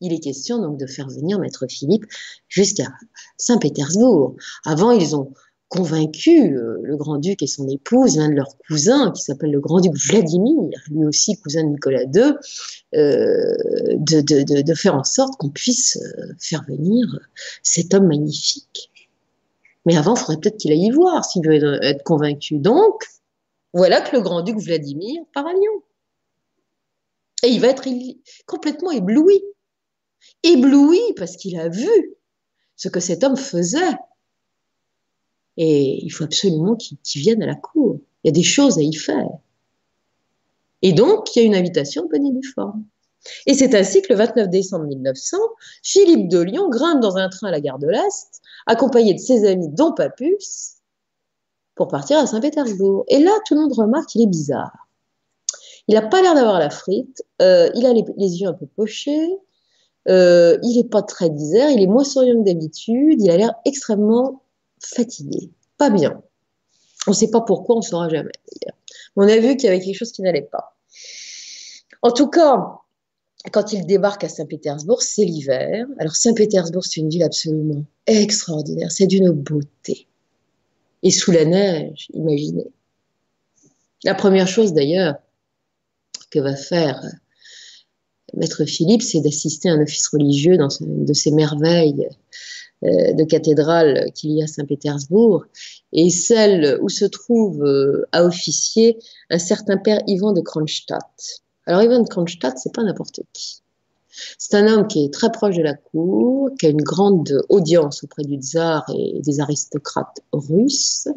Il 0.00 0.12
est 0.12 0.20
question 0.20 0.58
donc 0.58 0.78
de 0.78 0.86
faire 0.86 1.08
venir 1.08 1.40
Maître 1.40 1.66
Philippe 1.68 2.04
jusqu'à 2.48 2.86
Saint-Pétersbourg. 3.36 4.36
Avant, 4.64 4.92
ils 4.92 5.16
ont 5.16 5.32
convaincu 5.68 6.56
euh, 6.56 6.78
le 6.82 6.96
grand-duc 6.96 7.42
et 7.42 7.46
son 7.46 7.68
épouse, 7.68 8.16
l'un 8.16 8.28
de 8.28 8.34
leurs 8.34 8.56
cousins, 8.66 9.10
qui 9.10 9.22
s'appelle 9.22 9.50
le 9.50 9.60
grand-duc 9.60 9.92
Vladimir, 9.96 10.70
lui 10.90 11.04
aussi 11.04 11.36
cousin 11.36 11.64
de 11.64 11.68
Nicolas 11.68 12.04
II, 12.04 12.32
euh, 12.94 13.56
de, 13.98 14.74
faire 14.74 14.94
en 14.94 15.04
sorte 15.04 15.36
qu'on 15.38 15.50
puisse 15.50 15.96
euh, 15.96 16.32
faire 16.38 16.64
venir 16.66 17.06
cet 17.62 17.92
homme 17.92 18.06
magnifique. 18.06 18.90
Mais 19.84 19.96
avant, 19.96 20.14
il 20.14 20.18
faudrait 20.20 20.36
peut-être 20.38 20.58
qu'il 20.58 20.72
aille 20.72 20.86
y 20.86 20.90
voir 20.90 21.24
s'il 21.24 21.46
veut 21.46 21.82
être 21.82 22.02
convaincu. 22.02 22.58
Donc, 22.58 23.04
voilà 23.72 24.00
que 24.00 24.16
le 24.16 24.22
grand-duc 24.22 24.58
Vladimir 24.58 25.22
part 25.34 25.46
à 25.46 25.52
Lyon. 25.52 25.82
Et 27.42 27.48
il 27.48 27.60
va 27.60 27.68
être 27.68 27.86
complètement 28.46 28.90
ébloui. 28.90 29.42
Ébloui 30.42 31.00
parce 31.16 31.36
qu'il 31.36 31.58
a 31.58 31.68
vu 31.68 32.16
ce 32.76 32.88
que 32.88 33.00
cet 33.00 33.24
homme 33.24 33.36
faisait. 33.36 33.96
Et 35.56 36.04
il 36.04 36.10
faut 36.10 36.24
absolument 36.24 36.76
qu'il 36.76 36.98
vienne 37.22 37.42
à 37.42 37.46
la 37.46 37.54
cour. 37.54 38.00
Il 38.22 38.28
y 38.28 38.30
a 38.30 38.32
des 38.32 38.42
choses 38.42 38.78
à 38.78 38.82
y 38.82 38.94
faire. 38.94 39.28
Et 40.82 40.92
donc, 40.92 41.34
il 41.34 41.40
y 41.40 41.42
a 41.42 41.46
une 41.46 41.56
invitation 41.56 42.04
de 42.04 42.08
bonne 42.08 42.38
du 42.38 42.48
forme. 42.48 42.84
Et 43.46 43.54
c'est 43.54 43.74
ainsi 43.74 44.00
que 44.02 44.12
le 44.12 44.18
29 44.18 44.48
décembre 44.48 44.86
1900, 44.86 45.36
Philippe 45.82 46.28
de 46.28 46.38
Lyon 46.38 46.68
grimpe 46.68 47.00
dans 47.00 47.16
un 47.16 47.28
train 47.28 47.48
à 47.48 47.50
la 47.50 47.60
gare 47.60 47.78
de 47.78 47.88
l'Est, 47.88 48.40
accompagné 48.66 49.14
de 49.14 49.18
ses 49.18 49.44
amis 49.44 49.68
dont 49.70 49.92
Papus, 49.92 50.77
pour 51.78 51.86
partir 51.86 52.18
à 52.18 52.26
Saint-Pétersbourg. 52.26 53.04
Et 53.06 53.20
là, 53.20 53.30
tout 53.46 53.54
le 53.54 53.60
monde 53.60 53.72
remarque 53.72 54.08
qu'il 54.08 54.20
est 54.20 54.26
bizarre. 54.26 54.88
Il 55.86 55.94
n'a 55.94 56.02
pas 56.02 56.20
l'air 56.20 56.34
d'avoir 56.34 56.58
la 56.58 56.70
frite, 56.70 57.22
euh, 57.40 57.70
il 57.74 57.86
a 57.86 57.92
les, 57.92 58.02
yeux 58.40 58.48
un 58.48 58.52
peu 58.52 58.66
pochés, 58.66 59.28
euh, 60.08 60.58
il 60.62 60.76
n'est 60.76 60.88
pas 60.88 61.02
très 61.02 61.30
bizarre, 61.30 61.70
il 61.70 61.80
est 61.80 61.86
moins 61.86 62.04
souriant 62.04 62.34
que 62.42 62.44
d'habitude, 62.44 63.22
il 63.22 63.30
a 63.30 63.36
l'air 63.36 63.54
extrêmement 63.64 64.42
fatigué, 64.84 65.50
pas 65.78 65.88
bien. 65.88 66.20
On 67.06 67.12
ne 67.12 67.16
sait 67.16 67.30
pas 67.30 67.40
pourquoi, 67.40 67.76
on 67.76 67.78
ne 67.78 67.84
saura 67.84 68.08
jamais. 68.08 68.32
On 69.16 69.22
a 69.22 69.38
vu 69.38 69.56
qu'il 69.56 69.66
y 69.66 69.68
avait 69.68 69.80
quelque 69.80 69.96
chose 69.96 70.12
qui 70.12 70.20
n'allait 70.20 70.42
pas. 70.42 70.76
En 72.02 72.10
tout 72.10 72.28
cas, 72.28 72.80
quand 73.52 73.72
il 73.72 73.86
débarque 73.86 74.24
à 74.24 74.28
Saint-Pétersbourg, 74.28 75.00
c'est 75.00 75.24
l'hiver. 75.24 75.86
Alors 75.98 76.16
Saint-Pétersbourg, 76.16 76.84
c'est 76.84 77.00
une 77.00 77.08
ville 77.08 77.22
absolument 77.22 77.84
extraordinaire, 78.06 78.90
c'est 78.90 79.06
d'une 79.06 79.30
beauté 79.30 80.08
et 81.02 81.10
sous 81.10 81.32
la 81.32 81.44
neige, 81.44 82.08
imaginez. 82.12 82.66
La 84.04 84.14
première 84.14 84.48
chose 84.48 84.72
d'ailleurs 84.72 85.16
que 86.30 86.38
va 86.38 86.56
faire 86.56 87.00
Maître 88.34 88.64
Philippe, 88.64 89.02
c'est 89.02 89.20
d'assister 89.20 89.70
à 89.70 89.72
un 89.72 89.82
office 89.82 90.08
religieux 90.08 90.56
dans 90.56 90.68
une 90.68 91.04
de 91.04 91.12
ces 91.12 91.30
merveilles 91.30 92.08
euh, 92.84 93.12
de 93.12 93.24
cathédrale 93.24 94.10
qu'il 94.14 94.32
y 94.32 94.40
a 94.40 94.44
à 94.44 94.46
Saint-Pétersbourg, 94.46 95.46
et 95.92 96.10
celle 96.10 96.78
où 96.82 96.88
se 96.88 97.06
trouve 97.06 97.64
euh, 97.64 98.06
à 98.12 98.24
officier 98.24 98.98
un 99.30 99.38
certain 99.38 99.78
père 99.78 100.00
Ivan 100.06 100.32
de 100.32 100.40
Kronstadt. 100.40 101.42
Alors 101.66 101.82
Ivan 101.82 102.02
de 102.02 102.08
Kronstadt, 102.08 102.56
c'est 102.58 102.74
pas 102.74 102.84
n'importe 102.84 103.20
qui. 103.32 103.62
C'est 104.38 104.56
un 104.56 104.66
homme 104.66 104.86
qui 104.86 105.04
est 105.04 105.12
très 105.12 105.30
proche 105.30 105.56
de 105.56 105.62
la 105.62 105.74
cour, 105.74 106.50
qui 106.58 106.66
a 106.66 106.70
une 106.70 106.82
grande 106.82 107.42
audience 107.48 108.04
auprès 108.04 108.22
du 108.22 108.36
tsar 108.36 108.84
et 108.94 109.20
des 109.20 109.40
aristocrates 109.40 110.20
russes, 110.32 111.08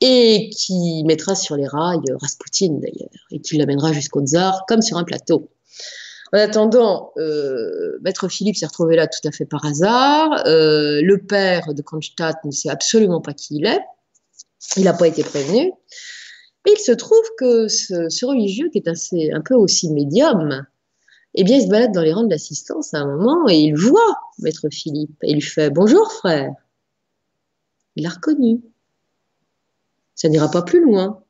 et 0.00 0.50
qui 0.50 1.04
mettra 1.04 1.34
sur 1.34 1.56
les 1.56 1.66
rails 1.66 2.00
Raspoutine 2.20 2.80
d'ailleurs, 2.80 3.26
et 3.30 3.40
qui 3.40 3.56
l'amènera 3.58 3.92
jusqu'au 3.92 4.24
tsar 4.24 4.64
comme 4.66 4.82
sur 4.82 4.96
un 4.96 5.04
plateau. 5.04 5.50
En 6.32 6.38
attendant, 6.38 7.12
euh, 7.16 7.98
Maître 8.02 8.28
Philippe 8.28 8.56
s'est 8.56 8.66
retrouvé 8.66 8.96
là 8.96 9.06
tout 9.06 9.26
à 9.26 9.32
fait 9.32 9.46
par 9.46 9.64
hasard. 9.64 10.46
Euh, 10.46 11.00
le 11.02 11.18
père 11.18 11.72
de 11.72 11.80
Kronstadt 11.80 12.44
ne 12.44 12.50
sait 12.50 12.68
absolument 12.68 13.20
pas 13.20 13.32
qui 13.32 13.56
il 13.56 13.66
est. 13.66 13.80
Il 14.76 14.84
n'a 14.84 14.92
pas 14.92 15.08
été 15.08 15.22
prévenu. 15.22 15.72
Et 16.66 16.72
il 16.72 16.78
se 16.78 16.92
trouve 16.92 17.24
que 17.38 17.68
ce, 17.68 18.26
religieux, 18.26 18.68
qui 18.70 18.78
est 18.78 19.32
un 19.32 19.40
peu 19.40 19.54
aussi 19.54 19.90
médium, 19.90 20.66
eh 21.34 21.44
bien, 21.44 21.56
il 21.56 21.62
se 21.62 21.68
balade 21.68 21.92
dans 21.92 22.02
les 22.02 22.12
rangs 22.12 22.24
de 22.24 22.30
l'assistance 22.30 22.94
à 22.94 22.98
un 22.98 23.06
moment 23.06 23.48
et 23.48 23.56
il 23.56 23.76
voit 23.76 24.16
Maître 24.38 24.68
Philippe. 24.70 25.16
Et 25.22 25.30
il 25.30 25.34
lui 25.34 25.40
fait 25.42 25.70
Bonjour, 25.70 26.10
frère. 26.12 26.52
Il 27.96 28.04
l'a 28.04 28.10
reconnu. 28.10 28.60
Ça 30.14 30.28
n'ira 30.28 30.50
pas 30.50 30.62
plus 30.62 30.82
loin. 30.82 31.22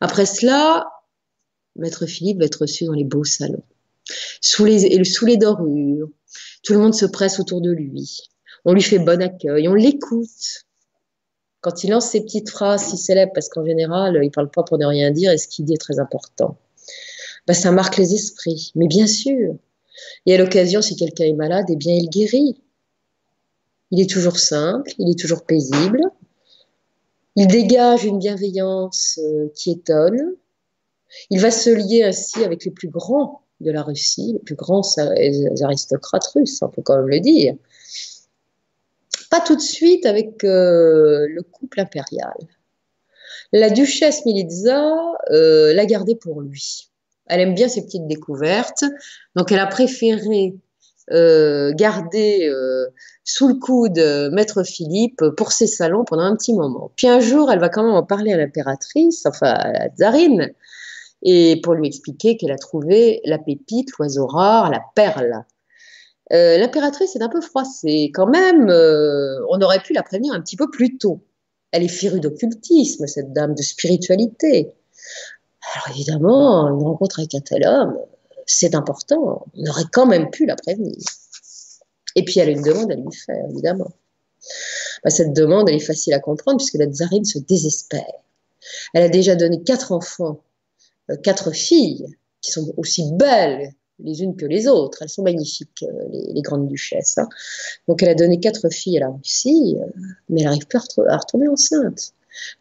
Après 0.00 0.26
cela, 0.26 0.86
Maître 1.76 2.06
Philippe 2.06 2.38
va 2.38 2.46
être 2.46 2.62
reçu 2.62 2.84
dans 2.84 2.92
les 2.92 3.04
beaux 3.04 3.24
salons 3.24 3.62
sous 4.40 4.64
les, 4.64 5.04
sous 5.04 5.26
les 5.26 5.36
dorures. 5.36 6.08
Tout 6.62 6.72
le 6.72 6.78
monde 6.78 6.94
se 6.94 7.06
presse 7.06 7.40
autour 7.40 7.60
de 7.60 7.70
lui. 7.70 8.28
On 8.64 8.72
lui 8.72 8.82
fait 8.82 8.98
bon 8.98 9.22
accueil, 9.22 9.68
on 9.68 9.74
l'écoute. 9.74 10.64
Quand 11.60 11.84
il 11.84 11.90
lance 11.90 12.10
ses 12.10 12.22
petites 12.22 12.50
phrases 12.50 12.90
si 12.90 12.96
célèbres, 12.96 13.32
parce 13.34 13.48
qu'en 13.48 13.64
général, 13.64 14.18
il 14.22 14.30
parle 14.30 14.50
pas 14.50 14.62
pour 14.62 14.78
ne 14.78 14.86
rien 14.86 15.10
dire 15.10 15.32
et 15.32 15.38
ce 15.38 15.48
qu'il 15.48 15.64
dit 15.64 15.74
est 15.74 15.80
très 15.80 15.98
important, 15.98 16.58
bah, 17.46 17.54
ça 17.54 17.72
marque 17.72 17.96
les 17.96 18.14
esprits. 18.14 18.72
Mais 18.74 18.88
bien 18.88 19.06
sûr. 19.06 19.56
Et 20.26 20.34
à 20.34 20.38
l'occasion, 20.38 20.82
si 20.82 20.96
quelqu'un 20.96 21.24
est 21.24 21.32
malade, 21.32 21.66
eh 21.68 21.76
bien, 21.76 21.94
il 21.94 22.08
guérit. 22.08 22.60
Il 23.90 24.00
est 24.00 24.10
toujours 24.10 24.38
simple, 24.38 24.90
il 24.98 25.10
est 25.10 25.18
toujours 25.18 25.44
paisible. 25.44 26.00
Il 27.36 27.46
dégage 27.46 28.04
une 28.04 28.18
bienveillance 28.18 29.20
euh, 29.22 29.48
qui 29.54 29.70
étonne. 29.70 30.34
Il 31.30 31.40
va 31.40 31.50
se 31.50 31.70
lier 31.70 32.02
ainsi 32.02 32.42
avec 32.42 32.64
les 32.64 32.70
plus 32.70 32.88
grands 32.88 33.42
de 33.60 33.70
la 33.70 33.82
Russie, 33.82 34.32
les 34.32 34.38
plus 34.38 34.54
grands 34.54 34.82
aristocrates 35.62 36.26
russes, 36.34 36.60
on 36.62 36.68
peut 36.68 36.82
quand 36.82 36.96
même 36.96 37.08
le 37.08 37.20
dire. 37.20 37.54
Pas 39.30 39.40
tout 39.40 39.56
de 39.56 39.60
suite 39.60 40.06
avec 40.06 40.44
euh, 40.44 41.26
le 41.28 41.42
couple 41.42 41.80
impérial. 41.80 42.36
La 43.52 43.70
duchesse 43.70 44.24
Militza 44.26 44.94
euh, 45.30 45.72
l'a 45.72 45.86
gardé 45.86 46.16
pour 46.16 46.40
lui. 46.40 46.90
Elle 47.26 47.40
aime 47.40 47.54
bien 47.54 47.68
ses 47.68 47.84
petites 47.84 48.06
découvertes, 48.06 48.84
donc 49.34 49.52
elle 49.52 49.58
a 49.58 49.66
préféré 49.66 50.54
euh, 51.12 51.72
garder 51.74 52.50
sous 53.24 53.48
le 53.48 53.54
coude 53.54 53.98
Maître 54.32 54.62
Philippe 54.62 55.22
pour 55.36 55.52
ses 55.52 55.66
salons 55.66 56.04
pendant 56.04 56.22
un 56.22 56.36
petit 56.36 56.54
moment. 56.54 56.92
Puis 56.96 57.08
un 57.08 57.20
jour, 57.20 57.50
elle 57.50 57.58
va 57.58 57.68
quand 57.68 57.82
même 57.82 57.94
en 57.94 58.04
parler 58.04 58.32
à 58.32 58.36
l'impératrice, 58.36 59.26
enfin 59.26 59.48
à 59.48 59.72
la 59.72 59.88
tsarine, 59.88 60.52
et 61.22 61.60
pour 61.62 61.74
lui 61.74 61.88
expliquer 61.88 62.36
qu'elle 62.36 62.52
a 62.52 62.58
trouvé 62.58 63.20
la 63.24 63.38
pépite, 63.38 63.90
l'oiseau 63.98 64.26
rare, 64.26 64.70
la 64.70 64.82
perle. 64.94 65.44
Euh, 66.32 66.58
l'impératrice 66.58 67.14
est 67.16 67.22
un 67.22 67.28
peu 67.28 67.40
froissée. 67.40 68.10
Quand 68.12 68.26
même, 68.26 68.68
euh, 68.68 69.38
on 69.50 69.60
aurait 69.60 69.80
pu 69.80 69.92
la 69.92 70.02
prévenir 70.02 70.32
un 70.34 70.40
petit 70.40 70.56
peu 70.56 70.70
plus 70.70 70.98
tôt. 70.98 71.24
Elle 71.72 71.84
est 71.84 71.88
férue 71.88 72.20
d'occultisme, 72.20 73.06
cette 73.06 73.32
dame, 73.32 73.54
de 73.54 73.62
spiritualité. 73.62 74.72
Alors 75.74 75.96
évidemment, 75.96 76.68
une 76.68 76.82
rencontre 76.82 77.20
avec 77.20 77.34
un 77.34 77.40
tel 77.40 77.66
homme, 77.66 77.98
c'est 78.46 78.74
important. 78.74 79.46
On 79.54 79.66
aurait 79.66 79.84
quand 79.92 80.06
même 80.06 80.30
pu 80.30 80.46
la 80.46 80.56
prévenir. 80.56 80.96
Et 82.14 82.24
puis 82.24 82.40
elle 82.40 82.48
a 82.48 82.52
une 82.52 82.62
demande 82.62 82.90
à 82.92 82.94
lui 82.94 83.12
faire, 83.12 83.44
évidemment. 83.50 83.90
Bah, 85.04 85.10
cette 85.10 85.32
demande, 85.32 85.68
elle 85.68 85.76
est 85.76 85.80
facile 85.80 86.14
à 86.14 86.20
comprendre 86.20 86.58
puisque 86.58 86.74
la 86.74 86.86
tsarine 86.86 87.24
se 87.24 87.38
désespère. 87.38 88.04
Elle 88.94 89.02
a 89.02 89.08
déjà 89.08 89.36
donné 89.36 89.62
quatre 89.62 89.92
enfants 89.92 90.40
euh, 91.10 91.16
quatre 91.16 91.52
filles 91.52 92.06
qui 92.40 92.52
sont 92.52 92.72
aussi 92.76 93.10
belles 93.12 93.72
les 93.98 94.22
unes 94.22 94.36
que 94.36 94.46
les 94.46 94.68
autres. 94.68 94.98
Elles 95.02 95.08
sont 95.08 95.22
magnifiques, 95.22 95.84
euh, 95.84 96.08
les, 96.10 96.42
grandes 96.42 96.68
duchesses. 96.68 97.18
Hein. 97.18 97.28
Donc 97.88 98.02
elle 98.02 98.10
a 98.10 98.14
donné 98.14 98.40
quatre 98.40 98.68
filles 98.70 98.98
à 98.98 99.00
la 99.00 99.10
Russie, 99.10 99.76
euh, 99.80 99.86
mais 100.28 100.40
elle 100.40 100.46
n'arrive 100.46 100.66
pas 100.66 100.80
à 101.08 101.16
retourner 101.16 101.48
enceinte. 101.48 102.12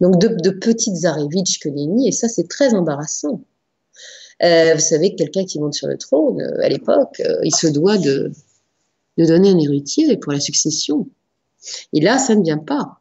Donc 0.02 0.20
de, 0.20 0.50
petites 0.50 0.96
Zarevitch 0.96 1.60
que 1.60 1.70
nenni, 1.70 2.08
et 2.08 2.12
ça 2.12 2.28
c'est 2.28 2.48
très 2.48 2.74
embarrassant. 2.74 3.42
vous 4.42 4.80
savez 4.80 5.12
que 5.12 5.18
quelqu'un 5.18 5.46
qui 5.46 5.60
monte 5.60 5.74
sur 5.74 5.88
le 5.88 5.98
trône, 5.98 6.42
à 6.62 6.70
l'époque, 6.70 7.22
il 7.44 7.56
se 7.56 7.68
doit 7.68 7.98
de, 7.98 8.32
de 9.18 9.26
donner 9.26 9.50
un 9.50 9.60
héritier 9.60 10.18
pour 10.18 10.32
la 10.32 10.40
succession. 10.40 11.08
Et 11.94 12.02
là, 12.02 12.18
ça 12.18 12.36
ne 12.36 12.44
vient 12.44 12.58
pas. 12.58 13.00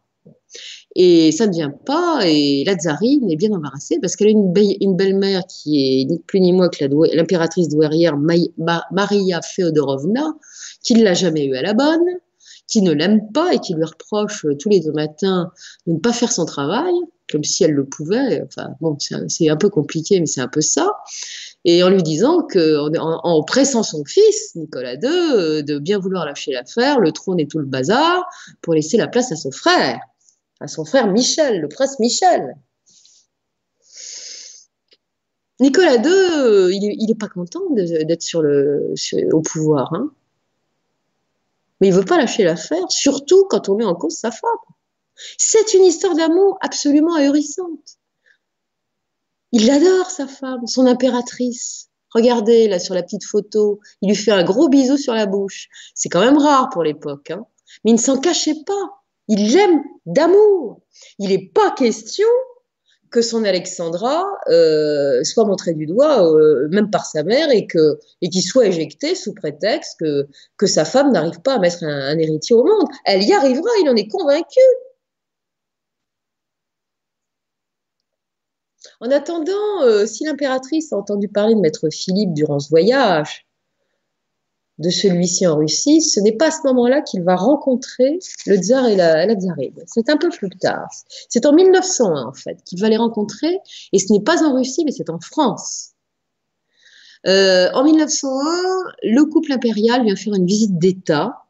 Et 0.97 1.33
ça 1.33 1.49
ne 1.49 1.53
vient 1.53 1.71
pas, 1.71 2.21
et 2.25 2.63
la 2.65 2.77
tsarine 2.77 3.29
est 3.29 3.35
bien 3.35 3.51
embarrassée 3.51 3.99
parce 4.01 4.15
qu'elle 4.15 4.29
a 4.29 4.31
une, 4.31 4.53
une 4.81 4.95
belle-mère 4.95 5.43
qui 5.49 5.81
est 5.81 6.05
ni 6.05 6.21
plus 6.21 6.39
ni 6.39 6.53
moins 6.53 6.69
que 6.69 6.85
l'impératrice 7.17 7.69
douairière 7.69 8.17
Maria 8.17 9.41
Feodorovna, 9.43 10.35
qui 10.85 10.95
ne 10.95 11.03
l'a 11.03 11.15
jamais 11.15 11.47
eue 11.47 11.57
à 11.57 11.63
la 11.63 11.75
bonne, 11.75 12.05
qui 12.67 12.83
ne 12.83 12.93
l'aime 12.93 13.31
pas 13.33 13.55
et 13.55 13.59
qui 13.59 13.75
lui 13.75 13.85
reproche 13.85 14.47
tous 14.59 14.69
les 14.69 14.81
deux 14.81 14.93
matins 14.93 15.51
de 15.87 15.93
ne 15.93 15.99
pas 15.99 16.13
faire 16.13 16.33
son 16.33 16.45
travail, 16.47 16.95
comme 17.31 17.45
si 17.45 17.65
elle 17.65 17.73
le 17.73 17.85
pouvait. 17.85 18.43
Enfin, 18.47 18.71
bon, 18.81 18.97
c'est 18.99 19.49
un 19.49 19.57
peu 19.57 19.69
compliqué, 19.69 20.21
mais 20.21 20.27
c'est 20.27 20.41
un 20.41 20.49
peu 20.49 20.61
ça. 20.61 20.91
Et 21.65 21.83
en 21.83 21.89
lui 21.89 22.03
disant 22.03 22.43
que, 22.43 22.79
en, 22.99 23.43
pressant 23.45 23.83
son 23.83 24.05
fils, 24.05 24.55
Nicolas 24.55 24.95
II, 24.95 25.07
euh, 25.07 25.63
de 25.63 25.79
bien 25.79 25.99
vouloir 25.99 26.27
lâcher 26.27 26.53
l'affaire, 26.53 27.01
le 27.01 27.13
trône 27.13 27.41
et 27.41 27.47
tout 27.47 27.59
le 27.59 27.67
bazar, 27.67 28.25
pour 28.61 28.75
laisser 28.75 28.97
la 28.97 29.09
place 29.09 29.33
à 29.33 29.37
son 29.37 29.51
frère 29.51 29.99
à 30.61 30.69
son 30.69 30.85
frère 30.85 31.09
Michel, 31.09 31.61
le 31.61 31.69
prince 31.69 31.99
Michel. 31.99 32.57
Nicolas 35.61 35.97
II, 35.97 36.75
il 36.75 37.07
n'est 37.07 37.15
pas 37.15 37.29
content 37.29 37.61
d'être 37.71 38.23
sur 38.23 38.43
au 39.33 39.41
pouvoir. 39.43 39.93
Hein. 39.95 40.11
Mais 41.85 41.89
il 41.89 41.95
veut 41.95 42.07
pas 42.07 42.17
lâcher 42.17 42.45
l'affaire, 42.45 42.91
surtout 42.91 43.45
quand 43.51 43.69
on 43.69 43.75
met 43.75 43.85
en 43.85 43.95
cause 43.95 44.17
sa 44.17 44.31
femme. 44.31 44.51
C'est 45.37 45.75
une 45.75 45.85
histoire 45.85 46.15
d'amour 46.15 46.57
absolument 46.63 47.15
ahurissante. 47.15 47.99
Il 49.53 49.71
adore 49.71 50.09
sa 50.09 50.27
femme, 50.27 50.67
son 50.67 50.87
impératrice. 50.87 51.91
Regardez 52.15 52.69
là 52.69 52.79
sur 52.79 52.95
la 52.95 53.03
petite 53.03 53.27
photo, 53.27 53.81
il 54.01 54.09
lui 54.09 54.17
fait 54.17 54.31
un 54.31 54.45
gros 54.45 54.71
bisou 54.71 54.97
sur 54.97 55.13
la 55.13 55.27
bouche. 55.27 55.69
C'est 55.95 56.09
quand 56.09 56.25
même 56.25 56.39
rare 56.39 56.71
pour 56.71 56.85
l'époque, 56.85 57.31
hein. 57.33 57.45
mais 57.85 57.91
il 57.91 57.97
ne 57.97 58.01
s'en 58.01 58.19
cachait 58.19 58.65
pas. 58.65 59.03
Il 59.29 59.53
l'aime 59.53 59.83
d'amour. 60.07 60.81
Il 61.19 61.29
n'est 61.29 61.51
pas 61.51 61.71
question 61.73 62.29
que 63.15 63.23
son 63.23 63.45
Alexandra 63.45 64.27
euh, 64.49 65.23
soit 65.23 65.45
montrée 65.45 65.73
du 65.73 65.87
doigt, 65.87 66.29
euh, 66.29 66.67
même 66.73 66.91
par 66.91 67.07
sa 67.07 67.23
mère, 67.23 67.49
et 67.53 67.69
qu'il 67.69 68.43
soit 68.43 68.67
éjecté 68.67 69.15
sous 69.15 69.33
prétexte 69.33 70.01
que, 70.01 70.27
que 70.57 70.67
sa 70.67 70.85
femme 70.85 71.13
n'arrive 71.13 71.41
pas 71.41 71.55
à 71.55 71.59
mettre 71.61 71.85
un, 71.85 72.19
héritier 72.19 72.57
au 72.57 72.65
monde. 72.65 72.89
Elle 73.05 73.23
y 73.23 73.33
arrivera, 73.33 73.69
il 73.83 73.89
en 73.89 73.95
est 73.95 74.09
convaincu. 74.09 74.59
En 79.01 79.13
attendant, 79.13 79.83
euh, 79.85 80.07
si 80.07 80.25
l'impératrice 80.25 80.93
a 80.93 80.97
entendu 80.97 81.29
parler 81.29 81.55
de 81.55 81.61
maître 81.61 81.89
Philippe 81.91 82.33
durant 82.35 82.59
ce 82.59 82.69
voyage, 82.69 83.44
de 84.79 84.91
celui-ci 84.91 85.47
en 85.47 85.57
Russie, 85.57 86.01
ce 86.03 86.21
n'est 86.21 86.33
pas 86.33 86.49
à 86.49 86.51
ce 86.51 86.67
moment-là 86.67 87.01
qu'il 87.01 87.23
va 87.23 87.37
rencontrer 87.37 88.19
le 88.47 88.57
tsar 88.57 88.89
et 88.89 88.97
la, 88.97 89.33
tsaride. 89.35 89.85
C'est 89.87 90.09
un 90.11 90.17
peu 90.17 90.31
plus 90.31 90.51
tard. 90.51 90.89
C'est 91.29 91.47
en 91.47 91.53
1901, 91.53 92.27
en 92.27 92.33
fait, 92.33 92.59
qu'il 92.65 92.81
va 92.81 92.89
les 92.89 92.97
rencontrer, 92.97 93.59
et 93.93 93.99
ce 93.99 94.13
n'est 94.13 94.23
pas 94.23 94.45
en 94.45 94.55
Russie, 94.55 94.85
mais 94.85 94.91
c'est 94.91 95.11
en 95.11 95.21
France. 95.21 95.91
Euh, 97.27 97.71
en 97.73 97.85
1901, 97.85 98.93
le 99.03 99.25
couple 99.25 99.53
impérial 99.53 100.05
vient 100.05 100.17
faire 100.17 100.35
une 100.35 100.47
visite 100.47 100.79
d'État 100.79 101.45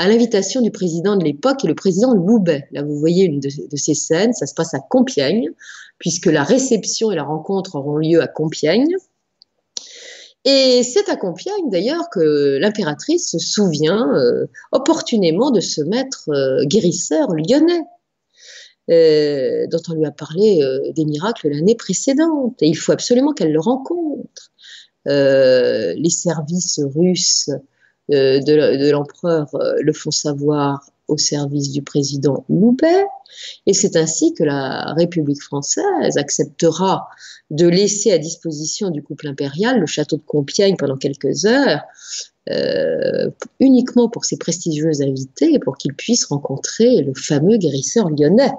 à 0.00 0.08
l'invitation 0.08 0.60
du 0.60 0.70
président 0.70 1.16
de 1.16 1.24
l'époque 1.24 1.64
et 1.64 1.68
le 1.68 1.74
président 1.74 2.14
Loubet. 2.14 2.68
Là, 2.70 2.82
vous 2.82 2.98
voyez 2.98 3.24
une 3.24 3.40
de, 3.40 3.76
ces 3.76 3.94
scènes, 3.94 4.32
ça 4.32 4.46
se 4.46 4.54
passe 4.54 4.72
à 4.72 4.80
Compiègne, 4.80 5.50
puisque 5.98 6.26
la 6.26 6.42
réception 6.42 7.10
et 7.10 7.16
la 7.16 7.24
rencontre 7.24 7.74
auront 7.74 7.96
lieu 7.96 8.22
à 8.22 8.28
Compiègne. 8.28 8.96
Et 10.44 10.82
c'est 10.82 11.08
à 11.10 11.16
Compiègne 11.16 11.68
d'ailleurs 11.70 12.08
que 12.10 12.56
l'impératrice 12.58 13.30
se 13.30 13.38
souvient 13.38 14.14
euh, 14.14 14.46
opportunément 14.72 15.50
de 15.50 15.60
ce 15.60 15.82
maître 15.82 16.30
euh, 16.30 16.64
guérisseur 16.64 17.28
lyonnais, 17.34 17.82
euh, 18.90 19.66
dont 19.70 19.82
on 19.90 19.94
lui 19.94 20.06
a 20.06 20.10
parlé 20.10 20.60
des 20.94 21.04
miracles 21.04 21.50
l'année 21.50 21.74
précédente. 21.74 22.56
Et 22.62 22.68
il 22.68 22.74
faut 22.74 22.92
absolument 22.92 23.34
qu'elle 23.34 23.52
le 23.52 23.60
rencontre. 23.60 24.52
les 25.06 26.10
services 26.10 26.80
russes 26.94 27.50
de, 28.08 28.90
l'empereur 28.90 29.46
le 29.52 29.92
font 29.92 30.10
savoir 30.10 30.89
au 31.10 31.18
service 31.18 31.70
du 31.70 31.82
président 31.82 32.44
Loubet. 32.48 33.04
Et 33.66 33.74
c'est 33.74 33.96
ainsi 33.96 34.34
que 34.34 34.44
la 34.44 34.92
République 34.94 35.42
française 35.42 36.16
acceptera 36.16 37.08
de 37.50 37.66
laisser 37.66 38.12
à 38.12 38.18
disposition 38.18 38.90
du 38.90 39.02
couple 39.02 39.28
impérial 39.28 39.78
le 39.78 39.86
château 39.86 40.16
de 40.16 40.22
Compiègne 40.22 40.76
pendant 40.76 40.96
quelques 40.96 41.44
heures, 41.44 41.82
euh, 42.48 43.30
uniquement 43.58 44.08
pour 44.08 44.24
ses 44.24 44.36
prestigieux 44.36 45.02
invités 45.02 45.52
et 45.52 45.58
pour 45.58 45.76
qu'ils 45.76 45.94
puissent 45.94 46.26
rencontrer 46.26 47.02
le 47.02 47.12
fameux 47.14 47.58
guérisseur 47.58 48.08
lyonnais. 48.10 48.52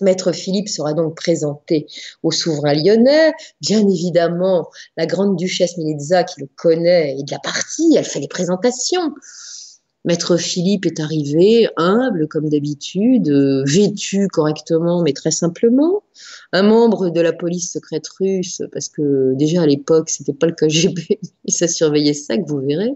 Maître 0.00 0.32
Philippe 0.32 0.68
sera 0.68 0.94
donc 0.94 1.16
présenté 1.16 1.86
au 2.22 2.30
souverain 2.30 2.72
lyonnais. 2.72 3.32
Bien 3.60 3.86
évidemment, 3.86 4.68
la 4.96 5.06
grande 5.06 5.36
duchesse 5.36 5.76
Militza, 5.76 6.24
qui 6.24 6.40
le 6.40 6.48
connaît, 6.56 7.18
est 7.18 7.24
de 7.24 7.30
la 7.30 7.38
partie, 7.38 7.94
elle 7.96 8.04
fait 8.04 8.20
les 8.20 8.28
présentations. 8.28 9.12
Maître 10.04 10.36
Philippe 10.36 10.86
est 10.86 10.98
arrivé, 10.98 11.68
humble 11.76 12.26
comme 12.28 12.48
d'habitude, 12.48 13.30
vêtu 13.66 14.26
correctement 14.28 15.02
mais 15.02 15.12
très 15.12 15.30
simplement. 15.30 16.02
Un 16.52 16.62
membre 16.62 17.10
de 17.10 17.20
la 17.20 17.32
police 17.32 17.72
secrète 17.72 18.08
russe, 18.20 18.62
parce 18.72 18.88
que 18.88 19.34
déjà 19.34 19.62
à 19.62 19.66
l'époque 19.66 20.10
c'était 20.10 20.32
pas 20.32 20.46
le 20.46 20.54
KGB, 20.54 21.20
et 21.46 21.50
ça 21.50 21.68
surveillait 21.68 22.14
ça 22.14 22.36
que 22.36 22.46
vous 22.46 22.60
verrez, 22.60 22.92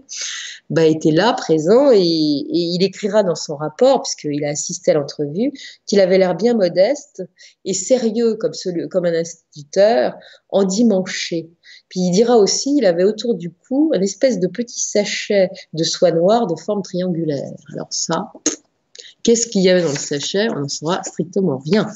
bah, 0.69 0.85
était 0.85 1.11
là, 1.11 1.33
présent, 1.33 1.91
et, 1.91 2.01
il 2.01 2.83
écrira 2.83 3.23
dans 3.23 3.35
son 3.35 3.55
rapport, 3.55 4.01
puisqu'il 4.01 4.43
a 4.43 4.49
assisté 4.49 4.91
à 4.91 4.95
l'entrevue, 4.95 5.51
qu'il 5.85 5.99
avait 5.99 6.17
l'air 6.17 6.35
bien 6.35 6.53
modeste 6.53 7.23
et 7.65 7.73
sérieux 7.73 8.35
comme, 8.35 8.53
celui, 8.53 8.87
comme 8.89 9.05
un 9.05 9.13
instituteur, 9.13 10.15
endimanché. 10.49 11.49
Puis 11.89 12.01
il 12.01 12.11
dira 12.11 12.37
aussi, 12.37 12.75
il 12.77 12.85
avait 12.85 13.03
autour 13.03 13.35
du 13.35 13.51
cou 13.51 13.91
un 13.93 14.01
espèce 14.01 14.39
de 14.39 14.47
petit 14.47 14.79
sachet 14.79 15.49
de 15.73 15.83
soie 15.83 16.11
noire 16.11 16.47
de 16.47 16.55
forme 16.59 16.81
triangulaire. 16.81 17.51
Alors 17.73 17.87
ça, 17.89 18.31
qu'est-ce 19.23 19.47
qu'il 19.47 19.61
y 19.61 19.69
avait 19.69 19.83
dans 19.83 19.89
le 19.89 19.95
sachet? 19.95 20.49
On 20.51 20.61
n'en 20.61 20.67
saura 20.67 21.03
strictement 21.03 21.57
rien. 21.57 21.87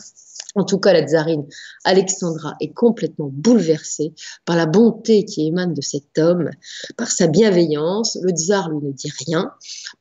En 0.56 0.66
tout 0.66 0.80
cas, 0.80 0.92
la 0.92 1.08
tsarine 1.08 1.46
Alexandra 1.86 2.56
est 2.60 2.74
complètement 2.74 3.30
bouleversée 3.32 4.14
par 4.46 4.58
la 4.58 4.66
bonté 4.66 5.24
qui 5.24 5.48
émane 5.48 5.74
de 5.74 5.82
cet 5.82 6.18
homme, 6.18 6.50
par 6.98 7.10
sa 7.10 7.28
bienveillance. 7.28 8.18
Le 8.22 8.32
tsar 8.32 8.70
lui 8.70 8.86
ne 8.86 8.92
dit 8.92 9.12
rien. 9.26 9.52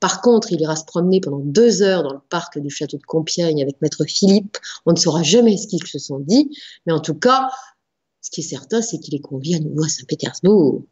Par 0.00 0.20
contre, 0.22 0.52
il 0.52 0.60
ira 0.60 0.74
se 0.74 0.84
promener 0.84 1.20
pendant 1.20 1.38
deux 1.38 1.82
heures 1.82 2.02
dans 2.02 2.14
le 2.14 2.20
parc 2.30 2.58
du 2.58 2.68
château 2.68 2.96
de 2.96 3.02
Compiègne 3.04 3.62
avec 3.62 3.80
maître 3.80 4.04
Philippe. 4.04 4.56
On 4.86 4.92
ne 4.92 4.98
saura 4.98 5.22
jamais 5.22 5.56
ce 5.56 5.68
qu'ils 5.68 5.86
se 5.86 5.98
sont 5.98 6.18
dit, 6.18 6.50
mais 6.86 6.92
en 6.92 7.00
tout 7.00 7.14
cas, 7.14 7.48
ce 8.20 8.30
qui 8.30 8.40
est 8.40 8.44
certain, 8.44 8.82
c'est 8.82 8.98
qu'il 8.98 9.14
est 9.14 9.20
convié 9.20 9.56
à 9.56 9.58
nouveau 9.60 9.84
à 9.84 9.88
Saint-Pétersbourg. 9.88 10.82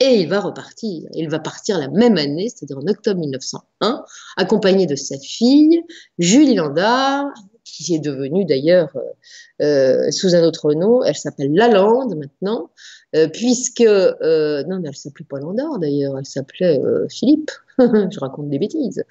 Et 0.00 0.20
il 0.20 0.28
va 0.28 0.40
repartir. 0.40 1.08
Il 1.14 1.28
va 1.28 1.40
partir 1.40 1.78
la 1.78 1.88
même 1.88 2.18
année, 2.18 2.48
c'est-à-dire 2.48 2.78
en 2.78 2.86
octobre 2.86 3.20
1901, 3.20 4.04
accompagné 4.36 4.86
de 4.86 4.94
sa 4.94 5.18
fille, 5.18 5.82
Julie 6.18 6.54
Landard, 6.54 7.26
qui 7.64 7.94
est 7.94 7.98
devenue 7.98 8.44
d'ailleurs 8.44 8.90
euh, 8.96 10.04
euh, 10.06 10.10
sous 10.10 10.34
un 10.34 10.42
autre 10.44 10.72
nom. 10.74 11.02
Elle 11.02 11.16
s'appelle 11.16 11.52
Lalande 11.52 12.16
maintenant, 12.16 12.70
euh, 13.16 13.28
puisque 13.28 13.80
non, 13.80 14.82
elle 14.84 14.96
s'appelait 14.96 15.26
pas 15.28 15.38
Landard 15.38 15.78
d'ailleurs, 15.78 16.18
elle 16.18 16.26
s'appelait 16.26 16.80
Philippe. 17.08 17.50
Je 17.78 18.20
raconte 18.20 18.50
des 18.50 18.58
bêtises. 18.58 19.04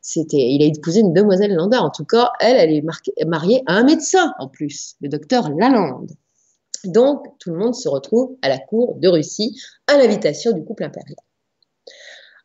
C'était, 0.00 0.50
il 0.50 0.62
a 0.62 0.66
épousé 0.66 1.00
une 1.00 1.12
demoiselle 1.12 1.54
Landard. 1.54 1.84
En 1.84 1.90
tout 1.90 2.04
cas, 2.04 2.30
elle, 2.40 2.56
elle 2.56 2.72
est 2.72 3.24
mariée 3.24 3.62
à 3.66 3.74
un 3.74 3.84
médecin 3.84 4.34
en 4.38 4.48
plus, 4.48 4.96
le 5.00 5.08
docteur 5.08 5.48
Lalande. 5.50 6.10
Donc, 6.84 7.24
tout 7.38 7.50
le 7.50 7.58
monde 7.58 7.74
se 7.74 7.88
retrouve 7.88 8.36
à 8.42 8.48
la 8.48 8.58
cour 8.58 8.96
de 8.96 9.08
Russie 9.08 9.60
à 9.86 9.96
l'invitation 9.96 10.52
du 10.52 10.64
couple 10.64 10.84
impérial. 10.84 11.16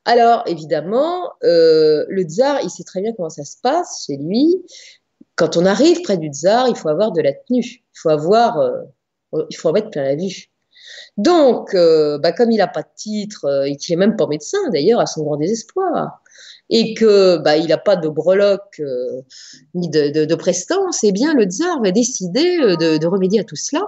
Alors, 0.06 0.44
évidemment, 0.48 1.34
euh, 1.44 2.06
le 2.08 2.24
tsar, 2.24 2.62
il 2.64 2.70
sait 2.70 2.86
très 2.86 3.02
bien 3.02 3.12
comment 3.14 3.30
ça 3.30 3.44
se 3.44 3.58
passe 3.62 4.06
chez 4.06 4.16
lui. 4.18 4.64
Quand 5.36 5.58
on 5.58 5.66
arrive 5.66 6.02
près 6.02 6.18
du 6.18 6.30
tsar, 6.30 6.70
il 6.70 6.76
faut 6.76 6.88
avoir 6.88 7.12
de 7.12 7.22
la 7.22 7.34
tenue. 7.34 7.84
Il 7.84 8.00
faut 8.00 8.10
avoir, 8.10 8.58
euh, 8.60 8.84
il 9.50 9.58
faut 9.58 9.70
en 9.70 9.74
mettre 9.74 9.90
plein 9.90 10.04
la 10.04 10.16
vue. 10.16 10.50
Donc, 11.18 11.74
euh, 11.74 12.18
bah, 12.20 12.32
comme 12.32 12.52
il 12.52 12.58
n'a 12.58 12.68
pas 12.68 12.84
de 12.84 12.90
titre 12.96 13.66
et 13.66 13.76
qu'il 13.76 13.98
n'est 13.98 14.06
même 14.06 14.16
pas 14.16 14.28
médecin, 14.28 14.58
d'ailleurs, 14.72 15.02
à 15.02 15.08
son 15.08 15.24
grand 15.24 15.36
désespoir, 15.36 16.22
et 16.70 16.94
que 16.94 17.38
bah, 17.38 17.58
il 17.58 17.68
n'a 17.68 17.78
pas 17.78 17.96
de 17.96 18.10
breloque 18.10 18.80
euh, 18.80 19.22
ni 19.74 19.90
de, 19.90 20.36
prestance, 20.36 21.04
eh 21.04 21.12
bien 21.12 21.34
le 21.34 21.46
tsar 21.46 21.82
va 21.82 21.92
décider 21.92 22.58
euh, 22.60 22.76
de, 22.76 23.08
remédier 23.08 23.40
à 23.40 23.44
tout 23.44 23.56
cela. 23.56 23.84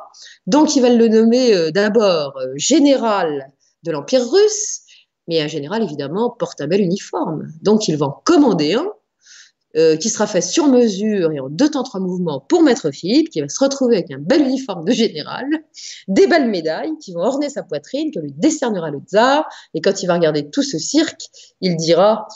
Donc 0.47 0.75
il 0.75 0.81
va 0.81 0.89
le 0.89 1.07
nommer 1.07 1.53
euh, 1.53 1.71
d'abord 1.71 2.39
général 2.55 3.47
de 3.83 3.91
l'Empire 3.91 4.29
russe, 4.29 4.81
mais 5.27 5.41
un 5.41 5.47
général 5.47 5.83
évidemment 5.83 6.29
porte 6.37 6.61
un 6.61 6.67
bel 6.67 6.81
uniforme. 6.81 7.47
Donc 7.61 7.87
il 7.87 7.97
va 7.97 8.07
en 8.07 8.21
commander 8.25 8.73
un 8.73 8.87
qui 9.99 10.09
sera 10.09 10.27
fait 10.27 10.41
sur 10.41 10.67
mesure 10.67 11.31
et 11.31 11.39
en 11.39 11.49
deux 11.49 11.69
temps 11.69 11.83
trois 11.83 11.99
mouvements 11.99 12.39
pour 12.39 12.63
Maître 12.63 12.91
Philippe, 12.91 13.29
qui 13.29 13.41
va 13.41 13.47
se 13.47 13.63
retrouver 13.63 13.97
avec 13.97 14.11
un 14.11 14.19
bel 14.19 14.41
uniforme 14.41 14.85
de 14.85 14.91
général, 14.91 15.45
des 16.07 16.27
belles 16.27 16.49
médailles 16.49 16.91
qui 17.01 17.13
vont 17.13 17.21
orner 17.21 17.49
sa 17.49 17.63
poitrine, 17.63 18.11
que 18.11 18.19
lui 18.19 18.33
décernera 18.35 18.89
le 18.91 18.99
tsar, 18.99 19.45
et 19.73 19.81
quand 19.81 20.03
il 20.03 20.07
va 20.07 20.15
regarder 20.15 20.49
tout 20.49 20.63
ce 20.63 20.77
cirque, 20.77 21.29
il 21.61 21.75
dira 21.75 22.27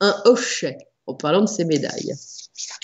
un 0.00 0.14
hochet 0.24 0.78
en 1.06 1.14
parlant 1.14 1.42
de 1.42 1.48
ses 1.48 1.64
médailles. 1.64 2.14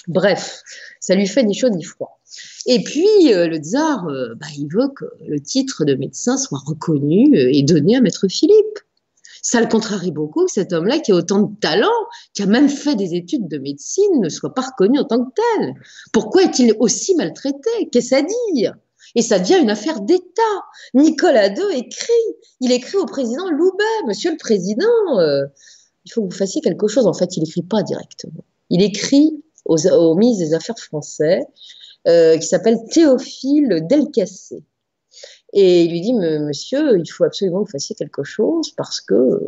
Bref, 0.09 0.63
ça 1.01 1.15
lui 1.15 1.27
fait 1.27 1.43
ni 1.43 1.55
chaud 1.55 1.69
ni 1.69 1.85
froid. 1.85 2.21
Et 2.67 2.83
puis, 2.83 3.33
euh, 3.33 3.49
le 3.49 3.59
tsar, 3.59 4.07
euh, 4.09 4.35
bah, 4.37 4.47
il 4.57 4.69
veut 4.69 4.89
que 4.95 5.05
le 5.27 5.41
titre 5.41 5.85
de 5.85 5.95
médecin 5.95 6.37
soit 6.37 6.61
reconnu 6.65 7.37
euh, 7.37 7.51
et 7.53 7.63
donné 7.63 7.97
à 7.97 8.01
Maître 8.01 8.29
Philippe. 8.29 8.79
Ça 9.43 9.61
le 9.61 9.67
contrarie 9.67 10.13
beaucoup 10.13 10.49
cet 10.49 10.73
homme-là, 10.73 10.99
qui 10.99 11.13
a 11.13 11.15
autant 11.15 11.41
de 11.41 11.55
talent, 11.61 11.89
qui 12.35 12.43
a 12.43 12.47
même 12.47 12.69
fait 12.69 12.95
des 12.95 13.15
études 13.15 13.49
de 13.49 13.59
médecine, 13.59 14.21
ne 14.21 14.29
soit 14.29 14.55
pas 14.55 14.63
reconnu 14.63 14.99
en 14.99 15.05
tant 15.05 15.25
que 15.25 15.31
tel. 15.35 15.75
Pourquoi 16.13 16.43
est-il 16.43 16.75
aussi 16.79 17.15
maltraité? 17.15 17.89
Qu'est-ce 17.93 18.15
à 18.15 18.23
dire? 18.23 18.75
Et 19.15 19.23
ça 19.23 19.39
devient 19.39 19.59
une 19.61 19.71
affaire 19.71 20.01
d'État. 20.01 20.43
Nicolas 20.95 21.49
II 21.49 21.77
écrit, 21.77 22.13
il 22.61 22.71
écrit 22.71 22.97
au 22.97 23.07
président 23.07 23.51
Loubet, 23.51 24.07
Monsieur 24.07 24.31
le 24.31 24.37
Président, 24.37 24.87
il 25.19 26.13
faut 26.13 26.23
que 26.23 26.33
vous 26.33 26.39
fassiez 26.39 26.61
quelque 26.61 26.87
chose. 26.87 27.07
En 27.07 27.15
fait, 27.15 27.37
il 27.37 27.43
n'écrit 27.43 27.63
pas 27.63 27.83
directement. 27.83 28.45
Il 28.69 28.83
écrit 28.83 29.43
aux, 29.65 29.87
aux 29.89 30.15
ministres 30.15 30.45
des 30.45 30.55
Affaires 30.55 30.79
français, 30.79 31.41
euh, 32.09 32.39
qui 32.39 32.47
s'appelle 32.47 32.79
Théophile 32.91 33.87
Delcassé. 33.89 34.65
Et 35.53 35.85
il 35.85 35.91
lui 35.91 36.01
dit, 36.01 36.15
monsieur, 36.15 36.99
il 36.99 37.07
faut 37.07 37.25
absolument 37.25 37.61
que 37.61 37.67
vous 37.67 37.73
fassiez 37.73 37.97
quelque 37.97 38.23
chose 38.23 38.71
parce 38.77 39.01
que 39.01 39.15
euh, 39.15 39.41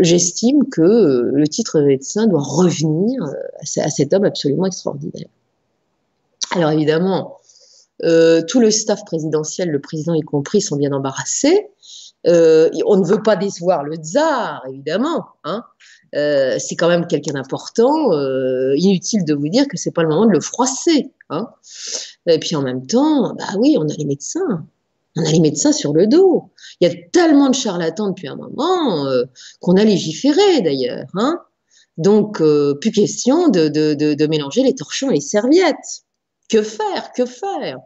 j'estime 0.00 0.68
que 0.70 1.30
le 1.32 1.48
titre 1.48 1.80
de 1.80 1.86
médecin 1.86 2.26
doit 2.26 2.42
revenir 2.42 3.22
à, 3.60 3.90
cet 3.90 4.12
homme 4.12 4.24
absolument 4.24 4.66
extraordinaire. 4.66 5.28
Alors 6.54 6.70
évidemment, 6.70 7.38
euh, 8.04 8.42
tout 8.46 8.60
le 8.60 8.70
staff 8.70 9.04
présidentiel, 9.04 9.70
le 9.70 9.80
président 9.80 10.14
y 10.14 10.22
compris, 10.22 10.60
sont 10.60 10.76
bien 10.76 10.92
embarrassés. 10.92 11.68
Euh, 12.26 12.68
on 12.86 12.96
ne 12.96 13.06
veut 13.06 13.22
pas 13.22 13.36
décevoir 13.36 13.84
le 13.84 13.96
tsar, 13.96 14.62
évidemment. 14.68 15.26
Hein. 15.44 15.62
Euh, 16.14 16.56
c'est 16.58 16.74
quand 16.74 16.88
même 16.88 17.06
quelqu'un 17.06 17.34
d'important. 17.34 18.12
Euh, 18.12 18.74
inutile 18.76 19.24
de 19.24 19.34
vous 19.34 19.48
dire 19.48 19.66
que 19.68 19.76
c'est 19.76 19.92
pas 19.92 20.02
le 20.02 20.08
moment 20.08 20.26
de 20.26 20.32
le 20.32 20.40
froisser. 20.40 21.12
Hein. 21.30 21.48
Et 22.28 22.38
puis 22.38 22.56
en 22.56 22.62
même 22.62 22.86
temps, 22.86 23.34
bah 23.34 23.54
oui, 23.58 23.76
on 23.78 23.88
a 23.88 23.94
les 23.98 24.04
médecins. 24.04 24.66
On 25.16 25.24
a 25.24 25.30
les 25.30 25.40
médecins 25.40 25.72
sur 25.72 25.92
le 25.92 26.06
dos. 26.06 26.50
Il 26.80 26.88
y 26.88 26.92
a 26.92 26.94
tellement 27.12 27.48
de 27.48 27.54
charlatans 27.54 28.08
depuis 28.08 28.28
un 28.28 28.36
moment 28.36 29.06
qu'on 29.60 29.76
a 29.76 29.84
légiféré 29.84 30.60
d'ailleurs. 30.62 31.08
Hein. 31.14 31.40
Donc, 31.96 32.40
plus 32.80 32.92
question 32.92 33.48
de, 33.48 34.26
mélanger 34.26 34.62
les 34.62 34.74
torchons 34.74 35.10
et 35.10 35.14
les 35.14 35.20
serviettes. 35.20 36.04
Que 36.48 36.62
faire 36.62 37.12
Que 37.14 37.26
faire? 37.26 37.78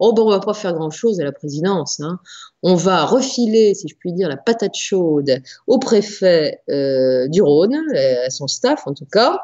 Oh, 0.00 0.14
bon, 0.14 0.26
on 0.26 0.30
va 0.30 0.40
pas 0.40 0.54
faire 0.54 0.72
grand-chose 0.72 1.20
à 1.20 1.24
la 1.24 1.32
présidence. 1.32 2.00
Hein. 2.00 2.18
On 2.62 2.74
va 2.74 3.04
refiler, 3.04 3.74
si 3.74 3.86
je 3.86 3.94
puis 3.94 4.14
dire, 4.14 4.28
la 4.30 4.38
patate 4.38 4.74
chaude 4.74 5.42
au 5.66 5.78
préfet 5.78 6.62
euh, 6.70 7.28
du 7.28 7.42
Rhône, 7.42 7.76
euh, 7.94 8.26
à 8.26 8.30
son 8.30 8.48
staff 8.48 8.86
en 8.86 8.94
tout 8.94 9.04
cas, 9.04 9.38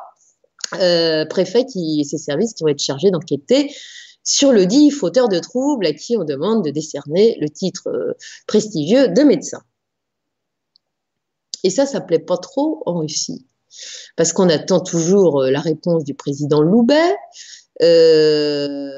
euh, 0.80 1.26
préfet 1.26 1.66
qui 1.66 2.06
ses 2.06 2.16
services 2.16 2.54
qui 2.54 2.64
vont 2.64 2.70
être 2.70 2.80
chargés 2.80 3.10
d'enquêter 3.10 3.70
sur 4.26 4.52
le 4.52 4.66
dit 4.66 4.90
fauteur 4.90 5.28
de 5.30 5.38
troubles 5.38 5.86
à 5.86 5.92
qui 5.94 6.16
on 6.18 6.24
demande 6.24 6.62
de 6.64 6.70
décerner 6.70 7.38
le 7.40 7.48
titre 7.48 8.16
prestigieux 8.46 9.08
de 9.08 9.22
médecin. 9.22 9.62
Et 11.64 11.70
ça, 11.70 11.86
ça 11.86 12.00
plaît 12.00 12.18
pas 12.18 12.36
trop 12.36 12.82
en 12.86 12.98
Russie, 12.98 13.46
parce 14.16 14.32
qu'on 14.32 14.48
attend 14.48 14.80
toujours 14.80 15.44
la 15.44 15.60
réponse 15.60 16.04
du 16.04 16.14
président 16.14 16.60
Loubet. 16.60 17.14
Euh, 17.82 18.90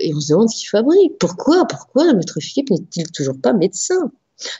et 0.00 0.14
on 0.14 0.20
se 0.20 0.32
demande 0.32 0.50
ce 0.50 0.58
qu'il 0.58 0.68
fabrique. 0.68 1.18
Pourquoi 1.18 1.66
Pourquoi 1.66 2.12
Maître 2.14 2.40
Philippe 2.40 2.70
n'est-il 2.70 3.10
toujours 3.12 3.40
pas 3.40 3.52
médecin? 3.52 4.10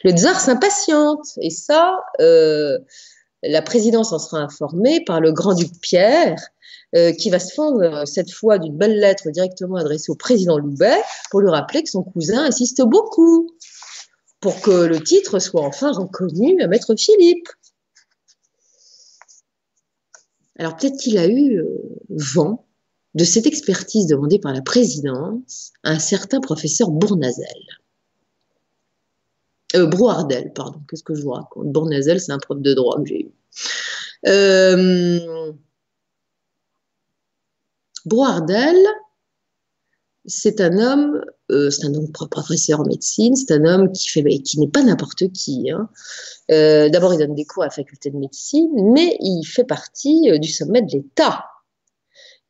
Le 0.05 0.13
tsar 0.13 0.41
s'impatiente. 0.41 1.27
Et 1.41 1.51
ça, 1.51 1.97
euh, 2.21 2.79
la 3.43 3.63
présidence 3.63 4.13
en 4.13 4.19
sera 4.19 4.39
informée 4.41 5.03
par 5.05 5.21
le 5.21 5.33
grand-duc 5.33 5.71
Pierre, 5.81 6.37
euh, 6.97 7.13
qui 7.13 7.31
va 7.31 7.39
se 7.39 7.55
fendre 7.55 7.83
euh, 7.83 8.05
cette 8.05 8.33
fois 8.33 8.59
d'une 8.59 8.77
belle 8.77 8.99
lettre 8.99 9.31
directement 9.31 9.77
adressée 9.77 10.11
au 10.11 10.15
président 10.15 10.59
Loubet 10.59 11.01
pour 11.31 11.41
lui 11.41 11.51
rappeler 11.51 11.83
que 11.83 11.91
son 11.91 12.03
cousin 12.03 12.45
insiste 12.45 12.83
beaucoup 12.83 13.51
pour 14.41 14.61
que 14.61 14.71
le 14.71 15.03
titre 15.03 15.39
soit 15.39 15.63
enfin 15.63 15.93
reconnu 15.93 16.61
à 16.63 16.67
Maître 16.67 16.95
Philippe. 16.97 17.49
Alors 20.59 20.77
peut-être 20.77 20.97
qu'il 20.99 21.19
a 21.19 21.29
eu 21.29 21.63
vent 22.09 22.65
de 23.15 23.25
cette 23.25 23.47
expertise 23.47 24.07
demandée 24.07 24.39
par 24.39 24.53
la 24.53 24.63
présidence 24.63 25.73
à 25.83 25.91
un 25.91 25.99
certain 25.99 26.41
professeur 26.41 26.91
Bournazel. 26.91 27.45
Euh, 29.77 29.87
Brouardel, 29.87 30.53
pardon, 30.55 30.81
qu'est-ce 30.89 31.03
que 31.03 31.15
je 31.15 31.23
vous 31.23 31.33
raconte? 31.33 31.71
Bournazel, 31.73 32.21
c'est 32.21 32.33
un 32.33 32.39
prof 32.39 32.59
de 32.61 32.73
droit 32.73 32.97
que 32.99 33.07
j'ai 33.07 33.23
eu. 33.23 33.33
Euh, 34.27 35.53
Broardel, 38.07 38.77
c'est 40.25 40.63
un 40.63 40.79
homme, 40.79 41.23
euh, 41.51 41.69
c'est 41.69 41.87
un 41.87 41.95
homme 41.95 42.11
professeur 42.13 42.81
en 42.81 42.85
médecine, 42.85 43.37
c'est 43.37 43.53
un 43.53 43.65
homme 43.67 43.93
qui 43.93 44.09
qui 44.43 44.59
n'est 44.59 44.69
pas 44.69 44.83
n'importe 44.83 45.31
qui. 45.33 45.71
Hein. 45.71 45.91
D'abord, 46.49 47.13
il 47.13 47.19
donne 47.19 47.35
des 47.35 47.45
cours 47.45 47.63
à 47.65 47.67
la 47.67 47.71
faculté 47.71 48.11
de 48.11 48.17
médecine, 48.17 48.71
mais 48.93 49.19
il 49.21 49.45
fait 49.45 49.65
partie 49.65 50.31
du 50.39 50.49
sommet 50.49 50.81
de 50.81 50.93
l'État. 50.93 51.45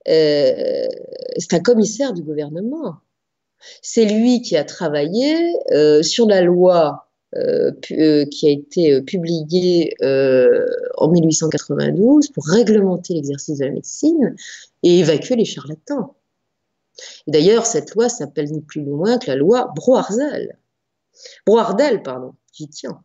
c'est 0.06 1.52
un 1.54 1.60
commissaire 1.60 2.12
du 2.12 2.22
gouvernement. 2.22 2.98
C'est 3.82 4.04
lui 4.04 4.40
qui 4.40 4.56
a 4.56 4.62
travaillé 4.62 5.36
sur 6.02 6.28
la 6.28 6.42
loi 6.42 7.07
qui 7.82 8.46
a 8.46 8.50
été 8.50 9.02
publiée 9.02 9.94
en 10.96 11.08
1892 11.10 12.28
pour 12.28 12.46
réglementer 12.46 13.14
l'exercice 13.14 13.58
de 13.58 13.64
la 13.66 13.72
médecine 13.72 14.34
et 14.82 15.00
évacuer 15.00 15.36
les 15.36 15.44
charlatans. 15.44 16.14
D'ailleurs, 17.26 17.66
cette 17.66 17.94
loi 17.94 18.08
s'appelle 18.08 18.50
ni 18.50 18.60
plus 18.60 18.82
ni 18.82 18.90
moins 18.90 19.18
que 19.18 19.28
la 19.28 19.36
loi 19.36 19.72
Broardel. 19.74 20.58
Broardel, 21.46 22.02
pardon, 22.02 22.34
j'y 22.52 22.68
tiens. 22.68 23.02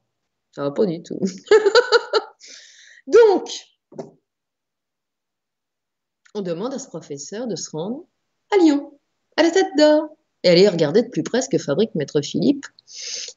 Ça 0.52 0.64
va 0.64 0.72
pas 0.72 0.86
du 0.86 1.02
tout. 1.02 1.20
Donc, 3.08 3.50
on 6.36 6.41
demande 6.41 6.74
à 6.74 6.80
ce 6.80 6.88
professeur 6.88 7.48
de 7.48 7.56
se 7.56 7.72
rendre 7.72 8.06
à 8.52 8.58
Lyon, 8.58 9.00
à 9.38 9.44
la 9.44 9.52
tête 9.52 9.68
d'or, 9.78 10.16
et 10.44 10.49
aller 10.49 10.68
regarder 10.68 11.03
de 11.03 11.10
plus 11.10 11.24
près 11.24 11.41
ce 11.41 11.49
que 11.49 11.57
fabrique 11.57 11.95
Maître 11.95 12.22
Philippe, 12.22 12.65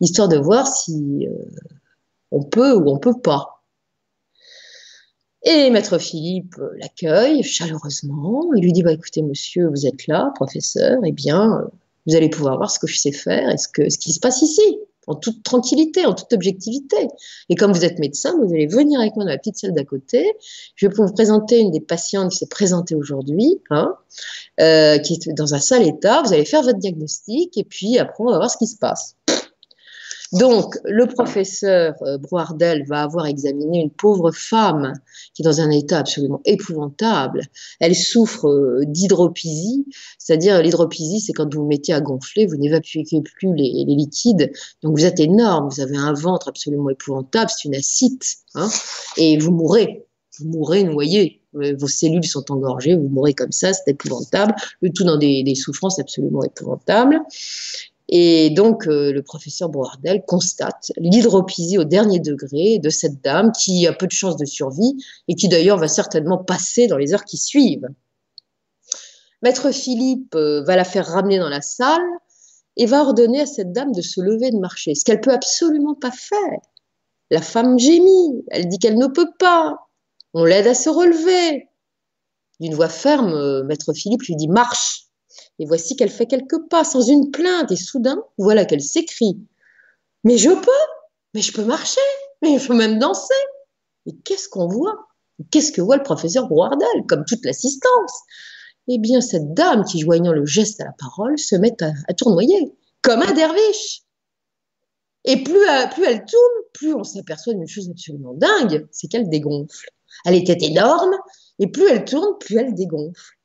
histoire 0.00 0.28
de 0.28 0.36
voir 0.36 0.66
si 0.66 1.26
euh, 1.26 1.34
on 2.30 2.42
peut 2.42 2.74
ou 2.74 2.90
on 2.90 2.98
peut 2.98 3.20
pas. 3.20 3.62
Et 5.44 5.70
maître 5.70 5.98
Philippe 5.98 6.56
l'accueille 6.78 7.42
chaleureusement. 7.44 8.50
Il 8.56 8.64
lui 8.64 8.72
dit 8.72 8.82
bah, 8.82 8.92
écoutez, 8.92 9.22
monsieur, 9.22 9.68
vous 9.68 9.86
êtes 9.86 10.08
là, 10.08 10.32
professeur, 10.34 10.98
eh 11.04 11.12
bien, 11.12 11.70
vous 12.06 12.16
allez 12.16 12.28
pouvoir 12.28 12.56
voir 12.56 12.70
ce 12.70 12.80
que 12.80 12.88
je 12.88 12.98
sais 12.98 13.12
faire 13.12 13.48
et 13.50 13.56
ce 13.56 13.68
qui 13.98 14.12
se 14.12 14.18
passe 14.18 14.42
ici, 14.42 14.78
en 15.06 15.14
toute 15.14 15.42
tranquillité, 15.42 16.06
en 16.06 16.14
toute 16.14 16.32
objectivité. 16.32 17.08
Et 17.48 17.54
comme 17.54 17.72
vous 17.72 17.84
êtes 17.84 17.98
médecin, 17.98 18.36
vous 18.38 18.52
allez 18.52 18.66
venir 18.66 19.00
avec 19.00 19.16
moi 19.16 19.24
dans 19.24 19.30
la 19.30 19.38
petite 19.38 19.56
salle 19.56 19.72
d'à 19.72 19.84
côté. 19.84 20.34
Je 20.74 20.86
vais 20.86 20.94
vous 20.94 21.12
présenter 21.12 21.58
une 21.58 21.70
des 21.70 21.80
patientes 21.80 22.32
qui 22.32 22.38
s'est 22.38 22.46
présentée 22.46 22.94
aujourd'hui, 22.94 23.60
hein, 23.70 23.94
euh, 24.60 24.98
qui 24.98 25.14
est 25.14 25.32
dans 25.32 25.54
un 25.54 25.60
sale 25.60 25.86
état. 25.86 26.22
Vous 26.22 26.32
allez 26.32 26.44
faire 26.44 26.62
votre 26.62 26.78
diagnostic 26.78 27.56
et 27.56 27.64
puis 27.64 27.98
après, 27.98 28.24
on 28.24 28.30
va 28.30 28.36
voir 28.36 28.50
ce 28.50 28.56
qui 28.56 28.66
se 28.66 28.76
passe. 28.76 29.16
Donc, 30.32 30.76
le 30.84 31.06
professeur 31.06 31.94
euh, 32.02 32.18
Broardel 32.18 32.84
va 32.86 33.02
avoir 33.02 33.26
examiné 33.26 33.80
une 33.80 33.90
pauvre 33.90 34.32
femme 34.32 34.92
qui 35.34 35.42
est 35.42 35.44
dans 35.44 35.60
un 35.60 35.70
état 35.70 35.98
absolument 35.98 36.40
épouvantable. 36.44 37.42
Elle 37.80 37.94
souffre 37.94 38.48
euh, 38.48 38.84
d'hydropisie, 38.86 39.86
c'est-à-dire 40.18 40.62
l'hydropisie, 40.62 41.20
c'est 41.20 41.32
quand 41.32 41.52
vous 41.52 41.62
vous 41.62 41.66
mettez 41.68 41.92
à 41.92 42.00
gonfler, 42.00 42.46
vous 42.46 42.56
n'évacuez 42.56 43.04
plus 43.22 43.54
les, 43.54 43.84
liquides, 43.86 44.52
donc 44.82 44.98
vous 44.98 45.04
êtes 45.04 45.20
énorme, 45.20 45.68
vous 45.70 45.80
avez 45.80 45.96
un 45.96 46.12
ventre 46.12 46.48
absolument 46.48 46.90
épouvantable, 46.90 47.50
c'est 47.50 47.68
une 47.68 47.74
acide, 47.74 48.22
hein, 48.54 48.68
et 49.16 49.38
vous 49.38 49.52
mourrez, 49.52 50.06
vous 50.38 50.48
mourrez 50.48 50.84
noyé. 50.84 51.40
Euh, 51.54 51.74
vos 51.78 51.88
cellules 51.88 52.26
sont 52.26 52.50
engorgées, 52.50 52.94
vous 52.94 53.08
mourrez 53.08 53.32
comme 53.32 53.52
ça, 53.52 53.72
c'est 53.72 53.92
épouvantable, 53.92 54.54
le 54.80 54.90
tout 54.90 55.04
dans 55.04 55.16
des 55.16 55.54
souffrances 55.54 55.98
absolument 55.98 56.42
épouvantables. 56.42 57.20
Et 58.08 58.50
donc, 58.50 58.86
euh, 58.86 59.12
le 59.12 59.22
professeur 59.22 59.68
Boardel 59.68 60.22
constate 60.26 60.92
l'hydropisie 60.96 61.76
au 61.76 61.84
dernier 61.84 62.20
degré 62.20 62.78
de 62.78 62.88
cette 62.88 63.20
dame 63.22 63.50
qui 63.52 63.86
a 63.86 63.92
peu 63.92 64.06
de 64.06 64.12
chances 64.12 64.36
de 64.36 64.44
survie 64.44 64.96
et 65.26 65.34
qui 65.34 65.48
d'ailleurs 65.48 65.78
va 65.78 65.88
certainement 65.88 66.38
passer 66.38 66.86
dans 66.86 66.98
les 66.98 67.14
heures 67.14 67.24
qui 67.24 67.36
suivent. 67.36 67.88
Maître 69.42 69.72
Philippe 69.72 70.34
euh, 70.36 70.62
va 70.62 70.76
la 70.76 70.84
faire 70.84 71.06
ramener 71.06 71.38
dans 71.38 71.48
la 71.48 71.62
salle 71.62 72.06
et 72.76 72.86
va 72.86 73.02
ordonner 73.02 73.40
à 73.40 73.46
cette 73.46 73.72
dame 73.72 73.92
de 73.92 74.02
se 74.02 74.20
lever 74.20 74.48
et 74.48 74.52
de 74.52 74.58
marcher, 74.58 74.94
ce 74.94 75.04
qu'elle 75.04 75.20
peut 75.20 75.32
absolument 75.32 75.94
pas 75.94 76.12
faire. 76.12 76.60
La 77.30 77.42
femme 77.42 77.78
gémit, 77.78 78.44
elle 78.50 78.68
dit 78.68 78.78
qu'elle 78.78 78.98
ne 78.98 79.08
peut 79.08 79.30
pas. 79.38 79.88
On 80.32 80.44
l'aide 80.44 80.66
à 80.68 80.74
se 80.74 80.88
relever. 80.88 81.68
D'une 82.60 82.74
voix 82.74 82.88
ferme, 82.88 83.32
euh, 83.32 83.64
Maître 83.64 83.92
Philippe 83.92 84.22
lui 84.22 84.36
dit 84.36 84.48
Marche 84.48 85.05
et 85.58 85.66
voici 85.66 85.96
qu'elle 85.96 86.10
fait 86.10 86.26
quelques 86.26 86.68
pas 86.68 86.84
sans 86.84 87.02
une 87.02 87.30
plainte, 87.30 87.70
et 87.72 87.76
soudain, 87.76 88.22
voilà 88.38 88.64
qu'elle 88.64 88.82
s'écrie 88.82 89.40
Mais 90.24 90.36
je 90.36 90.50
peux 90.50 90.70
Mais 91.34 91.40
je 91.40 91.52
peux 91.52 91.64
marcher 91.64 92.00
Mais 92.42 92.58
je 92.58 92.66
peux 92.66 92.74
même 92.74 92.98
danser 92.98 93.34
Et 94.06 94.14
qu'est-ce 94.24 94.48
qu'on 94.48 94.68
voit? 94.68 95.08
Qu'est-ce 95.50 95.72
que 95.72 95.80
voit 95.80 95.96
le 95.96 96.02
professeur 96.02 96.48
Brouardel, 96.48 97.06
comme 97.08 97.24
toute 97.26 97.44
l'assistance? 97.44 98.12
Eh 98.88 98.98
bien, 98.98 99.20
cette 99.20 99.52
dame 99.52 99.84
qui, 99.84 100.00
joignant 100.00 100.32
le 100.32 100.46
geste 100.46 100.80
à 100.80 100.84
la 100.84 100.92
parole, 100.98 101.38
se 101.38 101.56
met 101.56 101.76
à, 101.82 102.14
tournoyer, 102.14 102.72
comme 103.02 103.20
un 103.20 103.32
derviche. 103.32 104.02
Et 105.24 105.42
plus, 105.42 105.60
plus 105.92 106.04
elle 106.04 106.24
tourne, 106.24 106.52
plus 106.72 106.94
on 106.94 107.02
s'aperçoit 107.02 107.54
d'une 107.54 107.66
chose 107.66 107.90
absolument 107.90 108.34
dingue, 108.34 108.86
c'est 108.92 109.08
qu'elle 109.08 109.28
dégonfle. 109.28 109.90
Elle 110.24 110.36
était 110.36 110.64
énorme, 110.64 111.16
et 111.58 111.66
plus 111.66 111.88
elle 111.88 112.04
tourne, 112.04 112.38
plus 112.38 112.58
elle 112.58 112.74
dégonfle. 112.74 113.36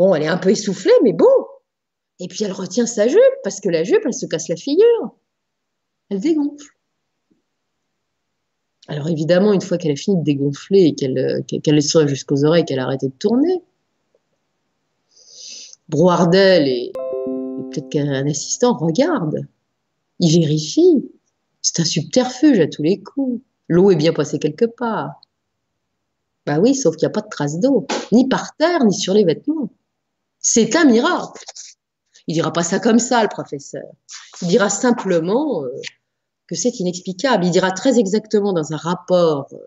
Bon, 0.00 0.14
elle 0.14 0.22
est 0.22 0.28
un 0.28 0.38
peu 0.38 0.48
essoufflée, 0.48 0.94
mais 1.02 1.12
bon. 1.12 1.26
Et 2.20 2.26
puis 2.26 2.42
elle 2.44 2.52
retient 2.52 2.86
sa 2.86 3.06
jupe, 3.06 3.20
parce 3.44 3.60
que 3.60 3.68
la 3.68 3.84
jupe, 3.84 4.00
elle 4.06 4.14
se 4.14 4.24
casse 4.24 4.48
la 4.48 4.56
figure. 4.56 5.14
Elle 6.08 6.20
dégonfle. 6.20 6.74
Alors 8.88 9.10
évidemment, 9.10 9.52
une 9.52 9.60
fois 9.60 9.76
qu'elle 9.76 9.92
a 9.92 9.96
fini 9.96 10.16
de 10.16 10.22
dégonfler 10.22 10.84
et 10.84 10.94
qu'elle 10.94 11.18
euh, 11.18 11.42
qu'elle 11.42 11.76
est 11.76 12.08
jusqu'aux 12.08 12.46
oreilles, 12.46 12.64
qu'elle 12.64 12.78
a 12.78 12.84
arrêté 12.84 13.08
de 13.08 13.12
tourner, 13.12 13.62
Broardel 15.90 16.66
et, 16.66 16.92
peut-être 17.70 17.90
qu'un 17.90 18.26
assistant 18.26 18.78
regarde, 18.78 19.46
il 20.18 20.40
vérifie. 20.40 21.10
C'est 21.60 21.80
un 21.80 21.84
subterfuge 21.84 22.58
à 22.58 22.68
tous 22.68 22.82
les 22.82 23.02
coups. 23.02 23.42
L'eau 23.68 23.90
est 23.90 23.96
bien 23.96 24.14
passée 24.14 24.38
quelque 24.38 24.64
part. 24.64 25.20
Bah 26.46 26.58
oui, 26.58 26.74
sauf 26.74 26.96
qu'il 26.96 27.06
n'y 27.06 27.10
a 27.10 27.12
pas 27.12 27.20
de 27.20 27.28
trace 27.28 27.60
d'eau, 27.60 27.86
ni 28.12 28.26
par 28.26 28.56
terre, 28.56 28.86
ni 28.86 28.94
sur 28.94 29.12
les 29.12 29.24
vêtements. 29.24 29.70
C'est 30.40 30.74
un 30.74 30.84
miracle. 30.84 31.44
Il 32.26 32.34
dira 32.34 32.52
pas 32.52 32.62
ça 32.62 32.80
comme 32.80 32.98
ça, 32.98 33.22
le 33.22 33.28
professeur. 33.28 33.84
Il 34.42 34.48
dira 34.48 34.70
simplement 34.70 35.64
euh, 35.64 35.68
que 36.46 36.54
c'est 36.54 36.80
inexplicable. 36.80 37.44
Il 37.44 37.50
dira 37.50 37.72
très 37.72 37.98
exactement 37.98 38.52
dans 38.52 38.72
un 38.72 38.76
rapport 38.76 39.48
euh, 39.52 39.58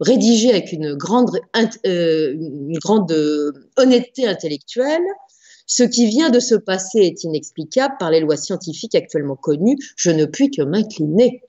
rédigé 0.00 0.50
avec 0.50 0.72
une 0.72 0.94
grande, 0.94 1.38
euh, 1.86 3.52
honnêteté 3.76 4.26
intellectuelle, 4.26 5.04
ce 5.66 5.82
qui 5.82 6.06
vient 6.06 6.30
de 6.30 6.40
se 6.40 6.54
passer 6.54 7.00
est 7.00 7.24
inexplicable 7.24 7.94
par 7.98 8.10
les 8.10 8.20
lois 8.20 8.36
scientifiques 8.36 8.94
actuellement 8.94 9.36
connues. 9.36 9.78
Je 9.96 10.10
ne 10.10 10.24
puis 10.24 10.50
que 10.50 10.62
m'incliner. 10.62 11.42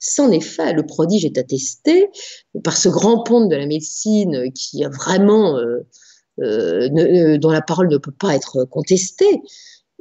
C'en 0.00 0.30
effet, 0.30 0.72
le 0.74 0.86
prodige 0.86 1.24
est 1.24 1.38
attesté 1.38 2.08
par 2.62 2.76
ce 2.76 2.88
grand 2.88 3.24
ponte 3.24 3.48
de 3.48 3.56
la 3.56 3.66
médecine 3.66 4.52
qui 4.52 4.84
a 4.84 4.88
vraiment 4.88 5.58
euh, 6.40 7.38
dont 7.38 7.50
la 7.50 7.62
parole 7.62 7.88
ne 7.88 7.98
peut 7.98 8.12
pas 8.12 8.34
être 8.34 8.64
contestée. 8.64 9.42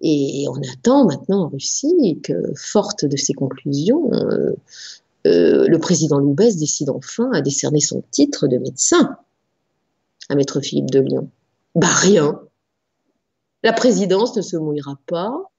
Et 0.01 0.45
on 0.49 0.61
attend 0.73 1.05
maintenant 1.05 1.45
en 1.45 1.47
Russie 1.49 2.19
que, 2.23 2.33
forte 2.55 3.05
de 3.05 3.17
ces 3.17 3.33
conclusions, 3.33 4.11
euh, 4.13 5.67
le 5.67 5.77
président 5.77 6.19
Loubès 6.19 6.57
décide 6.57 6.89
enfin 6.89 7.29
à 7.33 7.41
décerner 7.41 7.79
son 7.79 8.03
titre 8.11 8.47
de 8.47 8.57
médecin 8.57 9.17
à 10.29 10.35
Maître 10.35 10.61
Philippe 10.61 10.91
de 10.91 10.99
Lyon. 10.99 11.29
Bah 11.75 11.87
rien. 11.87 12.39
La 13.63 13.73
présidence 13.73 14.35
ne 14.35 14.41
se 14.41 14.55
mouillera 14.57 14.99
pas. 15.07 15.51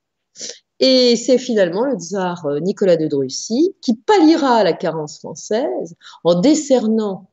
Et 0.80 1.16
c'est 1.16 1.38
finalement 1.38 1.84
le 1.84 1.96
tsar 1.96 2.46
Nicolas 2.60 2.96
de 2.96 3.12
Russie 3.14 3.74
qui 3.80 3.96
palliera 3.96 4.62
la 4.62 4.72
carence 4.72 5.18
française 5.18 5.96
en 6.22 6.40
décernant 6.40 7.28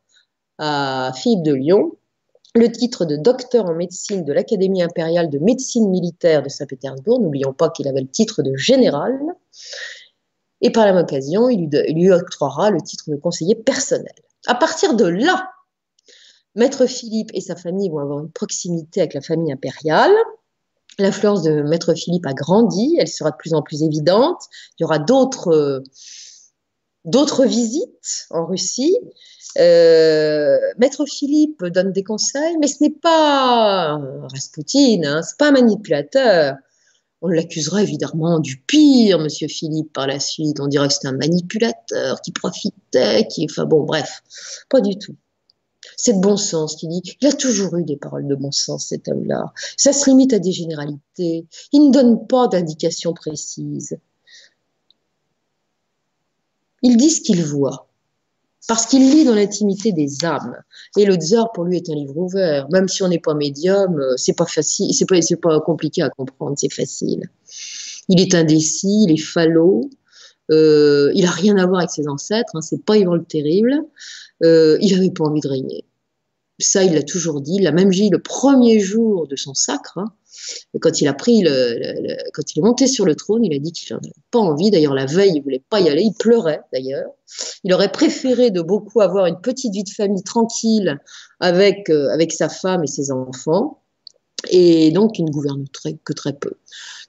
à 0.58 1.12
Philippe 1.16 1.44
de 1.44 1.54
Lyon 1.54 1.92
le 2.56 2.72
titre 2.72 3.04
de 3.04 3.18
docteur 3.18 3.66
en 3.66 3.74
médecine 3.74 4.24
de 4.24 4.32
l'Académie 4.32 4.82
impériale 4.82 5.30
de 5.30 5.40
médecine 5.40 5.90
militaire 5.90 6.42
de 6.42 6.48
Saint-Pétersbourg. 6.48 7.20
N'oublions 7.20 7.54
pas 7.54 7.70
qu'il 7.70 7.88
avait 7.88 8.02
le 8.02 8.08
titre 8.08 8.42
de 8.42 8.56
général. 8.56 9.20
Et 10.62 10.72
par 10.72 10.86
la 10.86 10.94
même 10.94 11.04
occasion, 11.04 11.50
il 11.50 11.70
lui, 11.94 12.12
octroiera 12.12 12.72
le 12.72 12.80
titre 12.80 13.10
de 13.10 13.18
conseiller 13.18 13.56
personnel. 13.56 14.14
À 14.48 14.56
partir 14.56 14.96
de 14.96 15.06
là, 15.06 15.52
Maître 16.56 16.86
Philippe 16.86 17.32
et 17.34 17.42
sa 17.42 17.58
famille 17.58 17.90
vont 17.90 18.00
avoir 18.00 18.20
une 18.20 18.32
proximité 18.32 19.02
avec 19.02 19.14
la 19.14 19.22
famille 19.22 19.52
impériale. 19.52 20.14
L'influence 20.98 21.44
de 21.44 21.62
Maître 21.62 21.94
Philippe 21.94 22.26
a 22.26 22.34
grandi, 22.34 22.96
elle 22.98 23.10
sera 23.10 23.32
de 23.32 23.36
plus 23.36 23.54
en 23.54 23.62
plus 23.62 23.84
évidente. 23.84 24.42
Il 24.80 24.84
y 24.84 24.86
aura 24.86 25.00
d'autres 25.00 25.84
d'autres 27.06 27.46
visites 27.46 28.28
en 28.32 28.46
Russie. 28.46 28.98
Euh, 29.58 30.58
Maître 30.78 31.06
Philippe 31.06 31.64
donne 31.66 31.92
des 31.92 32.04
conseils, 32.04 32.58
mais 32.60 32.68
ce 32.68 32.84
n'est 32.84 32.92
pas 32.92 34.00
Raspoutine, 34.32 35.06
hein, 35.06 35.22
c'est 35.22 35.38
pas 35.38 35.50
un 35.50 35.52
manipulateur. 35.52 36.56
On 37.22 37.28
l'accusera 37.30 37.82
évidemment 37.82 38.40
du 38.40 38.58
pire, 38.58 39.20
Monsieur 39.20 39.48
Philippe, 39.48 39.94
par 39.94 40.08
la 40.08 40.20
suite. 40.20 40.60
On 40.60 40.68
dirait 40.68 40.88
que 40.90 40.94
c'est 40.94 41.08
un 41.08 41.14
manipulateur 41.14 42.22
qui 42.22 42.32
profitait, 42.32 43.26
qui, 43.28 43.48
enfin 43.50 43.66
bon, 43.66 43.84
bref, 43.84 44.22
pas 44.70 44.82
du 44.82 44.98
tout. 44.98 45.16
C'est 45.98 46.14
de 46.14 46.20
bon 46.20 46.36
sens 46.38 46.76
qui 46.76 46.88
dit. 46.88 47.02
Il 47.22 47.28
a 47.28 47.32
toujours 47.32 47.78
eu 47.78 47.84
des 47.84 47.96
paroles 47.96 48.28
de 48.28 48.36
bon 48.36 48.52
sens, 48.52 48.88
cet 48.88 49.08
homme-là. 49.08 49.54
Ça 49.78 49.94
se 49.94 50.10
limite 50.10 50.34
à 50.34 50.40
des 50.40 50.52
généralités. 50.52 51.48
Il 51.72 51.88
ne 51.88 51.92
donne 51.92 52.28
pas 52.28 52.48
d'indications 52.48 53.14
précises. 53.14 53.98
Il 56.86 56.98
dit 56.98 57.10
ce 57.10 57.20
qu'il 57.20 57.44
voit. 57.44 57.88
Parce 58.68 58.86
qu'il 58.86 59.10
lit 59.10 59.26
dans 59.26 59.34
l'intimité 59.34 59.92
des 59.92 60.24
âmes. 60.24 60.56
Et 60.98 61.06
le 61.06 61.16
Tsar, 61.16 61.52
pour 61.52 61.64
lui, 61.64 61.78
est 61.78 61.90
un 61.90 61.96
livre 61.96 62.16
ouvert. 62.16 62.68
Même 62.72 62.88
si 62.88 63.02
on 63.02 63.08
n'est 63.08 63.20
pas 63.20 63.34
médium, 63.34 64.00
euh, 64.00 64.14
c'est 64.18 64.36
pas 64.36 64.46
facile, 64.46 64.94
c'est 64.94 65.08
pas, 65.08 65.20
pas 65.42 65.60
compliqué 65.62 66.04
à 66.04 66.10
comprendre, 66.10 66.56
c'est 66.58 66.72
facile. 66.72 67.24
Il 68.08 68.22
est 68.22 68.36
indécis, 68.36 69.06
il 69.08 69.12
est 69.12 69.18
falot, 69.18 69.90
euh, 70.52 71.12
il 71.16 71.26
a 71.26 71.32
rien 71.32 71.58
à 71.58 71.66
voir 71.66 71.80
avec 71.80 71.90
ses 71.90 72.08
ancêtres, 72.08 72.52
hein, 72.54 72.62
c'est 72.62 72.86
pas 72.86 72.98
Ivan 72.98 73.16
le 73.16 73.24
Terrible. 73.24 73.74
Euh, 74.44 74.78
il 74.80 74.94
avait 74.96 75.10
pas 75.10 75.24
envie 75.24 75.42
de 75.42 75.48
régner. 75.48 75.86
Ça, 76.60 76.84
il 76.84 76.94
l'a 76.94 77.04
toujours 77.04 77.42
dit. 77.42 77.56
Il 77.58 77.64
l'a 77.64 77.72
même 77.72 77.90
dit 77.90 78.10
le 78.10 78.22
premier 78.22 78.80
jour 78.80 79.28
de 79.28 79.36
son 79.36 79.54
sacre. 79.54 79.98
Hein, 79.98 80.14
quand 80.80 81.02
il 81.02 81.08
a 81.08 81.14
pris 81.14 81.42
le, 81.42 82.16
quand 82.34 82.44
il 82.54 82.60
est 82.60 82.62
monté 82.62 82.88
sur 82.88 83.06
le 83.06 83.16
trône, 83.16 83.44
il 83.44 83.54
a 83.54 83.60
dit 83.60 83.72
qu'il 83.72 83.94
n'en 83.94 84.00
avait 84.00 84.14
pas 84.32 84.40
envie. 84.40 84.72
D'ailleurs, 84.72 84.94
la 84.94 85.06
veille, 85.06 85.34
il 85.36 85.42
voulait 85.42 85.64
pas 85.70 85.82
y 85.82 85.90
aller. 85.90 86.04
Il 86.04 86.14
pleurait 86.14 86.62
d'ailleurs. 86.72 87.10
Il 87.64 87.74
aurait 87.74 87.92
préféré 87.92 88.52
de 88.52 88.62
beaucoup 88.62 89.02
avoir 89.02 89.26
une 89.26 89.42
petite 89.42 89.74
vie 89.74 89.84
de 89.84 89.90
famille 89.90 90.24
tranquille 90.24 91.00
avec 91.40 91.90
euh, 91.90 92.10
avec 92.10 92.32
sa 92.32 92.50
femme 92.50 92.84
et 92.84 92.88
ses 92.88 93.12
enfants 93.12 93.82
et 94.50 94.92
donc 94.92 95.18
il 95.20 95.26
ne 95.26 95.32
gouverne 95.32 95.66
que 96.04 96.14
très 96.14 96.34
peu. 96.34 96.52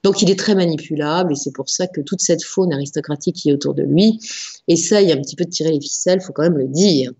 Donc 0.03 0.21
il 0.21 0.29
est 0.29 0.39
très 0.39 0.55
manipulable 0.55 1.33
et 1.33 1.35
c'est 1.35 1.51
pour 1.51 1.69
ça 1.69 1.87
que 1.87 2.01
toute 2.01 2.21
cette 2.21 2.43
faune 2.43 2.73
aristocratique 2.73 3.35
qui 3.35 3.49
est 3.49 3.53
autour 3.53 3.73
de 3.73 3.83
lui 3.83 4.19
essaye 4.67 5.11
un 5.11 5.17
petit 5.17 5.35
peu 5.35 5.45
de 5.45 5.49
tirer 5.49 5.71
les 5.71 5.81
ficelles, 5.81 6.21
faut 6.21 6.33
quand 6.33 6.43
même 6.43 6.57
le 6.57 6.67
dire. 6.67 7.11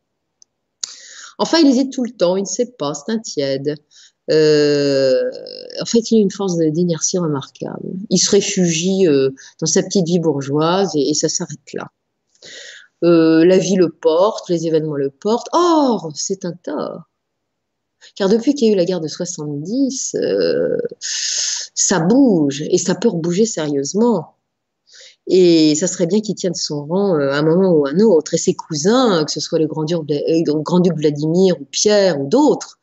Enfin, 1.37 1.59
il 1.59 1.67
hésite 1.67 1.91
tout 1.93 2.03
le 2.03 2.11
temps, 2.11 2.35
il 2.35 2.41
ne 2.41 2.47
sait 2.47 2.73
pas, 2.77 2.93
c'est 2.93 3.11
un 3.11 3.19
tiède. 3.19 3.75
Euh, 4.29 5.21
en 5.81 5.85
fait, 5.85 6.11
il 6.11 6.17
a 6.17 6.21
une 6.21 6.31
force 6.31 6.57
d'inertie 6.57 7.17
remarquable. 7.17 7.89
Il 8.09 8.17
se 8.17 8.31
réfugie 8.31 9.07
euh, 9.07 9.29
dans 9.59 9.67
sa 9.67 9.83
petite 9.83 10.07
vie 10.07 10.19
bourgeoise 10.19 10.91
et, 10.95 11.13
ça 11.13 11.29
s'arrête 11.29 11.73
là. 11.73 11.87
Euh, 13.03 13.45
la 13.45 13.57
vie 13.57 13.75
le 13.75 13.89
porte, 13.89 14.49
les 14.49 14.67
événements 14.67 14.95
le 14.95 15.11
portent. 15.11 15.47
Or, 15.53 16.11
c'est 16.15 16.45
un 16.45 16.53
tort. 16.53 17.03
Car 18.15 18.29
depuis 18.29 18.53
qu'il 18.53 18.67
y 18.67 18.71
a 18.71 18.73
eu 18.73 18.77
la 18.77 18.85
guerre 18.85 19.01
de 19.01 19.07
70, 19.07 20.15
euh, 20.15 20.77
ça 20.99 21.99
bouge 21.99 22.63
et 22.69 22.77
ça 22.77 22.95
peut 22.95 23.09
bouger 23.11 23.45
sérieusement. 23.45 24.36
Et 25.27 25.75
ça 25.75 25.87
serait 25.87 26.07
bien 26.07 26.21
qu'il 26.21 26.35
tienne 26.35 26.53
son 26.53 26.85
rang 26.85 27.15
euh, 27.15 27.31
à 27.31 27.37
un 27.37 27.41
moment 27.43 27.71
ou 27.71 27.85
à 27.85 27.91
un 27.91 27.99
autre. 27.99 28.33
Et 28.33 28.37
ses 28.37 28.53
cousins, 28.53 29.23
que 29.25 29.31
ce 29.31 29.39
soit 29.39 29.59
le 29.59 29.67
grand-duc 29.67 29.99
grand 30.63 30.81
Vladimir 30.95 31.55
ou 31.59 31.65
Pierre 31.65 32.19
ou 32.19 32.27
d'autres, 32.27 32.79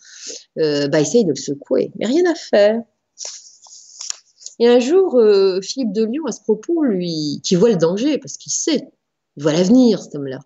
euh, 0.58 0.88
bah, 0.88 1.00
essayent 1.00 1.24
de 1.24 1.30
le 1.30 1.36
secouer. 1.36 1.90
Mais 1.96 2.06
rien 2.06 2.30
à 2.30 2.34
faire. 2.34 2.82
Et 4.60 4.68
un 4.68 4.78
jour, 4.78 5.18
euh, 5.18 5.60
Philippe 5.62 5.92
de 5.92 6.04
Lyon, 6.04 6.24
à 6.26 6.32
ce 6.32 6.40
propos, 6.42 6.82
lui, 6.82 7.40
qui 7.42 7.56
voit 7.56 7.70
le 7.70 7.76
danger, 7.76 8.18
parce 8.18 8.36
qu'il 8.36 8.52
sait, 8.52 8.88
il 9.36 9.42
voit 9.42 9.52
l'avenir, 9.52 10.02
cet 10.02 10.14
homme-là, 10.14 10.38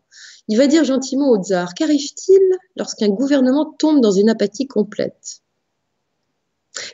il 0.49 0.57
va 0.57 0.67
dire 0.67 0.83
gentiment 0.85 1.31
au 1.31 1.43
tsar 1.43 1.75
Qu'arrive-t-il 1.75 2.41
lorsqu'un 2.77 3.09
gouvernement 3.09 3.75
tombe 3.79 4.01
dans 4.01 4.13
une 4.13 4.31
apathie 4.31 4.67
complète? 4.67 5.43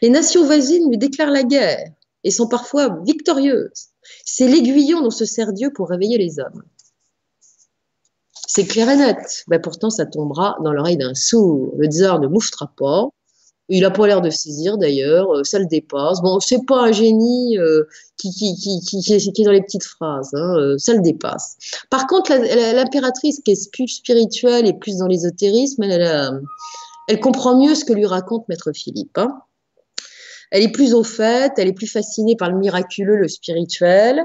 Les 0.03 0.11
nations 0.11 0.45
voisines 0.45 0.89
lui 0.91 0.99
déclarent 0.99 1.31
la 1.31 1.45
guerre 1.45 1.93
et 2.25 2.31
sont 2.31 2.49
parfois 2.49 2.99
victorieuses. 3.07 3.91
C'est 4.25 4.49
l'aiguillon 4.49 5.03
dont 5.03 5.11
se 5.11 5.25
sert 5.25 5.53
Dieu 5.53 5.73
pour 5.75 5.89
réveiller 5.89 6.19
les 6.19 6.39
hommes. 6.39 6.63
C'est 8.47 8.67
clair 8.67 8.89
et 8.91 8.97
net. 8.97 9.45
Ben 9.49 9.61
pourtant, 9.61 9.91
ça 9.91 10.07
tombera 10.07 10.57
dans 10.63 10.73
l'oreille 10.73 10.97
d'un 10.97 11.15
sourd. 11.15 11.75
Le 11.77 11.89
tsar 11.89 12.21
ne 12.21 12.29
mouffera 12.29 12.71
pas. 12.77 13.09
Il 13.71 13.85
a 13.85 13.91
pas 13.91 14.07
l'air 14.07 14.21
de 14.21 14.29
saisir 14.29 14.77
d'ailleurs, 14.77 15.33
euh, 15.33 15.43
ça 15.43 15.59
le 15.59 15.65
dépasse. 15.65 16.21
Bon, 16.21 16.39
c'est 16.39 16.67
pas 16.67 16.83
un 16.83 16.93
génie 16.93 17.57
euh, 17.59 17.85
qui, 18.19 18.29
est 18.29 19.45
dans 19.45 19.51
les 19.51 19.63
petites 19.63 19.85
phrases, 19.85 20.31
hein, 20.35 20.57
euh, 20.59 20.77
ça 20.77 20.93
le 20.93 21.01
dépasse. 21.01 21.57
Par 21.89 22.07
contre, 22.07 22.33
l'impératrice 22.33 23.41
qui 23.43 23.53
est 23.53 23.73
plus 23.73 23.89
spirituelle 23.89 24.67
et 24.67 24.75
plus 24.75 24.99
dans 24.99 25.07
l'ésotérisme, 25.07 25.83
elle, 25.83 26.43
elle, 27.09 27.21
comprend 27.21 27.59
mieux 27.59 27.75
ce 27.75 27.87
que 27.87 27.95
lui 27.95 28.05
raconte 28.05 28.47
Maître 28.49 28.73
Philippe. 28.73 29.17
Hein. 29.17 29.35
Elle 30.55 30.63
est 30.63 30.71
plus 30.71 30.95
au 30.95 31.03
fait, 31.03 31.53
elle 31.57 31.67
est 31.67 31.73
plus 31.73 31.89
fascinée 31.89 32.37
par 32.37 32.49
le 32.49 32.57
miraculeux, 32.57 33.17
le 33.17 33.27
spirituel, 33.27 34.25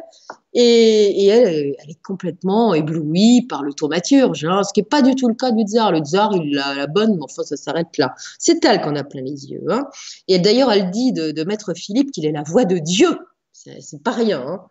et, 0.54 1.26
elle, 1.26 1.76
est 1.90 2.02
complètement 2.06 2.76
éblouie 2.76 3.48
par 3.50 3.64
le 3.64 3.74
thaumaturge, 3.74 4.46
hein, 4.46 4.62
ce 4.62 4.72
qui 4.72 4.82
n'est 4.82 4.86
pas 4.86 5.02
du 5.02 5.16
tout 5.16 5.28
le 5.28 5.34
cas 5.34 5.50
du 5.50 5.64
tsar. 5.64 5.92
Le 5.92 6.02
tsar, 6.02 6.32
il 6.36 6.60
a 6.60 6.76
la 6.76 6.86
bonne, 6.86 7.16
mais 7.16 7.24
enfin, 7.24 7.42
ça 7.42 7.58
s'arrête 7.58 7.98
là. 7.98 8.14
C'est 8.38 8.64
elle 8.64 8.80
qu'on 8.82 8.96
a 8.96 9.04
plein 9.04 9.24
les 9.24 9.48
yeux. 9.48 9.64
Hein. 9.70 9.86
Et 10.28 10.38
d'ailleurs, 10.38 10.72
elle 10.72 10.92
dit 10.92 11.14
de, 11.14 11.44
Maître 11.46 11.74
Philippe 11.74 12.12
qu'il 12.12 12.28
est 12.28 12.32
la 12.32 12.44
voix 12.44 12.66
de 12.66 12.78
Dieu. 12.78 13.10
C'est 13.52 14.04
pas 14.04 14.12
rien. 14.12 14.44
Hein. 14.46 14.62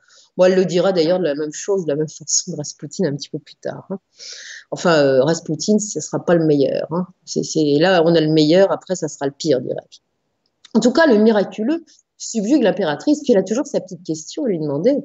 Elle 0.41 0.55
le 0.55 0.65
dira 0.65 0.93
d'ailleurs 0.93 1.19
de 1.19 1.25
la 1.25 1.35
même 1.35 1.53
chose, 1.53 1.87
de 1.87 1.89
la 1.89 1.97
même 1.97 2.09
façon 2.09 2.53
de 2.53 2.57
Rasputin 2.57 3.07
un 3.07 3.17
petit 3.17 3.31
peu 3.31 3.41
plus 3.41 3.57
tard. 3.57 3.85
Hein. 3.91 3.99
Enfin, 4.71 4.95
euh, 4.95 5.25
Rasputin, 5.25 5.81
ce 5.81 5.99
ne 5.99 6.03
sera 6.03 6.25
pas 6.25 6.37
le 6.37 6.47
meilleur. 6.47 6.87
Hein. 6.93 7.09
Là, 7.81 8.05
on 8.07 8.15
a 8.15 8.21
le 8.21 8.33
meilleur, 8.33 8.71
après, 8.71 8.95
ça 8.95 9.09
sera 9.09 9.27
le 9.27 9.33
pire, 9.37 9.61
dirais-je. 9.61 9.99
En 10.75 10.81
tout 10.81 10.93
cas, 10.93 11.07
le 11.07 11.17
miraculeux 11.17 11.85
subjugue 12.19 12.63
l'impératrice, 12.63 13.23
puis 13.23 13.33
elle 13.33 13.39
a 13.39 13.43
toujours 13.43 13.67
sa 13.67 13.81
petite 13.81 14.03
question 14.03 14.45
à 14.45 14.49
lui 14.49 14.59
demander. 14.59 14.97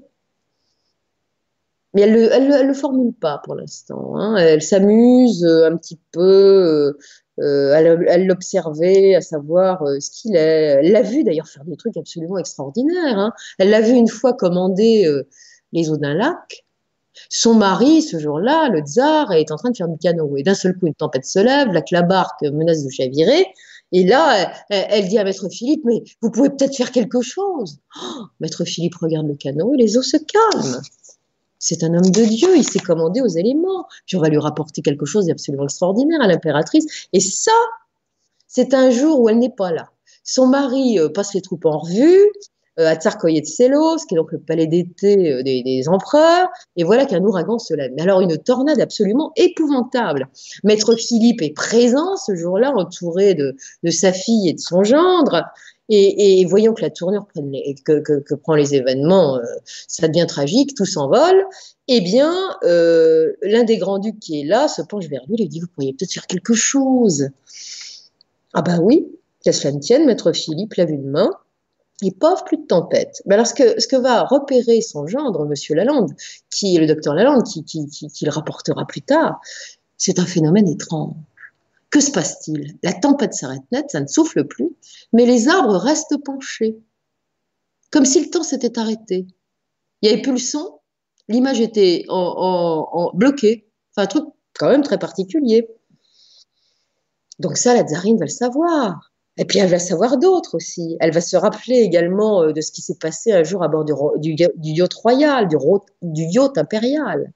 Mais 1.94 2.02
elle 2.02 2.14
ne 2.14 2.62
le, 2.64 2.68
le, 2.68 2.74
formule 2.74 3.14
pas 3.14 3.40
pour 3.44 3.56
l'instant. 3.56 4.18
Hein. 4.18 4.36
Elle 4.38 4.64
s'amuse 4.64 5.46
euh, 5.46 5.68
un 5.68 5.78
petit 5.78 6.00
peu 6.12 6.98
euh, 7.40 7.74
à 7.74 8.18
l'observer, 8.18 9.16
à 9.16 9.22
savoir 9.22 9.84
euh, 9.84 10.00
ce 10.00 10.10
qu'il 10.10 10.36
est. 10.36 10.80
Elle 10.80 10.92
l'a 10.92 11.04
vu 11.04 11.24
d'ailleurs 11.24 11.48
faire 11.48 11.64
des 11.66 11.78
trucs 11.78 11.96
absolument 11.96 12.40
extraordinaires. 12.40 13.20
Hein. 13.20 13.32
Elle 13.60 13.70
l'a 13.70 13.82
vu 13.82 13.94
une 13.94 14.08
fois 14.08 14.34
commander 14.34 15.08
les 15.72 15.92
eaux 15.92 15.98
d'un 15.98 16.16
lac. 16.16 16.66
Son 17.30 17.54
mari, 17.54 18.02
ce 18.02 18.18
jour-là, 18.18 18.70
le 18.70 18.80
tsar, 18.80 19.32
est 19.34 19.52
en 19.52 19.56
train 19.56 19.70
de 19.70 19.78
faire 19.78 19.88
du 19.88 20.00
canot. 20.00 20.36
Et 20.36 20.42
d'un 20.42 20.56
seul 20.56 20.76
coup, 20.76 20.88
une 20.88 20.96
tempête 20.96 21.26
se 21.26 21.38
lève, 21.38 21.68
la, 21.72 21.84
la 21.92 22.02
barque 22.02 22.42
menace 22.42 22.84
de 22.84 22.90
chavirer. 22.90 23.46
Et 23.94 24.04
là, 24.04 24.52
elle, 24.70 25.08
dit 25.08 25.20
à 25.20 25.24
Maître 25.24 25.48
Philippe, 25.50 25.84
mais 25.86 26.04
vous 26.22 26.32
pouvez 26.32 26.50
peut-être 26.50 26.76
faire 26.76 26.92
quelque 26.92 27.22
chose. 27.22 27.78
Oh, 28.02 28.24
Maître 28.40 28.66
Philippe 28.66 28.96
regarde 28.96 29.28
le 29.28 29.36
canot 29.36 29.76
et 29.76 29.78
les 29.78 29.98
eaux 29.98 30.02
se 30.02 30.18
calment. 30.18 30.82
C'est 31.60 31.84
un 31.84 31.94
homme 31.94 32.10
de 32.12 32.26
Dieu, 32.26 32.58
il 32.58 32.68
s'est 32.68 32.80
commandé 32.80 33.22
aux 33.22 33.28
éléments. 33.28 33.88
Puis 34.08 34.18
on 34.18 34.24
lui 34.24 34.40
rapporter 34.40 34.82
quelque 34.82 35.06
chose 35.06 35.28
d'absolument 35.28 35.64
extraordinaire 35.64 36.20
à 36.22 36.28
l'impératrice. 36.28 37.08
Et 37.14 37.20
ça, 37.20 37.52
c'est 38.48 38.74
un 38.74 38.90
jour 38.90 39.22
où 39.22 39.30
elle 39.30 39.38
n'est 39.38 39.54
pas 39.56 39.72
là. 39.72 39.92
Son 40.24 40.48
mari 40.48 40.98
euh, 40.98 41.10
passe 41.10 41.36
les 41.36 41.42
troupes 41.42 41.66
en 41.66 41.78
revue 41.78 42.26
euh, 42.80 42.88
à 42.88 42.96
Tsarkoye-Tselos, 42.96 44.06
qui 44.08 44.16
est 44.16 44.18
donc 44.18 44.32
le 44.32 44.40
palais 44.40 44.68
d'été 44.68 45.32
euh, 45.32 45.44
des, 45.44 45.84
empereurs, 45.88 46.50
et 46.76 46.84
voilà 46.84 47.06
qu'un 47.06 47.24
ouragan 47.24 47.60
se 47.60 47.74
lève. 47.74 47.92
Mais 47.96 48.04
alors 48.04 48.22
une 48.22 48.38
tornade 48.38 48.80
absolument 48.80 49.32
épouvantable. 49.36 50.28
Maître 50.64 50.96
Philippe 50.96 51.42
est 51.42 51.54
présent 51.54 52.16
ce 52.18 52.36
jour-là, 52.36 52.74
entouré 52.76 53.34
de, 53.34 53.56
de 53.84 53.92
sa 53.92 54.14
fille 54.14 54.50
et 54.50 54.54
de 54.54 54.60
son 54.60 54.84
gendre, 54.84 55.44
et, 55.90 56.46
voyons 56.46 56.74
que 56.74 56.82
la 56.82 56.90
tournure 56.90 57.28
que, 57.34 58.00
que, 58.00 58.36
prend 58.36 58.56
les 58.56 58.74
événements, 58.74 59.38
euh, 59.38 59.42
ça 59.88 60.08
devient 60.08 60.26
tragique, 60.28 60.76
tout 60.76 60.86
s'envole. 60.86 61.46
Eh 61.88 62.02
bien, 62.02 62.34
euh, 62.64 63.34
l'un 63.42 63.64
des 63.64 63.78
grands-ducs 63.78 64.20
qui 64.20 64.40
est 64.40 64.46
là 64.46 64.68
se 64.68 64.82
penche 64.82 65.08
vers 65.08 65.22
lui 65.28 65.36
et 65.36 65.42
lui 65.42 65.50
dit 65.50 65.60
Vous 65.60 65.68
pourriez 65.68 65.94
peut-être 65.94 66.14
faire 66.14 66.28
quelque 66.28 66.54
chose. 66.54 67.30
Ah 68.54 68.62
ben 68.62 68.80
oui, 68.82 69.08
qu'à 69.44 69.52
cela 69.52 69.74
ne 69.74 69.80
tienne, 69.80 70.06
maître 70.06 70.32
Philippe 70.32 70.76
l'a 70.76 70.86
vu 70.86 70.98
de 70.98 71.08
main. 71.08 71.30
Et 72.02 72.12
pauvre, 72.12 72.44
plus 72.44 72.58
de 72.58 72.66
tempête. 72.66 73.22
Mais 73.26 73.36
alors, 73.36 73.48
ce 73.48 73.54
que, 73.54 73.96
va 73.96 74.24
repérer 74.24 74.82
son 74.82 75.08
gendre, 75.08 75.46
monsieur 75.46 75.76
Lalande, 75.76 76.14
qui 76.50 76.76
est 76.76 76.80
le 76.80 76.88
docteur 76.88 77.14
Lalande, 77.14 77.44
qui, 77.44 77.64
le 78.22 78.30
rapportera 78.30 78.86
plus 78.86 79.02
tard, 79.02 79.40
c'est 79.98 80.20
un 80.20 80.26
phénomène 80.26 80.68
étrange. 80.68 81.16
Que 81.90 82.00
se 82.00 82.12
passe-t-il? 82.12 82.76
La 82.82 82.94
tempête 82.94 83.34
s'arrête 83.34 83.62
net, 83.72 83.92
ça 83.92 84.02
ne 84.02 84.08
souffle 84.08 84.46
plus, 84.46 84.76
mais 85.14 85.26
les 85.26 85.48
arbres 85.48 85.76
restent 85.76 86.18
penchés, 86.24 86.80
comme 87.92 88.06
si 88.06 88.20
le 88.20 88.30
temps 88.32 88.44
s'était 88.44 88.80
arrêté. 88.80 89.28
Il 90.02 90.08
n'y 90.08 90.14
avait 90.14 90.22
plus 90.22 90.32
le 90.32 90.40
son, 90.40 90.80
l'image 91.28 91.62
était 91.62 92.06
bloquée. 93.14 93.70
Enfin, 93.92 94.04
un 94.04 94.08
truc 94.08 94.26
quand 94.58 94.70
même 94.70 94.82
très 94.82 94.98
particulier. 94.98 95.70
Donc 97.40 97.58
ça, 97.58 97.74
la 97.74 97.84
tsarine 97.84 98.18
va 98.18 98.26
le 98.26 98.32
savoir. 98.32 99.13
Et 99.38 99.46
puis 99.46 99.60
elle 99.60 99.70
va 99.70 99.80
savoir 99.80 100.18
d'autres 100.18 100.56
aussi. 100.56 100.96
Elle 101.00 101.12
va 101.12 101.22
se 101.22 101.36
rappeler 101.36 101.78
également 101.78 102.44
euh, 102.44 102.54
de 102.54 102.62
ce 102.62 102.72
qui 102.72 102.82
s'est 102.82 102.98
passé 103.00 103.32
un 103.32 103.44
jour 103.44 103.64
à 103.64 103.68
bord 103.68 103.84
du, 103.84 104.36
yacht 104.36 104.94
royal, 104.94 105.48
du, 105.48 106.24
yacht 106.24 106.58
impérial. 106.58 107.32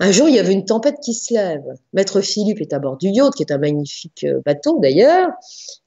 Un 0.00 0.12
jour, 0.12 0.28
il 0.28 0.34
y 0.34 0.38
avait 0.38 0.52
une 0.52 0.64
tempête 0.64 0.96
qui 1.02 1.14
se 1.14 1.34
lève. 1.34 1.64
Maître 1.92 2.20
Philippe 2.20 2.60
est 2.60 2.72
à 2.72 2.78
bord 2.78 2.96
du 2.96 3.08
yacht, 3.08 3.34
qui 3.34 3.42
est 3.42 3.52
un 3.52 3.58
magnifique 3.58 4.24
euh, 4.24 4.40
bateau 4.44 4.78
d'ailleurs, 4.80 5.28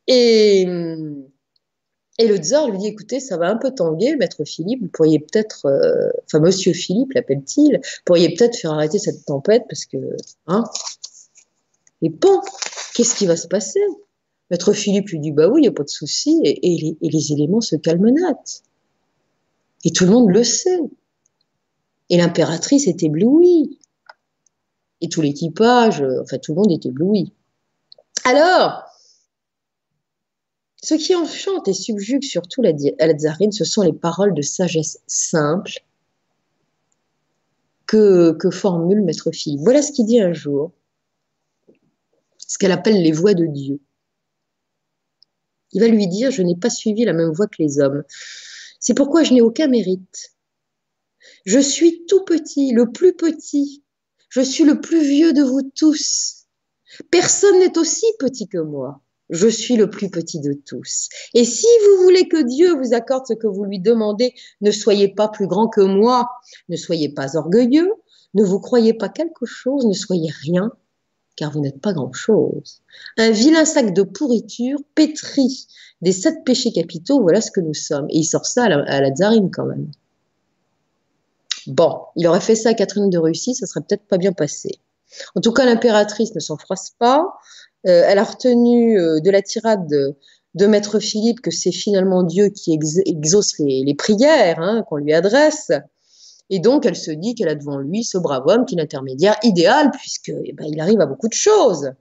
et, 0.08 0.68
et 2.20 2.28
le 2.28 2.38
tsar 2.38 2.70
lui 2.70 2.78
dit, 2.78 2.88
écoutez, 2.88 3.20
ça 3.20 3.38
va 3.38 3.48
un 3.48 3.58
peu 3.58 3.72
tanguer, 3.72 4.16
Maître 4.16 4.44
Philippe, 4.46 4.84
vous 4.84 4.90
pourriez 4.90 5.20
peut-être, 5.20 5.66
euh, 5.66 6.10
enfin 6.26 6.40
Monsieur 6.40 6.74
Philippe 6.74 7.14
l'appelle-t-il, 7.14 7.82
pourriez 8.06 8.36
peut-être 8.36 8.56
faire 8.56 8.74
arrêter 8.74 9.00
cette 9.00 9.26
tempête 9.26 9.64
parce 9.68 9.86
que, 9.86 9.98
hein, 10.46 10.64
et 12.04 12.10
bon, 12.10 12.42
Qu'est-ce 12.94 13.16
qui 13.16 13.26
va 13.26 13.36
se 13.36 13.48
passer? 13.48 13.82
Maître 14.54 14.72
Philippe 14.72 15.10
lui 15.10 15.20
dit 15.20 15.32
Bah 15.32 15.48
oui, 15.48 15.62
il 15.62 15.64
n'y 15.64 15.68
a 15.68 15.72
pas 15.72 15.82
de 15.82 15.90
souci, 15.90 16.40
et, 16.44 16.96
les, 17.02 17.32
éléments 17.32 17.60
se 17.60 17.76
calment 17.76 18.12
net. 18.12 18.62
Et 19.84 19.90
tout 19.90 20.06
le 20.06 20.12
monde 20.12 20.30
le 20.30 20.44
sait. 20.44 20.80
Et 22.12 22.18
l'impératrice 22.18 22.86
est 22.86 23.02
éblouie. 23.02 23.80
Et 25.02 25.10
tout 25.10 25.22
l'équipage, 25.22 26.06
enfin 26.22 26.38
tout 26.38 26.54
le 26.54 26.58
monde 26.62 26.72
est 26.72 26.86
ébloui. 26.86 27.34
Alors, 28.26 28.84
ce 30.84 30.94
qui 30.94 31.16
enchante 31.16 31.68
et 31.68 31.74
subjugue 31.74 32.22
surtout 32.22 32.62
la, 32.62 32.74
la 33.00 33.52
ce 33.52 33.66
sont 33.66 33.82
les 33.82 33.92
paroles 33.92 34.36
de 34.36 34.44
sagesse 34.44 35.02
simple 35.08 35.84
que, 37.88 38.34
que 38.34 38.52
formule 38.52 39.02
Maître 39.02 39.32
Philippe. 39.32 39.62
Voilà 39.62 39.82
ce 39.82 39.92
qu'il 39.92 40.06
dit 40.06 40.22
un 40.22 40.34
jour, 40.34 40.72
ce 42.38 42.60
qu'elle 42.60 42.72
appelle 42.72 43.02
les 43.02 43.12
voix 43.12 43.34
de 43.34 43.48
Dieu. 43.48 43.80
Il 45.74 45.82
va 45.82 45.88
lui 45.88 46.08
dire, 46.08 46.32
je 46.32 46.41
n'ai 46.41 46.56
pas 46.56 46.70
suivi 46.70 47.04
la 47.06 47.14
même 47.14 47.32
voie 47.32 47.48
que 47.48 47.62
les 47.62 47.80
hommes. 47.80 48.04
C'est 48.80 48.94
pourquoi 48.94 49.24
je 49.24 49.34
n'ai 49.34 49.41
aucun 49.41 49.68
mérite. 49.68 50.34
Je 51.45 51.60
suis 51.60 52.06
tout 52.06 52.24
petit, 52.26 52.72
le 52.72 52.91
plus 52.91 53.14
petit. 53.14 53.84
Je 54.30 54.41
suis 54.41 54.64
le 54.64 54.82
plus 54.82 55.04
vieux 55.04 55.34
de 55.34 55.44
vous 55.44 55.62
tous. 55.76 56.45
Personne 57.12 57.60
n'est 57.60 57.78
aussi 57.78 58.06
petit 58.20 58.48
que 58.48 58.58
moi. 58.58 59.02
Je 59.30 59.48
suis 59.48 59.76
le 59.76 59.90
plus 59.90 60.10
petit 60.10 60.40
de 60.40 60.54
tous. 60.54 61.10
Et 61.34 61.45
si 61.45 61.66
vous 61.86 62.04
voulez 62.04 62.28
que 62.28 62.44
Dieu 62.44 62.76
vous 62.76 62.94
accorde 62.94 63.26
ce 63.28 63.34
que 63.34 63.48
vous 63.48 63.64
lui 63.64 63.80
demandez, 63.80 64.34
ne 64.62 64.70
soyez 64.70 65.08
pas 65.08 65.28
plus 65.28 65.48
grand 65.48 65.68
que 65.70 65.82
moi, 65.82 66.30
ne 66.70 66.76
soyez 66.76 67.10
pas 67.10 67.38
orgueilleux, 67.38 67.90
ne 68.34 68.44
vous 68.44 68.60
croyez 68.60 68.94
pas 68.94 69.10
quelque 69.10 69.45
chose, 69.45 69.86
ne 69.86 69.94
soyez 69.94 70.30
rien, 70.41 70.72
car 71.35 71.51
vous 71.51 71.60
n'êtes 71.60 71.81
pas 71.81 71.93
grand-chose. 71.93 72.81
Un 73.18 73.31
vilain 73.31 73.65
sac 73.65 73.93
de 73.93 74.03
pourriture 74.03 74.80
pétri 74.95 75.68
des 76.01 76.11
sept 76.11 76.43
péchés 76.45 76.72
capitaux, 76.72 77.22
voilà 77.22 77.41
ce 77.41 77.49
que 77.49 77.61
nous 77.61 77.73
sommes. 77.73 78.07
Et 78.10 78.19
il 78.19 78.26
sort 78.26 78.45
ça 78.45 78.65
à 78.65 79.01
la, 79.01 79.11
quand 79.51 79.65
même. 79.65 79.89
Bon, 81.68 82.01
il 82.18 82.27
aurait 82.27 82.41
fait 82.41 82.55
ça 82.55 82.69
à 82.69 82.73
Catherine 82.73 83.10
de 83.10 83.18
Russie, 83.18 83.55
ça 83.55 83.65
serait 83.65 83.81
peut-être 83.81 84.05
pas 84.07 84.18
bien 84.18 84.34
passé. 84.34 84.69
En 85.35 85.41
tout 85.41 85.53
cas, 85.53 85.65
l'impératrice 85.65 86.35
ne 86.35 86.39
s'en 86.39 86.57
froisse 86.57 86.91
pas. 86.99 87.34
Euh, 87.88 88.03
elle 88.05 88.18
a 88.18 88.23
retenu 88.23 88.99
euh, 88.99 89.19
de 89.22 89.30
la 89.30 89.41
tirade 89.41 89.88
de, 89.88 90.68
Maître 90.68 90.99
Philippe 90.99 91.41
que 91.41 91.51
c'est 91.51 91.72
finalement 91.72 92.23
Dieu 92.23 92.49
qui 92.49 92.77
exauce 93.05 93.60
les, 93.60 93.95
prières 93.95 94.60
hein, 94.60 94.84
qu'on 94.89 94.97
lui 94.97 95.14
adresse. 95.14 95.72
Et 96.56 96.60
donc, 96.60 96.86
elle 96.86 96.96
se 96.96 97.10
dit 97.10 97.34
qu'elle 97.34 97.50
a 97.50 97.56
devant 97.56 97.80
lui 97.80 98.04
ce 98.04 98.20
brave 98.20 98.44
homme 98.46 98.68
qui 98.68 98.76
est 98.76 98.78
l'intermédiaire 98.78 99.36
idéal, 99.42 99.90
puisque 99.90 100.32
eh 100.46 100.54
ben, 100.54 100.80
arrive 100.80 101.02
à 101.02 101.08
beaucoup 101.08 101.28
de 101.28 101.34
choses. 101.34 101.94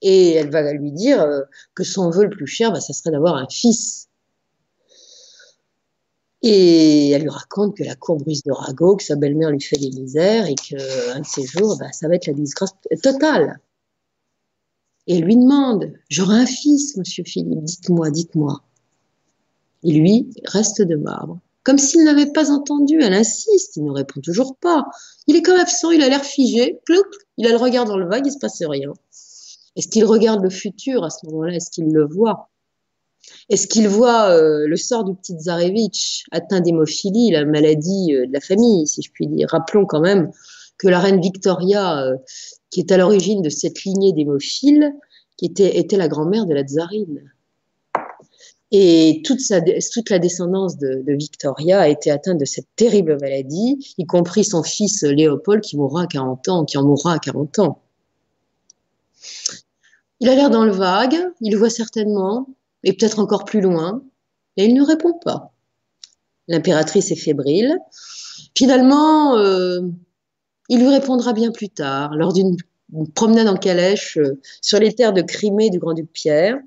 Et 0.00 0.32
elle 0.32 0.48
va 0.48 0.72
lui 0.72 0.90
dire 0.90 1.20
euh, 1.20 1.42
que 1.74 1.84
son 1.84 2.08
vœu 2.08 2.24
le 2.24 2.30
plus 2.30 2.46
cher, 2.46 2.72
bah, 2.72 2.80
ça 2.80 2.94
serait 2.94 3.10
d'avoir 3.10 3.34
un 3.34 3.46
fils. 3.50 4.08
Et 6.40 7.10
elle 7.10 7.24
lui 7.24 7.28
raconte 7.28 7.76
que 7.76 7.84
la 7.84 7.94
courbrise 7.94 8.42
de 8.42 8.52
Rago, 8.52 8.96
que 8.96 9.04
sa 9.04 9.16
belle-mère 9.16 9.50
lui 9.50 9.60
fait 9.60 9.76
des 9.76 9.90
misères 9.90 10.46
et 10.46 10.54
qu'un 10.54 11.20
de 11.20 11.26
ces 11.26 11.44
jours, 11.44 11.76
bah, 11.78 11.92
ça 11.92 12.08
va 12.08 12.14
être 12.14 12.28
la 12.28 12.32
disgrâce 12.32 12.72
totale. 13.02 13.60
Et 15.08 15.18
elle 15.18 15.24
lui 15.24 15.36
demande 15.36 15.92
J'aurai 16.08 16.36
un 16.36 16.46
fils, 16.46 16.96
monsieur 16.96 17.24
Philippe, 17.24 17.64
dites-moi, 17.64 18.10
dites-moi. 18.10 18.62
Et 19.82 19.92
lui 19.92 20.30
reste 20.46 20.80
de 20.80 20.96
marbre 20.96 21.38
comme 21.66 21.78
s'il 21.78 22.04
n'avait 22.04 22.30
pas 22.30 22.52
entendu. 22.52 23.02
Elle 23.02 23.12
insiste, 23.12 23.76
il 23.76 23.84
ne 23.84 23.90
répond 23.90 24.20
toujours 24.20 24.56
pas. 24.56 24.84
Il 25.26 25.34
est 25.34 25.42
comme 25.42 25.58
absent, 25.58 25.90
il 25.90 26.00
a 26.00 26.08
l'air 26.08 26.24
figé. 26.24 26.78
il 27.38 27.46
a 27.46 27.50
le 27.50 27.56
regard 27.56 27.86
dans 27.86 27.96
le 27.96 28.08
vague, 28.08 28.24
il 28.24 28.28
ne 28.28 28.34
se 28.34 28.38
passe 28.38 28.62
rien. 28.62 28.92
Est-ce 29.74 29.88
qu'il 29.88 30.04
regarde 30.04 30.44
le 30.44 30.48
futur 30.48 31.02
à 31.02 31.10
ce 31.10 31.26
moment-là? 31.26 31.54
Est-ce 31.54 31.72
qu'il 31.72 31.92
le 31.92 32.06
voit? 32.06 32.50
Est-ce 33.48 33.66
qu'il 33.66 33.88
voit 33.88 34.30
euh, 34.30 34.68
le 34.68 34.76
sort 34.76 35.02
du 35.02 35.12
petit 35.16 35.34
Tsarevitch 35.34 36.26
atteint 36.30 36.60
d'hémophilie, 36.60 37.32
la 37.32 37.44
maladie 37.44 38.14
euh, 38.14 38.28
de 38.28 38.32
la 38.32 38.40
famille, 38.40 38.86
si 38.86 39.02
je 39.02 39.10
puis 39.10 39.26
dire? 39.26 39.48
Rappelons 39.50 39.86
quand 39.86 40.00
même 40.00 40.30
que 40.78 40.86
la 40.86 41.00
reine 41.00 41.20
Victoria, 41.20 42.00
euh, 42.00 42.14
qui 42.70 42.78
est 42.78 42.92
à 42.92 42.96
l'origine 42.96 43.42
de 43.42 43.50
cette 43.50 43.82
lignée 43.82 44.12
d'hémophiles, 44.12 44.92
qui 45.36 45.46
était, 45.46 45.78
était 45.78 45.96
la 45.96 46.06
grand-mère 46.06 46.46
de 46.46 46.54
la 46.54 46.62
tsarine. 46.62 47.28
Et 48.72 49.22
toute, 49.24 49.40
sa, 49.40 49.60
la 49.60 50.18
descendance 50.18 50.76
de, 50.76 51.02
Victoria 51.06 51.80
a 51.80 51.88
été 51.88 52.10
atteinte 52.10 52.38
de 52.38 52.44
cette 52.44 52.66
terrible 52.74 53.16
maladie, 53.20 53.94
y 53.96 54.06
compris 54.06 54.44
son 54.44 54.62
fils 54.62 55.02
Léopold 55.02 55.62
qui 55.62 55.76
mourra 55.76 56.02
à 56.02 56.06
40 56.06 56.48
ans, 56.48 56.64
qui 56.64 56.76
en 56.76 56.84
mourra 56.84 57.14
à 57.14 57.18
40 57.18 57.60
ans. 57.60 57.82
Il 60.18 60.28
a 60.28 60.34
l'air 60.34 60.50
dans 60.50 60.64
le 60.64 60.72
vague, 60.72 61.16
il 61.40 61.56
voit 61.56 61.70
certainement, 61.70 62.48
et 62.82 62.92
peut-être 62.92 63.18
encore 63.18 63.44
plus 63.44 63.60
loin, 63.60 64.02
et 64.56 64.64
il 64.64 64.74
ne 64.74 64.82
répond 64.82 65.12
pas. 65.12 65.52
L'impératrice 66.48 67.10
est 67.10 67.16
fébrile. 67.16 67.78
Finalement, 68.56 69.36
euh, 69.36 69.80
il 70.68 70.80
lui 70.80 70.88
répondra 70.88 71.32
bien 71.32 71.52
plus 71.52 71.68
tard, 71.68 72.14
lors 72.14 72.32
d'une 72.32 72.56
promenade 73.14 73.48
en 73.48 73.56
calèche 73.56 74.16
euh, 74.16 74.40
sur 74.62 74.78
les 74.78 74.92
terres 74.92 75.12
de 75.12 75.22
Crimée 75.22 75.70
du 75.70 75.78
Grand-Duc 75.78 76.10
Pierre. 76.12 76.58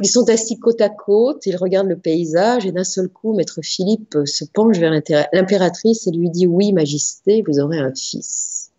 Ils 0.00 0.08
sont 0.08 0.28
assis 0.28 0.58
côte 0.58 0.80
à 0.80 0.88
côte, 0.88 1.46
ils 1.46 1.56
regardent 1.56 1.88
le 1.88 1.98
paysage 1.98 2.66
et 2.66 2.72
d'un 2.72 2.84
seul 2.84 3.08
coup, 3.08 3.34
maître 3.34 3.60
Philippe 3.62 4.18
se 4.24 4.44
penche 4.44 4.78
vers 4.78 4.92
l'impératrice 5.32 6.06
et 6.06 6.10
lui 6.10 6.30
dit 6.30 6.46
Oui, 6.46 6.72
Majesté, 6.72 7.44
vous 7.46 7.60
aurez 7.60 7.78
un 7.78 7.94
fils. 7.94 8.70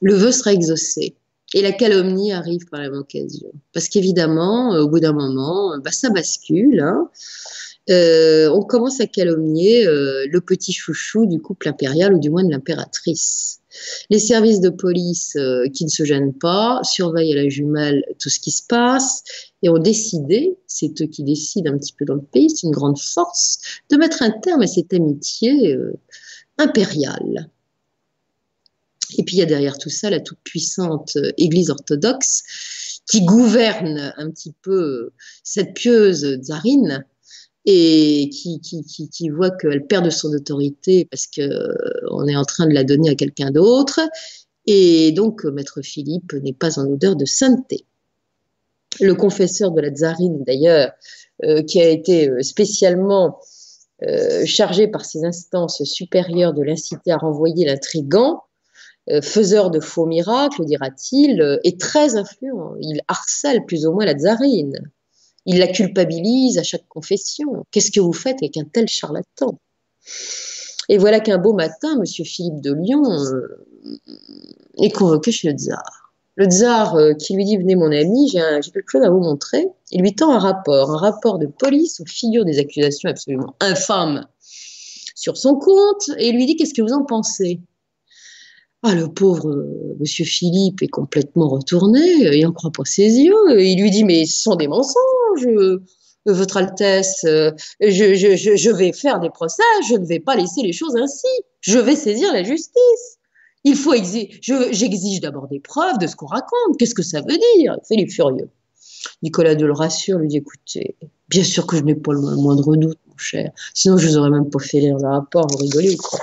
Le 0.00 0.14
vœu 0.14 0.32
sera 0.32 0.52
exaucé. 0.52 1.16
Et 1.52 1.62
la 1.62 1.72
calomnie 1.72 2.32
arrive 2.32 2.66
par 2.70 2.80
la 2.80 2.90
même 2.90 3.00
occasion. 3.00 3.50
Parce 3.72 3.88
qu'évidemment, 3.88 4.70
au 4.70 4.88
bout 4.88 5.00
d'un 5.00 5.12
moment, 5.12 5.76
bah, 5.78 5.90
ça 5.90 6.08
bascule. 6.10 6.80
Hein. 6.80 7.10
Euh, 7.90 8.48
on 8.50 8.62
commence 8.62 9.00
à 9.00 9.06
calomnier 9.06 9.86
euh, 9.86 10.26
le 10.30 10.40
petit 10.40 10.72
chouchou 10.72 11.26
du 11.26 11.40
couple 11.40 11.68
impérial 11.68 12.14
ou 12.14 12.20
du 12.20 12.30
moins 12.30 12.44
de 12.44 12.50
l'impératrice. 12.50 13.60
Les 14.10 14.20
services 14.20 14.60
de 14.60 14.68
police 14.68 15.34
euh, 15.36 15.66
qui 15.74 15.84
ne 15.84 15.90
se 15.90 16.04
gênent 16.04 16.34
pas 16.34 16.80
surveillent 16.84 17.32
à 17.32 17.42
la 17.42 17.48
jumelle 17.48 18.04
tout 18.20 18.28
ce 18.28 18.38
qui 18.38 18.52
se 18.52 18.62
passe 18.68 19.24
et 19.62 19.68
ont 19.68 19.78
décidé, 19.78 20.56
c'est 20.66 21.00
eux 21.02 21.06
qui 21.06 21.24
décident 21.24 21.72
un 21.72 21.78
petit 21.78 21.92
peu 21.92 22.04
dans 22.04 22.14
le 22.14 22.22
pays, 22.22 22.50
c'est 22.50 22.66
une 22.66 22.72
grande 22.72 22.98
force, 22.98 23.58
de 23.90 23.96
mettre 23.96 24.22
un 24.22 24.30
terme 24.30 24.62
à 24.62 24.66
cette 24.66 24.92
amitié 24.92 25.76
impériale. 26.58 27.50
Et 29.18 29.24
puis 29.24 29.36
il 29.36 29.38
y 29.40 29.42
a 29.42 29.46
derrière 29.46 29.78
tout 29.78 29.90
ça 29.90 30.10
la 30.10 30.20
toute-puissante 30.20 31.18
Église 31.36 31.70
orthodoxe 31.70 32.42
qui 33.10 33.24
gouverne 33.24 34.14
un 34.16 34.30
petit 34.30 34.54
peu 34.62 35.10
cette 35.42 35.74
pieuse 35.74 36.38
tsarine 36.40 37.04
et 37.66 38.30
qui, 38.30 39.28
voit 39.28 39.50
qu'elle 39.50 39.86
perd 39.86 40.04
de 40.04 40.10
son 40.10 40.32
autorité 40.32 41.04
parce 41.04 41.26
qu'on 41.26 41.42
euh, 41.42 42.26
est 42.26 42.36
en 42.36 42.44
train 42.44 42.66
de 42.66 42.72
la 42.72 42.84
donner 42.84 43.10
à 43.10 43.14
quelqu'un 43.14 43.50
d'autre. 43.50 44.00
Et 44.66 45.12
donc, 45.12 45.44
Maître 45.44 45.82
Philippe 45.82 46.32
n'est 46.42 46.52
pas 46.52 46.78
en 46.78 46.86
odeur 46.86 47.16
de 47.16 47.24
sainteté. 47.24 47.84
Le 49.00 49.14
confesseur 49.14 49.70
de 49.72 49.80
la 49.80 49.90
tsarine, 49.90 50.42
d'ailleurs, 50.44 50.92
euh, 51.44 51.62
qui 51.62 51.80
a 51.80 51.88
été 51.88 52.28
euh, 52.28 52.42
spécialement 52.42 53.38
chargé 54.46 54.88
par 54.88 55.04
ses 55.04 55.26
instances 55.26 55.84
supérieures 55.84 56.54
de 56.54 56.62
l'inciter 56.62 57.12
à 57.12 57.18
renvoyer 57.18 57.66
l'intrigant, 57.66 58.44
faiseur 59.20 59.70
de 59.70 59.78
faux 59.78 60.06
miracles, 60.06 60.64
dira-t-il, 60.64 61.60
est 61.64 61.78
très 61.78 62.16
influent. 62.16 62.76
Il 62.80 63.02
harcèle 63.08 63.66
plus 63.66 63.84
ou 63.84 63.92
moins 63.92 64.06
la 64.06 64.14
tsarine. 64.14 64.90
Il 65.52 65.58
la 65.58 65.66
culpabilise 65.66 66.58
à 66.58 66.62
chaque 66.62 66.86
confession. 66.88 67.64
Qu'est-ce 67.72 67.90
que 67.90 67.98
vous 67.98 68.12
faites 68.12 68.36
avec 68.40 68.56
un 68.56 68.62
tel 68.62 68.86
charlatan? 68.86 69.58
Et 70.88 70.96
voilà 70.96 71.18
qu'un 71.18 71.38
beau 71.38 71.54
matin, 71.54 71.98
M. 71.98 72.06
Philippe 72.24 72.60
de 72.60 72.72
Lyon 72.72 73.02
euh, 73.04 73.66
est 74.78 74.90
convoqué 74.90 75.32
chez 75.32 75.50
le 75.50 75.58
tsar. 75.58 76.12
Le 76.36 76.46
tsar 76.46 76.94
euh, 76.94 77.14
qui 77.14 77.34
lui 77.34 77.44
dit 77.44 77.56
Venez, 77.56 77.74
mon 77.74 77.90
ami, 77.90 78.28
j'ai 78.28 78.70
quelque 78.70 78.92
chose 78.92 79.02
à 79.02 79.10
vous 79.10 79.18
montrer. 79.18 79.66
Il 79.90 80.02
lui 80.02 80.14
tend 80.14 80.32
un 80.32 80.38
rapport, 80.38 80.92
un 80.92 80.98
rapport 80.98 81.40
de 81.40 81.46
police 81.46 81.98
où 81.98 82.04
figurent 82.06 82.44
des 82.44 82.60
accusations 82.60 83.10
absolument 83.10 83.56
infâmes 83.58 84.28
sur 85.16 85.36
son 85.36 85.56
compte 85.56 86.10
et 86.18 86.30
lui 86.30 86.46
dit 86.46 86.54
Qu'est-ce 86.54 86.74
que 86.74 86.82
vous 86.82 86.92
en 86.92 87.04
pensez? 87.04 87.58
Ah, 88.82 88.94
le 88.94 89.08
pauvre 89.08 89.50
euh, 89.50 89.96
monsieur 90.00 90.24
Philippe 90.24 90.82
est 90.82 90.88
complètement 90.88 91.48
retourné, 91.48 92.00
il 92.34 92.42
n'en 92.44 92.52
croit 92.52 92.72
pas 92.72 92.84
ses 92.86 93.10
yeux. 93.10 93.60
Il 93.60 93.80
lui 93.82 93.90
dit 93.90 94.04
Mais 94.04 94.24
ce 94.24 94.42
sont 94.42 94.56
des 94.56 94.68
mensonges, 94.68 95.46
euh, 95.46 95.84
Votre 96.24 96.56
Altesse, 96.56 97.24
euh, 97.24 97.50
je, 97.80 98.70
vais 98.70 98.92
faire 98.92 99.20
des 99.20 99.28
procès, 99.28 99.62
je 99.86 99.96
ne 99.96 100.06
vais 100.06 100.18
pas 100.18 100.34
laisser 100.34 100.62
les 100.62 100.72
choses 100.72 100.96
ainsi. 100.96 101.28
Je 101.60 101.78
vais 101.78 101.94
saisir 101.94 102.32
la 102.32 102.42
justice. 102.42 103.18
Il 103.64 103.76
faut 103.76 103.92
j'exige 103.94 105.20
d'abord 105.20 105.46
des 105.48 105.60
preuves 105.60 105.98
de 105.98 106.06
ce 106.06 106.16
qu'on 106.16 106.26
raconte. 106.26 106.78
Qu'est-ce 106.78 106.94
que 106.94 107.02
ça 107.02 107.20
veut 107.20 107.38
dire? 107.56 107.76
Philippe 107.86 108.12
furieux. 108.12 108.48
Nicolas 109.22 109.54
de 109.54 109.66
le 109.66 109.74
rassure, 109.74 110.18
lui 110.18 110.28
dit 110.28 110.38
Écoutez, 110.38 110.96
bien 111.28 111.44
sûr 111.44 111.66
que 111.66 111.76
je 111.76 111.82
n'ai 111.82 111.94
pas 111.94 112.14
le 112.14 112.20
moindre 112.20 112.76
doute, 112.76 112.98
mon 113.06 113.18
cher. 113.18 113.50
Sinon, 113.74 113.98
je 113.98 114.08
vous 114.08 114.16
aurais 114.16 114.30
même 114.30 114.48
pas 114.48 114.58
fait 114.58 114.80
lire 114.80 114.96
le 114.96 115.06
rapport, 115.06 115.46
vous 115.50 115.58
rigolez 115.58 115.98
quoi? 115.98 116.18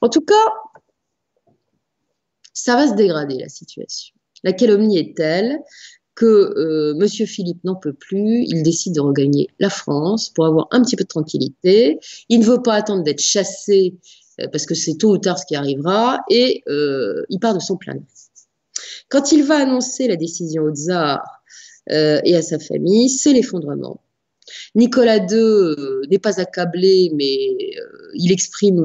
En 0.00 0.08
tout 0.08 0.20
cas, 0.22 0.34
ça 2.56 2.74
va 2.74 2.88
se 2.88 2.94
dégrader 2.94 3.38
la 3.38 3.48
situation. 3.48 4.14
La 4.42 4.52
calomnie 4.52 4.98
est 4.98 5.14
telle 5.14 5.58
que 6.14 6.24
euh, 6.24 6.94
Monsieur 6.94 7.26
Philippe 7.26 7.62
n'en 7.64 7.74
peut 7.74 7.92
plus, 7.92 8.44
il 8.48 8.62
décide 8.62 8.94
de 8.94 9.00
regagner 9.00 9.48
la 9.60 9.68
France 9.68 10.30
pour 10.30 10.46
avoir 10.46 10.66
un 10.70 10.82
petit 10.82 10.96
peu 10.96 11.04
de 11.04 11.08
tranquillité. 11.08 11.98
Il 12.30 12.40
ne 12.40 12.44
veut 12.44 12.62
pas 12.62 12.72
attendre 12.72 13.02
d'être 13.02 13.20
chassé 13.20 13.96
euh, 14.40 14.48
parce 14.50 14.64
que 14.64 14.74
c'est 14.74 14.94
tôt 14.94 15.12
ou 15.12 15.18
tard 15.18 15.38
ce 15.38 15.44
qui 15.44 15.54
arrivera 15.54 16.20
et 16.30 16.62
euh, 16.68 17.24
il 17.28 17.38
part 17.38 17.54
de 17.54 17.60
son 17.60 17.76
plein 17.76 17.98
Quand 19.10 19.32
il 19.32 19.44
va 19.44 19.58
annoncer 19.58 20.08
la 20.08 20.16
décision 20.16 20.62
au 20.62 20.74
tsar 20.74 21.22
et 21.88 22.34
à 22.34 22.42
sa 22.42 22.58
famille, 22.58 23.08
c'est 23.08 23.32
l'effondrement. 23.32 24.00
Nicolas 24.74 25.18
II 25.18 25.76
n'est 26.10 26.18
pas 26.18 26.40
accablé, 26.40 27.12
mais 27.14 27.36
il 28.14 28.32
exprime 28.32 28.82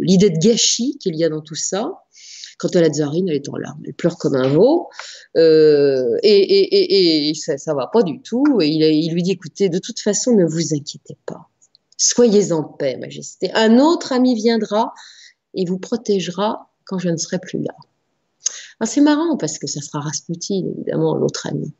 l'idée 0.00 0.30
de 0.30 0.38
gâchis 0.38 0.96
qu'il 1.00 1.16
y 1.16 1.24
a 1.24 1.28
dans 1.28 1.40
tout 1.40 1.56
ça. 1.56 2.05
Quant 2.58 2.68
à 2.68 2.80
la 2.80 2.88
tsarine, 2.88 3.28
elle 3.28 3.36
est 3.36 3.48
en 3.48 3.56
larmes, 3.56 3.82
elle 3.84 3.92
pleure 3.92 4.16
comme 4.16 4.34
un 4.34 4.48
veau, 4.48 4.88
euh, 5.36 6.16
et, 6.22 7.32
ça, 7.34 7.58
ça 7.58 7.74
va 7.74 7.86
pas 7.86 8.02
du 8.02 8.20
tout. 8.22 8.60
Et 8.62 8.68
il, 8.68 9.12
lui 9.12 9.22
dit, 9.22 9.32
écoutez, 9.32 9.68
de 9.68 9.78
toute 9.78 10.00
façon, 10.00 10.34
ne 10.34 10.46
vous 10.46 10.74
inquiétez 10.74 11.18
pas. 11.26 11.50
Soyez 11.98 12.52
en 12.52 12.62
paix, 12.62 12.96
Majesté. 12.96 13.50
Un 13.52 13.78
autre 13.78 14.12
ami 14.12 14.34
viendra 14.34 14.92
et 15.54 15.66
vous 15.66 15.78
protégera 15.78 16.70
quand 16.84 16.98
je 16.98 17.08
ne 17.08 17.16
serai 17.16 17.38
plus 17.38 17.60
là. 17.60 17.74
C'est 18.86 19.00
marrant 19.00 19.36
parce 19.36 19.58
que 19.58 19.66
ça 19.66 19.80
sera 19.80 20.00
Rasputin, 20.00 20.62
évidemment, 20.76 21.14
l'autre 21.14 21.46
ami. 21.46 21.72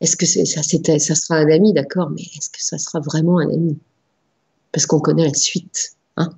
Est-ce 0.00 0.16
que 0.16 0.26
ça, 0.26 0.62
ça 0.62 1.14
sera 1.14 1.36
un 1.36 1.50
ami, 1.50 1.72
d'accord, 1.72 2.10
mais 2.10 2.22
est-ce 2.22 2.50
que 2.50 2.62
ça 2.62 2.78
sera 2.78 3.00
vraiment 3.00 3.38
un 3.38 3.48
ami? 3.48 3.78
Parce 4.72 4.86
qu'on 4.86 5.00
connaît 5.00 5.26
la 5.26 5.34
suite. 5.34 5.92
Hein 6.16 6.30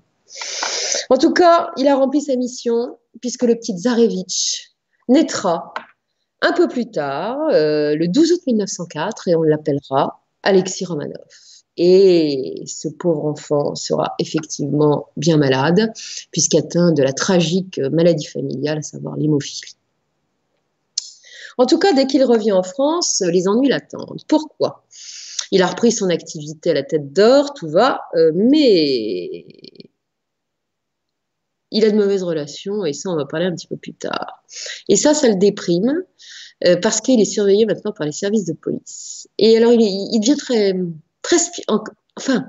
en 1.10 1.16
tout 1.16 1.32
cas, 1.32 1.70
il 1.76 1.88
a 1.88 1.96
rempli 1.96 2.20
sa 2.20 2.36
mission 2.36 2.98
puisque 3.20 3.42
le 3.42 3.54
petit 3.56 3.76
Zarevitch 3.78 4.72
naîtra 5.08 5.74
un 6.44 6.52
peu 6.52 6.68
plus 6.68 6.90
tard, 6.90 7.38
euh, 7.52 7.96
le 7.96 8.06
12 8.06 8.32
août 8.32 8.40
1904, 8.46 9.28
et 9.28 9.34
on 9.34 9.42
l'appellera 9.42 10.22
Alexis 10.42 10.84
Romanov. 10.84 11.24
Et 11.76 12.62
ce 12.66 12.88
pauvre 12.88 13.24
enfant 13.24 13.74
sera 13.74 14.14
effectivement 14.18 15.08
bien 15.16 15.38
malade, 15.38 15.92
puisqu'atteint 16.30 16.92
de 16.92 17.02
la 17.02 17.12
tragique 17.12 17.80
maladie 17.90 18.26
familiale, 18.26 18.78
à 18.78 18.82
savoir 18.82 19.16
l'hémophilie. 19.16 19.74
En 21.56 21.66
tout 21.66 21.78
cas, 21.78 21.92
dès 21.92 22.06
qu'il 22.06 22.24
revient 22.24 22.52
en 22.52 22.62
France, 22.62 23.22
les 23.26 23.48
ennuis 23.48 23.68
l'attendent. 23.68 24.22
Pourquoi? 24.28 24.84
Il 25.50 25.62
a 25.62 25.66
repris 25.66 25.92
son 25.92 26.10
activité 26.10 26.70
à 26.70 26.74
la 26.74 26.82
tête 26.82 27.12
d'or, 27.12 27.54
tout 27.54 27.68
va, 27.68 28.00
euh, 28.16 28.32
mais 28.34 29.46
il 31.74 31.84
a 31.84 31.90
de 31.90 31.96
mauvaises 31.96 32.22
relations, 32.22 32.86
et 32.86 32.92
ça, 32.92 33.10
on 33.10 33.16
va 33.16 33.26
parler 33.26 33.46
un 33.46 33.54
petit 33.54 33.66
peu 33.66 33.76
plus 33.76 33.94
tard. 33.94 34.44
Et 34.88 34.94
ça, 34.94 35.12
ça 35.12 35.28
le 35.28 35.34
déprime, 35.34 36.04
euh, 36.64 36.76
parce 36.76 37.00
qu'il 37.00 37.20
est 37.20 37.24
surveillé 37.24 37.66
maintenant 37.66 37.92
par 37.92 38.06
les 38.06 38.12
services 38.12 38.44
de 38.44 38.52
police. 38.52 39.28
Et 39.38 39.56
alors, 39.56 39.72
il, 39.72 40.20
devient 40.20 40.36
très, 40.36 40.72
très, 41.20 41.36
enfin, 42.16 42.46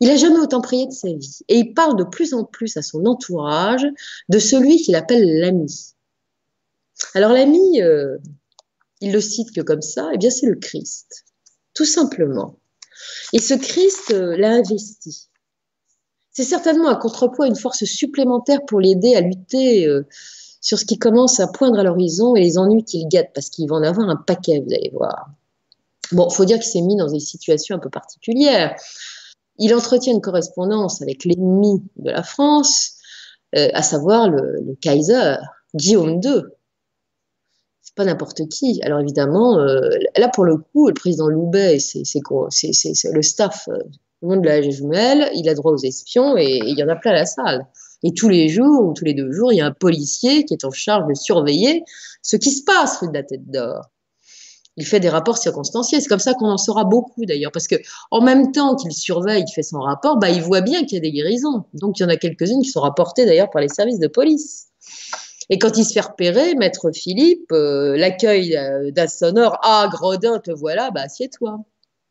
il 0.00 0.08
n'a 0.08 0.16
jamais 0.16 0.38
autant 0.38 0.60
prié 0.60 0.86
de 0.86 0.92
sa 0.92 1.08
vie. 1.08 1.38
Et 1.48 1.56
il 1.60 1.72
parle 1.72 1.96
de 1.96 2.04
plus 2.04 2.34
en 2.34 2.44
plus 2.44 2.76
à 2.76 2.82
son 2.82 3.06
entourage 3.06 3.86
de 4.28 4.38
celui 4.38 4.76
qu'il 4.76 4.96
appelle 4.96 5.40
l'ami. 5.40 5.94
Alors 7.14 7.32
l'ami, 7.32 7.80
euh, 7.80 8.18
il 9.00 9.12
le 9.12 9.20
cite 9.20 9.52
que 9.54 9.62
comme 9.62 9.82
ça, 9.82 10.10
eh 10.12 10.18
bien 10.18 10.30
c'est 10.30 10.46
le 10.46 10.56
Christ, 10.56 11.24
tout 11.72 11.86
simplement. 11.86 12.58
Et 13.32 13.38
ce 13.38 13.54
Christ 13.54 14.10
euh, 14.12 14.36
l'a 14.36 14.50
investi. 14.50 15.30
C'est 16.32 16.44
certainement 16.44 16.88
un 16.88 16.96
contrepoids, 16.96 17.46
une 17.46 17.56
force 17.56 17.84
supplémentaire 17.84 18.64
pour 18.66 18.80
l'aider 18.80 19.14
à 19.14 19.20
lutter 19.20 19.86
euh, 19.86 20.06
sur 20.62 20.78
ce 20.78 20.86
qui 20.86 20.98
commence 20.98 21.40
à 21.40 21.48
poindre 21.48 21.78
à 21.78 21.82
l'horizon 21.82 22.34
et 22.36 22.40
les 22.40 22.56
ennuis 22.56 22.84
qu'il 22.84 23.06
guette, 23.08 23.32
parce 23.34 23.50
qu'il 23.50 23.68
va 23.68 23.76
en 23.76 23.82
avoir 23.82 24.08
un 24.08 24.16
paquet, 24.16 24.60
vous 24.60 24.72
allez 24.72 24.90
voir. 24.94 25.30
Bon, 26.12 26.30
faut 26.30 26.46
dire 26.46 26.58
qu'il 26.58 26.70
s'est 26.70 26.80
mis 26.80 26.96
dans 26.96 27.10
des 27.10 27.20
situations 27.20 27.76
un 27.76 27.78
peu 27.78 27.90
particulières. 27.90 28.74
Il 29.58 29.74
entretient 29.74 30.14
une 30.14 30.22
correspondance 30.22 31.02
avec 31.02 31.24
l'ennemi 31.24 31.82
de 31.96 32.10
la 32.10 32.22
France, 32.22 32.92
euh, 33.54 33.68
à 33.74 33.82
savoir 33.82 34.30
le, 34.30 34.74
Kaiser, 34.80 35.36
Guillaume 35.74 36.20
II. 36.24 36.44
C'est 37.82 37.94
pas 37.94 38.04
n'importe 38.06 38.48
qui. 38.48 38.80
Alors 38.82 39.00
évidemment, 39.00 39.58
euh, 39.58 39.90
là 40.16 40.28
pour 40.28 40.44
le 40.44 40.56
coup, 40.56 40.88
le 40.88 40.94
président 40.94 41.28
Loubet, 41.28 41.78
c'est 41.78 42.02
le 43.12 43.22
staff 43.22 43.68
le 44.22 44.28
monde 44.28 44.42
de 44.42 44.48
la 44.48 44.62
jumelle, 44.62 45.30
il 45.34 45.48
a 45.48 45.54
droit 45.54 45.72
aux 45.72 45.82
espions 45.82 46.36
et 46.36 46.60
il 46.64 46.78
y 46.78 46.82
en 46.82 46.88
a 46.88 46.96
plein 46.96 47.10
à 47.10 47.14
la 47.14 47.26
salle. 47.26 47.66
Et 48.04 48.12
tous 48.14 48.28
les 48.28 48.48
jours 48.48 48.84
ou 48.84 48.92
tous 48.92 49.04
les 49.04 49.14
deux 49.14 49.30
jours, 49.32 49.52
il 49.52 49.56
y 49.56 49.60
a 49.60 49.66
un 49.66 49.72
policier 49.72 50.44
qui 50.44 50.54
est 50.54 50.64
en 50.64 50.70
charge 50.70 51.06
de 51.08 51.14
surveiller 51.14 51.84
ce 52.22 52.36
qui 52.36 52.50
se 52.50 52.64
passe 52.64 52.98
rue 52.98 53.08
de 53.08 53.14
la 53.14 53.22
Tête 53.22 53.50
d'Or. 53.50 53.90
Il 54.76 54.86
fait 54.86 55.00
des 55.00 55.10
rapports 55.10 55.36
circonstanciés. 55.36 56.00
C'est 56.00 56.08
comme 56.08 56.18
ça 56.18 56.34
qu'on 56.34 56.46
en 56.46 56.56
saura 56.56 56.84
beaucoup 56.84 57.26
d'ailleurs, 57.26 57.52
parce 57.52 57.66
que 57.66 57.76
en 58.10 58.22
même 58.22 58.52
temps 58.52 58.74
qu'il 58.74 58.92
surveille, 58.92 59.44
il 59.46 59.52
fait 59.52 59.62
son 59.62 59.80
rapport, 59.80 60.16
bah, 60.16 60.30
il 60.30 60.40
voit 60.40 60.62
bien 60.62 60.84
qu'il 60.84 60.94
y 60.94 60.96
a 60.96 61.00
des 61.00 61.12
guérisons. 61.12 61.64
Donc 61.74 61.98
il 61.98 62.02
y 62.02 62.06
en 62.06 62.08
a 62.08 62.16
quelques-unes 62.16 62.62
qui 62.62 62.70
sont 62.70 62.80
rapportées 62.80 63.26
d'ailleurs 63.26 63.50
par 63.50 63.60
les 63.60 63.68
services 63.68 63.98
de 63.98 64.08
police. 64.08 64.68
Et 65.50 65.58
quand 65.58 65.76
il 65.76 65.84
se 65.84 65.92
fait 65.92 66.00
repérer, 66.00 66.54
maître 66.54 66.90
Philippe, 66.92 67.52
euh, 67.52 67.96
l'accueil 67.96 68.56
euh, 68.56 68.90
d'un 68.92 69.08
sonore, 69.08 69.58
ah 69.62 69.88
Grodin, 69.92 70.38
te 70.38 70.50
voilà, 70.50 70.90
bah 70.90 71.02
assieds-toi. 71.02 71.58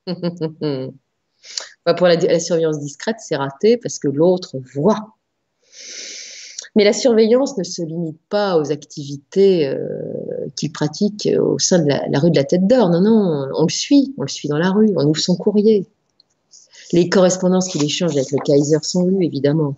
Bah, 1.86 1.94
pour 1.94 2.08
la, 2.08 2.40
surveillance 2.40 2.80
discrète, 2.80 3.18
c'est 3.20 3.36
raté 3.36 3.78
parce 3.78 3.98
que 4.00 4.08
l'autre 4.08 4.58
voit. 4.76 5.18
Mais 6.76 6.84
la 6.84 6.94
surveillance 6.94 7.58
ne 7.58 7.64
se 7.64 7.82
limite 7.82 8.20
pas 8.30 8.58
aux 8.58 8.72
activités 8.72 9.68
euh, 9.68 9.78
qu'il 10.56 10.72
pratique 10.72 11.28
au 11.40 11.60
sein 11.60 11.80
de 11.80 11.88
la, 11.88 12.20
rue 12.20 12.32
de 12.32 12.36
la 12.36 12.46
Tête 12.46 12.66
d'Or. 12.66 12.90
Non, 12.90 13.02
non, 13.02 13.50
on 13.56 13.64
le 13.64 13.72
suit, 13.72 14.14
on 14.18 14.22
le 14.22 14.30
suit 14.30 14.48
dans 14.48 14.58
la 14.58 14.72
rue, 14.72 14.90
on 14.96 15.06
ouvre 15.06 15.20
son 15.20 15.36
courrier. 15.36 15.86
Les 16.94 17.10
correspondances 17.10 17.68
qu'il 17.68 17.84
échange 17.84 18.12
avec 18.12 18.32
le 18.32 18.38
Kaiser 18.44 18.78
sont 18.84 19.06
lues, 19.06 19.26
évidemment. 19.26 19.76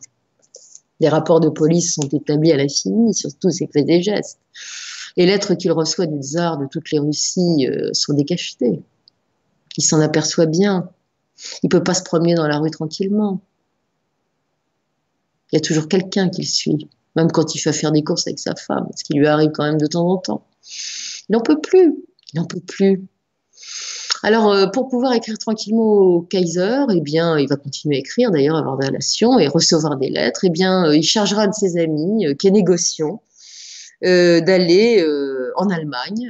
Les 0.99 1.09
rapports 1.09 1.39
de 1.39 1.49
police 1.49 1.95
sont 1.95 2.07
établis 2.09 2.51
à 2.51 2.57
l'infini 2.57 3.13
sur 3.13 3.29
tous 3.39 3.51
ses 3.51 3.67
faits 3.67 4.01
gestes. 4.01 4.39
Les 5.15 5.25
lettres 5.25 5.53
qu'il 5.53 5.71
reçoit 5.71 6.05
du 6.05 6.19
tsar 6.21 6.57
de 6.57 6.65
toutes 6.65 6.91
les 6.91 6.99
Russies 6.99 7.67
euh, 7.67 7.89
sont 7.93 8.13
décachetées. 8.13 8.81
Il 9.77 9.83
s'en 9.83 9.99
aperçoit 9.99 10.45
bien. 10.45 10.89
Il 11.63 11.69
peut 11.69 11.83
pas 11.83 11.93
se 11.93 12.03
promener 12.03 12.35
dans 12.35 12.47
la 12.47 12.59
rue 12.59 12.71
tranquillement. 12.71 13.41
Il 15.51 15.55
y 15.55 15.57
a 15.57 15.61
toujours 15.61 15.87
quelqu'un 15.87 16.29
qui 16.29 16.41
le 16.41 16.47
suit, 16.47 16.89
même 17.15 17.31
quand 17.31 17.53
il 17.55 17.59
fait 17.59 17.73
faire 17.73 17.91
des 17.91 18.03
courses 18.03 18.27
avec 18.27 18.39
sa 18.39 18.55
femme, 18.55 18.87
ce 18.95 19.03
qui 19.03 19.13
lui 19.13 19.27
arrive 19.27 19.51
quand 19.51 19.63
même 19.63 19.77
de 19.77 19.87
temps 19.87 20.07
en 20.07 20.17
temps. 20.17 20.47
Il 21.29 21.33
n'en 21.33 21.41
peut 21.41 21.61
plus. 21.61 21.95
Il 22.33 22.39
n'en 22.39 22.45
peut 22.45 22.59
plus. 22.59 23.05
Alors, 24.25 24.53
euh, 24.53 24.67
pour 24.67 24.87
pouvoir 24.87 25.13
écrire 25.13 25.37
tranquillement 25.37 25.83
au 25.83 26.21
Kaiser, 26.21 26.85
eh 26.89 27.01
bien, 27.01 27.37
il 27.37 27.47
va 27.49 27.57
continuer 27.57 27.97
à 27.97 27.99
écrire, 27.99 28.31
d'ailleurs, 28.31 28.55
avoir 28.55 28.77
des 28.77 28.87
relations 28.87 29.37
et 29.37 29.49
recevoir 29.49 29.97
des 29.97 30.09
lettres. 30.09 30.45
Eh 30.45 30.49
bien, 30.49 30.85
euh, 30.85 30.95
il 30.95 31.03
chargera 31.03 31.45
de 31.45 31.53
ses 31.53 31.77
amis, 31.77 32.25
euh, 32.25 32.33
qui 32.33 32.47
est 32.47 32.51
négociant, 32.51 33.21
d'aller 34.01 35.01
en 35.55 35.69
Allemagne 35.69 36.29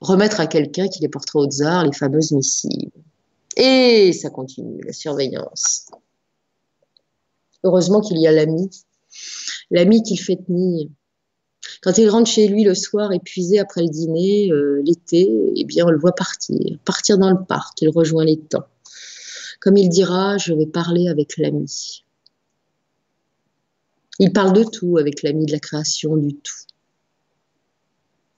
remettre 0.00 0.40
à 0.40 0.48
quelqu'un 0.48 0.88
qui 0.88 1.00
les 1.00 1.08
portera 1.08 1.38
au 1.38 1.46
tsar 1.46 1.84
les 1.84 1.92
fameuses 1.92 2.32
missives. 2.32 2.90
Et 3.56 4.12
ça 4.12 4.30
continue, 4.30 4.80
la 4.84 4.92
surveillance. 4.92 5.90
Heureusement 7.64 8.00
qu'il 8.00 8.18
y 8.18 8.26
a 8.26 8.32
l'ami, 8.32 8.70
l'ami 9.70 10.02
qu'il 10.02 10.20
fait 10.20 10.36
tenir. 10.36 10.88
Quand 11.82 11.98
il 11.98 12.08
rentre 12.08 12.30
chez 12.30 12.48
lui 12.48 12.64
le 12.64 12.74
soir, 12.74 13.12
épuisé 13.12 13.58
après 13.58 13.82
le 13.82 13.88
dîner, 13.88 14.50
euh, 14.50 14.80
l'été, 14.84 15.28
eh 15.56 15.64
bien, 15.64 15.86
on 15.86 15.90
le 15.90 15.98
voit 15.98 16.14
partir, 16.14 16.58
partir 16.84 17.18
dans 17.18 17.30
le 17.30 17.44
parc, 17.44 17.82
il 17.82 17.88
rejoint 17.88 18.24
les 18.24 18.38
temps. 18.38 18.66
Comme 19.60 19.76
il 19.76 19.88
dira, 19.88 20.38
je 20.38 20.52
vais 20.52 20.66
parler 20.66 21.08
avec 21.08 21.36
l'ami. 21.36 22.04
Il 24.20 24.32
parle 24.32 24.52
de 24.52 24.64
tout 24.64 24.98
avec 24.98 25.22
l'ami 25.22 25.46
de 25.46 25.52
la 25.52 25.58
création, 25.58 26.16
du 26.16 26.34
tout. 26.34 26.54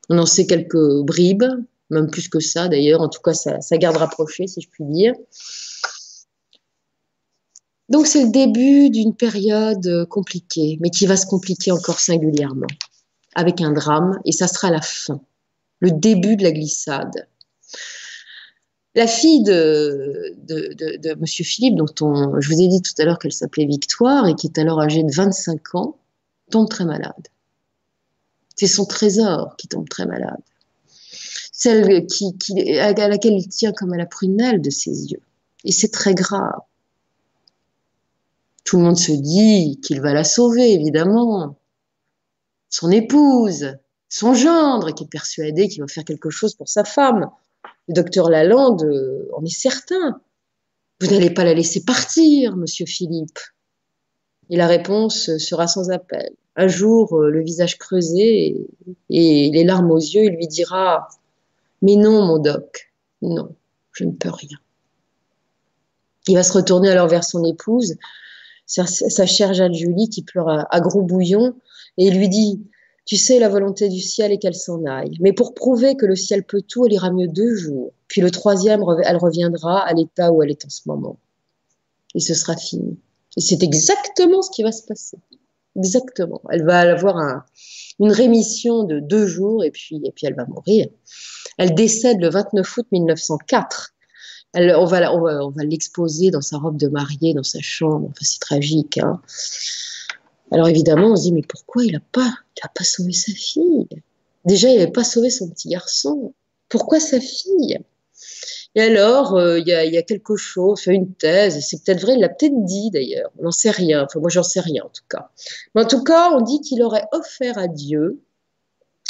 On 0.09 0.19
en 0.19 0.27
sait 0.27 0.47
quelques 0.47 1.03
bribes, 1.03 1.45
même 1.91 2.11
plus 2.11 2.29
que 2.29 2.41
ça 2.41 2.69
d'ailleurs, 2.69 3.01
en 3.01 3.09
tout 3.09 3.21
cas 3.21 3.35
ça, 3.35 3.59
garde 3.79 3.97
rapproché 3.97 4.47
si 4.47 4.61
je 4.61 4.69
puis 4.69 4.85
dire. 4.85 5.15
Donc 7.89 8.07
c'est 8.07 8.23
le 8.23 8.31
début 8.31 8.91
d'une 8.91 9.15
période 9.15 10.07
compliquée, 10.09 10.79
mais 10.81 10.91
qui 10.91 11.07
va 11.07 11.17
se 11.17 11.27
compliquer 11.27 11.73
encore 11.73 11.99
singulièrement, 11.99 12.69
avec 13.35 13.61
un 13.61 13.73
drame, 13.73 14.21
et 14.25 14.33
ça 14.33 14.47
sera 14.47 14.71
la 14.71 14.81
fin, 14.81 15.21
le 15.81 15.91
début 15.91 16.37
de 16.37 16.45
la 16.45 16.53
glissade. 16.53 17.27
La 18.95 19.07
fille 19.07 19.43
de, 19.45 20.35
M. 21.05 21.27
Philippe, 21.27 21.77
dont 21.77 21.95
on, 22.01 22.41
je 22.41 22.49
vous 22.49 22.61
ai 22.61 22.69
dit 22.69 22.83
tout 22.83 22.93
à 22.99 23.05
l'heure 23.05 23.19
qu'elle 23.19 23.33
s'appelait 23.33 23.67
Victoire 23.67 24.27
et 24.27 24.35
qui 24.35 24.49
est 24.49 24.59
alors 24.59 24.81
âgée 24.81 25.05
de 25.05 25.15
25 25.15 25.75
ans, 25.77 25.97
tombe 26.51 26.69
très 26.69 26.85
malade. 26.85 27.29
C'est 28.57 28.67
son 28.67 28.85
trésor 28.85 29.57
qui 29.57 29.69
tombe 29.69 29.89
très 29.89 30.07
malade 30.07 30.43
celle 31.61 32.07
à 32.79 33.09
laquelle 33.09 33.35
il 33.35 33.47
tient 33.49 33.73
comme 33.73 33.93
à 33.93 33.99
la 33.99 34.07
prunelle 34.07 34.63
de 34.63 34.71
ses 34.71 35.13
yeux. 35.13 35.21
Et 35.65 35.73
c'est 35.73 35.91
très 35.91 36.15
grave. 36.15 36.59
Tout 38.65 38.79
le 38.79 38.85
monde 38.85 38.97
se 38.97 39.13
dit 39.13 39.79
qu'il 39.85 40.01
va 40.01 40.15
la 40.15 40.25
sauver, 40.25 40.73
évidemment. 40.73 41.59
son 42.71 42.91
épouse, 42.91 43.77
son 44.09 44.33
gendre, 44.33 44.95
qui 44.95 45.05
est 45.05 45.11
persuadé 45.11 45.69
qu'il 45.69 45.83
va 45.83 45.87
faire 45.87 46.05
quelque 46.05 46.31
chose 46.31 46.55
pour 46.55 46.69
sa 46.69 46.85
femme. 46.85 47.29
Le 47.89 47.95
docteur 47.95 48.31
Lalande 48.31 48.85
euh, 48.85 49.29
en 49.37 49.45
est 49.45 49.55
certain. 49.55 50.19
Vous 50.99 51.09
n'allez 51.09 51.31
pas 51.31 51.45
la 51.45 51.53
laisser 51.53 51.85
partir, 51.85 52.57
monsieur 52.57 52.87
Philippe. 52.87 53.39
Et 54.49 54.57
la 54.57 54.67
réponse 54.67 55.37
sera 55.37 55.67
sans 55.67 55.91
appel. 55.91 56.31
Un 56.57 56.69
jour, 56.69 57.15
euh, 57.19 57.29
le 57.29 57.43
visage 57.43 57.77
creusé 57.77 58.67
et, 59.11 59.51
les 59.51 59.65
larmes 59.65 59.91
aux 59.91 59.99
yeux, 59.99 60.25
il 60.25 60.37
lui 60.37 60.47
dira 60.47 61.09
Mais 61.83 61.97
non, 61.97 62.25
mon 62.27 62.39
doc, 62.39 62.93
non, 63.23 63.55
je 63.93 64.05
ne 64.05 64.13
peux 64.13 64.31
rien. 64.31 64.59
Il 66.29 66.35
va 66.35 66.43
se 66.43 66.53
retourner 66.53 66.91
alors 66.91 67.09
vers 67.09 67.25
son 67.25 67.45
épouse, 67.45 67.97
sa, 68.67 69.27
chère 69.27 69.55
Jeanne 69.55 69.75
Julie, 69.75 70.09
qui 70.09 70.23
pleure 70.23 70.67
à 70.71 70.81
gros 70.81 71.03
bouillon, 71.03 71.57
et 71.97 72.07
il 72.07 72.17
lui 72.17 72.29
dit 72.29 72.61
tu 73.11 73.17
sais, 73.17 73.41
la 73.41 73.49
volonté 73.49 73.89
du 73.89 73.99
ciel 73.99 74.31
est 74.31 74.39
qu'elle 74.39 74.55
s'en 74.55 74.85
aille. 74.85 75.17
Mais 75.19 75.33
pour 75.33 75.53
prouver 75.53 75.97
que 75.97 76.07
le 76.07 76.15
ciel 76.15 76.45
peut 76.45 76.63
tout, 76.63 76.87
elle 76.87 76.93
ira 76.93 77.11
mieux 77.11 77.27
deux 77.27 77.57
jours. 77.57 77.93
Puis 78.07 78.21
le 78.21 78.31
troisième, 78.31 78.85
elle 79.05 79.17
reviendra 79.17 79.85
à 79.85 79.93
l'état 79.95 80.31
où 80.31 80.45
elle 80.45 80.51
est 80.53 80.65
en 80.65 80.69
ce 80.69 80.83
moment. 80.87 81.19
Et 82.15 82.21
ce 82.21 82.35
sera 82.35 82.57
fini. 82.57 83.01
Et 83.37 83.41
c'est 83.41 83.65
exactement 83.65 84.43
ce 84.43 84.51
qui 84.53 84.63
va 84.63 84.71
se 84.71 84.85
passer. 84.85 85.19
Exactement. 85.77 86.41
Elle 86.51 86.65
va 86.65 86.81
avoir 86.81 87.45
une 87.99 88.13
rémission 88.13 88.85
de 88.85 89.01
deux 89.01 89.27
jours 89.27 89.65
et 89.65 89.73
puis, 89.73 90.01
et 90.05 90.13
puis 90.13 90.27
elle 90.27 90.35
va 90.35 90.47
mourir. 90.47 90.87
Elle 91.61 91.75
décède 91.75 92.23
le 92.23 92.31
29 92.31 92.79
août 92.79 92.87
1904. 92.91 93.93
Elle, 94.55 94.75
on 94.75 94.87
va, 94.87 95.01
l'exposer 95.59 96.31
dans 96.31 96.41
sa 96.41 96.57
robe 96.57 96.79
de 96.79 96.89
mariée, 96.89 97.35
dans 97.35 97.43
sa 97.43 97.61
chambre. 97.61 98.09
Enfin, 98.09 98.23
c'est 98.25 98.41
tragique. 98.41 98.97
Hein. 98.97 99.21
Alors 100.53 100.69
évidemment, 100.69 101.09
on 101.09 101.17
se 101.17 101.25
dit, 101.25 101.33
mais 101.35 101.43
pourquoi 101.47 101.85
il 101.85 101.93
n'a 101.93 102.01
pas, 102.13 102.33
pas 102.75 102.85
sauvé 102.85 103.13
sa 103.13 103.33
fille? 103.33 103.87
Déjà, 104.47 104.71
il 104.71 104.79
n'avait 104.79 104.91
pas 104.91 105.05
sauvé 105.05 105.29
son 105.29 105.51
petit 105.51 105.69
garçon. 105.69 106.33
Pourquoi 106.71 106.99
sa 106.99 107.21
fille? 107.21 107.79
Et 108.75 108.81
alors, 108.81 109.37
euh, 109.37 109.59
il 109.59 109.69
y, 109.69 109.75
a, 109.75 110.03
quelque 110.03 110.37
chose, 110.37 110.81
fait 110.81 110.95
une 110.95 111.13
thèse, 111.13 111.63
c'est 111.63 111.85
peut-être 111.85 112.01
vrai, 112.01 112.15
il 112.15 112.21
l'a 112.21 112.31
peut-être 112.31 112.65
dit 112.65 112.91
d'ailleurs, 112.91 113.31
on 113.39 113.43
n'en 113.43 113.51
sait 113.51 113.71
rien, 113.71 114.05
enfin 114.05 114.21
moi 114.21 114.31
j'en 114.31 114.45
sais 114.45 114.61
rien 114.61 114.85
en 114.85 114.89
tout 114.89 115.03
cas. 115.11 115.29
Mais 115.75 115.83
en 115.83 115.87
tout 115.87 116.05
cas, 116.05 116.31
on 116.31 116.41
dit 116.41 116.61
qu'il 116.61 116.83
aurait 116.83 117.05
offert 117.13 117.59
à 117.59 117.67
Dieu 117.67 118.23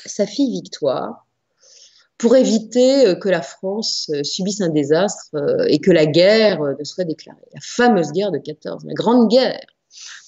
sa 0.06 0.26
fille 0.26 0.50
Victoire 0.50 1.26
pour 2.20 2.36
éviter 2.36 3.08
euh, 3.08 3.14
que 3.16 3.28
la 3.28 3.42
France 3.42 4.10
euh, 4.14 4.22
subisse 4.22 4.60
un 4.60 4.68
désastre 4.68 5.34
et 5.68 5.80
que 5.80 5.90
la 5.90 6.06
guerre 6.06 6.60
ne 6.60 6.84
soit 6.84 7.04
déclarée. 7.04 7.48
La 7.52 7.60
fameuse 7.60 8.12
guerre 8.12 8.30
de 8.30 8.38
14, 8.38 8.84
la 8.84 8.94
grande 8.94 9.28
guerre. 9.28 9.66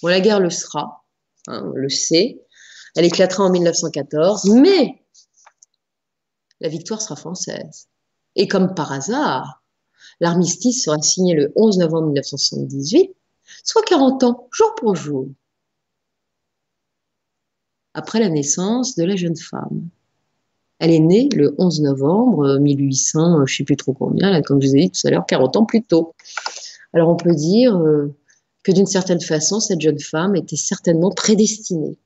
Bon, 0.03 0.09
la 0.09 0.21
guerre 0.21 0.41
le 0.41 0.51
sera, 0.51 1.03
Hein, 1.49 1.63
on 1.67 1.77
le 1.77 1.89
sait. 1.89 2.41
Elle 2.95 3.05
éclatera 3.05 3.45
en 3.45 3.51
1914, 3.51 4.51
mais 4.51 5.03
la 6.61 6.69
victoire 6.69 7.01
sera 7.01 7.17
française. 7.17 7.89
Et 8.37 8.49
comme 8.49 8.75
par 8.75 8.93
hasard, 8.93 9.63
l'armistice 10.21 10.85
sera 10.85 11.01
signé 11.01 11.35
le 11.35 11.53
11 11.57 11.79
novembre 11.79 12.07
1978, 12.09 13.15
soit 13.65 13.83
40 13.83 14.25
ans, 14.25 14.49
jour 14.53 14.75
pour 14.77 14.95
jour, 14.95 15.29
après 17.95 18.21
la 18.21 18.29
naissance 18.29 18.95
de 18.95 19.05
la 19.05 19.17
jeune 19.17 19.37
femme. 19.37 19.89
Elle 20.83 20.91
est 20.91 20.99
née 20.99 21.29
le 21.33 21.55
11 21.59 21.83
novembre 21.83 22.59
1800, 22.59 23.37
je 23.37 23.53
ne 23.53 23.57
sais 23.57 23.63
plus 23.63 23.77
trop 23.77 23.93
combien, 23.93 24.43
comme 24.43 24.61
je 24.61 24.67
vous 24.67 24.75
ai 24.75 24.81
dit 24.81 24.91
tout 24.91 25.07
à 25.07 25.11
l'heure, 25.11 25.25
40 25.29 25.57
ans 25.57 25.65
plus 25.65 25.85
tôt. 25.85 26.13
Alors 26.93 27.09
on 27.09 27.15
peut 27.15 27.37
dire, 27.37 27.77
euh, 27.77 28.13
que 28.65 28.73
d'une 28.73 28.87
certaine 28.87 29.21
façon, 29.21 29.61
cette 29.61 29.81
jeune 29.81 30.01
femme 30.01 30.35
était 30.35 30.57
certainement 30.57 31.11
prédestinée. 31.11 31.97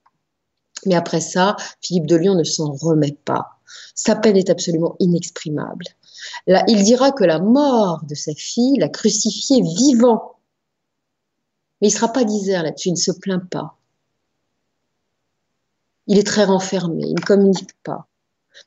Mais 0.84 0.94
après 0.94 1.22
ça, 1.22 1.56
Philippe 1.80 2.04
de 2.04 2.16
Lyon 2.16 2.34
ne 2.34 2.44
s'en 2.44 2.70
remet 2.70 3.16
pas. 3.24 3.60
Sa 3.94 4.14
peine 4.14 4.36
est 4.36 4.50
absolument 4.50 4.94
inexprimable. 4.98 5.86
Il 6.46 6.82
dira 6.82 7.12
que 7.12 7.24
la 7.24 7.38
mort 7.38 8.04
de 8.06 8.14
sa 8.14 8.34
fille 8.34 8.76
l'a 8.76 8.90
crucifié 8.90 9.62
vivant. 9.62 10.34
Mais 11.80 11.88
il 11.88 11.92
ne 11.92 11.96
sera 11.96 12.12
pas 12.12 12.24
disert 12.24 12.62
là-dessus, 12.62 12.90
il 12.90 12.92
ne 12.92 12.96
se 12.96 13.12
plaint 13.12 13.48
pas. 13.48 13.78
Il 16.08 16.18
est 16.18 16.26
très 16.26 16.44
renfermé, 16.44 17.04
il 17.06 17.14
ne 17.14 17.24
communique 17.24 17.72
pas. 17.82 18.06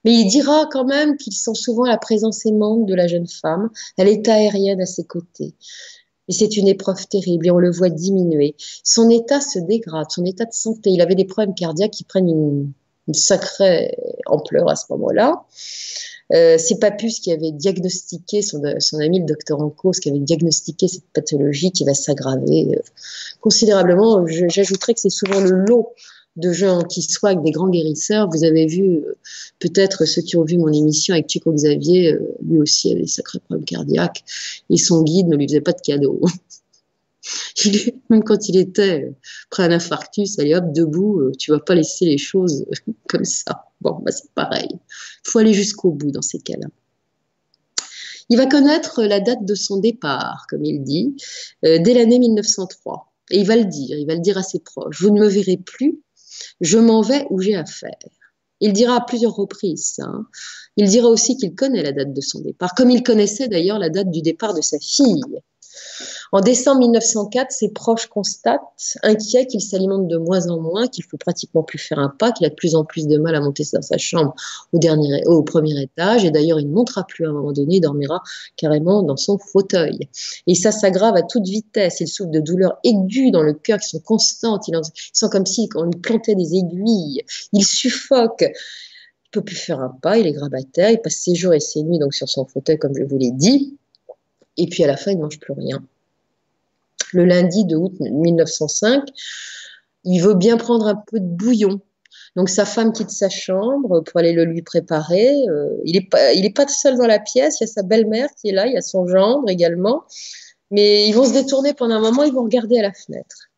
Mais 0.04 0.14
il 0.14 0.30
dira 0.30 0.68
quand 0.72 0.86
même 0.86 1.18
qu'il 1.18 1.34
sent 1.34 1.56
souvent 1.56 1.86
la 1.86 1.98
présence 1.98 2.46
aimante 2.46 2.86
de 2.86 2.96
la 2.96 3.08
jeune 3.08 3.28
femme, 3.28 3.70
elle 3.98 4.08
est 4.08 4.28
aérienne 4.28 4.82
à 4.82 4.86
ses 4.86 5.04
côtés. 5.04 5.54
Et 6.30 6.32
c'est 6.32 6.58
une 6.58 6.68
épreuve 6.68 7.08
terrible 7.08 7.48
et 7.48 7.52
on 7.52 7.58
le 7.58 7.72
voit 7.72 7.90
diminuer. 7.90 8.56
Son 8.84 9.10
état 9.10 9.42
se 9.42 9.58
dégrade, 9.58 10.12
son 10.12 10.24
état 10.26 10.46
de 10.46 10.54
santé. 10.54 10.92
Il 10.92 11.02
avait 11.02 11.16
des 11.16 11.26
problèmes 11.26 11.56
cardiaques 11.56 11.92
qui 11.92 12.04
prennent 12.04 12.30
une, 12.30 12.72
sacrée 13.12 13.98
ampleur 14.28 14.70
à 14.70 14.76
ce 14.76 14.86
moment-là. 14.92 15.44
Euh, 16.32 16.60
c'est 16.60 16.78
Papus 16.78 17.20
qui 17.20 17.32
avait 17.32 17.52
diagnostiqué, 17.52 18.44
son, 18.44 18.64
ami 19.00 19.20
le 19.20 19.26
docteur 19.26 19.60
Ancos, 19.60 19.94
qui 19.94 20.10
avait 20.12 20.20
diagnostiqué 20.20 20.88
cette 20.88 21.10
pathologie 21.12 21.72
qui 21.72 21.86
va 21.86 21.96
s'aggraver 21.96 22.76
euh, 22.76 22.82
considérablement. 23.42 24.24
J'ajouterais 24.28 24.94
que 24.94 25.00
c'est 25.00 25.10
souvent 25.10 25.40
le 25.40 25.50
lot 25.50 25.96
de 26.36 26.54
gens 26.54 26.84
qui 26.84 27.02
soient 27.02 27.36
des 27.36 27.52
grands 27.52 27.70
guérisseurs. 27.70 28.30
Vous 28.30 28.44
avez 28.44 28.66
vu, 28.66 28.98
euh, 28.98 29.18
peut-être 29.60 30.06
ceux 30.06 30.22
qui 30.22 30.38
ont 30.38 30.44
vu 30.44 30.58
mon 30.58 30.72
émission 30.72 31.14
avec 31.14 31.30
Chico 31.30 31.52
Xavier, 31.52 32.14
euh, 32.14 32.36
lui 32.42 32.60
aussi 32.60 32.92
avait 32.92 33.02
des 33.02 33.08
sacrés 33.08 33.40
problèmes 33.40 33.66
cardiaques, 33.66 34.24
et 34.70 34.78
son 34.78 35.04
guide 35.04 35.28
ne 35.28 35.36
lui 35.36 35.48
faisait 35.48 35.62
pas 35.62 35.74
de 35.74 35.82
cadeaux. 35.82 36.22
même 38.10 38.24
quand 38.24 38.48
il 38.48 38.58
était 38.58 39.04
euh, 39.04 39.12
près 39.50 39.68
d'un 39.68 39.76
infarctus, 39.76 40.40
allez 40.40 40.56
hop, 40.56 40.72
debout, 40.74 41.32
tu 41.38 41.52
vas 41.52 41.60
pas 41.60 41.76
laisser 41.76 42.06
les 42.06 42.18
choses 42.18 42.66
comme 43.10 43.26
ça. 43.26 43.66
Bon, 43.82 44.00
bah 44.02 44.12
c'est 44.12 44.32
pareil. 44.32 44.70
Il 44.72 45.30
faut 45.30 45.40
aller 45.40 45.54
jusqu'au 45.54 45.92
bout 45.92 46.12
dans 46.12 46.22
ces 46.22 46.40
cas-là. 46.40 46.68
Il 48.32 48.38
va 48.38 48.46
connaître 48.46 49.04
la 49.04 49.20
date 49.20 49.44
de 49.44 49.56
son 49.56 49.78
départ, 49.78 50.46
comme 50.50 50.64
il 50.64 50.84
dit, 50.84 51.16
dès 51.64 51.96
l'année 51.96 52.20
1903. 52.20 53.12
Et 53.32 53.40
il 53.40 53.48
va 53.48 53.56
le 53.56 53.66
dire, 53.66 53.98
il 53.98 54.06
va 54.06 54.14
le 54.14 54.22
dire 54.22 54.38
à 54.38 54.44
ses 54.44 54.60
proches. 54.60 55.02
Vous 55.02 55.10
ne 55.10 55.20
me 55.20 55.28
verrez 55.28 55.58
plus 55.58 56.00
je 56.62 56.78
m'en 56.78 57.02
vais 57.02 57.26
où 57.30 57.40
j'ai 57.42 57.56
affaire. 57.56 57.98
Il 58.62 58.74
dira 58.74 58.98
à 58.98 59.02
plusieurs 59.02 59.36
reprises 59.36 60.00
hein. 60.00 60.26
Il 60.78 60.88
dira 60.88 61.10
aussi 61.10 61.36
qu'il 61.38 61.56
connaît 61.56 61.84
la 61.84 61.92
date 61.92 62.14
de 62.14 62.22
son 62.22 62.40
départ, 62.40 62.74
comme 62.74 62.90
il 62.90 63.04
connaissait 63.04 63.48
d'ailleurs 63.48 63.80
la 63.80 63.90
date 63.90 64.12
du 64.12 64.22
départ 64.22 64.54
de 64.54 64.62
sa 64.62 64.80
fille. 64.80 65.42
En 66.32 66.42
décembre 66.42 66.82
1904, 66.82 67.52
ses 67.52 67.70
proches 67.70 68.06
constatent, 68.06 68.62
inquiets, 69.02 69.48
qu'il 69.48 69.62
s'alimente 69.62 70.08
de 70.08 70.18
moins 70.18 70.48
en 70.48 70.60
moins, 70.60 70.88
qu'il 70.88 71.04
faut 71.04 71.18
pratiquement 71.18 71.64
plus 71.64 71.80
faire 71.80 71.98
un 71.98 72.10
pas, 72.10 72.32
qu'il 72.32 72.46
a 72.46 72.50
de 72.50 72.56
plus 72.56 72.76
en 72.76 72.86
plus 72.86 73.08
de 73.08 73.18
mal 73.18 73.34
à 73.34 73.42
monter 73.42 73.64
dans 73.74 73.82
sa 73.82 73.98
chambre 73.98 74.36
au, 74.72 75.42
premier 75.42 75.82
étage. 75.82 76.26
Et 76.26 76.32
d'ailleurs, 76.32 76.60
il 76.60 76.68
ne 76.70 76.74
montera 76.74 77.04
plus 77.04 77.26
à 77.26 77.30
un 77.30 77.34
moment 77.34 77.52
donné, 77.52 77.78
il 77.78 77.82
dormira 77.82 78.22
carrément 78.58 79.02
dans 79.02 79.18
son 79.18 79.40
fauteuil. 79.40 80.08
Et 80.46 80.54
ça 80.54 80.72
s'aggrave 80.72 81.16
à 81.16 81.24
toute 81.24 81.48
vitesse. 81.48 82.00
Il 82.00 82.08
souffre 82.08 82.30
de 82.30 82.40
douleurs 82.40 82.78
aiguës 82.84 83.32
dans 83.32 83.42
le 83.42 83.54
cœur 83.54 83.80
qui 83.80 83.90
sont 83.90 84.00
constantes. 84.00 84.68
Il, 84.68 84.80
sent 85.14 85.28
comme 85.32 85.48
si 85.48 85.68
on 85.76 85.86
lui 85.86 86.00
plantait 86.00 86.36
des 86.36 86.56
aiguilles. 86.56 87.24
Il 87.54 87.66
suffoque. 87.66 88.42
Il 88.42 89.32
peut 89.32 89.42
plus 89.42 89.56
faire 89.56 89.80
un 89.80 89.90
pas, 89.90 90.18
il 90.18 90.26
est 90.26 90.32
grabataire, 90.32 90.90
il 90.90 91.00
passe 91.00 91.18
ses 91.18 91.36
jours 91.36 91.54
et 91.54 91.60
ses 91.60 91.84
nuits 91.84 92.00
donc 92.00 92.16
sur 92.16 92.28
son 92.28 92.46
fauteuil, 92.46 92.80
comme 92.80 92.96
je 92.96 93.04
vous 93.04 93.18
l'ai 93.18 93.32
dit. 93.32 93.78
Et 94.58 94.68
puis 94.68 94.84
à 94.84 94.88
la 94.88 94.98
fin, 94.98 95.12
il 95.12 95.18
ne 95.18 95.22
mange 95.22 95.40
plus 95.40 95.54
rien 95.54 95.84
le 97.14 97.26
lundi 97.26 97.66
de 97.66 97.76
août 97.76 97.94
1905, 98.00 99.04
il 100.06 100.20
veut 100.20 100.36
bien 100.36 100.58
prendre 100.58 100.88
un 100.88 100.96
peu 100.96 101.20
de 101.20 101.26
bouillon. 101.26 101.82
Donc 102.36 102.50
sa 102.50 102.66
femme 102.66 102.94
quitte 102.94 103.10
sa 103.10 103.30
chambre 103.30 104.02
pour 104.02 104.20
aller 104.20 104.34
le 104.34 104.46
lui 104.46 104.62
préparer. 104.62 105.34
Euh, 105.50 105.78
il 105.84 105.94
n'est 105.94 106.08
pas, 106.08 106.34
est 106.34 106.56
pas 106.56 106.68
seul 106.68 106.98
dans 106.98 107.08
la 107.08 107.20
pièce, 107.20 107.60
il 107.60 107.64
y 107.64 107.66
a 107.66 107.68
sa 107.68 107.84
belle-mère 107.84 108.30
qui 108.40 108.50
est 108.50 108.54
là, 108.54 108.68
il 108.68 108.74
y 108.74 108.78
a 108.78 108.82
son 108.82 109.08
gendre 109.08 109.50
également. 109.50 110.04
Mais 110.72 111.08
ils 111.08 111.14
vont 111.14 111.26
se 111.26 111.34
détourner 111.34 111.74
pendant 111.74 111.96
un 111.96 112.02
moment, 112.02 112.24
ils 112.24 112.34
vont 112.34 112.44
regarder 112.44 112.78
à 112.80 112.84
la 112.84 112.94
fenêtre. 112.94 113.50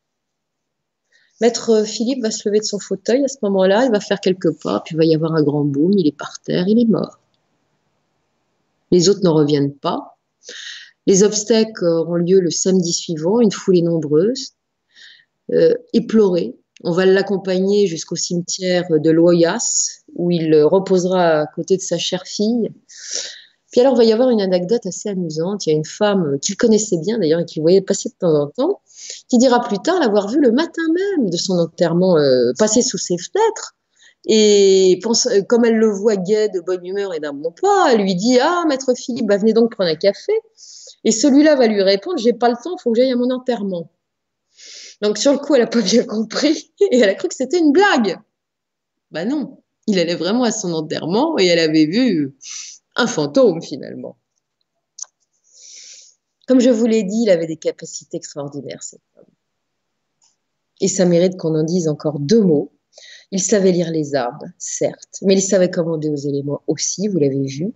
Maître 1.41 1.83
Philippe 1.85 2.21
va 2.21 2.31
se 2.31 2.47
lever 2.47 2.59
de 2.59 2.65
son 2.65 2.79
fauteuil 2.79 3.25
à 3.25 3.27
ce 3.27 3.37
moment-là, 3.41 3.85
il 3.85 3.91
va 3.91 3.99
faire 3.99 4.19
quelques 4.19 4.61
pas, 4.61 4.79
puis 4.85 4.93
il 4.93 4.97
va 4.97 5.05
y 5.05 5.15
avoir 5.15 5.33
un 5.33 5.41
grand 5.41 5.63
boom, 5.63 5.91
il 5.97 6.07
est 6.07 6.15
par 6.15 6.39
terre, 6.39 6.67
il 6.67 6.79
est 6.79 6.85
mort. 6.85 7.19
Les 8.91 9.09
autres 9.09 9.21
n'en 9.23 9.33
reviennent 9.33 9.73
pas. 9.73 10.17
Les 11.07 11.23
obstacles 11.23 11.85
auront 11.85 12.15
lieu 12.15 12.39
le 12.39 12.51
samedi 12.51 12.93
suivant, 12.93 13.39
une 13.39 13.51
foulée 13.51 13.81
nombreuse, 13.81 14.53
euh, 15.51 15.73
éplorée. 15.93 16.55
On 16.83 16.91
va 16.91 17.05
l'accompagner 17.05 17.87
jusqu'au 17.87 18.15
cimetière 18.15 18.85
de 18.89 19.11
Loyas, 19.11 20.01
où 20.15 20.31
il 20.31 20.55
reposera 20.63 21.41
à 21.41 21.45
côté 21.47 21.77
de 21.77 21.81
sa 21.81 21.97
chère 21.97 22.25
fille. 22.25 22.71
Puis 23.71 23.79
alors, 23.79 23.93
il 23.93 23.97
va 23.97 24.03
y 24.03 24.11
avoir 24.11 24.29
une 24.29 24.41
anecdote 24.41 24.85
assez 24.85 25.09
amusante. 25.09 25.65
Il 25.65 25.69
y 25.69 25.73
a 25.73 25.75
une 25.75 25.85
femme 25.85 26.37
qu'il 26.41 26.57
connaissait 26.57 26.97
bien 26.97 27.19
d'ailleurs 27.19 27.39
et 27.39 27.45
qu'il 27.45 27.61
voyait 27.61 27.81
passer 27.81 28.09
de 28.09 28.15
temps 28.15 28.33
en 28.33 28.47
temps, 28.47 28.81
qui 29.29 29.37
dira 29.37 29.61
plus 29.61 29.79
tard 29.79 29.99
l'avoir 29.99 30.27
vu 30.27 30.41
le 30.41 30.51
matin 30.51 30.81
même 30.93 31.29
de 31.29 31.37
son 31.37 31.57
enterrement 31.57 32.17
euh, 32.17 32.51
passer 32.57 32.81
sous 32.81 32.97
ses 32.97 33.17
fenêtres. 33.17 33.75
Et 34.25 34.99
euh, 35.05 35.41
comme 35.47 35.65
elle 35.65 35.77
le 35.77 35.89
voit 35.89 36.17
gai, 36.17 36.49
de 36.49 36.59
bonne 36.59 36.85
humeur 36.85 37.13
et 37.13 37.19
d'un 37.19 37.33
bon 37.33 37.53
pas, 37.59 37.93
elle 37.93 38.01
lui 38.01 38.15
dit 38.15 38.39
Ah, 38.39 38.65
maître 38.67 38.93
Philippe, 38.93 39.27
bah, 39.27 39.37
venez 39.37 39.53
donc 39.53 39.71
prendre 39.71 39.89
un 39.89 39.95
café. 39.95 40.33
Et 41.03 41.11
celui-là 41.11 41.55
va 41.55 41.67
lui 41.67 41.81
répondre, 41.81 42.17
j'ai 42.19 42.33
pas 42.33 42.49
le 42.49 42.55
temps, 42.55 42.75
il 42.77 42.81
faut 42.81 42.91
que 42.91 42.99
j'aille 42.99 43.11
à 43.11 43.15
mon 43.15 43.31
enterrement. 43.31 43.91
Donc 45.01 45.17
sur 45.17 45.33
le 45.33 45.39
coup, 45.39 45.55
elle 45.55 45.63
a 45.63 45.67
pas 45.67 45.81
bien 45.81 46.03
compris 46.03 46.73
et 46.79 46.99
elle 46.99 47.09
a 47.09 47.15
cru 47.15 47.27
que 47.27 47.35
c'était 47.35 47.59
une 47.59 47.71
blague. 47.71 48.17
Bah 49.09 49.25
non, 49.25 49.61
il 49.87 49.99
allait 49.99 50.15
vraiment 50.15 50.43
à 50.43 50.51
son 50.51 50.73
enterrement 50.73 51.37
et 51.39 51.47
elle 51.47 51.59
avait 51.59 51.85
vu 51.85 52.35
un 52.95 53.07
fantôme 53.07 53.61
finalement. 53.61 54.17
Comme 56.47 56.59
je 56.59 56.69
vous 56.69 56.85
l'ai 56.85 57.03
dit, 57.03 57.23
il 57.23 57.29
avait 57.29 57.47
des 57.47 57.57
capacités 57.57 58.17
extraordinaires, 58.17 58.83
cet 58.83 59.01
homme. 59.17 59.25
Et 60.81 60.87
ça 60.87 61.05
mérite 61.05 61.37
qu'on 61.37 61.55
en 61.55 61.63
dise 61.63 61.87
encore 61.87 62.19
deux 62.19 62.41
mots. 62.41 62.71
Il 63.31 63.41
savait 63.41 63.71
lire 63.71 63.89
les 63.91 64.15
arbres, 64.15 64.47
certes, 64.57 65.19
mais 65.21 65.35
il 65.35 65.41
savait 65.41 65.71
commander 65.71 66.09
aux 66.09 66.15
éléments 66.15 66.61
aussi, 66.67 67.07
vous 67.07 67.19
l'avez 67.19 67.45
vu. 67.45 67.71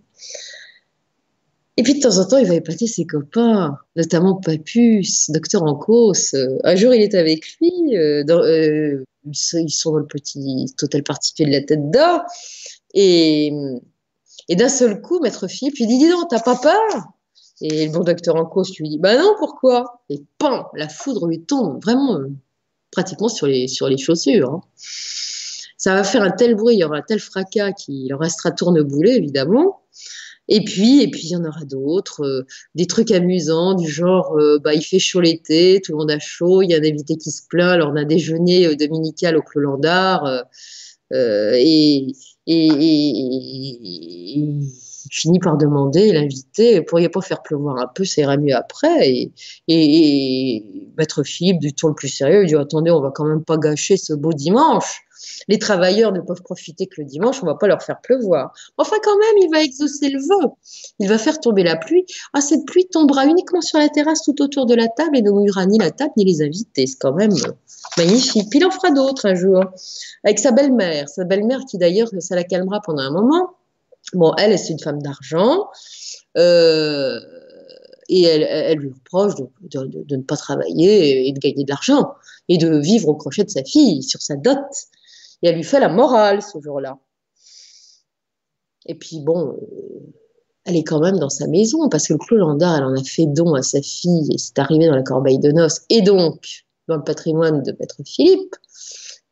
Et 1.78 1.82
puis 1.82 1.94
de 1.94 2.00
temps 2.00 2.18
en 2.18 2.26
temps, 2.26 2.38
il 2.38 2.46
va 2.46 2.54
épater 2.54 2.86
ses 2.86 3.04
copains, 3.04 3.76
notamment 3.96 4.36
Papus, 4.36 5.30
docteur 5.30 5.62
Ancos. 5.62 6.34
Un 6.64 6.74
jour, 6.74 6.94
il 6.94 7.02
est 7.02 7.14
avec 7.14 7.44
lui, 7.60 7.96
euh, 7.96 8.24
euh, 8.30 9.04
ils 9.24 9.70
sont 9.70 9.92
dans 9.92 9.98
le 9.98 10.06
petit 10.06 10.66
hôtel 10.82 11.02
particulier 11.02 11.50
de 11.50 11.54
la 11.54 11.62
Tête 11.62 11.90
d'Or, 11.90 12.22
et, 12.94 13.52
d'un 14.48 14.68
seul 14.70 15.02
coup, 15.02 15.20
Maître 15.20 15.48
Philippe 15.48 15.76
lui 15.76 15.86
dit 15.86 15.98
Dis 15.98 16.08
donc, 16.08 16.30
t'as 16.30 16.40
pas 16.40 16.56
peur? 16.56 17.12
Et 17.60 17.86
le 17.86 17.92
bon 17.92 18.04
docteur 18.04 18.36
Ancos 18.36 18.64
lui 18.78 18.88
dit 18.88 18.98
Bah 18.98 19.18
non, 19.18 19.34
pourquoi? 19.38 20.02
Et 20.08 20.22
pan 20.38 20.68
La 20.74 20.88
foudre 20.88 21.26
lui 21.26 21.42
tombe 21.42 21.82
vraiment 21.82 22.16
euh, 22.16 22.30
pratiquement 22.90 23.28
sur 23.28 23.46
les, 23.46 23.68
sur 23.68 23.88
les 23.88 23.98
chaussures. 23.98 24.50
Hein. 24.50 24.60
Ça 25.76 25.94
va 25.94 26.04
faire 26.04 26.22
un 26.22 26.30
tel 26.30 26.54
bruit, 26.54 26.76
il 26.76 26.78
y 26.80 26.84
aura 26.84 26.96
un 26.96 27.02
tel 27.02 27.20
fracas 27.20 27.72
qu'il 27.72 28.12
en 28.14 28.18
restera 28.18 28.50
tourneboulé, 28.50 29.12
évidemment. 29.12 29.82
Et 30.48 30.64
puis, 30.64 31.02
et 31.02 31.08
puis 31.10 31.22
il 31.24 31.30
y 31.30 31.36
en 31.36 31.44
aura 31.44 31.64
d'autres, 31.64 32.24
euh, 32.24 32.46
des 32.74 32.86
trucs 32.86 33.10
amusants 33.10 33.74
du 33.74 33.90
genre, 33.90 34.36
euh, 34.38 34.58
bah 34.58 34.74
il 34.74 34.82
fait 34.82 34.98
chaud 34.98 35.20
l'été, 35.20 35.80
tout 35.84 35.92
le 35.92 35.98
monde 35.98 36.10
a 36.10 36.18
chaud, 36.18 36.62
il 36.62 36.70
y 36.70 36.74
a 36.74 36.78
un 36.78 36.84
invité 36.84 37.16
qui 37.16 37.30
se 37.30 37.42
plaint, 37.48 37.72
alors 37.72 37.90
on 37.92 37.96
a 37.96 38.04
déjeuné 38.04 38.66
euh, 38.66 38.76
dominical 38.76 39.36
au 39.36 39.42
Clos 39.42 39.60
Landard, 39.60 40.44
et, 41.12 42.06
et, 42.46 42.66
et, 42.66 42.68
il 44.36 44.62
finit 45.10 45.38
par 45.38 45.56
demander 45.56 46.12
l'invité, 46.12 46.82
pourriez 46.82 47.08
pas 47.08 47.20
faire 47.20 47.42
pleuvoir 47.42 47.78
un 47.78 47.86
peu, 47.94 48.04
ça 48.04 48.22
ira 48.22 48.36
mieux 48.36 48.54
après. 48.54 49.08
Et, 49.08 49.32
et, 49.68 50.90
Maître 50.96 51.22
Philippe, 51.22 51.60
du 51.60 51.72
ton 51.72 51.88
le 51.88 51.94
plus 51.94 52.08
sérieux, 52.08 52.44
il 52.44 52.48
dit 52.48 52.56
attendez, 52.56 52.90
on 52.90 53.00
va 53.00 53.10
quand 53.14 53.24
même 53.24 53.44
pas 53.44 53.56
gâcher 53.58 53.96
ce 53.96 54.12
beau 54.14 54.32
dimanche 54.32 55.06
les 55.48 55.58
travailleurs 55.58 56.12
ne 56.12 56.20
peuvent 56.20 56.42
profiter 56.42 56.86
que 56.86 57.00
le 57.00 57.06
dimanche, 57.06 57.42
on 57.42 57.46
va 57.46 57.54
pas 57.54 57.66
leur 57.66 57.82
faire 57.82 58.00
pleuvoir. 58.00 58.52
Enfin, 58.76 58.96
quand 59.02 59.16
même, 59.16 59.44
il 59.44 59.50
va 59.52 59.62
exaucer 59.62 60.08
le 60.08 60.20
vœu. 60.20 60.50
Il 60.98 61.08
va 61.08 61.18
faire 61.18 61.40
tomber 61.40 61.62
la 61.62 61.76
pluie. 61.76 62.04
Ah, 62.32 62.40
cette 62.40 62.64
pluie 62.66 62.86
tombera 62.88 63.26
uniquement 63.26 63.60
sur 63.60 63.78
la 63.78 63.88
terrasse 63.88 64.22
tout 64.22 64.40
autour 64.42 64.66
de 64.66 64.74
la 64.74 64.88
table 64.88 65.16
et 65.16 65.22
ne 65.22 65.30
mouillera 65.30 65.66
ni 65.66 65.78
la 65.78 65.90
table 65.90 66.12
ni 66.16 66.24
les 66.24 66.42
invités. 66.42 66.86
C'est 66.86 66.98
quand 66.98 67.14
même 67.14 67.32
magnifique. 67.96 68.48
Puis 68.50 68.58
il 68.58 68.66
en 68.66 68.70
fera 68.70 68.90
d'autres 68.90 69.26
un 69.26 69.34
jour. 69.34 69.64
Avec 70.24 70.38
sa 70.38 70.52
belle-mère. 70.52 71.08
Sa 71.08 71.24
belle-mère 71.24 71.60
qui 71.68 71.78
d'ailleurs, 71.78 72.08
ça 72.18 72.34
la 72.34 72.44
calmera 72.44 72.80
pendant 72.84 73.02
un 73.02 73.10
moment. 73.10 73.55
Bon, 74.12 74.32
elle, 74.38 74.58
c'est 74.58 74.72
une 74.72 74.80
femme 74.80 75.02
d'argent. 75.02 75.68
Euh, 76.36 77.20
et 78.08 78.22
elle, 78.22 78.78
lui 78.78 78.92
reproche 78.92 79.34
de, 79.60 80.16
ne 80.16 80.22
pas 80.22 80.36
travailler 80.36 81.26
et 81.26 81.32
de 81.32 81.38
gagner 81.40 81.64
de 81.64 81.70
l'argent 81.70 82.14
et 82.48 82.56
de 82.56 82.78
vivre 82.78 83.08
au 83.08 83.14
crochet 83.14 83.42
de 83.44 83.50
sa 83.50 83.64
fille 83.64 84.02
sur 84.02 84.22
sa 84.22 84.36
dot. 84.36 84.58
Et 85.42 85.48
elle 85.48 85.56
lui 85.56 85.64
fait 85.64 85.80
la 85.80 85.88
morale 85.88 86.40
ce 86.42 86.60
jour-là. 86.60 86.98
Et 88.86 88.94
puis 88.94 89.20
bon, 89.20 89.54
euh, 89.54 90.12
elle 90.64 90.76
est 90.76 90.84
quand 90.84 91.00
même 91.00 91.18
dans 91.18 91.28
sa 91.28 91.48
maison 91.48 91.88
parce 91.88 92.06
que 92.06 92.12
le 92.12 92.18
Clos 92.18 92.36
Landard, 92.36 92.76
elle 92.76 92.84
en 92.84 92.94
a 92.94 93.02
fait 93.02 93.26
don 93.26 93.54
à 93.54 93.62
sa 93.62 93.82
fille 93.82 94.28
et 94.32 94.38
c'est 94.38 94.58
arrivé 94.58 94.86
dans 94.86 94.94
la 94.94 95.02
corbeille 95.02 95.38
de 95.38 95.50
noces 95.50 95.82
et 95.90 96.02
donc 96.02 96.64
dans 96.86 96.96
le 96.96 97.02
patrimoine 97.02 97.62
de 97.62 97.74
Maître 97.78 98.00
Philippe. 98.04 98.54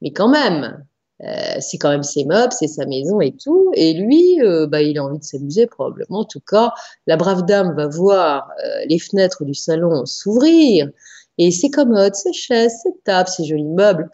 Mais 0.02 0.12
quand 0.12 0.28
même, 0.28 0.84
euh, 1.24 1.56
c'est 1.60 1.78
quand 1.78 1.90
même 1.90 2.02
ses 2.02 2.24
meubles, 2.24 2.52
c'est 2.52 2.68
sa 2.68 2.86
maison 2.86 3.20
et 3.20 3.32
tout. 3.32 3.70
Et 3.74 3.94
lui, 3.94 4.40
euh, 4.42 4.66
bah, 4.66 4.82
il 4.82 4.98
a 4.98 5.04
envie 5.04 5.18
de 5.18 5.24
s'amuser 5.24 5.66
probablement. 5.66 6.20
En 6.20 6.24
tout 6.24 6.40
cas, 6.40 6.72
la 7.06 7.16
brave 7.16 7.44
dame 7.46 7.74
va 7.76 7.88
voir 7.88 8.50
les 8.86 8.98
fenêtres 8.98 9.44
du 9.44 9.54
salon 9.54 10.04
s'ouvrir 10.06 10.90
et 11.38 11.50
ses 11.50 11.70
commodes, 11.70 12.14
ses 12.14 12.32
chaises, 12.32 12.74
ses 12.82 12.92
tables, 13.04 13.28
ses 13.28 13.44
jolis 13.44 13.64
meubles, 13.64 14.08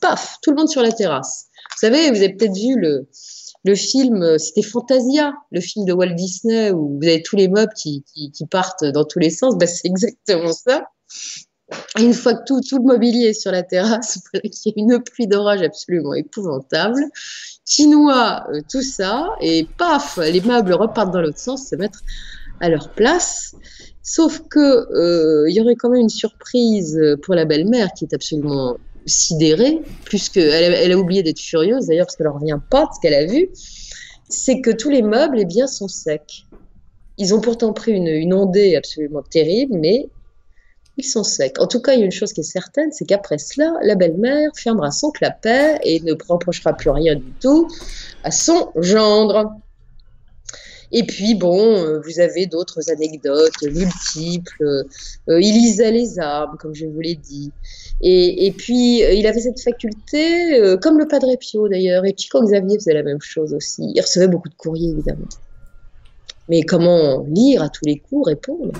paf, 0.00 0.38
tout 0.42 0.50
le 0.50 0.56
monde 0.56 0.68
sur 0.68 0.82
la 0.82 0.92
terrasse. 0.92 1.46
Vous 1.72 1.86
savez, 1.86 2.10
vous 2.10 2.16
avez 2.16 2.34
peut-être 2.34 2.56
vu 2.56 2.78
le, 2.78 3.08
le 3.64 3.74
film, 3.74 4.22
euh, 4.22 4.38
c'était 4.38 4.62
Fantasia, 4.62 5.34
le 5.50 5.60
film 5.60 5.84
de 5.84 5.92
Walt 5.92 6.14
Disney 6.14 6.70
où 6.70 6.98
vous 6.98 7.06
avez 7.06 7.22
tous 7.22 7.36
les 7.36 7.48
meubles 7.48 7.72
qui, 7.76 8.04
qui, 8.14 8.46
partent 8.46 8.84
dans 8.84 9.04
tous 9.04 9.18
les 9.18 9.30
sens. 9.30 9.56
Ben, 9.56 9.66
c'est 9.66 9.88
exactement 9.88 10.52
ça. 10.52 10.86
Une 11.98 12.14
fois 12.14 12.34
que 12.34 12.44
tout, 12.46 12.60
le 12.72 12.82
mobilier 12.82 13.26
est 13.26 13.40
sur 13.40 13.52
la 13.52 13.62
terrasse, 13.62 14.20
il 14.42 14.50
y 14.64 14.68
a 14.68 14.72
une 14.76 15.02
pluie 15.02 15.26
d'orage 15.26 15.62
absolument 15.62 16.14
épouvantable 16.14 17.04
qui 17.66 17.86
noie 17.86 18.46
euh, 18.52 18.60
tout 18.70 18.82
ça 18.82 19.28
et 19.40 19.66
paf, 19.76 20.18
les 20.18 20.40
meubles 20.40 20.72
repartent 20.72 21.12
dans 21.12 21.20
l'autre 21.20 21.38
sens, 21.38 21.68
se 21.68 21.76
mettre 21.76 22.02
à 22.60 22.70
leur 22.70 22.90
place. 22.90 23.54
Sauf 24.02 24.42
que 24.48 24.58
euh, 24.58 25.50
il 25.50 25.54
y 25.54 25.60
aurait 25.60 25.76
quand 25.76 25.90
même 25.90 26.00
une 26.00 26.08
surprise 26.08 26.98
pour 27.22 27.34
la 27.34 27.44
belle-mère 27.44 27.92
qui 27.92 28.06
est 28.06 28.14
absolument 28.14 28.78
sidérée, 29.04 29.80
plus 30.04 30.30
qu'elle 30.30 30.74
elle 30.74 30.92
a 30.92 30.98
oublié 30.98 31.22
d'être 31.22 31.40
furieuse 31.40 31.86
d'ailleurs 31.86 32.06
parce 32.06 32.16
qu'elle 32.16 32.26
ne 32.26 32.32
revient 32.32 32.60
pas 32.70 32.84
de 32.84 32.90
ce 32.94 33.00
qu'elle 33.00 33.14
a 33.14 33.26
vu, 33.26 33.50
c'est 34.28 34.60
que 34.60 34.70
tous 34.70 34.90
les 34.90 35.02
meubles 35.02 35.38
eh 35.40 35.44
bien, 35.44 35.66
sont 35.66 35.88
secs. 35.88 36.44
Ils 37.18 37.34
ont 37.34 37.40
pourtant 37.40 37.72
pris 37.72 37.92
une 37.92 38.32
ondée 38.32 38.76
absolument 38.76 39.22
terrible, 39.22 39.76
mais 39.78 40.08
ils 40.98 41.04
sont 41.04 41.22
secs. 41.22 41.58
En 41.60 41.66
tout 41.66 41.80
cas, 41.80 41.94
il 41.94 42.00
y 42.00 42.02
a 42.02 42.04
une 42.04 42.12
chose 42.12 42.32
qui 42.32 42.40
est 42.40 42.44
certaine, 42.44 42.90
c'est 42.92 43.04
qu'après 43.04 43.38
cela, 43.38 43.72
la 43.82 43.94
belle-mère 43.94 44.50
fermera 44.56 44.90
son 44.90 45.10
clapet 45.10 45.78
et 45.84 46.00
ne 46.00 46.12
reprochera 46.28 46.72
plus 46.72 46.90
rien 46.90 47.14
du 47.14 47.32
tout 47.40 47.68
à 48.24 48.32
son 48.32 48.72
gendre. 48.76 49.52
Et 50.90 51.04
puis, 51.04 51.34
bon, 51.34 51.60
euh, 51.60 52.00
vous 52.00 52.18
avez 52.18 52.46
d'autres 52.46 52.90
anecdotes 52.90 53.62
multiples. 53.62 54.86
Euh, 55.28 55.40
il 55.40 55.52
lisait 55.52 55.92
les 55.92 56.18
arbres, 56.18 56.56
comme 56.58 56.74
je 56.74 56.86
vous 56.86 57.00
l'ai 57.00 57.14
dit. 57.14 57.52
Et, 58.00 58.52
puis, 58.56 59.04
euh, 59.04 59.12
il 59.12 59.26
avait 59.26 59.40
cette 59.40 59.60
faculté, 59.60 60.60
comme 60.82 60.98
le 60.98 61.06
Padre 61.06 61.36
Pio 61.38 61.68
d'ailleurs, 61.68 62.04
et 62.04 62.14
Chico 62.16 62.42
Xavier 62.42 62.78
faisait 62.78 62.94
la 62.94 63.02
même 63.02 63.20
chose 63.20 63.54
aussi. 63.54 63.92
Il 63.94 64.00
recevait 64.00 64.28
beaucoup 64.28 64.48
de 64.48 64.54
courriers, 64.54 64.90
évidemment. 64.90 65.28
Mais 66.48 66.62
comment 66.62 67.24
lire 67.28 67.62
à 67.62 67.68
tous 67.68 67.84
les 67.84 67.98
coups, 67.98 68.26
répondre? 68.26 68.72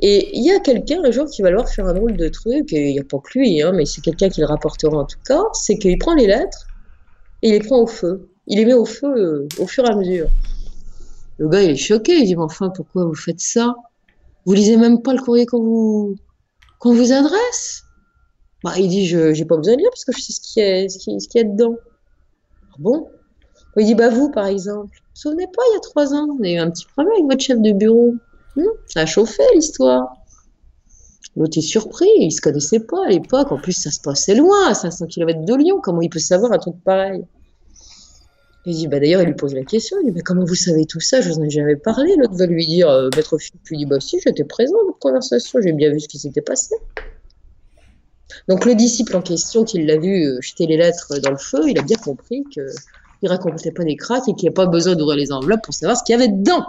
Et 0.00 0.36
il 0.36 0.44
y 0.44 0.50
a 0.50 0.60
quelqu'un 0.60 1.02
un 1.04 1.10
jour 1.10 1.26
qui 1.26 1.42
va 1.42 1.50
leur 1.50 1.68
faire 1.68 1.86
un 1.86 1.94
drôle 1.94 2.16
de 2.16 2.28
truc, 2.28 2.72
et 2.72 2.88
il 2.88 2.92
n'y 2.92 3.00
a 3.00 3.04
pas 3.04 3.18
que 3.18 3.38
lui, 3.38 3.62
hein, 3.62 3.72
mais 3.72 3.86
c'est 3.86 4.00
quelqu'un 4.00 4.28
qui 4.28 4.40
le 4.40 4.46
rapportera 4.46 4.98
en 4.98 5.04
tout 5.04 5.18
cas, 5.26 5.42
c'est 5.52 5.76
qu'il 5.78 5.96
prend 5.98 6.14
les 6.14 6.26
lettres 6.26 6.66
et 7.42 7.48
il 7.48 7.52
les 7.52 7.60
prend 7.60 7.80
au 7.80 7.86
feu 7.86 8.28
il 8.46 8.58
les 8.58 8.64
met 8.64 8.74
au 8.74 8.84
feu 8.84 9.08
euh, 9.08 9.48
au 9.58 9.66
fur 9.66 9.84
et 9.84 9.88
à 9.88 9.96
mesure. 9.96 10.28
Le 11.38 11.48
gars, 11.48 11.62
il 11.62 11.70
est 11.70 11.76
choqué. 11.76 12.18
Il 12.18 12.26
dit, 12.26 12.36
mais 12.36 12.42
enfin, 12.42 12.70
pourquoi 12.70 13.04
vous 13.04 13.14
faites 13.14 13.40
ça? 13.40 13.74
Vous 14.44 14.54
lisez 14.54 14.76
même 14.76 15.02
pas 15.02 15.12
le 15.12 15.20
courrier 15.20 15.46
qu'on 15.46 15.62
vous, 15.62 16.16
vous 16.84 17.12
adresse? 17.12 17.82
Bah, 18.62 18.74
Il 18.78 18.88
dit, 18.88 19.06
je 19.06 19.32
n'ai 19.32 19.44
pas 19.44 19.56
besoin 19.56 19.74
de 19.74 19.80
lire 19.80 19.90
parce 19.90 20.04
que 20.04 20.12
je 20.12 20.20
sais 20.20 20.32
ce 20.32 20.40
qu'il 20.40 20.62
y 20.62 21.38
a, 21.40 21.44
dedans. 21.44 21.76
Ah 22.70 22.76
bon? 22.78 23.08
Il 23.78 23.84
dit, 23.84 23.94
bah 23.94 24.08
vous, 24.08 24.30
par 24.30 24.46
exemple, 24.46 24.86
vous 24.86 25.02
vous 25.14 25.20
souvenez 25.20 25.46
pas, 25.46 25.62
il 25.70 25.74
y 25.74 25.76
a 25.76 25.80
trois 25.80 26.14
ans, 26.14 26.26
on 26.38 26.42
a 26.42 26.48
eu 26.48 26.56
un 26.56 26.70
petit 26.70 26.86
problème 26.86 27.12
avec 27.12 27.26
votre 27.26 27.42
chef 27.42 27.60
de 27.60 27.72
bureau. 27.72 28.14
Ça 28.86 29.00
a 29.00 29.06
chauffé 29.06 29.42
l'histoire. 29.54 30.12
L'autre 31.36 31.58
est 31.58 31.62
surpris, 31.62 32.08
il 32.18 32.32
se 32.32 32.40
connaissait 32.40 32.80
pas 32.80 33.04
à 33.06 33.10
l'époque. 33.10 33.52
En 33.52 33.58
plus, 33.58 33.72
ça 33.72 33.90
se 33.90 34.00
passait 34.00 34.34
loin, 34.34 34.68
à 34.68 34.74
500 34.74 35.06
km 35.06 35.44
de 35.44 35.54
Lyon. 35.54 35.80
Comment 35.82 36.00
il 36.00 36.08
peut 36.08 36.18
savoir 36.18 36.52
un 36.52 36.58
truc 36.58 36.76
pareil? 36.82 37.24
Il 38.64 38.74
dit, 38.74 38.88
bah 38.88 38.98
d'ailleurs, 38.98 39.20
il 39.20 39.26
lui 39.26 39.34
pose 39.34 39.54
la 39.54 39.64
question, 39.64 39.98
il 40.02 40.06
dit, 40.06 40.12
mais 40.12 40.22
comment 40.22 40.44
vous 40.44 40.54
savez 40.54 40.86
tout 40.86 40.98
ça? 40.98 41.20
Je 41.20 41.28
vous 41.28 41.38
en 41.38 41.42
ai 41.42 41.50
jamais 41.50 41.76
parlé. 41.76 42.16
L'autre 42.16 42.34
va 42.34 42.46
lui 42.46 42.66
dire, 42.66 42.88
euh, 42.88 43.10
maître 43.14 43.38
Philippe, 43.38 43.66
lui 43.68 43.76
dit, 43.76 43.86
bah 43.86 44.00
si, 44.00 44.18
j'étais 44.24 44.44
présent 44.44 44.74
à 44.80 44.84
votre 44.86 44.98
conversation, 44.98 45.60
j'ai 45.62 45.72
bien 45.72 45.92
vu 45.92 46.00
ce 46.00 46.08
qui 46.08 46.18
s'était 46.18 46.40
passé. 46.40 46.74
Donc 48.48 48.64
le 48.64 48.74
disciple 48.74 49.14
en 49.14 49.22
question, 49.22 49.64
qui 49.64 49.82
l'a 49.82 49.98
vu 49.98 50.24
euh, 50.24 50.40
jeter 50.40 50.66
les 50.66 50.78
lettres 50.78 51.18
dans 51.20 51.30
le 51.30 51.36
feu, 51.36 51.68
il 51.68 51.78
a 51.78 51.82
bien 51.82 51.96
compris 51.96 52.44
qu'il 52.50 52.66
ne 53.22 53.28
racontait 53.28 53.72
pas 53.72 53.84
des 53.84 53.96
cracks 53.96 54.28
et 54.28 54.34
qu'il 54.34 54.44
n'y 54.44 54.48
a 54.48 54.52
pas 54.52 54.66
besoin 54.66 54.96
d'ouvrir 54.96 55.16
les 55.16 55.32
enveloppes 55.32 55.62
pour 55.62 55.74
savoir 55.74 55.96
ce 55.96 56.02
qu'il 56.02 56.14
y 56.14 56.16
avait 56.16 56.28
dedans. 56.32 56.64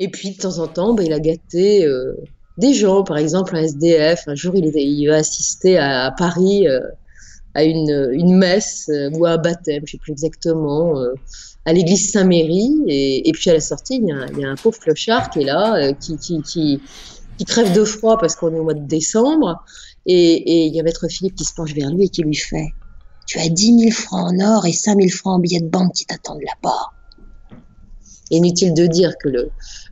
Et 0.00 0.08
puis 0.08 0.32
de 0.32 0.38
temps 0.38 0.58
en 0.58 0.66
temps, 0.66 0.94
bah, 0.94 1.04
il 1.04 1.12
a 1.12 1.20
gâté 1.20 1.86
euh, 1.86 2.14
des 2.58 2.74
gens, 2.74 3.04
par 3.04 3.18
exemple 3.18 3.54
un 3.54 3.60
SDF. 3.60 4.24
Un 4.26 4.34
jour, 4.34 4.56
il, 4.56 4.72
il 4.74 5.06
va 5.06 5.16
assister 5.16 5.78
à, 5.78 6.12
Paris 6.16 6.66
à 7.54 7.64
une, 7.64 8.10
une 8.12 8.36
messe 8.36 8.88
euh, 8.88 9.10
ou 9.12 9.26
à 9.26 9.32
un 9.32 9.38
baptême, 9.38 9.82
je 9.86 9.92
ne 9.92 9.98
sais 9.98 9.98
plus 9.98 10.12
exactement, 10.12 10.98
euh, 10.98 11.14
à 11.64 11.72
l'église 11.72 12.12
Saint-Méry. 12.12 12.82
Et, 12.86 13.30
puis 13.32 13.50
à 13.50 13.54
la 13.54 13.60
sortie, 13.60 13.96
il 13.96 14.08
y, 14.08 14.12
a, 14.12 14.48
a, 14.48 14.52
un 14.52 14.54
pauvre 14.56 14.78
clochard 14.78 15.30
qui 15.30 15.40
est 15.40 15.44
là, 15.44 15.76
euh, 15.76 15.92
qui, 15.92 16.16
qui, 16.16 16.42
qui, 16.42 16.80
qui, 17.38 17.44
crève 17.44 17.72
de 17.72 17.84
froid 17.84 18.18
parce 18.18 18.36
qu'on 18.36 18.54
est 18.54 18.58
au 18.58 18.64
mois 18.64 18.74
de 18.74 18.86
décembre. 18.86 19.64
Et, 20.06 20.66
il 20.66 20.74
y 20.74 20.80
a 20.80 20.82
Maître 20.82 21.08
Philippe 21.08 21.34
qui 21.34 21.44
se 21.44 21.54
penche 21.54 21.74
vers 21.74 21.90
lui 21.90 22.04
et 22.04 22.08
qui 22.08 22.22
lui 22.22 22.34
fait 22.34 22.72
Tu 23.26 23.38
as 23.38 23.48
10 23.48 23.78
000 23.80 23.90
francs 23.90 24.32
en 24.32 24.40
or 24.40 24.66
et 24.66 24.72
5 24.72 24.96
000 24.98 25.08
francs 25.10 25.34
en 25.36 25.38
billets 25.40 25.60
de 25.60 25.68
banque 25.68 25.94
qui 25.94 26.06
t'attendent 26.06 26.42
là-bas. 26.42 27.56
Inutile 28.30 28.74
de 28.74 28.86
dire 28.86 29.14
que 29.18 29.28
le, 29.28 29.50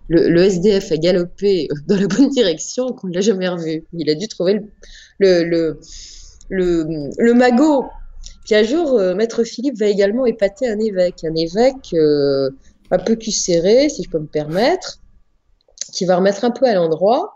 le, 0.09 0.43
SDF 0.43 0.93
a 0.93 0.97
galopé 0.97 1.69
dans 1.89 1.97
la 1.97 2.07
bonne 2.07 2.31
direction 2.31 2.89
qu'on 2.89 3.09
ne 3.09 3.15
l'a 3.15 3.21
jamais 3.21 3.49
revu. 3.49 3.85
Il 3.93 4.11
a 4.11 4.15
dû 4.15 4.29
trouver 4.29 4.61
le, 5.19 5.79
magot. 7.35 7.85
Puis 8.45 8.55
un 8.55 8.63
jour, 8.63 8.95
euh, 8.95 9.15
Maître 9.15 9.45
Philippe 9.45 9.79
va 9.79 9.87
également 9.87 10.25
épater 10.25 10.69
un 10.69 10.79
évêque, 10.79 11.25
un 11.25 11.35
évêque 11.35 11.93
euh, 11.93 12.51
un 12.91 12.99
peu 12.99 13.15
cul 13.15 13.31
serré, 13.31 13.91
si 13.91 14.03
je 14.03 14.11
peux 14.11 14.19
me 14.19 14.27
permettre, 14.27 15.01
qui 15.93 16.07
va 16.07 16.17
remettre 16.17 16.45
un 16.45 16.51
peu 16.51 16.67
à 16.67 16.75
l'endroit. 16.75 17.35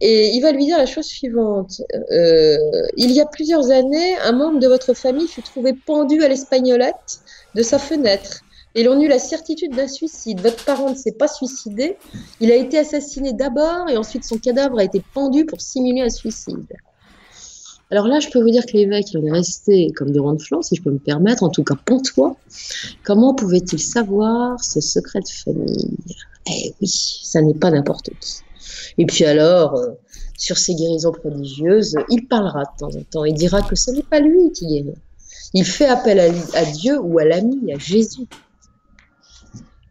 Et 0.00 0.30
il 0.30 0.40
va 0.40 0.52
lui 0.52 0.64
dire 0.64 0.78
la 0.78 0.86
chose 0.86 1.04
suivante. 1.04 1.82
Euh, 2.10 2.56
il 2.96 3.10
y 3.10 3.20
a 3.20 3.26
plusieurs 3.26 3.70
années, 3.70 4.16
un 4.24 4.32
membre 4.32 4.58
de 4.58 4.66
votre 4.66 4.94
famille 4.94 5.28
fut 5.28 5.42
trouvé 5.42 5.74
pendu 5.74 6.22
à 6.24 6.28
l'espagnolette 6.28 7.20
de 7.54 7.62
sa 7.62 7.78
fenêtre. 7.78 8.40
Et 8.74 8.84
l'on 8.84 9.00
eut 9.00 9.08
la 9.08 9.18
certitude 9.18 9.74
d'un 9.74 9.88
suicide. 9.88 10.40
Votre 10.40 10.64
parent 10.64 10.90
ne 10.90 10.94
s'est 10.94 11.12
pas 11.12 11.28
suicidé. 11.28 11.96
Il 12.40 12.52
a 12.52 12.56
été 12.56 12.78
assassiné 12.78 13.32
d'abord 13.32 13.88
et 13.88 13.96
ensuite 13.96 14.24
son 14.24 14.38
cadavre 14.38 14.78
a 14.78 14.84
été 14.84 15.02
pendu 15.12 15.44
pour 15.44 15.60
simuler 15.60 16.02
un 16.02 16.10
suicide. 16.10 16.66
Alors 17.92 18.06
là, 18.06 18.20
je 18.20 18.28
peux 18.28 18.40
vous 18.40 18.50
dire 18.50 18.64
que 18.66 18.76
l'évêque, 18.76 19.10
il 19.12 19.18
en 19.18 19.24
est 19.26 19.32
resté 19.32 19.90
comme 19.96 20.12
de 20.12 20.20
flanc, 20.38 20.62
si 20.62 20.76
je 20.76 20.82
peux 20.82 20.92
me 20.92 20.98
permettre, 20.98 21.42
en 21.42 21.48
tout 21.48 21.64
cas 21.64 21.74
toi. 22.14 22.36
Comment 23.02 23.34
pouvait-il 23.34 23.80
savoir 23.80 24.62
ce 24.62 24.80
secret 24.80 25.20
de 25.20 25.28
famille? 25.28 25.98
Eh 26.48 26.72
oui, 26.80 27.20
ça 27.24 27.42
n'est 27.42 27.54
pas 27.54 27.72
n'importe 27.72 28.10
qui. 28.20 28.42
Et 28.98 29.06
puis 29.06 29.24
alors, 29.24 29.74
euh, 29.74 29.88
sur 30.38 30.56
ces 30.56 30.74
guérisons 30.74 31.10
prodigieuses, 31.10 31.96
il 32.10 32.28
parlera 32.28 32.62
de 32.62 32.78
temps 32.78 32.96
en 32.96 33.02
temps 33.02 33.24
et 33.24 33.32
dira 33.32 33.60
que 33.62 33.74
ce 33.74 33.90
n'est 33.90 34.04
pas 34.04 34.20
lui 34.20 34.52
qui 34.52 34.66
guérit. 34.66 34.94
Il 35.52 35.64
fait 35.64 35.86
appel 35.86 36.20
à 36.20 36.64
Dieu 36.64 37.00
ou 37.00 37.18
à 37.18 37.24
l'ami, 37.24 37.72
à 37.72 37.78
Jésus. 37.78 38.28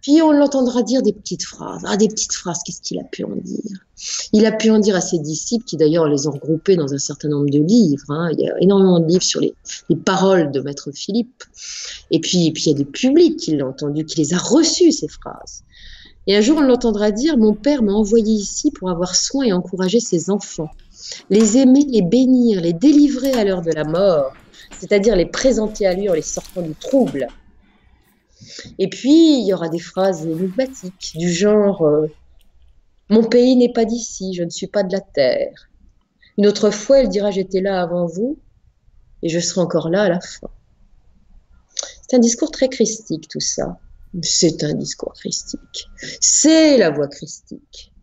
Puis 0.01 0.21
on 0.21 0.31
l'entendra 0.31 0.81
dire 0.81 1.01
des 1.01 1.13
petites 1.13 1.43
phrases. 1.43 1.83
Ah, 1.85 1.97
des 1.97 2.07
petites 2.07 2.33
phrases, 2.33 2.59
qu'est-ce 2.65 2.81
qu'il 2.81 2.99
a 2.99 3.03
pu 3.03 3.23
en 3.23 3.35
dire? 3.35 3.85
Il 4.31 4.45
a 4.45 4.51
pu 4.51 4.69
en 4.69 4.79
dire 4.79 4.95
à 4.95 5.01
ses 5.01 5.19
disciples, 5.19 5.65
qui 5.65 5.75
d'ailleurs 5.75 6.07
les 6.07 6.27
ont 6.27 6.31
regroupés 6.31 6.77
dans 6.77 6.93
un 6.93 6.97
certain 6.97 7.27
nombre 7.27 7.49
de 7.49 7.59
livres. 7.59 8.09
Hein. 8.09 8.29
Il 8.33 8.39
y 8.39 8.49
a 8.49 8.53
énormément 8.61 8.99
de 8.99 9.07
livres 9.07 9.23
sur 9.23 9.41
les, 9.41 9.53
paroles 10.05 10.51
de 10.51 10.61
Maître 10.61 10.91
Philippe. 10.91 11.43
Et 12.11 12.19
puis, 12.19 12.53
il 12.53 12.67
y 12.67 12.71
a 12.71 12.73
des 12.73 12.85
publics 12.85 13.37
qui 13.37 13.55
l'ont 13.57 13.69
entendu, 13.69 14.05
qui 14.05 14.17
les 14.17 14.33
a 14.33 14.37
reçus, 14.37 14.91
ces 14.91 15.09
phrases. 15.09 15.63
Et 16.27 16.37
un 16.37 16.41
jour, 16.41 16.59
on 16.59 16.61
l'entendra 16.61 17.11
dire, 17.11 17.37
mon 17.37 17.53
père 17.53 17.81
m'a 17.81 17.93
envoyé 17.93 18.33
ici 18.33 18.71
pour 18.71 18.89
avoir 18.89 19.15
soin 19.15 19.45
et 19.45 19.53
encourager 19.53 19.99
ses 19.99 20.29
enfants, 20.29 20.69
les 21.29 21.57
aimer, 21.57 21.85
les 21.89 22.03
bénir, 22.03 22.61
les 22.61 22.73
délivrer 22.73 23.33
à 23.33 23.43
l'heure 23.43 23.63
de 23.63 23.71
la 23.71 23.83
mort, 23.83 24.33
c'est-à-dire 24.79 25.15
les 25.15 25.25
présenter 25.25 25.87
à 25.87 25.93
lui 25.93 26.09
en 26.09 26.13
les 26.13 26.21
sortant 26.21 26.61
du 26.61 26.75
trouble. 26.75 27.27
Et 28.77 28.89
puis, 28.89 29.39
il 29.39 29.47
y 29.47 29.53
aura 29.53 29.69
des 29.69 29.79
phrases 29.79 30.25
énigmatiques 30.25 31.13
du 31.15 31.31
genre 31.31 31.81
euh, 31.83 32.07
Mon 33.09 33.23
pays 33.23 33.55
n'est 33.55 33.73
pas 33.73 33.85
d'ici, 33.85 34.33
je 34.33 34.43
ne 34.43 34.49
suis 34.49 34.67
pas 34.67 34.83
de 34.83 34.91
la 34.91 35.01
terre. 35.01 35.69
Une 36.37 36.47
autre 36.47 36.69
fois, 36.71 36.99
elle 36.99 37.09
dira 37.09 37.31
J'étais 37.31 37.61
là 37.61 37.81
avant 37.81 38.05
vous 38.05 38.37
et 39.21 39.29
je 39.29 39.39
serai 39.39 39.61
encore 39.61 39.89
là 39.89 40.03
à 40.03 40.09
la 40.09 40.21
fin. 40.21 40.49
C'est 42.01 42.15
un 42.15 42.19
discours 42.19 42.51
très 42.51 42.69
christique, 42.69 43.27
tout 43.27 43.39
ça. 43.39 43.77
C'est 44.23 44.63
un 44.63 44.73
discours 44.73 45.13
christique. 45.13 45.89
C'est 46.19 46.77
la 46.77 46.89
voix 46.89 47.07
christique. 47.07 47.93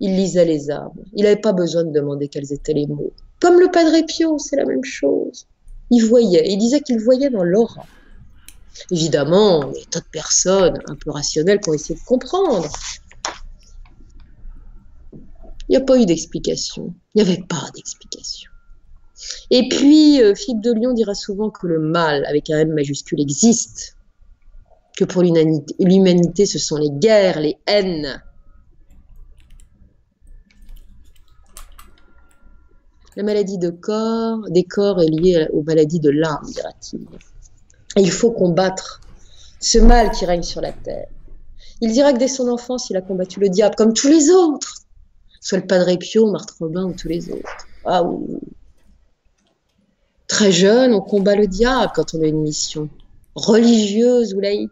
Il 0.00 0.16
lisait 0.16 0.46
les 0.46 0.70
arbres. 0.70 1.02
Il 1.12 1.24
n'avait 1.24 1.40
pas 1.40 1.52
besoin 1.52 1.84
de 1.84 1.90
demander 1.90 2.28
quels 2.28 2.52
étaient 2.52 2.72
les 2.72 2.86
mots. 2.86 3.12
Comme 3.40 3.60
le 3.60 3.70
Padre 3.70 4.04
Pio, 4.06 4.38
c'est 4.38 4.56
la 4.56 4.64
même 4.64 4.84
chose. 4.84 5.46
Il 5.90 6.06
voyait. 6.06 6.50
Il 6.50 6.58
disait 6.58 6.80
qu'il 6.80 6.98
voyait 7.00 7.28
dans 7.28 7.44
l'aura. 7.44 7.84
Évidemment, 8.90 9.72
y 9.72 9.82
a 9.82 9.84
tas 9.90 10.00
de 10.00 10.04
personnes 10.10 10.78
un 10.86 10.94
peu 10.94 11.10
rationnelles 11.10 11.60
ont 11.66 11.72
essayé 11.72 11.98
de 11.98 12.04
comprendre. 12.04 12.68
Il 15.68 15.76
n'y 15.76 15.76
a 15.76 15.80
pas 15.80 16.00
eu 16.00 16.06
d'explication. 16.06 16.94
Il 17.14 17.22
n'y 17.22 17.30
avait 17.30 17.44
pas 17.48 17.70
d'explication. 17.74 18.50
Et 19.50 19.68
puis, 19.68 20.22
euh, 20.22 20.34
Philippe 20.34 20.62
de 20.62 20.72
Lyon 20.72 20.94
dira 20.94 21.14
souvent 21.14 21.50
que 21.50 21.66
le 21.66 21.78
mal, 21.78 22.24
avec 22.26 22.50
un 22.50 22.58
M 22.58 22.72
majuscule, 22.72 23.20
existe. 23.20 23.96
Que 24.96 25.04
pour 25.04 25.22
l'humanité, 25.22 26.46
ce 26.46 26.58
sont 26.58 26.76
les 26.76 26.90
guerres, 26.90 27.40
les 27.40 27.56
haines. 27.66 28.20
La 33.16 33.22
maladie 33.22 33.58
de 33.58 33.70
corps, 33.70 34.40
des 34.50 34.64
corps 34.64 35.00
est 35.02 35.08
liée 35.08 35.46
aux 35.52 35.62
maladies 35.62 36.00
de 36.00 36.10
l'âme, 36.10 36.44
dira-t-il 36.46 37.06
il 37.96 38.10
faut 38.10 38.30
combattre 38.30 39.00
ce 39.60 39.78
mal 39.78 40.10
qui 40.10 40.24
règne 40.24 40.42
sur 40.42 40.60
la 40.60 40.72
terre. 40.72 41.08
Il 41.80 41.92
dira 41.92 42.12
que 42.12 42.18
dès 42.18 42.28
son 42.28 42.48
enfance, 42.48 42.90
il 42.90 42.96
a 42.96 43.00
combattu 43.00 43.40
le 43.40 43.48
diable 43.48 43.74
comme 43.74 43.94
tous 43.94 44.08
les 44.08 44.30
autres, 44.30 44.74
soit 45.40 45.58
le 45.58 45.66
Padre 45.66 45.96
Pio, 45.96 46.30
Marthe 46.30 46.50
Robin 46.58 46.84
ou 46.84 46.92
tous 46.92 47.08
les 47.08 47.30
autres. 47.30 47.66
Ah 47.84 48.04
Très 50.28 50.52
jeune, 50.52 50.94
on 50.94 51.00
combat 51.00 51.34
le 51.34 51.46
diable 51.46 51.90
quand 51.94 52.14
on 52.14 52.22
a 52.22 52.26
une 52.26 52.42
mission, 52.42 52.88
religieuse 53.34 54.34
ou 54.34 54.40
laïque. 54.40 54.70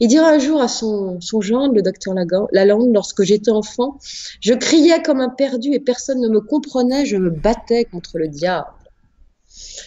Il 0.00 0.08
dira 0.08 0.28
un 0.28 0.38
jour 0.38 0.60
à 0.60 0.68
son, 0.68 1.20
son 1.20 1.40
gendre, 1.40 1.74
le 1.74 1.82
docteur 1.82 2.14
Lalande, 2.52 2.90
lorsque 2.92 3.22
j'étais 3.22 3.50
enfant, 3.50 3.98
je 4.40 4.54
criais 4.54 5.02
comme 5.02 5.20
un 5.20 5.28
perdu 5.28 5.72
et 5.72 5.80
personne 5.80 6.20
ne 6.20 6.28
me 6.28 6.40
comprenait, 6.40 7.04
je 7.04 7.16
me 7.16 7.30
battais 7.30 7.84
contre 7.84 8.18
le 8.18 8.28
diable. 8.28 8.68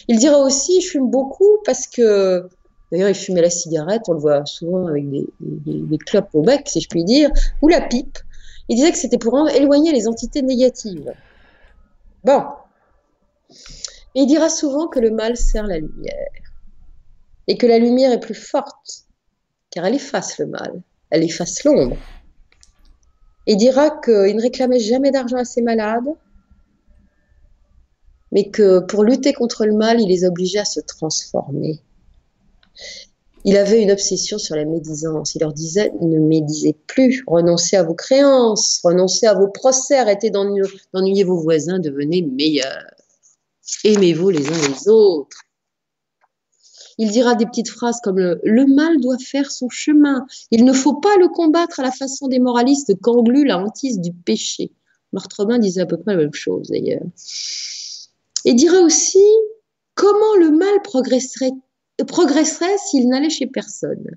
Il 0.08 0.18
dira 0.18 0.38
aussi, 0.38 0.80
je 0.80 0.88
fume 0.90 1.10
beaucoup 1.10 1.58
parce 1.64 1.86
que, 1.86 2.48
d'ailleurs, 2.90 3.08
il 3.08 3.14
fumait 3.14 3.42
la 3.42 3.50
cigarette, 3.50 4.02
on 4.08 4.14
le 4.14 4.20
voit 4.20 4.44
souvent 4.46 4.86
avec 4.86 5.08
des, 5.10 5.26
des, 5.40 5.98
clopes 5.98 6.30
au 6.34 6.42
bec, 6.42 6.68
si 6.68 6.80
je 6.80 6.88
puis 6.88 7.04
dire, 7.04 7.30
ou 7.60 7.68
la 7.68 7.80
pipe. 7.80 8.18
Il 8.68 8.76
disait 8.76 8.92
que 8.92 8.98
c'était 8.98 9.18
pour 9.18 9.48
éloigner 9.50 9.92
les 9.92 10.08
entités 10.08 10.42
négatives. 10.42 11.12
Bon. 12.24 12.44
il 14.14 14.26
dira 14.26 14.48
souvent 14.48 14.86
que 14.86 15.00
le 15.00 15.10
mal 15.10 15.36
sert 15.36 15.66
la 15.66 15.78
lumière. 15.78 16.30
Et 17.48 17.56
que 17.56 17.66
la 17.66 17.78
lumière 17.78 18.12
est 18.12 18.20
plus 18.20 18.36
forte, 18.36 19.06
car 19.70 19.84
elle 19.84 19.96
efface 19.96 20.38
le 20.38 20.46
mal, 20.46 20.80
elle 21.10 21.24
efface 21.24 21.64
l'ombre. 21.64 21.96
Il 23.46 23.56
dira 23.56 23.90
qu'il 23.90 24.36
ne 24.36 24.40
réclamait 24.40 24.78
jamais 24.78 25.10
d'argent 25.10 25.38
à 25.38 25.44
ses 25.44 25.62
malades, 25.62 26.06
mais 28.32 28.50
que 28.50 28.80
pour 28.80 29.04
lutter 29.04 29.32
contre 29.32 29.66
le 29.66 29.74
mal, 29.74 30.00
il 30.00 30.08
les 30.08 30.24
obligeait 30.24 30.58
à 30.58 30.64
se 30.64 30.80
transformer. 30.80 31.80
Il 33.44 33.56
avait 33.56 33.82
une 33.82 33.90
obsession 33.90 34.38
sur 34.38 34.54
la 34.54 34.64
médisance. 34.64 35.34
Il 35.34 35.40
leur 35.40 35.52
disait 35.52 35.92
ne 36.00 36.18
médisez 36.18 36.76
plus, 36.86 37.24
renoncez 37.26 37.76
à 37.76 37.82
vos 37.82 37.94
créances, 37.94 38.80
renoncez 38.82 39.26
à 39.26 39.34
vos 39.34 39.48
procès, 39.48 39.98
arrêtez 39.98 40.30
d'ennuyer 40.30 41.24
vos 41.24 41.38
voisins, 41.38 41.78
devenez 41.78 42.22
meilleurs. 42.22 42.94
Aimez-vous 43.84 44.30
les 44.30 44.48
uns 44.48 44.68
les 44.68 44.88
autres. 44.88 45.42
Il 46.98 47.10
dira 47.10 47.34
des 47.34 47.46
petites 47.46 47.70
phrases 47.70 48.00
comme 48.02 48.18
le, 48.18 48.66
mal 48.66 49.00
doit 49.00 49.18
faire 49.18 49.50
son 49.50 49.68
chemin. 49.68 50.26
Il 50.50 50.64
ne 50.64 50.72
faut 50.72 50.94
pas 50.94 51.16
le 51.16 51.28
combattre 51.28 51.80
à 51.80 51.82
la 51.82 51.90
façon 51.90 52.28
des 52.28 52.38
moralistes 52.38 52.94
qu'englue 53.00 53.44
la 53.44 53.58
hantise 53.58 54.00
du 54.00 54.12
péché. 54.12 54.70
Marthe 55.12 55.32
Robin 55.32 55.58
disait 55.58 55.80
à 55.80 55.86
peu 55.86 55.96
près 55.96 56.12
la 56.12 56.18
même 56.18 56.34
chose 56.34 56.68
d'ailleurs. 56.68 57.02
Et 58.44 58.54
dirait 58.54 58.82
aussi 58.82 59.24
comment 59.94 60.36
le 60.38 60.50
mal 60.50 60.82
progresserait, 60.82 61.52
progresserait 62.06 62.76
s'il 62.78 63.08
n'allait 63.08 63.30
chez 63.30 63.46
personne? 63.46 64.16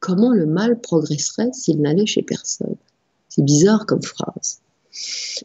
Comment 0.00 0.32
le 0.32 0.46
mal 0.46 0.80
progresserait 0.80 1.52
s'il 1.52 1.80
n'allait 1.80 2.06
chez 2.06 2.22
personne? 2.22 2.76
C'est 3.28 3.44
bizarre 3.44 3.86
comme 3.86 4.02
phrase. 4.02 4.60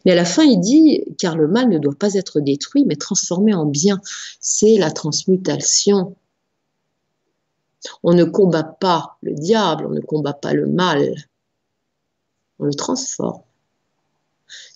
Mais 0.04 0.12
à 0.12 0.14
la 0.14 0.24
fin, 0.24 0.44
il 0.44 0.60
dit, 0.60 1.04
car 1.18 1.36
le 1.36 1.48
mal 1.48 1.68
ne 1.68 1.78
doit 1.78 1.94
pas 1.94 2.14
être 2.14 2.40
détruit, 2.40 2.84
mais 2.86 2.96
transformé 2.96 3.52
en 3.54 3.66
bien. 3.66 4.00
C'est 4.40 4.78
la 4.78 4.90
transmutation. 4.90 6.16
On 8.02 8.14
ne 8.14 8.24
combat 8.24 8.62
pas 8.62 9.18
le 9.22 9.34
diable, 9.34 9.86
on 9.86 9.90
ne 9.90 10.00
combat 10.00 10.32
pas 10.32 10.52
le 10.52 10.66
mal. 10.66 11.14
On 12.58 12.64
le 12.64 12.74
transforme. 12.74 13.42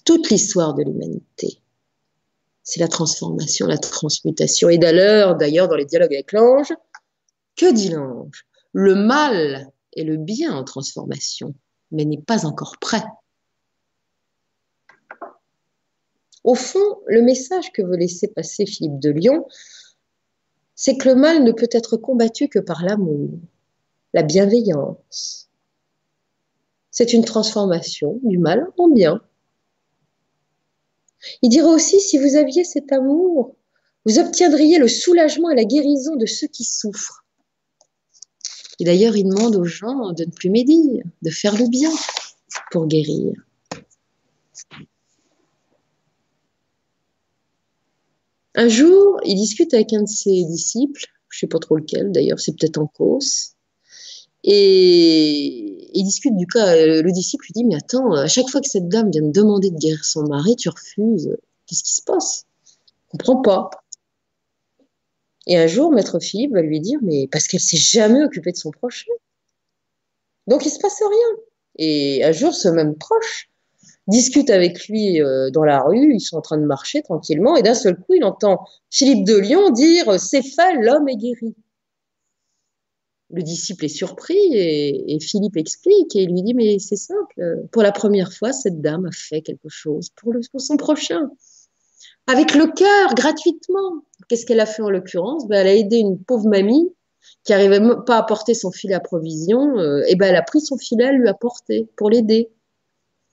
Toute 0.04 0.30
l'histoire 0.30 0.74
de 0.74 0.82
l'humanité 0.82 1.60
c'est 2.66 2.80
la 2.80 2.88
transformation, 2.88 3.68
la 3.68 3.78
transmutation. 3.78 4.68
Et 4.68 4.76
d'ailleurs, 4.76 5.36
d'ailleurs, 5.36 5.68
dans 5.68 5.76
les 5.76 5.84
dialogues 5.84 6.12
avec 6.12 6.32
l'ange, 6.32 6.74
que 7.54 7.72
dit 7.72 7.90
l'ange? 7.90 8.44
Le 8.72 8.96
mal 8.96 9.70
est 9.96 10.02
le 10.02 10.16
bien 10.16 10.52
en 10.52 10.64
transformation, 10.64 11.54
mais 11.92 12.04
n'est 12.04 12.20
pas 12.20 12.44
encore 12.44 12.76
prêt. 12.80 13.04
Au 16.42 16.56
fond, 16.56 16.98
le 17.06 17.22
message 17.22 17.72
que 17.72 17.82
veut 17.82 17.96
laisser 17.96 18.28
passer 18.28 18.66
Philippe 18.66 18.98
de 18.98 19.10
Lyon, 19.10 19.46
c'est 20.74 20.96
que 20.96 21.08
le 21.08 21.14
mal 21.14 21.44
ne 21.44 21.52
peut 21.52 21.70
être 21.70 21.96
combattu 21.96 22.48
que 22.48 22.58
par 22.58 22.84
l'amour, 22.84 23.30
la 24.12 24.24
bienveillance. 24.24 25.48
C'est 26.90 27.12
une 27.12 27.24
transformation 27.24 28.18
du 28.24 28.38
mal 28.38 28.66
en 28.76 28.88
bien. 28.88 29.22
Il 31.42 31.48
dira 31.48 31.68
aussi, 31.68 32.00
si 32.00 32.18
vous 32.18 32.36
aviez 32.36 32.64
cet 32.64 32.92
amour, 32.92 33.54
vous 34.04 34.18
obtiendriez 34.18 34.78
le 34.78 34.88
soulagement 34.88 35.50
et 35.50 35.56
la 35.56 35.64
guérison 35.64 36.16
de 36.16 36.26
ceux 36.26 36.46
qui 36.46 36.64
souffrent. 36.64 37.24
Et 38.78 38.84
d'ailleurs, 38.84 39.16
il 39.16 39.24
demande 39.24 39.56
aux 39.56 39.64
gens 39.64 40.12
de 40.12 40.24
ne 40.24 40.30
plus 40.30 40.50
médire, 40.50 41.04
de 41.22 41.30
faire 41.30 41.56
le 41.56 41.68
bien 41.68 41.90
pour 42.70 42.86
guérir. 42.86 43.34
Un 48.54 48.68
jour, 48.68 49.20
il 49.24 49.34
discute 49.34 49.74
avec 49.74 49.92
un 49.92 50.02
de 50.02 50.08
ses 50.08 50.44
disciples, 50.44 51.06
je 51.28 51.36
ne 51.36 51.40
sais 51.40 51.46
pas 51.46 51.58
trop 51.58 51.76
lequel 51.76 52.12
d'ailleurs, 52.12 52.40
c'est 52.40 52.52
peut-être 52.52 52.78
en 52.78 52.86
cause. 52.86 53.55
Et 54.46 55.90
il 55.92 56.04
discute 56.04 56.36
du 56.36 56.46
cas. 56.46 56.74
Le 56.76 57.10
disciple 57.12 57.46
lui 57.46 57.52
dit 57.52 57.64
Mais 57.64 57.76
attends, 57.76 58.12
à 58.12 58.28
chaque 58.28 58.48
fois 58.48 58.60
que 58.60 58.68
cette 58.68 58.88
dame 58.88 59.10
vient 59.10 59.22
de 59.22 59.32
demander 59.32 59.70
de 59.70 59.76
guérir 59.76 60.04
son 60.04 60.22
mari, 60.22 60.56
tu 60.56 60.68
refuses. 60.68 61.36
Qu'est-ce 61.66 61.82
qui 61.82 61.94
se 61.94 62.02
passe? 62.02 62.46
Je 63.12 63.18
comprends 63.18 63.42
pas. 63.42 63.70
Et 65.48 65.56
un 65.56 65.66
jour, 65.66 65.92
maître 65.92 66.20
Philippe 66.20 66.52
va 66.52 66.62
lui 66.62 66.80
dire 66.80 67.00
Mais 67.02 67.28
parce 67.30 67.48
qu'elle 67.48 67.60
s'est 67.60 67.76
jamais 67.76 68.22
occupée 68.22 68.52
de 68.52 68.56
son 68.56 68.70
prochain. 68.70 69.12
Donc 70.46 70.64
il 70.64 70.70
se 70.70 70.78
passe 70.78 71.00
rien. 71.00 71.42
Et 71.78 72.24
un 72.24 72.32
jour, 72.32 72.54
ce 72.54 72.68
même 72.68 72.96
proche 72.96 73.50
discute 74.06 74.50
avec 74.50 74.86
lui 74.88 75.20
euh, 75.20 75.50
dans 75.50 75.64
la 75.64 75.80
rue, 75.80 76.14
ils 76.14 76.20
sont 76.20 76.36
en 76.36 76.40
train 76.40 76.58
de 76.58 76.64
marcher 76.64 77.02
tranquillement, 77.02 77.56
et 77.56 77.62
d'un 77.62 77.74
seul 77.74 77.96
coup, 77.96 78.14
il 78.14 78.24
entend 78.24 78.64
Philippe 78.90 79.24
de 79.26 79.36
Lyon 79.36 79.70
dire 79.70 80.20
C'est 80.20 80.42
fait, 80.42 80.74
l'homme 80.80 81.08
est 81.08 81.16
guéri. 81.16 81.56
Le 83.30 83.42
disciple 83.42 83.84
est 83.84 83.88
surpris 83.88 84.38
et, 84.52 85.18
Philippe 85.20 85.56
explique 85.56 86.14
et 86.14 86.26
lui 86.26 86.42
dit 86.42 86.54
Mais 86.54 86.78
c'est 86.78 86.96
simple, 86.96 87.66
pour 87.72 87.82
la 87.82 87.92
première 87.92 88.32
fois, 88.32 88.52
cette 88.52 88.80
dame 88.80 89.06
a 89.06 89.12
fait 89.12 89.42
quelque 89.42 89.68
chose 89.68 90.10
pour, 90.16 90.32
son 90.58 90.76
prochain. 90.76 91.30
Avec 92.28 92.54
le 92.54 92.66
cœur, 92.66 93.14
gratuitement. 93.14 94.04
Qu'est-ce 94.28 94.46
qu'elle 94.46 94.60
a 94.60 94.66
fait 94.66 94.82
en 94.82 94.90
l'occurrence? 94.90 95.46
Ben, 95.48 95.60
Elle 95.60 95.66
a 95.68 95.74
aidé 95.74 95.98
une 95.98 96.18
pauvre 96.18 96.48
mamie 96.48 96.92
qui 97.44 97.52
n'arrivait 97.52 97.80
pas 98.06 98.18
à 98.18 98.22
porter 98.22 98.54
son 98.54 98.70
filet 98.70 98.94
à 98.94 99.00
provision. 99.00 99.78
Euh, 99.78 100.02
et 100.08 100.16
ben, 100.16 100.26
elle 100.26 100.36
a 100.36 100.42
pris 100.42 100.60
son 100.60 100.76
filet, 100.76 101.04
elle 101.04 101.18
lui 101.18 101.28
a 101.28 101.34
porté 101.34 101.88
pour 101.96 102.10
l'aider. 102.10 102.50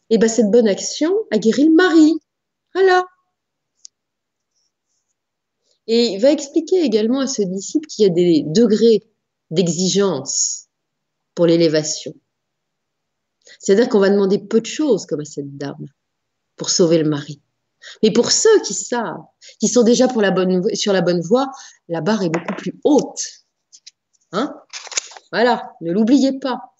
Et 0.10 0.18
ben, 0.18 0.28
cette 0.28 0.52
bonne 0.52 0.68
action 0.68 1.12
a 1.32 1.38
guéri 1.38 1.66
le 1.66 1.74
mari. 1.74 2.14
Voilà. 2.74 3.06
Et 5.88 6.08
il 6.14 6.20
va 6.20 6.32
expliquer 6.32 6.82
également 6.82 7.20
à 7.20 7.28
ce 7.28 7.42
disciple 7.42 7.88
qu'il 7.88 8.04
y 8.04 8.10
a 8.10 8.14
des 8.14 8.44
degrés 8.46 9.04
d'exigence 9.54 10.68
pour 11.36 11.46
l'élévation. 11.46 12.14
C'est-à-dire 13.60 13.90
qu'on 13.90 14.00
va 14.00 14.10
demander 14.10 14.40
peu 14.40 14.62
de 14.62 14.66
choses 14.66 15.06
comme 15.06 15.22
à 15.22 15.26
cette 15.26 15.58
dame 15.58 15.86
pour 16.56 16.70
sauver 16.70 16.98
le 16.98 17.10
mari. 17.10 17.42
Mais 18.02 18.12
pour 18.12 18.32
ceux 18.32 18.62
qui 18.62 18.74
savent, 18.74 19.24
qui 19.60 19.68
sont 19.68 19.84
déjà 19.84 20.08
sur 20.74 20.94
la 20.94 21.02
bonne 21.02 21.22
voie, 21.22 21.52
la 21.90 22.02
barre 22.02 22.24
est 22.24 22.30
beaucoup 22.30 22.56
plus 22.56 22.80
haute. 22.84 23.46
Hein? 24.32 24.56
Voilà, 25.32 25.74
ne 25.82 25.92
l'oubliez 25.92 26.40
pas. 26.40 26.74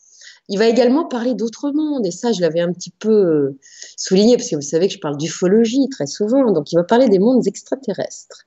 Il 0.50 0.60
va 0.60 0.68
également 0.68 1.06
parler 1.06 1.36
d'autres 1.36 1.72
mondes, 1.72 2.06
et 2.06 2.12
ça, 2.12 2.32
je 2.32 2.42
l'avais 2.42 2.60
un 2.60 2.72
petit 2.74 2.92
peu 2.92 3.10
euh, 3.10 3.60
souligné, 3.96 4.36
parce 4.36 4.50
que 4.50 4.56
vous 4.56 4.62
savez 4.62 4.88
que 4.88 4.94
je 4.94 5.00
parle 5.00 5.18
d'ufologie 5.18 5.88
très 5.90 6.06
souvent, 6.06 6.52
donc 6.52 6.72
il 6.72 6.76
va 6.76 6.84
parler 6.84 7.08
des 7.08 7.20
mondes 7.20 7.48
extraterrestres, 7.48 8.46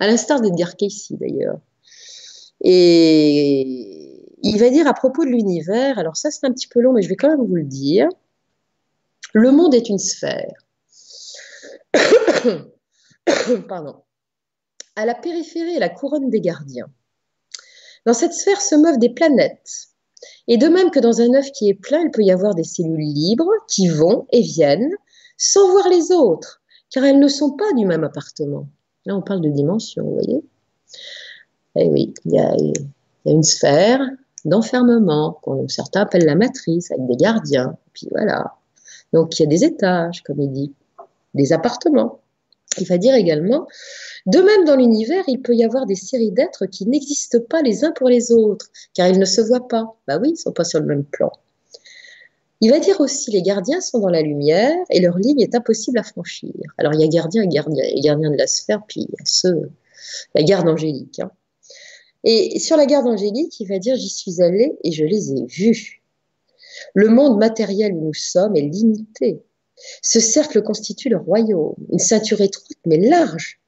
à 0.00 0.06
l'instar 0.06 0.40
d'Edgar 0.40 0.76
Casey 0.76 1.16
d'ailleurs. 1.20 1.60
Et 2.62 4.26
il 4.42 4.58
va 4.58 4.70
dire 4.70 4.86
à 4.86 4.94
propos 4.94 5.24
de 5.24 5.30
l'univers, 5.30 5.98
alors 5.98 6.16
ça 6.16 6.30
c'est 6.30 6.46
un 6.46 6.52
petit 6.52 6.68
peu 6.68 6.80
long, 6.80 6.92
mais 6.92 7.02
je 7.02 7.08
vais 7.08 7.16
quand 7.16 7.28
même 7.28 7.46
vous 7.46 7.56
le 7.56 7.64
dire, 7.64 8.08
le 9.32 9.50
monde 9.50 9.74
est 9.74 9.88
une 9.88 9.98
sphère. 9.98 10.52
Pardon. 13.68 13.96
À 14.96 15.06
la 15.06 15.14
périphérie 15.14 15.76
et 15.76 15.78
la 15.78 15.88
couronne 15.88 16.30
des 16.30 16.40
gardiens. 16.40 16.90
Dans 18.06 18.14
cette 18.14 18.32
sphère 18.32 18.60
se 18.60 18.74
meuvent 18.74 18.98
des 18.98 19.10
planètes. 19.10 19.88
Et 20.48 20.58
de 20.58 20.68
même 20.68 20.90
que 20.90 21.00
dans 21.00 21.20
un 21.20 21.34
œuf 21.34 21.50
qui 21.52 21.68
est 21.68 21.74
plein, 21.74 22.00
il 22.00 22.10
peut 22.10 22.22
y 22.22 22.30
avoir 22.30 22.54
des 22.54 22.64
cellules 22.64 22.98
libres 22.98 23.52
qui 23.68 23.88
vont 23.88 24.26
et 24.32 24.42
viennent 24.42 24.94
sans 25.36 25.70
voir 25.70 25.88
les 25.88 26.12
autres, 26.12 26.60
car 26.90 27.04
elles 27.04 27.18
ne 27.18 27.28
sont 27.28 27.52
pas 27.52 27.72
du 27.76 27.86
même 27.86 28.04
appartement. 28.04 28.68
Là, 29.06 29.16
on 29.16 29.22
parle 29.22 29.40
de 29.40 29.48
dimension, 29.48 30.04
vous 30.04 30.14
voyez 30.14 30.42
eh 31.76 31.88
oui, 31.88 32.14
il 32.24 32.32
y 32.32 32.38
a, 32.38 32.54
une 33.26 33.42
sphère 33.42 34.00
d'enfermement, 34.44 35.38
que 35.44 35.50
certains 35.68 36.02
appellent 36.02 36.24
la 36.24 36.34
matrice, 36.34 36.90
avec 36.90 37.06
des 37.06 37.16
gardiens. 37.16 37.76
Puis 37.92 38.08
voilà. 38.10 38.54
Donc 39.12 39.38
il 39.38 39.42
y 39.42 39.46
a 39.46 39.48
des 39.48 39.64
étages, 39.64 40.22
comme 40.22 40.40
il 40.40 40.50
dit, 40.50 40.72
des 41.34 41.52
appartements. 41.52 42.20
Il 42.78 42.86
va 42.86 42.98
dire 42.98 43.14
également, 43.14 43.66
de 44.26 44.38
même 44.38 44.64
dans 44.64 44.76
l'univers, 44.76 45.24
il 45.26 45.42
peut 45.42 45.54
y 45.54 45.64
avoir 45.64 45.86
des 45.86 45.96
séries 45.96 46.30
d'êtres 46.30 46.66
qui 46.66 46.86
n'existent 46.86 47.40
pas 47.48 47.62
les 47.62 47.84
uns 47.84 47.90
pour 47.92 48.08
les 48.08 48.30
autres, 48.32 48.66
car 48.94 49.08
ils 49.08 49.18
ne 49.18 49.24
se 49.24 49.40
voient 49.40 49.66
pas. 49.66 49.96
Bah 50.06 50.18
oui, 50.20 50.28
ils 50.28 50.32
ne 50.32 50.38
sont 50.38 50.52
pas 50.52 50.64
sur 50.64 50.78
le 50.80 50.86
même 50.86 51.04
plan. 51.04 51.32
Il 52.60 52.70
va 52.70 52.78
dire 52.78 53.00
aussi, 53.00 53.30
les 53.30 53.42
gardiens 53.42 53.80
sont 53.80 53.98
dans 53.98 54.08
la 54.08 54.22
lumière 54.22 54.76
et 54.90 55.00
leur 55.00 55.18
ligne 55.18 55.40
est 55.40 55.54
impossible 55.54 55.98
à 55.98 56.02
franchir. 56.02 56.52
Alors 56.78 56.94
il 56.94 57.00
y 57.00 57.04
a 57.04 57.08
gardiens 57.08 57.42
et 57.42 57.48
gardiens, 57.48 57.84
et 57.84 58.00
gardiens 58.00 58.30
de 58.30 58.36
la 58.36 58.46
sphère, 58.46 58.82
puis 58.86 59.00
il 59.00 59.10
y 59.10 59.20
a 59.20 59.24
ceux, 59.24 59.70
la 60.34 60.42
garde 60.42 60.68
angélique. 60.68 61.20
Hein. 61.20 61.30
Et 62.24 62.58
sur 62.58 62.76
la 62.76 62.86
garde 62.86 63.06
angélique, 63.06 63.58
il 63.60 63.68
va 63.68 63.78
dire 63.78 63.96
J'y 63.96 64.08
suis 64.08 64.42
allé 64.42 64.76
et 64.84 64.92
je 64.92 65.04
les 65.04 65.32
ai 65.32 65.46
vus. 65.46 66.02
Le 66.94 67.08
monde 67.08 67.38
matériel 67.38 67.92
où 67.94 68.06
nous 68.06 68.14
sommes 68.14 68.56
est 68.56 68.62
limité. 68.62 69.42
Ce 70.02 70.20
cercle 70.20 70.62
constitue 70.62 71.08
le 71.08 71.16
royaume, 71.16 71.74
une 71.90 71.98
ceinture 71.98 72.40
étroite 72.40 72.78
mais 72.86 72.98
large. 72.98 73.60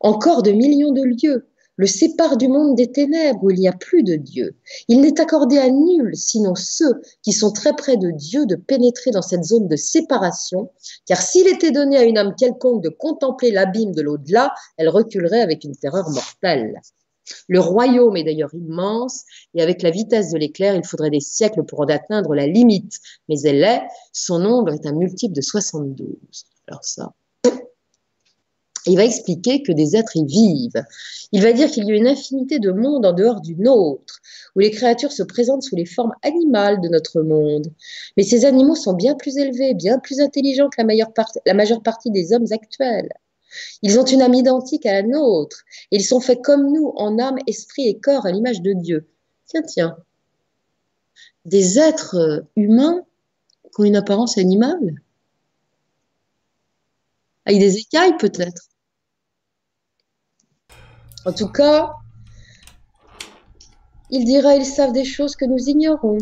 Encore 0.00 0.42
de 0.42 0.52
millions 0.52 0.92
de 0.92 1.02
lieues 1.02 1.46
le 1.76 1.86
séparent 1.86 2.38
du 2.38 2.48
monde 2.48 2.74
des 2.74 2.90
ténèbres 2.90 3.44
où 3.44 3.50
il 3.50 3.60
n'y 3.60 3.68
a 3.68 3.72
plus 3.72 4.02
de 4.02 4.16
Dieu. 4.16 4.56
Il 4.88 5.02
n'est 5.02 5.20
accordé 5.20 5.58
à 5.58 5.68
nul, 5.68 6.16
sinon 6.16 6.54
ceux 6.54 7.02
qui 7.22 7.32
sont 7.32 7.52
très 7.52 7.74
près 7.74 7.98
de 7.98 8.10
Dieu, 8.10 8.46
de 8.46 8.56
pénétrer 8.56 9.10
dans 9.10 9.22
cette 9.22 9.44
zone 9.44 9.68
de 9.68 9.76
séparation, 9.76 10.70
car 11.06 11.20
s'il 11.20 11.46
était 11.46 11.70
donné 11.70 11.98
à 11.98 12.04
une 12.04 12.18
âme 12.18 12.34
quelconque 12.34 12.82
de 12.82 12.88
contempler 12.88 13.50
l'abîme 13.50 13.92
de 13.92 14.02
l'au-delà, 14.02 14.54
elle 14.78 14.88
reculerait 14.88 15.42
avec 15.42 15.64
une 15.64 15.76
terreur 15.76 16.08
mortelle. 16.10 16.80
Le 17.48 17.60
royaume 17.60 18.16
est 18.16 18.24
d'ailleurs 18.24 18.54
immense 18.54 19.24
et 19.54 19.62
avec 19.62 19.82
la 19.82 19.90
vitesse 19.90 20.30
de 20.30 20.38
l'éclair, 20.38 20.74
il 20.74 20.84
faudrait 20.84 21.10
des 21.10 21.20
siècles 21.20 21.64
pour 21.64 21.80
en 21.80 21.86
atteindre 21.86 22.34
la 22.34 22.46
limite. 22.46 22.98
Mais 23.28 23.40
elle 23.42 23.64
est, 23.64 23.82
son 24.12 24.38
nombre 24.38 24.72
est 24.72 24.86
un 24.86 24.92
multiple 24.92 25.34
de 25.34 25.40
72. 25.40 26.16
Alors 26.68 26.84
ça, 26.84 27.12
il 28.86 28.96
va 28.96 29.04
expliquer 29.04 29.62
que 29.62 29.72
des 29.72 29.96
êtres 29.96 30.16
y 30.16 30.24
vivent. 30.24 30.84
Il 31.32 31.42
va 31.42 31.52
dire 31.52 31.70
qu'il 31.70 31.84
y 31.86 31.92
a 31.92 31.96
une 31.96 32.06
infinité 32.06 32.58
de 32.58 32.70
mondes 32.70 33.04
en 33.04 33.12
dehors 33.12 33.40
du 33.40 33.56
nôtre, 33.56 34.20
où 34.54 34.60
les 34.60 34.70
créatures 34.70 35.12
se 35.12 35.24
présentent 35.24 35.64
sous 35.64 35.76
les 35.76 35.86
formes 35.86 36.12
animales 36.22 36.80
de 36.80 36.88
notre 36.88 37.22
monde. 37.22 37.66
Mais 38.16 38.22
ces 38.22 38.44
animaux 38.44 38.76
sont 38.76 38.94
bien 38.94 39.16
plus 39.16 39.36
élevés, 39.38 39.74
bien 39.74 39.98
plus 39.98 40.20
intelligents 40.20 40.70
que 40.70 40.80
la 40.80 41.54
majeure 41.54 41.82
partie 41.82 42.10
des 42.10 42.32
hommes 42.32 42.46
actuels. 42.52 43.08
Ils 43.82 43.98
ont 43.98 44.04
une 44.04 44.22
âme 44.22 44.34
identique 44.34 44.86
à 44.86 44.92
la 44.92 45.02
nôtre. 45.02 45.64
ils 45.90 46.04
sont 46.04 46.20
faits 46.20 46.42
comme 46.42 46.72
nous, 46.72 46.92
en 46.96 47.18
âme, 47.18 47.38
esprit 47.46 47.88
et 47.88 47.98
corps, 47.98 48.26
à 48.26 48.32
l'image 48.32 48.60
de 48.62 48.72
Dieu. 48.72 49.08
Tiens, 49.46 49.62
tiens. 49.62 49.96
Des 51.44 51.78
êtres 51.78 52.16
euh, 52.16 52.40
humains 52.56 53.02
qui 53.74 53.80
ont 53.80 53.84
une 53.84 53.96
apparence 53.96 54.38
animale 54.38 55.00
Avec 57.44 57.60
des 57.60 57.76
écailles, 57.78 58.16
peut-être. 58.18 58.68
En 61.24 61.32
tout 61.32 61.48
cas, 61.48 61.92
il 64.10 64.24
dira, 64.24 64.54
ils 64.54 64.64
savent 64.64 64.92
des 64.92 65.04
choses 65.04 65.36
que 65.36 65.44
nous 65.44 65.68
ignorons. 65.68 66.18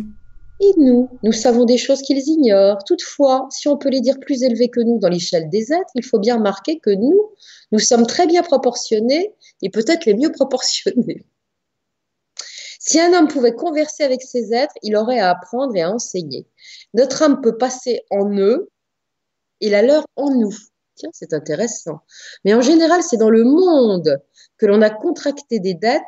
Nous, 0.76 1.08
nous 1.22 1.32
savons 1.32 1.64
des 1.64 1.78
choses 1.78 2.02
qu'ils 2.02 2.26
ignorent. 2.28 2.84
Toutefois, 2.84 3.46
si 3.50 3.68
on 3.68 3.76
peut 3.76 3.88
les 3.88 4.00
dire 4.00 4.18
plus 4.20 4.42
élevés 4.42 4.68
que 4.68 4.80
nous 4.80 4.98
dans 4.98 5.08
l'échelle 5.08 5.48
des 5.48 5.72
êtres, 5.72 5.90
il 5.94 6.04
faut 6.04 6.18
bien 6.18 6.36
remarquer 6.36 6.78
que 6.78 6.90
nous, 6.90 7.30
nous 7.72 7.78
sommes 7.78 8.06
très 8.06 8.26
bien 8.26 8.42
proportionnés 8.42 9.34
et 9.62 9.70
peut-être 9.70 10.04
les 10.06 10.14
mieux 10.14 10.32
proportionnés. 10.32 11.26
Si 12.86 13.00
un 13.00 13.12
homme 13.14 13.28
pouvait 13.28 13.54
converser 13.54 14.04
avec 14.04 14.22
ces 14.22 14.52
êtres, 14.52 14.74
il 14.82 14.94
aurait 14.96 15.18
à 15.18 15.30
apprendre 15.30 15.74
et 15.74 15.82
à 15.82 15.90
enseigner. 15.90 16.46
Notre 16.92 17.22
âme 17.22 17.40
peut 17.40 17.56
passer 17.56 18.02
en 18.10 18.36
eux 18.36 18.68
et 19.60 19.70
la 19.70 19.82
leur 19.82 20.04
en 20.16 20.30
nous. 20.30 20.54
Tiens, 20.94 21.10
c'est 21.12 21.32
intéressant. 21.32 22.00
Mais 22.44 22.54
en 22.54 22.60
général, 22.60 23.02
c'est 23.02 23.16
dans 23.16 23.30
le 23.30 23.44
monde 23.44 24.22
que 24.58 24.66
l'on 24.66 24.82
a 24.82 24.90
contracté 24.90 25.60
des 25.60 25.74
dettes 25.74 26.02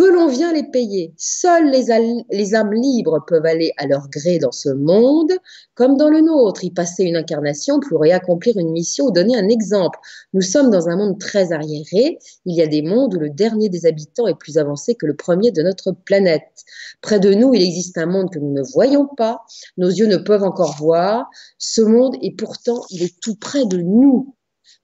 que 0.00 0.06
l'on 0.06 0.28
vient 0.28 0.54
les 0.54 0.62
payer. 0.62 1.12
Seules 1.18 1.70
les, 1.70 2.54
âmes 2.54 2.72
libres 2.72 3.22
peuvent 3.26 3.44
aller 3.44 3.70
à 3.76 3.86
leur 3.86 4.08
gré 4.08 4.38
dans 4.38 4.50
ce 4.50 4.70
monde, 4.70 5.30
comme 5.74 5.98
dans 5.98 6.08
le 6.08 6.22
nôtre, 6.22 6.64
y 6.64 6.70
passer 6.70 7.04
une 7.04 7.16
incarnation 7.16 7.80
pour 7.80 8.06
y 8.06 8.10
accomplir 8.10 8.56
une 8.56 8.70
mission 8.70 9.04
ou 9.04 9.10
donner 9.10 9.36
un 9.36 9.50
exemple. 9.50 9.98
Nous 10.32 10.40
sommes 10.40 10.70
dans 10.70 10.88
un 10.88 10.96
monde 10.96 11.20
très 11.20 11.52
arriéré. 11.52 12.18
Il 12.46 12.56
y 12.56 12.62
a 12.62 12.66
des 12.66 12.80
mondes 12.80 13.14
où 13.14 13.18
le 13.18 13.28
dernier 13.28 13.68
des 13.68 13.84
habitants 13.84 14.26
est 14.26 14.38
plus 14.38 14.56
avancé 14.56 14.94
que 14.94 15.04
le 15.04 15.16
premier 15.16 15.50
de 15.50 15.60
notre 15.60 15.92
planète. 15.92 16.64
Près 17.02 17.20
de 17.20 17.34
nous, 17.34 17.52
il 17.52 17.60
existe 17.60 17.98
un 17.98 18.06
monde 18.06 18.30
que 18.32 18.38
nous 18.38 18.54
ne 18.54 18.62
voyons 18.72 19.06
pas, 19.18 19.42
nos 19.76 19.90
yeux 19.90 20.06
ne 20.06 20.16
peuvent 20.16 20.44
encore 20.44 20.76
voir. 20.78 21.28
Ce 21.58 21.82
monde, 21.82 22.16
et 22.22 22.34
pourtant, 22.34 22.86
il 22.88 23.02
est 23.02 23.20
tout 23.20 23.36
près 23.36 23.66
de 23.66 23.76
nous. 23.76 24.34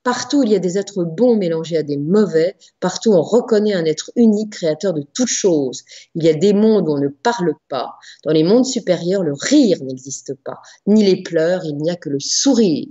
Partout, 0.06 0.44
il 0.44 0.52
y 0.52 0.54
a 0.54 0.60
des 0.60 0.78
êtres 0.78 1.02
bons 1.02 1.34
mélangés 1.34 1.76
à 1.76 1.82
des 1.82 1.96
mauvais. 1.96 2.54
Partout, 2.78 3.10
on 3.12 3.22
reconnaît 3.22 3.74
un 3.74 3.84
être 3.84 4.12
unique, 4.14 4.52
créateur 4.52 4.94
de 4.94 5.02
toutes 5.02 5.26
choses. 5.26 5.82
Il 6.14 6.22
y 6.22 6.28
a 6.28 6.34
des 6.34 6.52
mondes 6.52 6.88
où 6.88 6.92
on 6.92 7.00
ne 7.00 7.08
parle 7.08 7.54
pas. 7.68 7.96
Dans 8.22 8.30
les 8.30 8.44
mondes 8.44 8.64
supérieurs, 8.64 9.24
le 9.24 9.32
rire 9.32 9.82
n'existe 9.82 10.34
pas, 10.44 10.62
ni 10.86 11.02
les 11.02 11.24
pleurs, 11.24 11.64
il 11.64 11.76
n'y 11.78 11.90
a 11.90 11.96
que 11.96 12.08
le 12.08 12.20
sourire. 12.20 12.86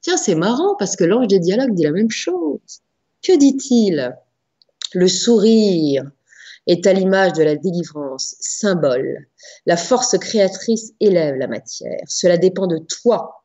Tiens, 0.00 0.16
c'est 0.16 0.34
marrant 0.34 0.74
parce 0.76 0.96
que 0.96 1.04
l'ange 1.04 1.28
des 1.28 1.38
dialogues 1.38 1.74
dit 1.74 1.84
la 1.84 1.92
même 1.92 2.10
chose. 2.10 2.82
Que 3.22 3.38
dit-il? 3.38 4.12
Le 4.92 5.06
sourire 5.06 6.10
est 6.66 6.84
à 6.84 6.92
l'image 6.92 7.34
de 7.34 7.44
la 7.44 7.54
délivrance, 7.54 8.34
symbole. 8.40 9.28
La 9.66 9.76
force 9.76 10.18
créatrice 10.18 10.94
élève 10.98 11.36
la 11.36 11.46
matière. 11.46 12.02
Cela 12.08 12.38
dépend 12.38 12.66
de 12.66 12.78
toi. 12.78 13.39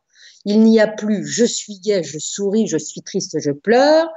Il 0.46 0.62
n'y 0.62 0.80
a 0.80 0.88
plus 0.88 1.26
je 1.26 1.46
suis 1.46 1.80
gai, 1.80 2.04
je 2.04 2.20
souris, 2.20 2.68
je 2.68 2.78
suis 2.78 3.02
triste, 3.02 3.40
je 3.40 3.52
pleure. 3.52 4.08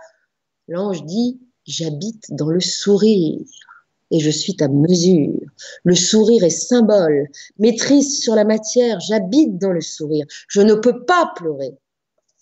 L'ange 0.69 1.05
dit 1.05 1.41
j'habite 1.67 2.25
dans 2.31 2.49
le 2.49 2.61
sourire 2.61 3.41
et 4.11 4.21
je 4.21 4.31
suis 4.31 4.57
ta 4.57 4.69
mesure. 4.69 5.41
Le 5.85 5.95
sourire 5.95 6.45
est 6.45 6.51
symbole. 6.51 7.29
Maîtrise 7.59 8.21
sur 8.21 8.35
la 8.35 8.45
matière, 8.45 9.01
j'habite 9.01 9.59
dans 9.59 9.73
le 9.73 9.81
sourire. 9.81 10.27
Je 10.49 10.61
ne 10.61 10.75
peux 10.75 11.05
pas 11.05 11.33
pleurer, 11.37 11.77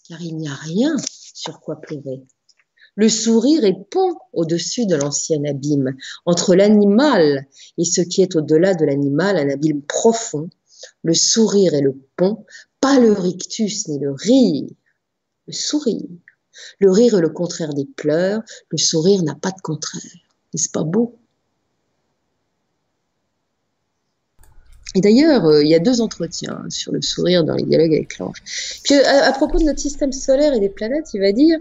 car 0.08 0.20
il 0.22 0.36
n'y 0.36 0.48
a 0.48 0.54
rien 0.54 0.94
sur 1.34 1.60
quoi 1.60 1.80
pleurer. 1.80 2.22
Le 2.94 3.10
sourire 3.10 3.64
est 3.64 3.90
pont 3.90 4.14
au-dessus 4.32 4.86
de 4.86 4.96
l'ancien 4.96 5.44
abîme, 5.44 5.94
entre 6.24 6.54
l'animal 6.54 7.46
et 7.76 7.84
ce 7.84 8.00
qui 8.00 8.22
est 8.22 8.36
au-delà 8.36 8.74
de 8.74 8.86
l'animal, 8.86 9.36
un 9.36 9.50
abîme 9.50 9.82
profond. 9.82 10.48
Le 11.02 11.12
sourire 11.12 11.74
est 11.74 11.82
le 11.82 11.94
pont, 12.16 12.46
pas 12.86 13.00
le 13.00 13.12
rictus 13.12 13.88
ni 13.88 13.98
le 13.98 14.12
rire, 14.12 14.68
le 15.48 15.52
sourire. 15.52 16.08
Le 16.78 16.90
rire 16.92 17.18
est 17.18 17.20
le 17.20 17.30
contraire 17.30 17.74
des 17.74 17.84
pleurs, 17.84 18.42
le 18.70 18.78
sourire 18.78 19.24
n'a 19.24 19.34
pas 19.34 19.50
de 19.50 19.60
contraire. 19.60 20.20
N'est-ce 20.54 20.68
pas 20.68 20.84
beau? 20.84 21.16
Et 24.94 25.00
d'ailleurs, 25.00 25.46
euh, 25.46 25.64
il 25.64 25.68
y 25.68 25.74
a 25.74 25.80
deux 25.80 26.00
entretiens 26.00 26.64
sur 26.68 26.92
le 26.92 27.02
sourire 27.02 27.42
dans 27.42 27.56
les 27.56 27.64
dialogues 27.64 27.92
avec 27.92 28.18
l'ange. 28.18 28.40
Puis 28.84 28.94
à, 28.94 29.32
propos 29.32 29.58
de 29.58 29.64
notre 29.64 29.80
système 29.80 30.12
solaire 30.12 30.54
et 30.54 30.60
des 30.60 30.70
planètes, 30.70 31.12
il 31.12 31.20
va 31.20 31.32
dire, 31.32 31.58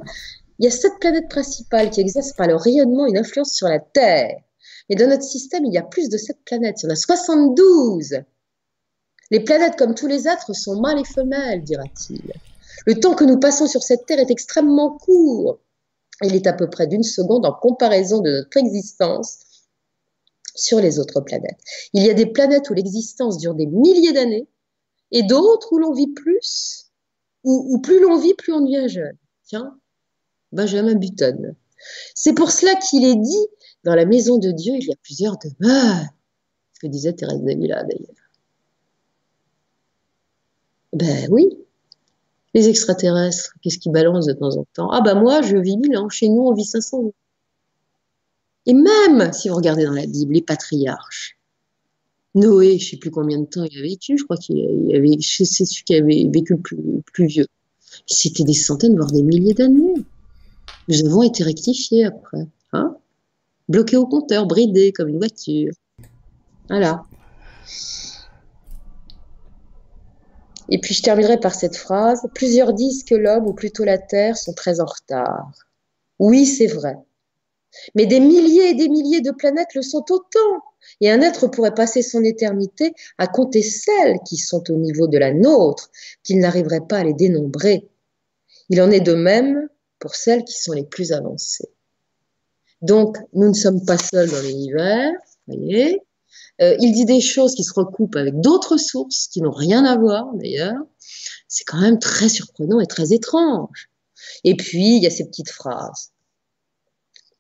il 0.60 0.66
y 0.66 0.68
a 0.68 0.72
sept 0.72 0.94
planètes 1.02 1.28
principales 1.28 1.90
qui 1.90 2.02
exercent 2.02 2.34
par 2.34 2.48
leur 2.48 2.62
rayonnement 2.62 3.08
une 3.08 3.18
influence 3.18 3.52
sur 3.52 3.68
la 3.68 3.80
Terre. 3.80 4.42
Mais 4.90 4.96
dans 4.96 5.10
notre 5.10 5.24
système, 5.24 5.66
il 5.66 5.74
y 5.74 5.80
a 5.80 5.84
plus 5.84 6.08
de 6.08 6.18
sept 6.20 6.38
planètes, 6.46 6.84
il 6.84 6.86
y 6.86 6.90
en 6.90 6.94
a 6.94 6.96
72. 6.96 8.14
Les 9.32 9.40
planètes, 9.40 9.76
comme 9.78 9.96
tous 9.96 10.08
les 10.08 10.28
êtres, 10.28 10.54
sont 10.54 10.80
mâles 10.80 11.00
et 11.00 11.06
femelles, 11.06 11.64
dira-t-il. 11.64 12.32
Le 12.86 13.00
temps 13.00 13.16
que 13.16 13.24
nous 13.24 13.40
passons 13.40 13.68
sur 13.68 13.82
cette 13.82 14.06
Terre 14.06 14.20
est 14.20 14.32
extrêmement 14.32 14.98
court. 14.98 15.60
Il 16.24 16.36
est 16.36 16.48
à 16.48 16.54
peu 16.54 16.70
près 16.70 16.88
d'une 16.88 17.04
seconde 17.04 17.46
en 17.46 17.54
comparaison 17.54 18.22
de 18.22 18.30
notre 18.30 18.58
existence 18.58 19.40
sur 20.56 20.80
les 20.80 21.00
autres 21.00 21.22
planètes. 21.22 21.60
Il 21.94 22.04
y 22.04 22.10
a 22.10 22.14
des 22.14 22.28
planètes 22.28 22.70
où 22.70 22.74
l'existence 22.74 23.38
dure 23.38 23.56
des 23.56 23.66
milliers 23.66 24.14
d'années 24.14 24.48
et 25.12 25.24
d'autres 25.24 25.74
où 25.74 25.80
l'on 25.80 25.94
vit 25.94 26.14
plus, 26.14 26.92
où, 27.44 27.80
plus 27.80 28.00
l'on 28.00 28.18
vit, 28.18 28.34
plus 28.34 28.54
on 28.54 28.62
devient 28.62 28.88
jeune. 28.88 29.18
Tiens, 29.46 29.78
Benjamin 30.52 30.96
Button. 30.96 31.56
C'est 32.16 32.34
pour 32.34 32.52
cela 32.52 32.76
qu'il 32.76 33.06
est 33.06 33.16
dit 33.16 33.48
dans 33.84 33.96
la 33.96 34.06
maison 34.06 34.38
de 34.38 34.52
Dieu, 34.52 34.74
il 34.76 34.88
y 34.88 34.92
a 34.92 34.96
plusieurs 35.04 35.38
demeures. 35.38 36.06
Ce 36.74 36.80
que 36.80 36.88
disait 36.88 37.14
Thérèse 37.14 37.42
d'Avila 37.42 37.84
d'ailleurs. 37.84 38.25
Ben 40.96 41.28
oui, 41.30 41.50
les 42.54 42.70
extraterrestres, 42.70 43.54
qu'est-ce 43.62 43.78
qui 43.78 43.90
balance 43.90 44.28
de 44.28 44.34
temps 44.34 44.56
en 44.56 44.66
temps? 44.74 44.90
Ah 44.92 45.02
ben 45.02 45.20
moi, 45.20 45.42
je 45.42 45.58
vis 45.58 45.76
mille 45.76 45.98
ans, 45.98 46.08
chez 46.08 46.30
nous 46.30 46.42
on 46.42 46.54
vit 46.54 46.64
500 46.64 47.00
ans. 47.00 47.14
Et 48.66 48.74
même 48.74 49.34
si 49.34 49.50
vous 49.50 49.56
regardez 49.56 49.84
dans 49.84 49.92
la 49.92 50.06
Bible, 50.06 50.34
les 50.34 50.42
patriarches, 50.42 51.38
Noé, 52.34 52.80
je 52.80 52.86
ne 52.86 52.90
sais 52.92 52.98
plus 52.98 53.12
combien 53.12 53.40
de 53.40 53.46
temps 53.46 53.66
il 53.66 53.78
a 53.78 53.82
vécu, 53.82 54.18
je 54.18 54.24
crois 54.24 54.38
qu'il 54.38 54.58
avait, 54.96 55.18
c'est 55.20 55.44
celui 55.44 55.84
qui 55.84 55.96
avait 55.96 56.30
vécu 56.34 56.54
le 56.54 57.02
plus, 57.02 57.28
vieux. 57.28 57.48
C'était 58.08 58.46
des 58.46 58.54
centaines, 58.54 58.96
voire 58.96 59.12
des 59.12 59.22
milliers 59.22 59.54
d'années. 59.54 60.06
Nous 60.88 61.06
avons 61.06 61.24
été 61.24 61.44
rectifiés 61.44 62.06
après. 62.06 62.48
Hein 62.72 62.96
Bloqués 63.68 63.98
au 63.98 64.06
compteur, 64.06 64.46
bridés 64.48 64.94
comme 64.94 65.10
une 65.10 65.18
voiture. 65.18 65.74
Voilà. 66.70 67.04
Et 70.70 70.80
puis 70.80 70.94
je 70.94 71.04
terminerai 71.04 71.40
par 71.40 71.56
cette 71.56 71.78
phrase. 71.78 72.22
Plusieurs 72.34 72.74
disent 72.74 73.04
que 73.04 73.16
l'homme, 73.16 73.48
ou 73.48 73.54
plutôt 73.54 73.84
la 73.84 73.98
Terre, 73.98 74.38
sont 74.38 74.54
très 74.54 74.80
en 74.80 74.86
retard. 74.86 75.52
Oui, 76.20 76.46
c'est 76.46 76.68
vrai. 76.68 76.96
Mais 77.94 78.06
des 78.06 78.20
milliers 78.20 78.70
et 78.70 78.74
des 78.74 78.90
milliers 78.90 79.22
de 79.22 79.32
planètes 79.32 79.74
le 79.76 79.82
sont 79.82 80.06
autant. 80.10 80.64
Et 81.02 81.12
un 81.12 81.22
être 81.22 81.48
pourrait 81.48 81.74
passer 81.74 82.02
son 82.02 82.24
éternité 82.24 82.94
à 83.18 83.28
compter 83.28 83.62
celles 83.62 84.20
qui 84.26 84.38
sont 84.38 84.64
au 84.72 84.78
niveau 84.78 85.08
de 85.08 85.18
la 85.18 85.34
nôtre, 85.34 85.90
qu'il 86.24 86.40
n'arriverait 86.40 86.86
pas 86.88 87.00
à 87.00 87.04
les 87.04 87.14
dénombrer. 87.14 87.90
Il 88.70 88.82
en 88.82 88.92
est 88.92 89.02
de 89.02 89.14
même 89.14 89.68
pour 90.00 90.16
celles 90.16 90.44
qui 90.44 90.58
sont 90.62 90.74
les 90.74 90.86
plus 90.86 91.12
avancées. 91.12 91.70
Donc, 92.82 93.18
nous 93.34 93.48
ne 93.48 93.54
sommes 93.54 93.84
pas 93.86 93.98
seuls 93.98 94.30
dans 94.30 94.42
l'univers, 94.42 95.12
voyez. 95.48 96.02
Euh, 96.62 96.76
il 96.80 96.94
dit 96.94 97.06
des 97.06 97.22
choses 97.22 97.54
qui 97.56 97.64
se 97.64 97.74
recoupent 97.74 98.16
avec 98.16 98.40
d'autres 98.40 98.78
sources 98.78 99.28
qui 99.28 99.42
n'ont 99.42 99.52
rien 99.52 99.84
à 99.86 99.98
voir, 99.98 100.34
d'ailleurs. 100.36 100.82
C'est 101.48 101.66
quand 101.66 101.82
même 101.82 102.00
très 102.00 102.30
surprenant 102.30 102.80
et 102.80 102.88
très 102.88 103.14
étrange. 103.14 103.90
Et 104.44 104.56
puis, 104.56 104.98
il 104.98 105.04
y 105.04 105.08
a 105.08 105.10
ces 105.10 105.26
petites 105.26 105.52
phrases. 105.52 106.12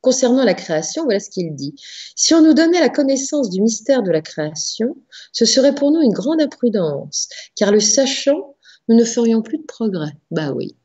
Concernant 0.01 0.43
la 0.43 0.53
création, 0.53 1.03
voilà 1.03 1.19
ce 1.19 1.31
qu'il 1.31 1.55
dit. 1.55 1.73
Si 2.15 2.33
on 2.35 2.41
nous 2.41 2.53
donnait 2.53 2.79
la 2.79 2.89
connaissance 2.89 3.49
du 3.49 3.61
mystère 3.61 4.03
de 4.03 4.11
la 4.11 4.21
création, 4.21 4.95
ce 5.31 5.45
serait 5.45 5.73
pour 5.73 5.91
nous 5.91 6.01
une 6.01 6.13
grande 6.13 6.41
imprudence, 6.41 7.27
car 7.55 7.71
le 7.71 7.79
sachant, 7.79 8.55
nous 8.87 8.95
ne 8.95 9.03
ferions 9.03 9.41
plus 9.41 9.57
de 9.57 9.63
progrès. 9.63 10.13
Bah 10.29 10.51
oui, 10.51 10.75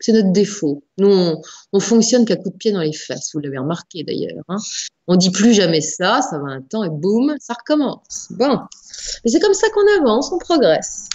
c'est 0.00 0.12
notre 0.12 0.32
défaut. 0.32 0.84
Nous, 0.98 1.40
on, 1.72 1.80
fonctionne 1.80 2.24
qu'à 2.24 2.36
coup 2.36 2.50
de 2.50 2.56
pied 2.56 2.72
dans 2.72 2.80
les 2.80 2.92
fesses, 2.92 3.30
vous 3.34 3.40
l'avez 3.40 3.58
remarqué 3.58 4.04
d'ailleurs. 4.04 4.44
Hein. 4.48 4.58
On 5.06 5.16
dit 5.16 5.30
plus 5.30 5.52
jamais 5.52 5.80
ça, 5.80 6.20
ça 6.22 6.38
va 6.38 6.48
un 6.48 6.62
temps 6.62 6.84
et 6.84 6.90
boum, 6.90 7.34
ça 7.40 7.54
recommence. 7.54 8.28
Bon, 8.30 8.58
mais 9.24 9.30
c'est 9.30 9.40
comme 9.40 9.54
ça 9.54 9.68
qu'on 9.70 10.00
avance, 10.00 10.30
on 10.32 10.38
progresse. 10.38 11.08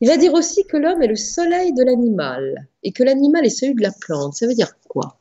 Il 0.00 0.08
va 0.08 0.16
dire 0.16 0.32
aussi 0.32 0.64
que 0.64 0.78
l'homme 0.78 1.02
est 1.02 1.08
le 1.08 1.16
soleil 1.16 1.74
de 1.74 1.84
l'animal 1.84 2.68
et 2.82 2.92
que 2.92 3.02
l'animal 3.02 3.44
est 3.44 3.50
celui 3.50 3.74
de 3.74 3.82
la 3.82 3.92
plante. 3.92 4.34
Ça 4.34 4.46
veut 4.46 4.54
dire 4.54 4.72
quoi? 4.88 5.18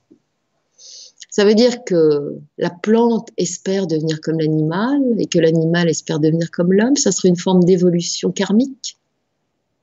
Ça 1.29 1.45
veut 1.45 1.53
dire 1.53 1.83
que 1.83 2.37
la 2.57 2.69
plante 2.69 3.29
espère 3.37 3.87
devenir 3.87 4.19
comme 4.21 4.39
l'animal 4.39 5.01
et 5.19 5.27
que 5.27 5.39
l'animal 5.39 5.89
espère 5.89 6.19
devenir 6.19 6.49
comme 6.51 6.71
l'homme. 6.71 6.95
Ça 6.95 7.11
serait 7.11 7.29
une 7.29 7.37
forme 7.37 7.63
d'évolution 7.63 8.31
karmique? 8.31 8.97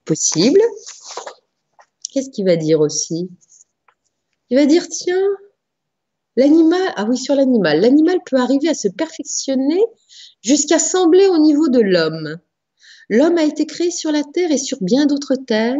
Possible. 0.04 0.60
Qu'est-ce 2.16 2.30
qu'il 2.30 2.46
va 2.46 2.56
dire 2.56 2.80
aussi? 2.80 3.28
Il 4.48 4.56
va 4.56 4.64
dire, 4.64 4.88
tiens, 4.88 5.28
l'animal, 6.36 6.80
ah 6.96 7.04
oui, 7.06 7.18
sur 7.18 7.34
l'animal, 7.34 7.82
l'animal 7.82 8.20
peut 8.24 8.38
arriver 8.38 8.70
à 8.70 8.74
se 8.74 8.88
perfectionner 8.88 9.82
jusqu'à 10.40 10.78
sembler 10.78 11.26
au 11.26 11.36
niveau 11.36 11.68
de 11.68 11.80
l'homme. 11.80 12.38
L'homme 13.10 13.36
a 13.36 13.44
été 13.44 13.66
créé 13.66 13.90
sur 13.90 14.12
la 14.12 14.24
terre 14.24 14.50
et 14.50 14.56
sur 14.56 14.78
bien 14.80 15.04
d'autres 15.04 15.34
terres, 15.34 15.76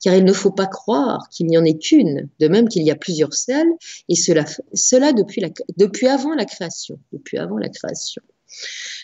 car 0.00 0.14
il 0.14 0.22
ne 0.22 0.32
faut 0.32 0.52
pas 0.52 0.68
croire 0.68 1.28
qu'il 1.28 1.48
n'y 1.48 1.58
en 1.58 1.64
ait 1.64 1.76
qu'une, 1.76 2.28
de 2.38 2.46
même 2.46 2.68
qu'il 2.68 2.84
y 2.84 2.92
a 2.92 2.96
plusieurs 2.96 3.34
selles, 3.34 3.66
et 4.08 4.14
cela, 4.14 5.12
depuis, 5.12 5.40
la 5.40 5.50
création. 5.50 5.66
Depuis 5.76 6.06
avant 6.06 7.58
la 7.58 7.68
création. 7.68 8.22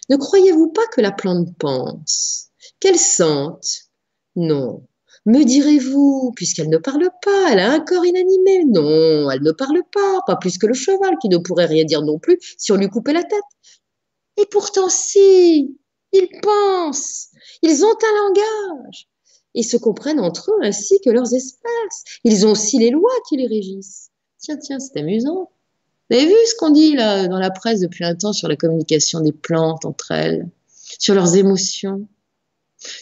Ne 0.09 0.17
croyez-vous 0.17 0.69
pas 0.69 0.87
que 0.93 1.01
la 1.01 1.11
plante 1.11 1.49
pense, 1.59 2.51
qu'elle 2.79 2.97
sente? 2.97 3.89
Non. 4.37 4.87
Me 5.27 5.43
direz-vous, 5.43 6.33
puisqu'elle 6.37 6.69
ne 6.69 6.79
parle 6.79 7.11
pas, 7.25 7.53
elle 7.53 7.59
a 7.59 7.73
un 7.73 7.81
corps 7.81 8.07
inanimé. 8.07 8.65
Non, 8.65 9.29
elle 9.29 9.43
ne 9.43 9.51
parle 9.51 9.83
pas, 9.93 10.21
pas 10.25 10.37
plus 10.37 10.57
que 10.57 10.67
le 10.67 10.75
cheval, 10.75 11.17
qui 11.21 11.29
ne 11.29 11.39
pourrait 11.39 11.67
rien 11.67 11.85
dire 11.85 12.03
non 12.03 12.21
plus 12.21 12.39
si 12.59 12.71
on 12.71 12.77
lui 12.77 12.89
coupait 12.89 13.13
la 13.13 13.25
tête. 13.25 13.41
Et 14.37 14.47
pourtant, 14.47 14.89
si, 14.89 15.77
ils 16.13 16.29
pensent, 16.43 17.31
ils 17.63 17.85
ont 17.85 17.89
un 17.89 18.29
langage 18.29 19.09
et 19.55 19.65
se 19.65 19.77
comprennent 19.77 20.21
entre 20.21 20.53
eux 20.53 20.65
ainsi 20.65 21.01
que 21.05 21.11
leurs 21.11 21.35
espèces. 21.35 22.05
Ils 22.23 22.47
ont 22.47 22.53
aussi 22.53 22.79
les 22.79 22.91
lois 22.91 23.11
qui 23.29 23.37
les 23.37 23.49
régissent. 23.49 24.11
Tiens, 24.39 24.59
tiens, 24.59 24.79
c'est 24.79 25.01
amusant. 25.01 25.51
Vous 26.09 26.17
avez 26.17 26.27
vu 26.27 26.35
ce 26.47 26.55
qu'on 26.55 26.71
dit 26.71 26.95
là 26.95 27.27
dans 27.27 27.41
la 27.41 27.51
presse 27.51 27.81
depuis 27.81 28.05
un 28.05 28.15
temps 28.15 28.33
sur 28.33 28.47
la 28.47 28.55
communication 28.55 29.21
des 29.21 29.33
plantes 29.33 29.85
entre 29.85 30.13
elles, 30.13 30.49
sur 31.01 31.15
leurs 31.15 31.35
émotions, 31.35 32.07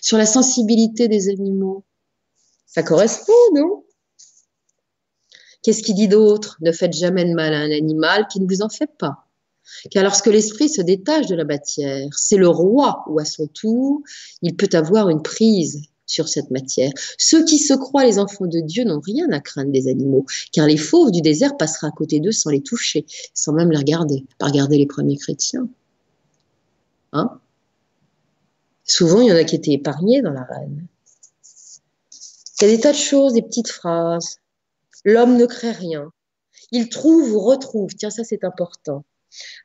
sur 0.00 0.16
la 0.16 0.24
sensibilité 0.24 1.06
des 1.08 1.28
animaux? 1.28 1.84
Ça 2.74 2.82
correspond, 2.82 3.32
non? 3.54 3.84
Qu'est-ce 5.62 5.84
qu'il 5.84 5.94
dit 5.94 6.08
d'autre? 6.08 6.58
Ne 6.60 6.72
faites 6.72 6.92
jamais 6.92 7.24
de 7.24 7.32
mal 7.32 7.54
à 7.54 7.58
un 7.58 7.70
animal 7.70 8.26
qui 8.26 8.40
ne 8.40 8.48
vous 8.48 8.62
en 8.62 8.68
fait 8.68 8.90
pas. 8.98 9.28
Car 9.92 10.02
lorsque 10.02 10.26
l'esprit 10.26 10.68
se 10.68 10.82
détache 10.82 11.26
de 11.26 11.36
la 11.36 11.44
matière, 11.44 12.08
c'est 12.18 12.36
le 12.36 12.48
roi 12.48 13.04
où 13.06 13.20
à 13.20 13.24
son 13.24 13.46
tour, 13.46 14.02
il 14.42 14.56
peut 14.56 14.68
avoir 14.72 15.08
une 15.08 15.22
prise 15.22 15.82
sur 16.04 16.26
cette 16.28 16.50
matière. 16.50 16.90
Ceux 17.16 17.44
qui 17.44 17.58
se 17.58 17.74
croient 17.74 18.04
les 18.04 18.18
enfants 18.18 18.46
de 18.46 18.58
Dieu 18.58 18.82
n'ont 18.82 19.00
rien 19.00 19.30
à 19.30 19.38
craindre 19.38 19.70
des 19.70 19.86
animaux, 19.86 20.26
car 20.50 20.66
les 20.66 20.76
fauves 20.76 21.12
du 21.12 21.20
désert 21.20 21.56
passeraient 21.56 21.86
à 21.86 21.92
côté 21.92 22.18
d'eux 22.18 22.32
sans 22.32 22.50
les 22.50 22.60
toucher, 22.60 23.06
sans 23.34 23.52
même 23.52 23.70
les 23.70 23.78
regarder, 23.78 24.26
pas 24.38 24.46
regarder 24.46 24.78
les 24.78 24.86
premiers 24.86 25.16
chrétiens. 25.16 25.68
Hein? 27.12 27.38
Souvent, 28.82 29.20
il 29.20 29.28
y 29.28 29.32
en 29.32 29.36
a 29.36 29.44
qui 29.44 29.54
étaient 29.54 29.72
épargnés 29.72 30.22
dans 30.22 30.32
la 30.32 30.42
reine. 30.42 30.88
Il 32.60 32.68
y 32.68 32.72
a 32.72 32.76
des 32.76 32.80
tas 32.80 32.92
de 32.92 32.96
choses, 32.96 33.32
des 33.32 33.42
petites 33.42 33.70
phrases. 33.70 34.38
L'homme 35.04 35.36
ne 35.36 35.46
crée 35.46 35.72
rien. 35.72 36.12
Il 36.70 36.88
trouve 36.88 37.32
ou 37.32 37.40
retrouve. 37.40 37.94
Tiens, 37.94 38.10
ça 38.10 38.22
c'est 38.22 38.44
important. 38.44 39.04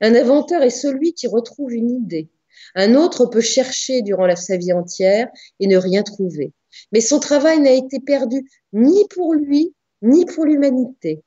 Un 0.01 0.15
inventeur 0.15 0.63
est 0.63 0.71
celui 0.71 1.13
qui 1.13 1.27
retrouve 1.27 1.71
une 1.73 1.91
idée. 1.91 2.29
Un 2.75 2.95
autre 2.95 3.27
peut 3.27 3.41
chercher 3.41 4.01
durant 4.01 4.35
sa 4.35 4.57
vie 4.57 4.73
entière 4.73 5.27
et 5.59 5.67
ne 5.67 5.77
rien 5.77 6.01
trouver. 6.01 6.53
Mais 6.91 7.01
son 7.01 7.19
travail 7.19 7.59
n'a 7.59 7.71
été 7.71 7.99
perdu 7.99 8.49
ni 8.73 9.05
pour 9.09 9.33
lui, 9.35 9.75
ni 10.01 10.25
pour 10.25 10.45
l'humanité. 10.45 11.23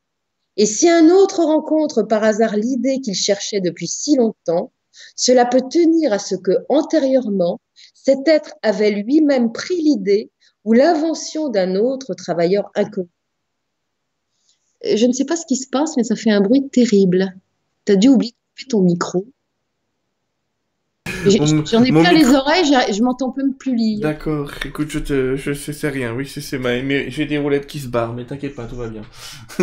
Et 0.56 0.66
si 0.66 0.88
un 0.88 1.10
autre 1.10 1.44
rencontre 1.44 2.02
par 2.02 2.24
hasard 2.24 2.56
l'idée 2.56 3.00
qu'il 3.00 3.14
cherchait 3.14 3.60
depuis 3.60 3.88
si 3.88 4.16
longtemps, 4.16 4.72
cela 5.16 5.46
peut 5.46 5.62
tenir 5.70 6.12
à 6.12 6.18
ce 6.18 6.34
que, 6.34 6.52
antérieurement, 6.68 7.60
cet 7.94 8.26
être 8.26 8.54
avait 8.62 8.90
lui-même 8.90 9.52
pris 9.52 9.80
l'idée 9.80 10.31
ou 10.64 10.72
l'invention 10.72 11.48
d'un 11.48 11.76
autre 11.76 12.14
travailleur 12.14 12.70
inconnu? 12.74 13.08
Je 14.84 15.06
ne 15.06 15.12
sais 15.12 15.24
pas 15.24 15.36
ce 15.36 15.46
qui 15.46 15.56
se 15.56 15.68
passe, 15.68 15.96
mais 15.96 16.04
ça 16.04 16.16
fait 16.16 16.30
un 16.30 16.40
bruit 16.40 16.68
terrible. 16.70 17.34
Tu 17.86 17.92
as 17.92 17.96
dû 17.96 18.08
oublier 18.08 18.32
de 18.32 18.36
couper 18.36 18.68
ton 18.68 18.80
micro. 18.82 19.26
J'en 21.24 21.84
ai 21.84 21.92
plein 21.92 22.12
les 22.12 22.26
oreilles, 22.26 22.64
je 22.64 23.02
m'entends 23.02 23.32
même 23.36 23.54
plus 23.54 23.76
lire. 23.76 24.00
D'accord, 24.00 24.50
écoute, 24.64 24.90
je 24.90 24.98
te, 24.98 25.36
je 25.36 25.52
sais, 25.52 25.88
rien. 25.88 26.12
Oui, 26.14 26.26
c'est 26.26 26.58
ma, 26.58 26.80
j'ai 27.08 27.26
des 27.26 27.38
roulettes 27.38 27.66
qui 27.66 27.78
se 27.78 27.86
barrent, 27.88 28.12
mais 28.12 28.26
t'inquiète 28.26 28.56
pas, 28.56 28.66
tout 28.66 28.76
va 28.76 28.88
bien. 28.88 29.02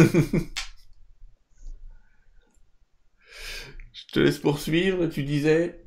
Je 4.10 4.14
te 4.14 4.20
laisse 4.22 4.40
poursuivre. 4.40 5.06
Tu 5.06 5.22
disais, 5.22 5.84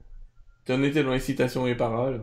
tu 0.65 0.73
en 0.73 0.81
étais 0.85 1.03
dans 1.03 1.13
les 1.13 1.19
citations 1.19 1.67
et 1.67 1.75
paroles. 1.75 2.23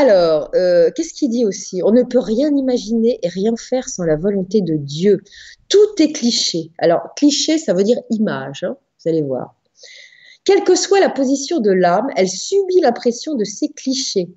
Alors, 0.00 0.50
euh, 0.54 0.92
qu'est-ce 0.94 1.12
qu'il 1.12 1.28
dit 1.28 1.44
aussi? 1.44 1.82
On 1.82 1.90
ne 1.90 2.04
peut 2.04 2.20
rien 2.20 2.54
imaginer 2.54 3.18
et 3.20 3.28
rien 3.28 3.56
faire 3.56 3.88
sans 3.88 4.04
la 4.04 4.14
volonté 4.14 4.60
de 4.60 4.76
Dieu. 4.76 5.24
Tout 5.68 6.00
est 6.00 6.12
cliché. 6.12 6.70
Alors, 6.78 7.00
cliché, 7.16 7.58
ça 7.58 7.74
veut 7.74 7.82
dire 7.82 7.98
image, 8.08 8.62
hein, 8.62 8.76
vous 8.76 9.10
allez 9.10 9.22
voir. 9.22 9.56
Quelle 10.44 10.62
que 10.62 10.76
soit 10.76 11.00
la 11.00 11.10
position 11.10 11.58
de 11.58 11.72
l'âme, 11.72 12.06
elle 12.14 12.28
subit 12.28 12.78
la 12.80 12.92
pression 12.92 13.34
de 13.34 13.42
ces 13.42 13.70
clichés, 13.70 14.28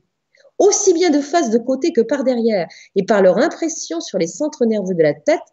aussi 0.58 0.94
bien 0.94 1.12
de 1.12 1.22
face, 1.22 1.52
de 1.52 1.60
côté 1.60 1.94
que 1.94 2.02
par 2.02 2.24
derrière. 2.24 2.68
Et 2.96 3.06
par 3.06 3.22
leur 3.22 3.38
impression 3.38 4.02
sur 4.02 4.18
les 4.18 4.26
centres 4.26 4.66
nerveux 4.66 4.96
de 4.96 5.04
la 5.04 5.14
tête, 5.14 5.46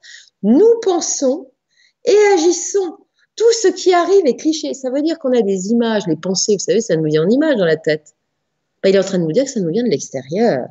nous 0.42 0.72
pensons 0.80 1.52
et 2.06 2.16
agissons 2.32 2.96
tout 3.36 3.52
ce 3.60 3.68
qui 3.68 3.92
arrive 3.92 4.24
est 4.24 4.36
cliché. 4.36 4.72
Ça 4.72 4.88
veut 4.88 5.02
dire 5.02 5.18
qu'on 5.18 5.36
a 5.36 5.42
des 5.42 5.68
images, 5.68 6.06
les 6.06 6.16
pensées, 6.16 6.54
vous 6.54 6.64
savez, 6.64 6.80
ça 6.80 6.96
nous 6.96 7.04
vient 7.04 7.26
en 7.26 7.28
images 7.28 7.56
dans 7.56 7.66
la 7.66 7.76
tête. 7.76 8.14
Il 8.88 8.96
est 8.96 8.98
en 8.98 9.04
train 9.04 9.18
de 9.18 9.24
nous 9.24 9.32
dire 9.32 9.44
que 9.44 9.50
ça 9.50 9.60
nous 9.60 9.70
vient 9.70 9.84
de 9.84 9.88
l'extérieur. 9.88 10.68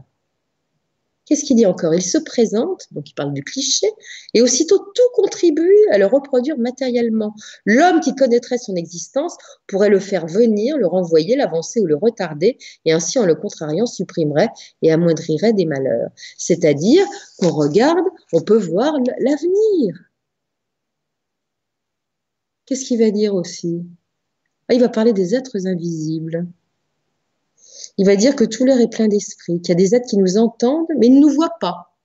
Qu'est-ce 1.28 1.44
qu'il 1.44 1.58
dit 1.58 1.66
encore? 1.66 1.94
Il 1.94 2.02
se 2.02 2.18
présente, 2.18 2.86
donc 2.92 3.10
il 3.10 3.14
parle 3.14 3.34
du 3.34 3.44
cliché, 3.44 3.88
et 4.34 4.42
aussitôt 4.42 4.78
tout 4.78 5.10
contribue 5.14 5.76
à 5.92 5.98
le 5.98 6.06
reproduire 6.06 6.58
matériellement. 6.58 7.36
L'homme 7.66 8.00
qui 8.00 8.16
connaîtrait 8.16 8.58
son 8.58 8.76
existence 8.76 9.36
pourrait 9.68 9.90
le 9.90 10.00
faire 10.00 10.26
venir, 10.26 10.78
le 10.78 10.88
renvoyer, 10.88 11.36
l'avancer 11.36 11.82
ou 11.82 11.86
le 11.86 11.98
retarder, 11.98 12.58
et 12.86 12.94
ainsi 12.94 13.20
en 13.20 13.26
le 13.26 13.36
contrariant 13.36 13.86
supprimerait 13.86 14.50
et 14.82 14.90
amoindrirait 14.90 15.52
des 15.52 15.66
malheurs. 15.66 16.12
C'est-à-dire 16.38 17.06
qu'on 17.40 17.52
regarde, 17.52 18.06
on 18.32 18.42
peut 18.42 18.58
voir 18.58 18.94
l'avenir. 19.20 19.98
Qu'est-ce 22.66 22.86
qu'il 22.86 23.00
va 23.00 23.12
dire 23.12 23.36
aussi? 23.36 23.86
Ah, 24.70 24.76
Il 24.76 24.80
va 24.80 24.90
parler 24.90 25.12
des 25.12 25.36
êtres 25.36 25.68
invisibles. 25.68 26.48
Il 27.98 28.06
va 28.06 28.16
dire 28.16 28.36
que 28.36 28.44
tout 28.44 28.66
l'air 28.66 28.80
est 28.80 28.90
plein 28.90 29.08
d'esprit, 29.08 29.62
qu'il 29.62 29.70
y 29.70 29.72
a 29.72 29.76
des 29.76 29.96
êtres 29.96 30.08
qui 30.08 30.18
nous 30.18 30.38
entendent, 30.38 30.88
mais 30.98 31.08
ils 31.08 31.16
ne 31.16 31.20
nous 31.20 31.34
voient 31.34 31.58
pas. 31.60 31.96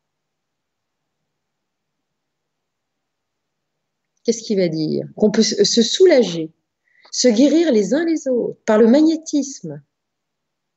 Qu'est-ce 4.24 4.42
qu'il 4.42 4.58
va 4.58 4.68
dire? 4.68 5.06
Qu'on 5.16 5.30
peut 5.30 5.42
se 5.42 5.82
soulager, 5.82 6.52
se 7.10 7.28
guérir 7.28 7.72
les 7.72 7.92
uns 7.94 8.04
les 8.04 8.28
autres 8.28 8.58
par 8.66 8.78
le 8.78 8.86
magnétisme, 8.86 9.82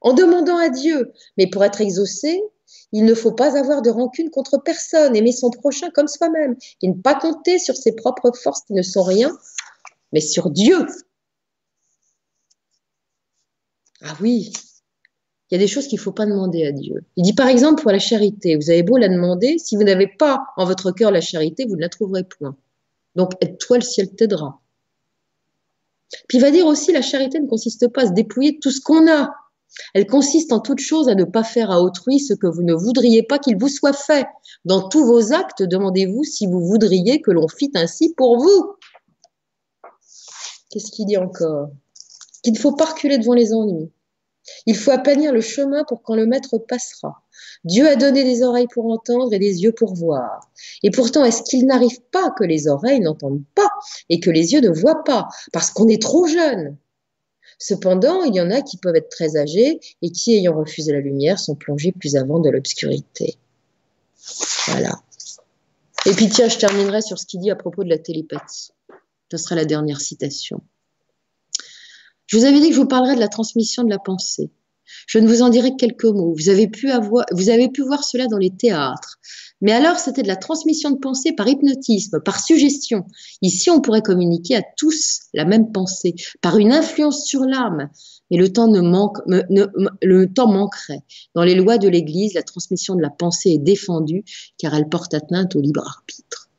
en 0.01 0.13
demandant 0.13 0.57
à 0.57 0.69
Dieu. 0.69 1.11
Mais 1.37 1.47
pour 1.47 1.63
être 1.63 1.81
exaucé, 1.81 2.41
il 2.91 3.05
ne 3.05 3.13
faut 3.13 3.33
pas 3.33 3.57
avoir 3.57 3.81
de 3.81 3.89
rancune 3.89 4.29
contre 4.29 4.57
personne, 4.57 5.15
aimer 5.15 5.31
son 5.31 5.49
prochain 5.49 5.89
comme 5.91 6.07
soi-même, 6.07 6.55
et 6.81 6.87
ne 6.87 6.93
pas 6.93 7.15
compter 7.15 7.59
sur 7.59 7.75
ses 7.75 7.93
propres 7.93 8.31
forces 8.31 8.61
qui 8.65 8.73
ne 8.73 8.81
sont 8.81 9.03
rien, 9.03 9.37
mais 10.11 10.21
sur 10.21 10.49
Dieu. 10.49 10.85
Ah 14.01 14.15
oui, 14.21 14.51
il 15.49 15.55
y 15.55 15.57
a 15.57 15.59
des 15.59 15.67
choses 15.67 15.87
qu'il 15.87 15.99
ne 15.99 16.03
faut 16.03 16.11
pas 16.11 16.25
demander 16.25 16.65
à 16.65 16.71
Dieu. 16.71 17.03
Il 17.15 17.23
dit 17.23 17.33
par 17.33 17.47
exemple 17.47 17.81
pour 17.81 17.91
la 17.91 17.99
charité, 17.99 18.55
vous 18.55 18.69
avez 18.69 18.83
beau 18.83 18.97
la 18.97 19.09
demander, 19.09 19.57
si 19.59 19.75
vous 19.75 19.83
n'avez 19.83 20.07
pas 20.07 20.43
en 20.57 20.65
votre 20.65 20.91
cœur 20.91 21.11
la 21.11 21.21
charité, 21.21 21.65
vous 21.65 21.75
ne 21.75 21.81
la 21.81 21.89
trouverez 21.89 22.23
point. 22.23 22.57
Donc 23.15 23.33
aide-toi, 23.41 23.77
le 23.77 23.83
ciel 23.83 24.09
t'aidera. 24.15 24.61
Puis 26.27 26.39
il 26.39 26.41
va 26.41 26.51
dire 26.51 26.65
aussi, 26.65 26.91
la 26.91 27.01
charité 27.01 27.39
ne 27.39 27.47
consiste 27.47 27.87
pas 27.89 28.03
à 28.03 28.07
se 28.07 28.11
dépouiller 28.11 28.53
de 28.53 28.59
tout 28.59 28.71
ce 28.71 28.81
qu'on 28.81 29.09
a. 29.09 29.29
Elle 29.93 30.07
consiste 30.07 30.53
en 30.53 30.59
toute 30.59 30.79
chose 30.79 31.09
à 31.09 31.15
ne 31.15 31.25
pas 31.25 31.43
faire 31.43 31.69
à 31.69 31.81
autrui 31.81 32.19
ce 32.19 32.33
que 32.33 32.47
vous 32.47 32.63
ne 32.63 32.73
voudriez 32.73 33.23
pas 33.23 33.39
qu'il 33.39 33.57
vous 33.57 33.67
soit 33.67 33.93
fait. 33.93 34.25
Dans 34.63 34.87
tous 34.87 35.05
vos 35.05 35.33
actes, 35.33 35.63
demandez-vous 35.63 36.23
si 36.23 36.47
vous 36.47 36.61
voudriez 36.65 37.21
que 37.21 37.31
l'on 37.31 37.47
fît 37.47 37.71
ainsi 37.75 38.13
pour 38.15 38.39
vous. 38.39 38.75
Qu'est-ce 40.69 40.91
qu'il 40.91 41.05
dit 41.05 41.17
encore? 41.17 41.69
Qu'il 42.43 42.53
ne 42.53 42.57
faut 42.57 42.75
pas 42.75 42.85
reculer 42.85 43.17
devant 43.17 43.33
les 43.33 43.53
ennuis. 43.53 43.91
Il 44.65 44.75
faut 44.75 44.91
aplanir 44.91 45.33
le 45.33 45.41
chemin 45.41 45.83
pour 45.83 46.01
quand 46.01 46.15
le 46.15 46.25
maître 46.25 46.57
passera. 46.57 47.23
Dieu 47.63 47.87
a 47.87 47.95
donné 47.95 48.23
des 48.23 48.43
oreilles 48.43 48.67
pour 48.73 48.85
entendre 48.91 49.33
et 49.33 49.39
des 49.39 49.63
yeux 49.63 49.71
pour 49.71 49.93
voir. 49.95 50.49
Et 50.83 50.91
pourtant, 50.91 51.23
est-ce 51.23 51.43
qu'il 51.43 51.65
n'arrive 51.65 52.01
pas 52.11 52.31
que 52.31 52.43
les 52.43 52.67
oreilles 52.67 52.99
n'entendent 52.99 53.43
pas 53.55 53.69
et 54.09 54.19
que 54.19 54.29
les 54.29 54.53
yeux 54.53 54.61
ne 54.61 54.69
voient 54.69 55.03
pas? 55.03 55.27
Parce 55.51 55.71
qu'on 55.71 55.87
est 55.87 56.01
trop 56.01 56.27
jeune 56.27 56.77
Cependant, 57.57 58.23
il 58.23 58.35
y 58.35 58.41
en 58.41 58.51
a 58.51 58.61
qui 58.61 58.77
peuvent 58.77 58.95
être 58.95 59.09
très 59.09 59.37
âgés 59.37 59.79
et 60.01 60.11
qui, 60.11 60.35
ayant 60.35 60.57
refusé 60.57 60.91
la 60.91 60.99
lumière, 60.99 61.39
sont 61.39 61.55
plongés 61.55 61.91
plus 61.91 62.15
avant 62.15 62.39
dans 62.39 62.51
l'obscurité. 62.51 63.37
Voilà. 64.67 64.91
Et 66.05 66.11
puis 66.11 66.29
tiens, 66.29 66.49
je 66.49 66.57
terminerai 66.57 67.01
sur 67.01 67.17
ce 67.17 67.25
qu'il 67.25 67.39
dit 67.39 67.51
à 67.51 67.55
propos 67.55 67.83
de 67.83 67.89
la 67.89 67.97
télépathie. 67.97 68.71
Ce 69.31 69.37
sera 69.37 69.55
la 69.55 69.65
dernière 69.65 70.01
citation. 70.01 70.61
Je 72.27 72.37
vous 72.37 72.45
avais 72.45 72.59
dit 72.59 72.69
que 72.69 72.75
je 72.75 72.79
vous 72.79 72.87
parlerai 72.87 73.15
de 73.15 73.19
la 73.19 73.27
transmission 73.27 73.83
de 73.83 73.89
la 73.89 73.99
pensée. 73.99 74.49
Je 75.07 75.19
ne 75.19 75.27
vous 75.27 75.41
en 75.41 75.49
dirai 75.49 75.71
que 75.71 75.77
quelques 75.77 76.05
mots. 76.05 76.33
Vous 76.37 76.49
avez 76.49 76.67
pu, 76.67 76.89
avoir, 76.89 77.25
vous 77.31 77.49
avez 77.49 77.69
pu 77.69 77.81
voir 77.81 78.03
cela 78.03 78.27
dans 78.27 78.37
les 78.37 78.51
théâtres. 78.51 79.19
Mais 79.61 79.71
alors, 79.71 79.97
c'était 79.97 80.23
de 80.23 80.27
la 80.27 80.35
transmission 80.35 80.91
de 80.91 80.97
pensée 80.97 81.33
par 81.33 81.47
hypnotisme, 81.47 82.19
par 82.19 82.39
suggestion. 82.39 83.05
Ici, 83.41 83.69
on 83.69 83.81
pourrait 83.81 84.01
communiquer 84.01 84.55
à 84.55 84.63
tous 84.77 85.21
la 85.33 85.45
même 85.45 85.71
pensée, 85.71 86.15
par 86.41 86.57
une 86.57 86.71
influence 86.71 87.25
sur 87.25 87.41
l'âme. 87.41 87.89
Mais 88.31 88.37
le 88.37 88.51
temps, 88.51 88.67
ne 88.67 88.81
manque, 88.81 89.17
le 89.27 90.25
temps 90.25 90.51
manquerait. 90.51 91.03
Dans 91.35 91.43
les 91.43 91.55
lois 91.55 91.77
de 91.77 91.87
l'Église, 91.87 92.33
la 92.33 92.43
transmission 92.43 92.95
de 92.95 93.01
la 93.01 93.11
pensée 93.11 93.51
est 93.51 93.59
défendue 93.59 94.23
car 94.57 94.73
elle 94.73 94.89
porte 94.89 95.13
atteinte 95.13 95.55
au 95.55 95.61
libre 95.61 95.85
arbitre. 95.85 96.49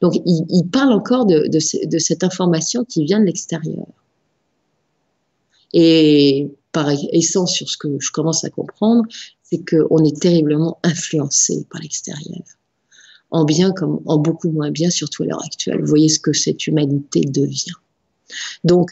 Donc, 0.00 0.14
il, 0.24 0.68
parle 0.70 0.92
encore 0.92 1.26
de, 1.26 1.58
cette 1.58 2.24
information 2.24 2.84
qui 2.84 3.04
vient 3.04 3.20
de 3.20 3.24
l'extérieur. 3.24 3.86
Et 5.72 6.50
par 6.72 6.90
essence, 7.12 7.54
sur 7.54 7.68
ce 7.68 7.76
que 7.76 7.88
je 7.98 8.10
commence 8.10 8.44
à 8.44 8.50
comprendre, 8.50 9.04
c'est 9.42 9.64
qu'on 9.68 10.04
est 10.04 10.20
terriblement 10.20 10.78
influencé 10.82 11.66
par 11.70 11.80
l'extérieur. 11.80 12.44
En 13.30 13.44
bien 13.44 13.72
comme 13.72 14.00
en 14.06 14.18
beaucoup 14.18 14.50
moins 14.50 14.70
bien, 14.70 14.90
surtout 14.90 15.24
à 15.24 15.26
l'heure 15.26 15.44
actuelle. 15.44 15.80
Vous 15.80 15.86
voyez 15.86 16.08
ce 16.08 16.20
que 16.20 16.32
cette 16.32 16.66
humanité 16.66 17.20
devient. 17.20 17.72
Donc, 18.64 18.90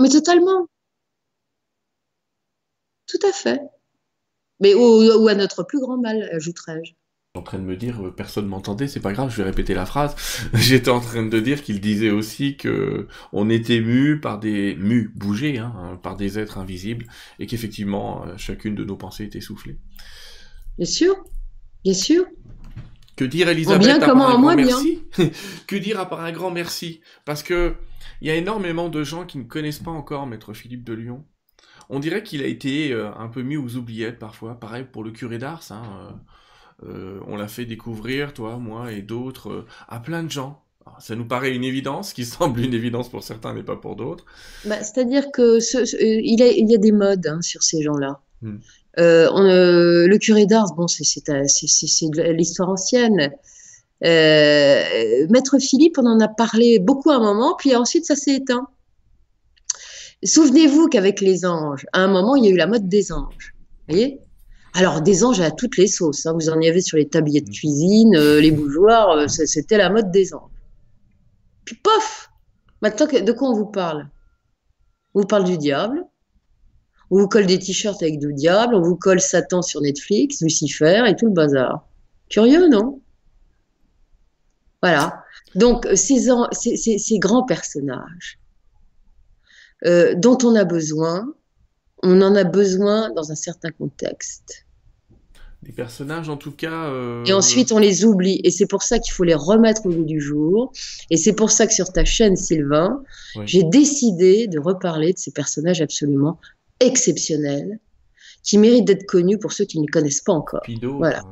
mais 0.00 0.08
totalement. 0.08 0.66
Tout 3.06 3.18
à 3.26 3.32
fait. 3.32 3.60
Mais 4.60 4.74
ou, 4.74 5.28
à 5.28 5.34
notre 5.34 5.62
plus 5.64 5.80
grand 5.80 5.96
mal, 5.98 6.22
ajouterais-je. 6.32 6.92
En 7.36 7.42
train 7.42 7.58
de 7.58 7.64
me 7.64 7.76
dire, 7.76 8.06
euh, 8.06 8.10
personne 8.10 8.46
m'entendait, 8.46 8.88
c'est 8.88 9.00
pas 9.00 9.12
grave, 9.12 9.30
je 9.30 9.36
vais 9.36 9.42
répéter 9.42 9.74
la 9.74 9.84
phrase. 9.84 10.16
J'étais 10.54 10.90
en 10.90 11.00
train 11.00 11.24
de 11.24 11.40
dire 11.40 11.62
qu'il 11.62 11.80
disait 11.80 12.10
aussi 12.10 12.56
que 12.56 13.08
on 13.32 13.50
était 13.50 13.80
mu 13.80 14.18
par 14.20 14.38
des 14.38 14.74
mu 14.76 15.12
bougés, 15.14 15.58
hein, 15.58 15.98
par 16.02 16.16
des 16.16 16.38
êtres 16.38 16.56
invisibles, 16.56 17.06
et 17.38 17.46
qu'effectivement 17.46 18.24
euh, 18.24 18.36
chacune 18.38 18.74
de 18.74 18.84
nos 18.84 18.96
pensées 18.96 19.24
était 19.24 19.42
soufflée. 19.42 19.78
Bien 20.78 20.86
sûr, 20.86 21.14
bien 21.84 21.94
sûr. 21.94 22.24
Que 23.16 23.24
dire 23.24 23.48
Elisabeth 23.48 23.86
bien, 23.86 24.00
à 24.00 24.06
comment, 24.06 24.28
un 24.28 24.40
grand 24.40 24.56
merci? 24.56 25.02
Que 25.66 25.76
dire 25.76 26.00
à 26.00 26.08
part 26.08 26.20
un 26.20 26.32
grand 26.32 26.50
merci? 26.50 27.00
Parce 27.24 27.42
que 27.42 27.74
il 28.22 28.28
y 28.28 28.30
a 28.30 28.34
énormément 28.34 28.88
de 28.88 29.02
gens 29.04 29.26
qui 29.26 29.36
ne 29.36 29.44
connaissent 29.44 29.78
pas 29.78 29.90
encore 29.90 30.26
Maître 30.26 30.54
Philippe 30.54 30.84
de 30.84 30.94
Lyon, 30.94 31.24
on 31.88 32.00
dirait 32.00 32.22
qu'il 32.22 32.42
a 32.42 32.46
été 32.46 32.92
euh, 32.92 33.14
un 33.14 33.28
peu 33.28 33.42
mis 33.42 33.56
aux 33.56 33.76
oubliettes 33.76 34.18
parfois. 34.18 34.58
Pareil 34.58 34.86
pour 34.90 35.04
le 35.04 35.10
curé 35.10 35.38
d'Ars. 35.38 35.62
Hein, 35.70 36.18
on 36.82 37.36
l'a 37.36 37.48
fait 37.48 37.64
découvrir, 37.64 38.34
toi, 38.34 38.58
moi 38.58 38.92
et 38.92 39.02
d'autres, 39.02 39.64
à 39.88 40.00
plein 40.00 40.22
de 40.22 40.30
gens. 40.30 40.62
ça 40.98 41.16
nous 41.16 41.26
paraît 41.26 41.54
une 41.54 41.64
évidence, 41.64 42.12
qui 42.12 42.24
semble 42.26 42.60
une 42.60 42.74
évidence 42.74 43.08
pour 43.08 43.22
certains, 43.22 43.52
mais 43.52 43.62
pas 43.62 43.76
pour 43.76 43.96
d'autres. 43.96 44.24
Bah, 44.64 44.82
c'est-à-dire 44.82 45.30
que 45.32 45.58
il, 46.02 46.70
y 46.70 46.74
a 46.74 46.78
des 46.78 46.92
modes 46.92 47.26
hein, 47.26 47.40
sur 47.42 47.62
ces 47.62 47.82
gens-là. 47.82 48.20
Hmm. 48.42 48.58
le 48.96 50.16
curé 50.18 50.46
d'Ars, 50.46 50.74
bon, 50.74 50.86
c'est 50.88 51.04
l'histoire 52.32 52.68
ancienne. 52.68 53.32
Maître 54.02 55.58
Philippe, 55.58 55.98
on 55.98 56.06
en 56.06 56.20
a 56.20 56.28
parlé 56.28 56.78
beaucoup 56.78 57.10
à 57.10 57.16
un 57.16 57.20
moment, 57.20 57.56
puis 57.58 57.74
ensuite 57.74 58.04
ça 58.04 58.16
s'est 58.16 58.34
éteint. 58.34 58.68
Souvenez-vous 60.24 60.88
qu'avec 60.88 61.20
les 61.20 61.44
anges, 61.44 61.86
à 61.92 62.00
un 62.00 62.08
moment, 62.08 62.36
il 62.36 62.44
y 62.44 62.48
a 62.48 62.50
eu 62.50 62.56
la 62.56 62.66
mode 62.66 62.88
des 62.88 63.12
anges. 63.12 63.54
Vous 63.88 63.94
voyez? 63.94 64.20
Alors, 64.76 65.00
des 65.00 65.24
anges 65.24 65.40
à 65.40 65.50
toutes 65.50 65.78
les 65.78 65.86
sauces. 65.86 66.26
Hein. 66.26 66.34
Vous 66.34 66.50
en 66.50 66.60
avez 66.60 66.82
sur 66.82 66.98
les 66.98 67.08
tabliers 67.08 67.40
de 67.40 67.48
cuisine, 67.50 68.14
euh, 68.14 68.40
les 68.42 68.50
bougeoirs, 68.50 69.10
euh, 69.12 69.26
c'était 69.26 69.78
la 69.78 69.88
mode 69.88 70.10
des 70.10 70.34
anges. 70.34 70.50
Puis, 71.64 71.76
pof 71.76 72.30
Maintenant, 72.82 73.06
de 73.06 73.32
quoi 73.32 73.48
on 73.48 73.54
vous 73.54 73.66
parle? 73.66 74.10
On 75.14 75.20
vous 75.20 75.26
parle 75.26 75.44
du 75.44 75.56
diable. 75.56 76.04
On 77.10 77.18
vous 77.18 77.26
colle 77.26 77.46
des 77.46 77.58
t-shirts 77.58 78.02
avec 78.02 78.18
du 78.18 78.34
diable. 78.34 78.74
On 78.74 78.82
vous 78.82 78.96
colle 78.96 79.18
Satan 79.18 79.62
sur 79.62 79.80
Netflix, 79.80 80.42
Lucifer 80.42 81.04
et 81.08 81.16
tout 81.16 81.26
le 81.26 81.32
bazar. 81.32 81.88
Curieux, 82.28 82.68
non? 82.68 83.00
Voilà. 84.82 85.24
Donc, 85.54 85.88
ces, 85.94 86.28
ces 86.52 87.18
grands 87.18 87.46
personnages 87.46 88.38
euh, 89.86 90.14
dont 90.14 90.36
on 90.44 90.54
a 90.54 90.64
besoin, 90.64 91.32
on 92.02 92.20
en 92.20 92.34
a 92.34 92.44
besoin 92.44 93.10
dans 93.14 93.32
un 93.32 93.34
certain 93.34 93.70
contexte. 93.70 94.65
Les 95.66 95.72
personnages, 95.72 96.28
en 96.28 96.36
tout 96.36 96.52
cas. 96.52 96.90
Euh, 96.90 97.24
et 97.24 97.32
ensuite, 97.32 97.72
on 97.72 97.78
les 97.78 98.04
oublie. 98.04 98.40
Et 98.44 98.50
c'est 98.50 98.66
pour 98.66 98.82
ça 98.82 98.98
qu'il 98.98 99.12
faut 99.12 99.24
les 99.24 99.34
remettre 99.34 99.86
au 99.86 99.90
goût 99.90 100.04
du 100.04 100.20
jour. 100.20 100.72
Et 101.10 101.16
c'est 101.16 101.32
pour 101.32 101.50
ça 101.50 101.66
que 101.66 101.74
sur 101.74 101.92
ta 101.92 102.04
chaîne, 102.04 102.36
Sylvain, 102.36 103.02
j'ai 103.44 103.64
décidé 103.64 104.46
de 104.46 104.60
reparler 104.60 105.12
de 105.12 105.18
ces 105.18 105.32
personnages 105.32 105.80
absolument 105.80 106.38
exceptionnels 106.80 107.80
qui 108.46 108.58
mérite 108.58 108.84
d'être 108.84 109.06
connu 109.06 109.38
pour 109.38 109.52
ceux 109.52 109.64
qui 109.64 109.80
ne 109.80 109.86
connaissent 109.86 110.20
pas 110.20 110.32
encore. 110.32 110.62
voilà. 110.82 111.24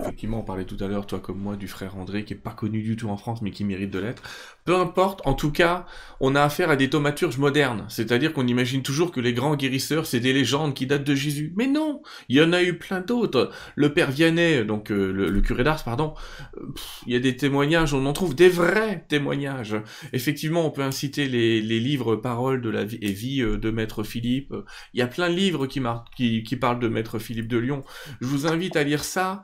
effectivement, 0.00 0.40
on 0.40 0.44
parlait 0.44 0.64
tout 0.64 0.78
à 0.80 0.88
l'heure, 0.88 1.06
toi 1.06 1.20
comme 1.20 1.38
moi, 1.38 1.56
du 1.56 1.68
frère 1.68 1.96
André, 1.98 2.24
qui 2.24 2.32
est 2.32 2.36
pas 2.36 2.52
connu 2.52 2.82
du 2.82 2.96
tout 2.96 3.10
en 3.10 3.18
France, 3.18 3.42
mais 3.42 3.50
qui 3.50 3.64
mérite 3.64 3.90
de 3.90 3.98
l'être. 3.98 4.22
Peu 4.64 4.74
importe, 4.74 5.20
en 5.26 5.34
tout 5.34 5.52
cas, 5.52 5.84
on 6.20 6.34
a 6.34 6.42
affaire 6.42 6.70
à 6.70 6.76
des 6.76 6.88
thaumaturges 6.88 7.36
modernes, 7.36 7.84
c'est-à-dire 7.88 8.32
qu'on 8.32 8.46
imagine 8.46 8.82
toujours 8.82 9.12
que 9.12 9.20
les 9.20 9.34
grands 9.34 9.56
guérisseurs, 9.56 10.06
c'est 10.06 10.18
des 10.18 10.32
légendes 10.32 10.72
qui 10.72 10.86
datent 10.86 11.04
de 11.04 11.14
Jésus. 11.14 11.52
Mais 11.54 11.66
non, 11.66 12.02
il 12.30 12.36
y 12.36 12.42
en 12.42 12.54
a 12.54 12.62
eu 12.62 12.78
plein 12.78 13.02
d'autres. 13.02 13.50
Le 13.74 13.92
père 13.92 14.10
Vianney, 14.10 14.64
donc 14.64 14.90
euh, 14.90 15.12
le, 15.12 15.40
curé 15.42 15.64
d'Ars, 15.64 15.84
pardon, 15.84 16.14
euh, 16.56 16.62
il 17.06 17.12
y 17.12 17.16
a 17.16 17.20
des 17.20 17.36
témoignages, 17.36 17.92
on 17.92 18.06
en 18.06 18.14
trouve 18.14 18.34
des 18.34 18.48
vrais 18.48 19.04
témoignages. 19.06 19.76
Effectivement, 20.14 20.66
on 20.66 20.70
peut 20.70 20.82
inciter 20.82 21.28
les, 21.28 21.60
livres 21.60 22.16
paroles 22.16 22.62
de 22.62 22.70
la 22.70 22.84
vie 22.84 22.98
et 23.02 23.12
vie 23.12 23.42
euh, 23.42 23.58
de 23.58 23.70
Maître 23.70 24.02
Philippe. 24.02 24.54
Il 24.94 24.98
y 24.98 25.02
a 25.02 25.06
plein 25.06 25.28
de 25.28 25.34
livres 25.34 25.66
qui 25.66 25.78
marquent 25.78 26.05
qui, 26.14 26.42
parle 26.60 26.80
de 26.80 26.88
Maître 26.88 27.18
Philippe 27.18 27.48
de 27.48 27.58
Lyon. 27.58 27.84
Je 28.20 28.26
vous 28.26 28.46
invite 28.46 28.76
à 28.76 28.82
lire 28.82 29.04
ça. 29.04 29.42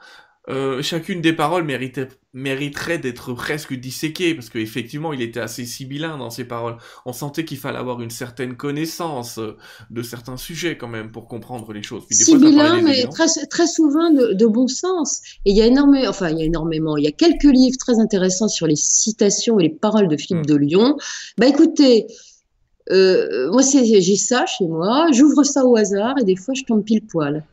Euh, 0.48 0.82
chacune 0.82 1.20
des 1.20 1.32
paroles 1.32 1.64
mériterait 2.34 2.98
d'être 2.98 3.32
presque 3.32 3.74
disséquée, 3.74 4.34
parce 4.34 4.50
qu'effectivement, 4.50 5.12
il 5.12 5.22
était 5.22 5.38
assez 5.38 5.64
sibyllin 5.64 6.18
dans 6.18 6.30
ses 6.30 6.44
paroles. 6.44 6.78
On 7.06 7.12
sentait 7.12 7.44
qu'il 7.44 7.58
fallait 7.58 7.78
avoir 7.78 8.02
une 8.02 8.10
certaine 8.10 8.56
connaissance 8.56 9.38
euh, 9.38 9.56
de 9.90 10.02
certains 10.02 10.36
sujets, 10.36 10.76
quand 10.76 10.88
même, 10.88 11.12
pour 11.12 11.28
comprendre 11.28 11.72
les 11.72 11.84
choses. 11.84 12.02
Sibyllin, 12.10 12.82
mais 12.82 13.06
très, 13.06 13.26
très 13.50 13.68
souvent 13.68 14.10
de, 14.10 14.46
bon 14.46 14.66
sens. 14.66 15.20
Et 15.44 15.52
il 15.52 15.56
y 15.56 15.62
a 15.62 15.66
énormément, 15.66 16.08
enfin, 16.08 16.30
il 16.30 16.38
y 16.38 16.42
a 16.42 16.46
énormément, 16.46 16.96
il 16.96 17.04
y 17.04 17.08
a 17.08 17.12
quelques 17.12 17.44
livres 17.44 17.76
très 17.78 18.00
intéressants 18.00 18.48
sur 18.48 18.66
les 18.66 18.76
citations 18.76 19.60
et 19.60 19.64
les 19.64 19.70
paroles 19.70 20.08
de 20.08 20.16
Philippe 20.16 20.44
hmm. 20.44 20.50
de 20.50 20.56
Lyon. 20.56 20.96
Bah 21.38 21.46
écoutez, 21.46 22.08
euh, 22.90 23.50
moi, 23.50 23.62
j'ai 23.62 24.16
ça 24.16 24.44
chez 24.46 24.66
moi, 24.66 25.06
j'ouvre 25.12 25.44
ça 25.44 25.64
au 25.64 25.76
hasard 25.76 26.14
et 26.20 26.24
des 26.24 26.36
fois, 26.36 26.54
je 26.54 26.64
tombe 26.64 26.84
pile 26.84 27.06
poil. 27.06 27.44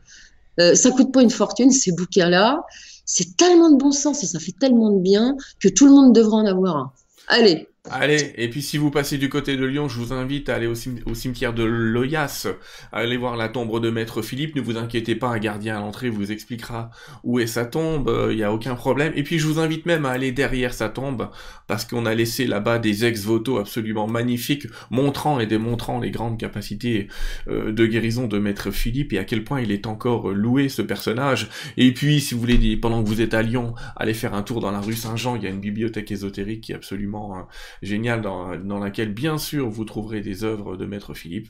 Euh, 0.60 0.74
ça 0.74 0.90
coûte 0.90 1.12
pas 1.12 1.22
une 1.22 1.30
fortune, 1.30 1.70
ces 1.70 1.92
bouquins-là. 1.92 2.64
C'est 3.06 3.36
tellement 3.36 3.70
de 3.70 3.76
bon 3.76 3.92
sens 3.92 4.22
et 4.22 4.26
ça 4.26 4.38
fait 4.38 4.54
tellement 4.58 4.90
de 4.90 5.00
bien 5.00 5.36
que 5.58 5.68
tout 5.68 5.86
le 5.86 5.92
monde 5.92 6.14
devrait 6.14 6.36
en 6.36 6.46
avoir 6.46 6.76
un. 6.76 6.92
Allez, 7.28 7.68
Allez, 7.88 8.34
et 8.36 8.50
puis 8.50 8.60
si 8.60 8.76
vous 8.76 8.90
passez 8.90 9.16
du 9.16 9.30
côté 9.30 9.56
de 9.56 9.64
Lyon, 9.64 9.88
je 9.88 9.98
vous 9.98 10.12
invite 10.12 10.50
à 10.50 10.56
aller 10.56 10.66
au, 10.66 10.74
cimetière 11.14 11.54
de 11.54 11.64
Loyas, 11.64 12.46
à 12.92 12.98
aller 12.98 13.16
voir 13.16 13.38
la 13.38 13.48
tombe 13.48 13.80
de 13.80 13.88
Maître 13.88 14.20
Philippe. 14.20 14.54
Ne 14.54 14.60
vous 14.60 14.76
inquiétez 14.76 15.14
pas, 15.14 15.28
un 15.28 15.38
gardien 15.38 15.78
à 15.78 15.80
l'entrée 15.80 16.10
vous 16.10 16.30
expliquera 16.30 16.90
où 17.24 17.40
est 17.40 17.46
sa 17.46 17.64
tombe, 17.64 18.04
il 18.08 18.32
euh, 18.32 18.34
n'y 18.34 18.42
a 18.42 18.52
aucun 18.52 18.74
problème. 18.74 19.14
Et 19.16 19.22
puis 19.22 19.38
je 19.38 19.46
vous 19.46 19.58
invite 19.58 19.86
même 19.86 20.04
à 20.04 20.10
aller 20.10 20.30
derrière 20.30 20.74
sa 20.74 20.90
tombe, 20.90 21.30
parce 21.68 21.86
qu'on 21.86 22.04
a 22.04 22.14
laissé 22.14 22.46
là-bas 22.46 22.78
des 22.78 23.06
ex-voto 23.06 23.56
absolument 23.56 24.06
magnifiques, 24.06 24.66
montrant 24.90 25.40
et 25.40 25.46
démontrant 25.46 26.00
les 26.00 26.10
grandes 26.10 26.38
capacités 26.38 27.08
euh, 27.48 27.72
de 27.72 27.86
guérison 27.86 28.26
de 28.26 28.38
Maître 28.38 28.70
Philippe 28.70 29.14
et 29.14 29.18
à 29.18 29.24
quel 29.24 29.42
point 29.42 29.62
il 29.62 29.72
est 29.72 29.86
encore 29.86 30.28
loué 30.28 30.68
ce 30.68 30.82
personnage. 30.82 31.48
Et 31.78 31.94
puis, 31.94 32.20
si 32.20 32.34
vous 32.34 32.40
voulez, 32.40 32.76
pendant 32.76 33.02
que 33.02 33.08
vous 33.08 33.22
êtes 33.22 33.32
à 33.32 33.40
Lyon, 33.40 33.74
allez 33.96 34.14
faire 34.14 34.34
un 34.34 34.42
tour 34.42 34.60
dans 34.60 34.70
la 34.70 34.80
rue 34.80 34.96
Saint-Jean, 34.96 35.36
il 35.36 35.44
y 35.44 35.46
a 35.46 35.50
une 35.50 35.60
bibliothèque 35.60 36.10
ésotérique 36.12 36.60
qui 36.60 36.72
est 36.72 36.76
absolument... 36.76 37.38
Hein, 37.38 37.48
génial 37.82 38.20
dans, 38.20 38.56
dans 38.56 38.78
laquelle 38.78 39.12
bien 39.12 39.38
sûr 39.38 39.68
vous 39.68 39.84
trouverez 39.84 40.20
des 40.20 40.44
œuvres 40.44 40.76
de 40.76 40.86
Maître 40.86 41.14
Philippe. 41.14 41.48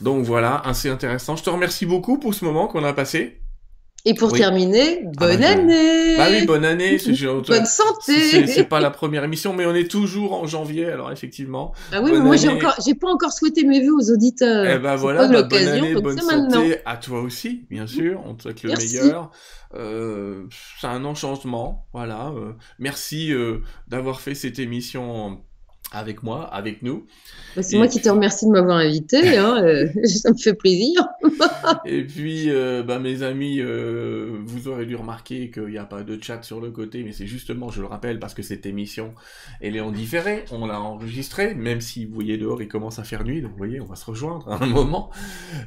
Donc 0.00 0.24
voilà, 0.24 0.56
assez 0.56 0.88
intéressant. 0.88 1.36
Je 1.36 1.42
te 1.42 1.50
remercie 1.50 1.86
beaucoup 1.86 2.18
pour 2.18 2.34
ce 2.34 2.44
moment 2.44 2.68
qu'on 2.68 2.84
a 2.84 2.92
passé. 2.92 3.40
Et 4.04 4.14
pour 4.14 4.32
terminer, 4.32 5.02
ah 5.04 5.10
bonne 5.18 5.40
bah, 5.40 5.48
année 5.48 6.16
Bah 6.16 6.26
oui, 6.30 6.46
bonne 6.46 6.64
année 6.64 6.98
Bonne 7.46 7.66
santé 7.66 8.46
C'est 8.46 8.64
pas 8.64 8.80
la 8.80 8.90
première 8.90 9.24
émission, 9.24 9.52
mais 9.52 9.66
on 9.66 9.74
est 9.74 9.90
toujours 9.90 10.34
en 10.34 10.46
janvier, 10.46 10.86
alors 10.86 11.10
effectivement. 11.10 11.72
Ah 11.92 12.00
oui, 12.00 12.12
mais 12.12 12.20
moi 12.20 12.36
j'ai 12.36 12.48
encore, 12.48 12.76
j'ai 12.84 12.94
pas 12.94 13.08
encore 13.08 13.32
souhaité 13.32 13.64
mes 13.64 13.84
vœux 13.84 13.94
aux 13.94 14.10
auditeurs. 14.12 14.64
Eh 14.66 14.78
ben 14.78 14.94
voilà, 14.96 15.26
bah, 15.26 15.42
bonne 15.42 15.68
année, 15.68 15.94
bonne 15.94 16.18
santé 16.18 16.78
à 16.86 16.96
toi 16.96 17.20
aussi, 17.20 17.66
bien 17.70 17.86
sûr, 17.86 18.22
on 18.24 18.34
te 18.34 18.42
souhaite 18.44 18.62
le 18.62 18.74
meilleur. 18.74 19.30
Euh, 19.74 20.46
c'est 20.80 20.86
un 20.86 21.04
enchantement, 21.04 21.86
voilà. 21.92 22.28
Euh, 22.28 22.52
merci 22.78 23.32
euh, 23.32 23.58
d'avoir 23.88 24.20
fait 24.20 24.34
cette 24.34 24.58
émission 24.58 25.42
avec 25.92 26.22
moi, 26.22 26.44
avec 26.44 26.82
nous. 26.82 27.06
Bah, 27.56 27.62
c'est 27.62 27.76
moi 27.76 27.88
qui 27.88 28.00
te 28.00 28.08
remercie 28.08 28.46
de 28.46 28.50
m'avoir 28.50 28.78
invité, 28.78 29.36
hein, 29.38 29.62
euh, 29.62 29.86
ça 30.04 30.30
me 30.30 30.36
fait 30.36 30.54
plaisir. 30.54 31.06
et 31.86 32.02
puis, 32.04 32.50
euh, 32.50 32.82
bah, 32.82 32.98
mes 32.98 33.22
amis, 33.22 33.60
euh, 33.60 34.38
vous 34.44 34.68
aurez 34.68 34.86
dû 34.86 34.96
remarquer 34.96 35.50
qu'il 35.50 35.66
n'y 35.66 35.78
a 35.78 35.84
pas 35.84 36.02
de 36.02 36.22
chat 36.22 36.42
sur 36.42 36.60
le 36.60 36.70
côté, 36.70 37.02
mais 37.04 37.12
c'est 37.12 37.26
justement, 37.26 37.70
je 37.70 37.80
le 37.80 37.86
rappelle, 37.86 38.18
parce 38.18 38.34
que 38.34 38.42
cette 38.42 38.66
émission, 38.66 39.14
elle 39.60 39.76
est 39.76 39.80
en 39.80 39.90
différé, 39.90 40.44
on 40.50 40.66
l'a 40.66 40.80
enregistrée, 40.80 41.54
même 41.54 41.80
si 41.80 42.04
vous 42.04 42.14
voyez 42.14 42.36
dehors, 42.36 42.60
il 42.60 42.68
commence 42.68 42.98
à 42.98 43.04
faire 43.04 43.24
nuit, 43.24 43.40
donc 43.40 43.52
vous 43.52 43.58
voyez, 43.58 43.80
on 43.80 43.86
va 43.86 43.96
se 43.96 44.04
rejoindre 44.04 44.50
à 44.50 44.62
un 44.62 44.66
moment. 44.66 45.10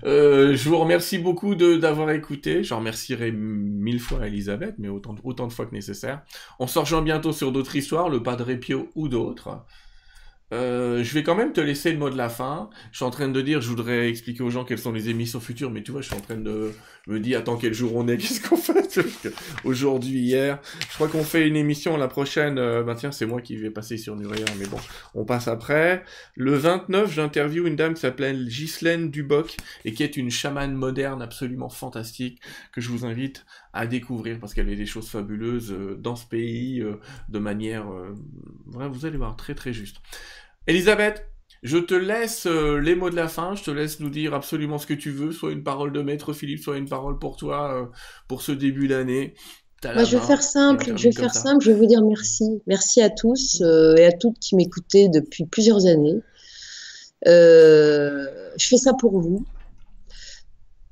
je 0.04 0.70
vous 0.70 0.78
remercie 0.78 1.18
beaucoup 1.18 1.56
d'avoir 1.56 2.12
écouté, 2.12 2.64
j'en 2.64 2.80
remercierai 2.80 3.32
mille 3.32 4.00
fois 4.00 4.28
Elisabeth, 4.28 4.76
mais 4.78 4.90
autant, 4.90 5.16
autant 5.24 5.48
de 5.48 5.54
fois 5.54 5.66
que 5.66 5.74
nécessaire. 5.74 6.22
On 6.60 6.68
se 6.68 6.78
rejoint 6.78 7.02
bientôt 7.02 7.32
sur 7.32 7.52
d'autres 7.52 7.76
histoires, 7.76 8.10
le 8.10 8.22
Padre 8.22 8.54
Pio 8.54 8.90
ou 8.96 9.08
d'autres. 9.08 9.66
Euh, 10.54 11.02
je 11.04 11.14
vais 11.14 11.24
quand 11.24 11.36
même 11.36 11.54
te 11.54 11.62
laisser 11.62 11.92
le 11.92 11.98
mot 11.98 12.10
de 12.10 12.18
la 12.18 12.30
fin. 12.30 12.70
Je 12.92 12.98
suis 12.98 13.06
en 13.06 13.10
train 13.10 13.30
de 13.30 13.42
dire, 13.42 13.62
je 13.62 13.70
voudrais 13.70 14.10
expliquer 14.10 14.44
aux 14.44 14.50
gens 14.50 14.66
quelles 14.66 14.80
sont 14.80 14.92
les 14.92 15.10
émissions 15.10 15.40
futures, 15.40 15.72
mais 15.72 15.82
tu 15.82 15.92
vois, 15.92 16.02
je 16.02 16.08
suis 16.08 16.16
en 16.16 16.20
train 16.22 16.36
de 16.36 16.74
me 17.08 17.20
dire, 17.20 17.40
attends, 17.40 17.56
quel 17.56 17.74
jour 17.74 17.96
on 17.96 18.08
est, 18.08 18.18
qu'est-ce 18.22 18.48
qu'on 18.48 18.58
fait? 18.58 19.00
Aujourd'hui, 19.64 20.20
hier, 20.20 20.60
je 20.90 20.96
crois 20.96 21.08
qu'on 21.08 21.24
fait 21.24 21.48
une 21.48 21.56
émission 21.56 21.96
la 21.96 22.08
prochaine. 22.08 22.58
Euh, 22.58 22.84
ben 22.84 22.96
tiens, 22.96 23.12
c'est 23.12 23.26
moi 23.26 23.42
qui 23.42 23.56
vais 23.56 23.70
passer 23.70 23.98
sur 23.98 24.16
Nuria, 24.16 24.46
mais 24.60 24.68
bon, 24.68 24.78
on 25.16 25.24
passe 25.24 25.48
après. 25.48 26.04
Le 26.36 26.56
29, 26.56 27.12
j'interviewe 27.12 27.68
une 27.68 27.76
dame 27.78 27.94
qui 27.94 28.02
s'appelle 28.02 28.48
Ghislaine 28.48 29.10
Duboc 29.10 29.56
et 29.86 29.94
qui 29.94 30.04
est 30.04 30.18
une 30.18 30.32
chamane 30.32 30.74
moderne 30.74 31.22
absolument 31.22 31.70
fantastique 31.70 32.42
que 32.74 32.82
je 32.82 32.90
vous 32.90 33.06
invite 33.06 33.46
à 33.74 33.88
découvrir 33.88 34.38
parce 34.40 34.54
qu'elle 34.54 34.68
fait 34.68 34.76
des 34.76 34.86
choses 34.86 35.08
fabuleuses 35.08 35.72
euh, 35.72 35.96
dans 35.98 36.18
ce 36.18 36.26
pays 36.26 36.84
de 37.30 37.40
manière, 37.40 37.86
vous 38.66 39.06
allez 39.06 39.18
voir, 39.18 39.36
très 39.36 39.56
très 39.56 39.74
juste. 39.74 39.98
Elisabeth, 40.68 41.26
je 41.64 41.78
te 41.78 41.94
laisse 41.94 42.46
euh, 42.46 42.78
les 42.78 42.96
mots 42.96 43.10
de 43.10 43.16
la 43.16 43.28
fin, 43.28 43.56
je 43.56 43.64
te 43.64 43.72
laisse 43.72 44.00
nous 44.00 44.10
dire 44.10 44.34
absolument 44.34 44.78
ce 44.78 44.88
que 44.88 44.94
tu 44.94 45.12
veux, 45.12 45.32
soit 45.32 45.52
une 45.52 45.64
parole 45.64 45.92
de 45.92 46.02
maître 46.02 46.34
Philippe, 46.34 46.60
soit 46.60 46.78
une 46.78 46.90
parole 46.90 47.20
pour 47.20 47.36
toi 47.36 47.74
euh, 47.74 47.86
pour 48.28 48.42
ce 48.42 48.52
début 48.52 48.88
d'année. 48.88 49.34
Bah, 49.84 50.04
je 50.04 50.18
vais 50.18 50.24
faire 50.24 50.44
simple, 50.44 50.96
je 50.96 51.04
vais 51.10 51.12
faire 51.12 51.34
simple, 51.34 51.64
je 51.64 51.72
vais 51.72 51.78
vous 51.78 51.88
dire 51.88 52.04
merci. 52.04 52.62
Merci 52.68 53.02
à 53.02 53.10
tous 53.10 53.62
euh, 53.62 53.96
et 53.96 54.06
à 54.06 54.12
toutes 54.12 54.38
qui 54.38 54.56
m'écoutaient 54.56 55.10
depuis 55.10 55.46
plusieurs 55.46 55.88
années. 55.88 56.22
je 57.26 58.68
fais 58.68 58.78
ça 58.78 58.94
pour 58.94 59.20
vous. 59.20 59.44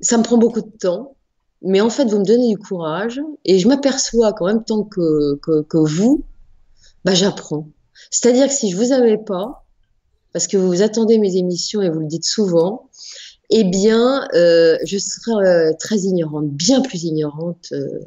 Ça 0.01 0.17
me 0.17 0.23
prend 0.23 0.37
beaucoup 0.37 0.61
de 0.61 0.77
temps, 0.79 1.15
mais 1.61 1.81
en 1.81 1.91
fait, 1.91 2.05
vous 2.05 2.19
me 2.19 2.25
donnez 2.25 2.49
du 2.49 2.57
courage 2.57 3.21
et 3.45 3.59
je 3.59 3.67
m'aperçois 3.67 4.33
qu'en 4.33 4.47
même 4.47 4.63
temps 4.63 4.83
que, 4.83 5.35
que, 5.35 5.61
que 5.61 5.77
vous, 5.77 6.23
bah, 7.05 7.13
j'apprends. 7.13 7.67
C'est-à-dire 8.11 8.47
que 8.47 8.53
si 8.53 8.71
je 8.71 8.77
vous 8.77 8.91
avais 8.91 9.17
pas, 9.17 9.65
parce 10.33 10.47
que 10.47 10.57
vous 10.57 10.81
attendez 10.81 11.17
mes 11.17 11.35
émissions 11.35 11.81
et 11.81 11.89
vous 11.89 11.99
le 11.99 12.07
dites 12.07 12.25
souvent, 12.25 12.89
eh 13.49 13.63
bien, 13.63 14.27
euh, 14.35 14.77
je 14.85 14.97
serais 14.97 15.45
euh, 15.45 15.73
très 15.79 15.97
ignorante, 15.99 16.49
bien 16.49 16.81
plus 16.81 17.03
ignorante. 17.03 17.69
Euh, 17.71 17.99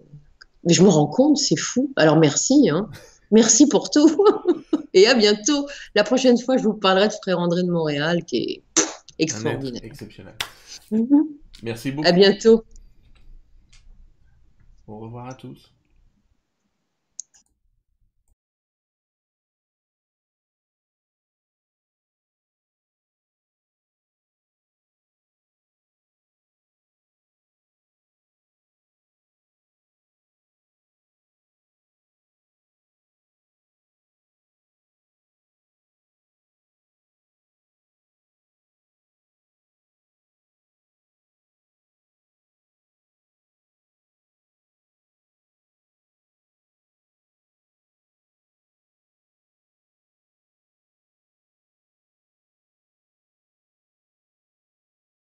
mais 0.65 0.73
je 0.73 0.83
me 0.83 0.89
rends 0.89 1.09
compte, 1.09 1.37
c'est 1.37 1.57
fou. 1.57 1.93
Alors 1.97 2.17
merci, 2.17 2.71
hein. 2.71 2.89
merci 3.33 3.67
pour 3.67 3.91
tout. 3.91 4.25
et 4.95 5.09
à 5.09 5.15
bientôt. 5.15 5.67
La 5.95 6.05
prochaine 6.05 6.39
fois, 6.39 6.57
je 6.57 6.63
vous 6.63 6.75
parlerai 6.75 7.09
de 7.09 7.13
Frère 7.13 7.41
André 7.41 7.65
de 7.65 7.71
Montréal, 7.71 8.25
qui 8.25 8.37
est 8.37 8.63
extraordinaire. 9.19 9.83
exceptionnel. 9.85 10.35
Mhm. 10.93 11.27
Merci 11.63 11.91
beaucoup. 11.91 12.09
À 12.09 12.13
bientôt. 12.13 12.65
Au 14.87 14.99
revoir 14.99 15.29
à 15.29 15.35
tous. 15.35 15.73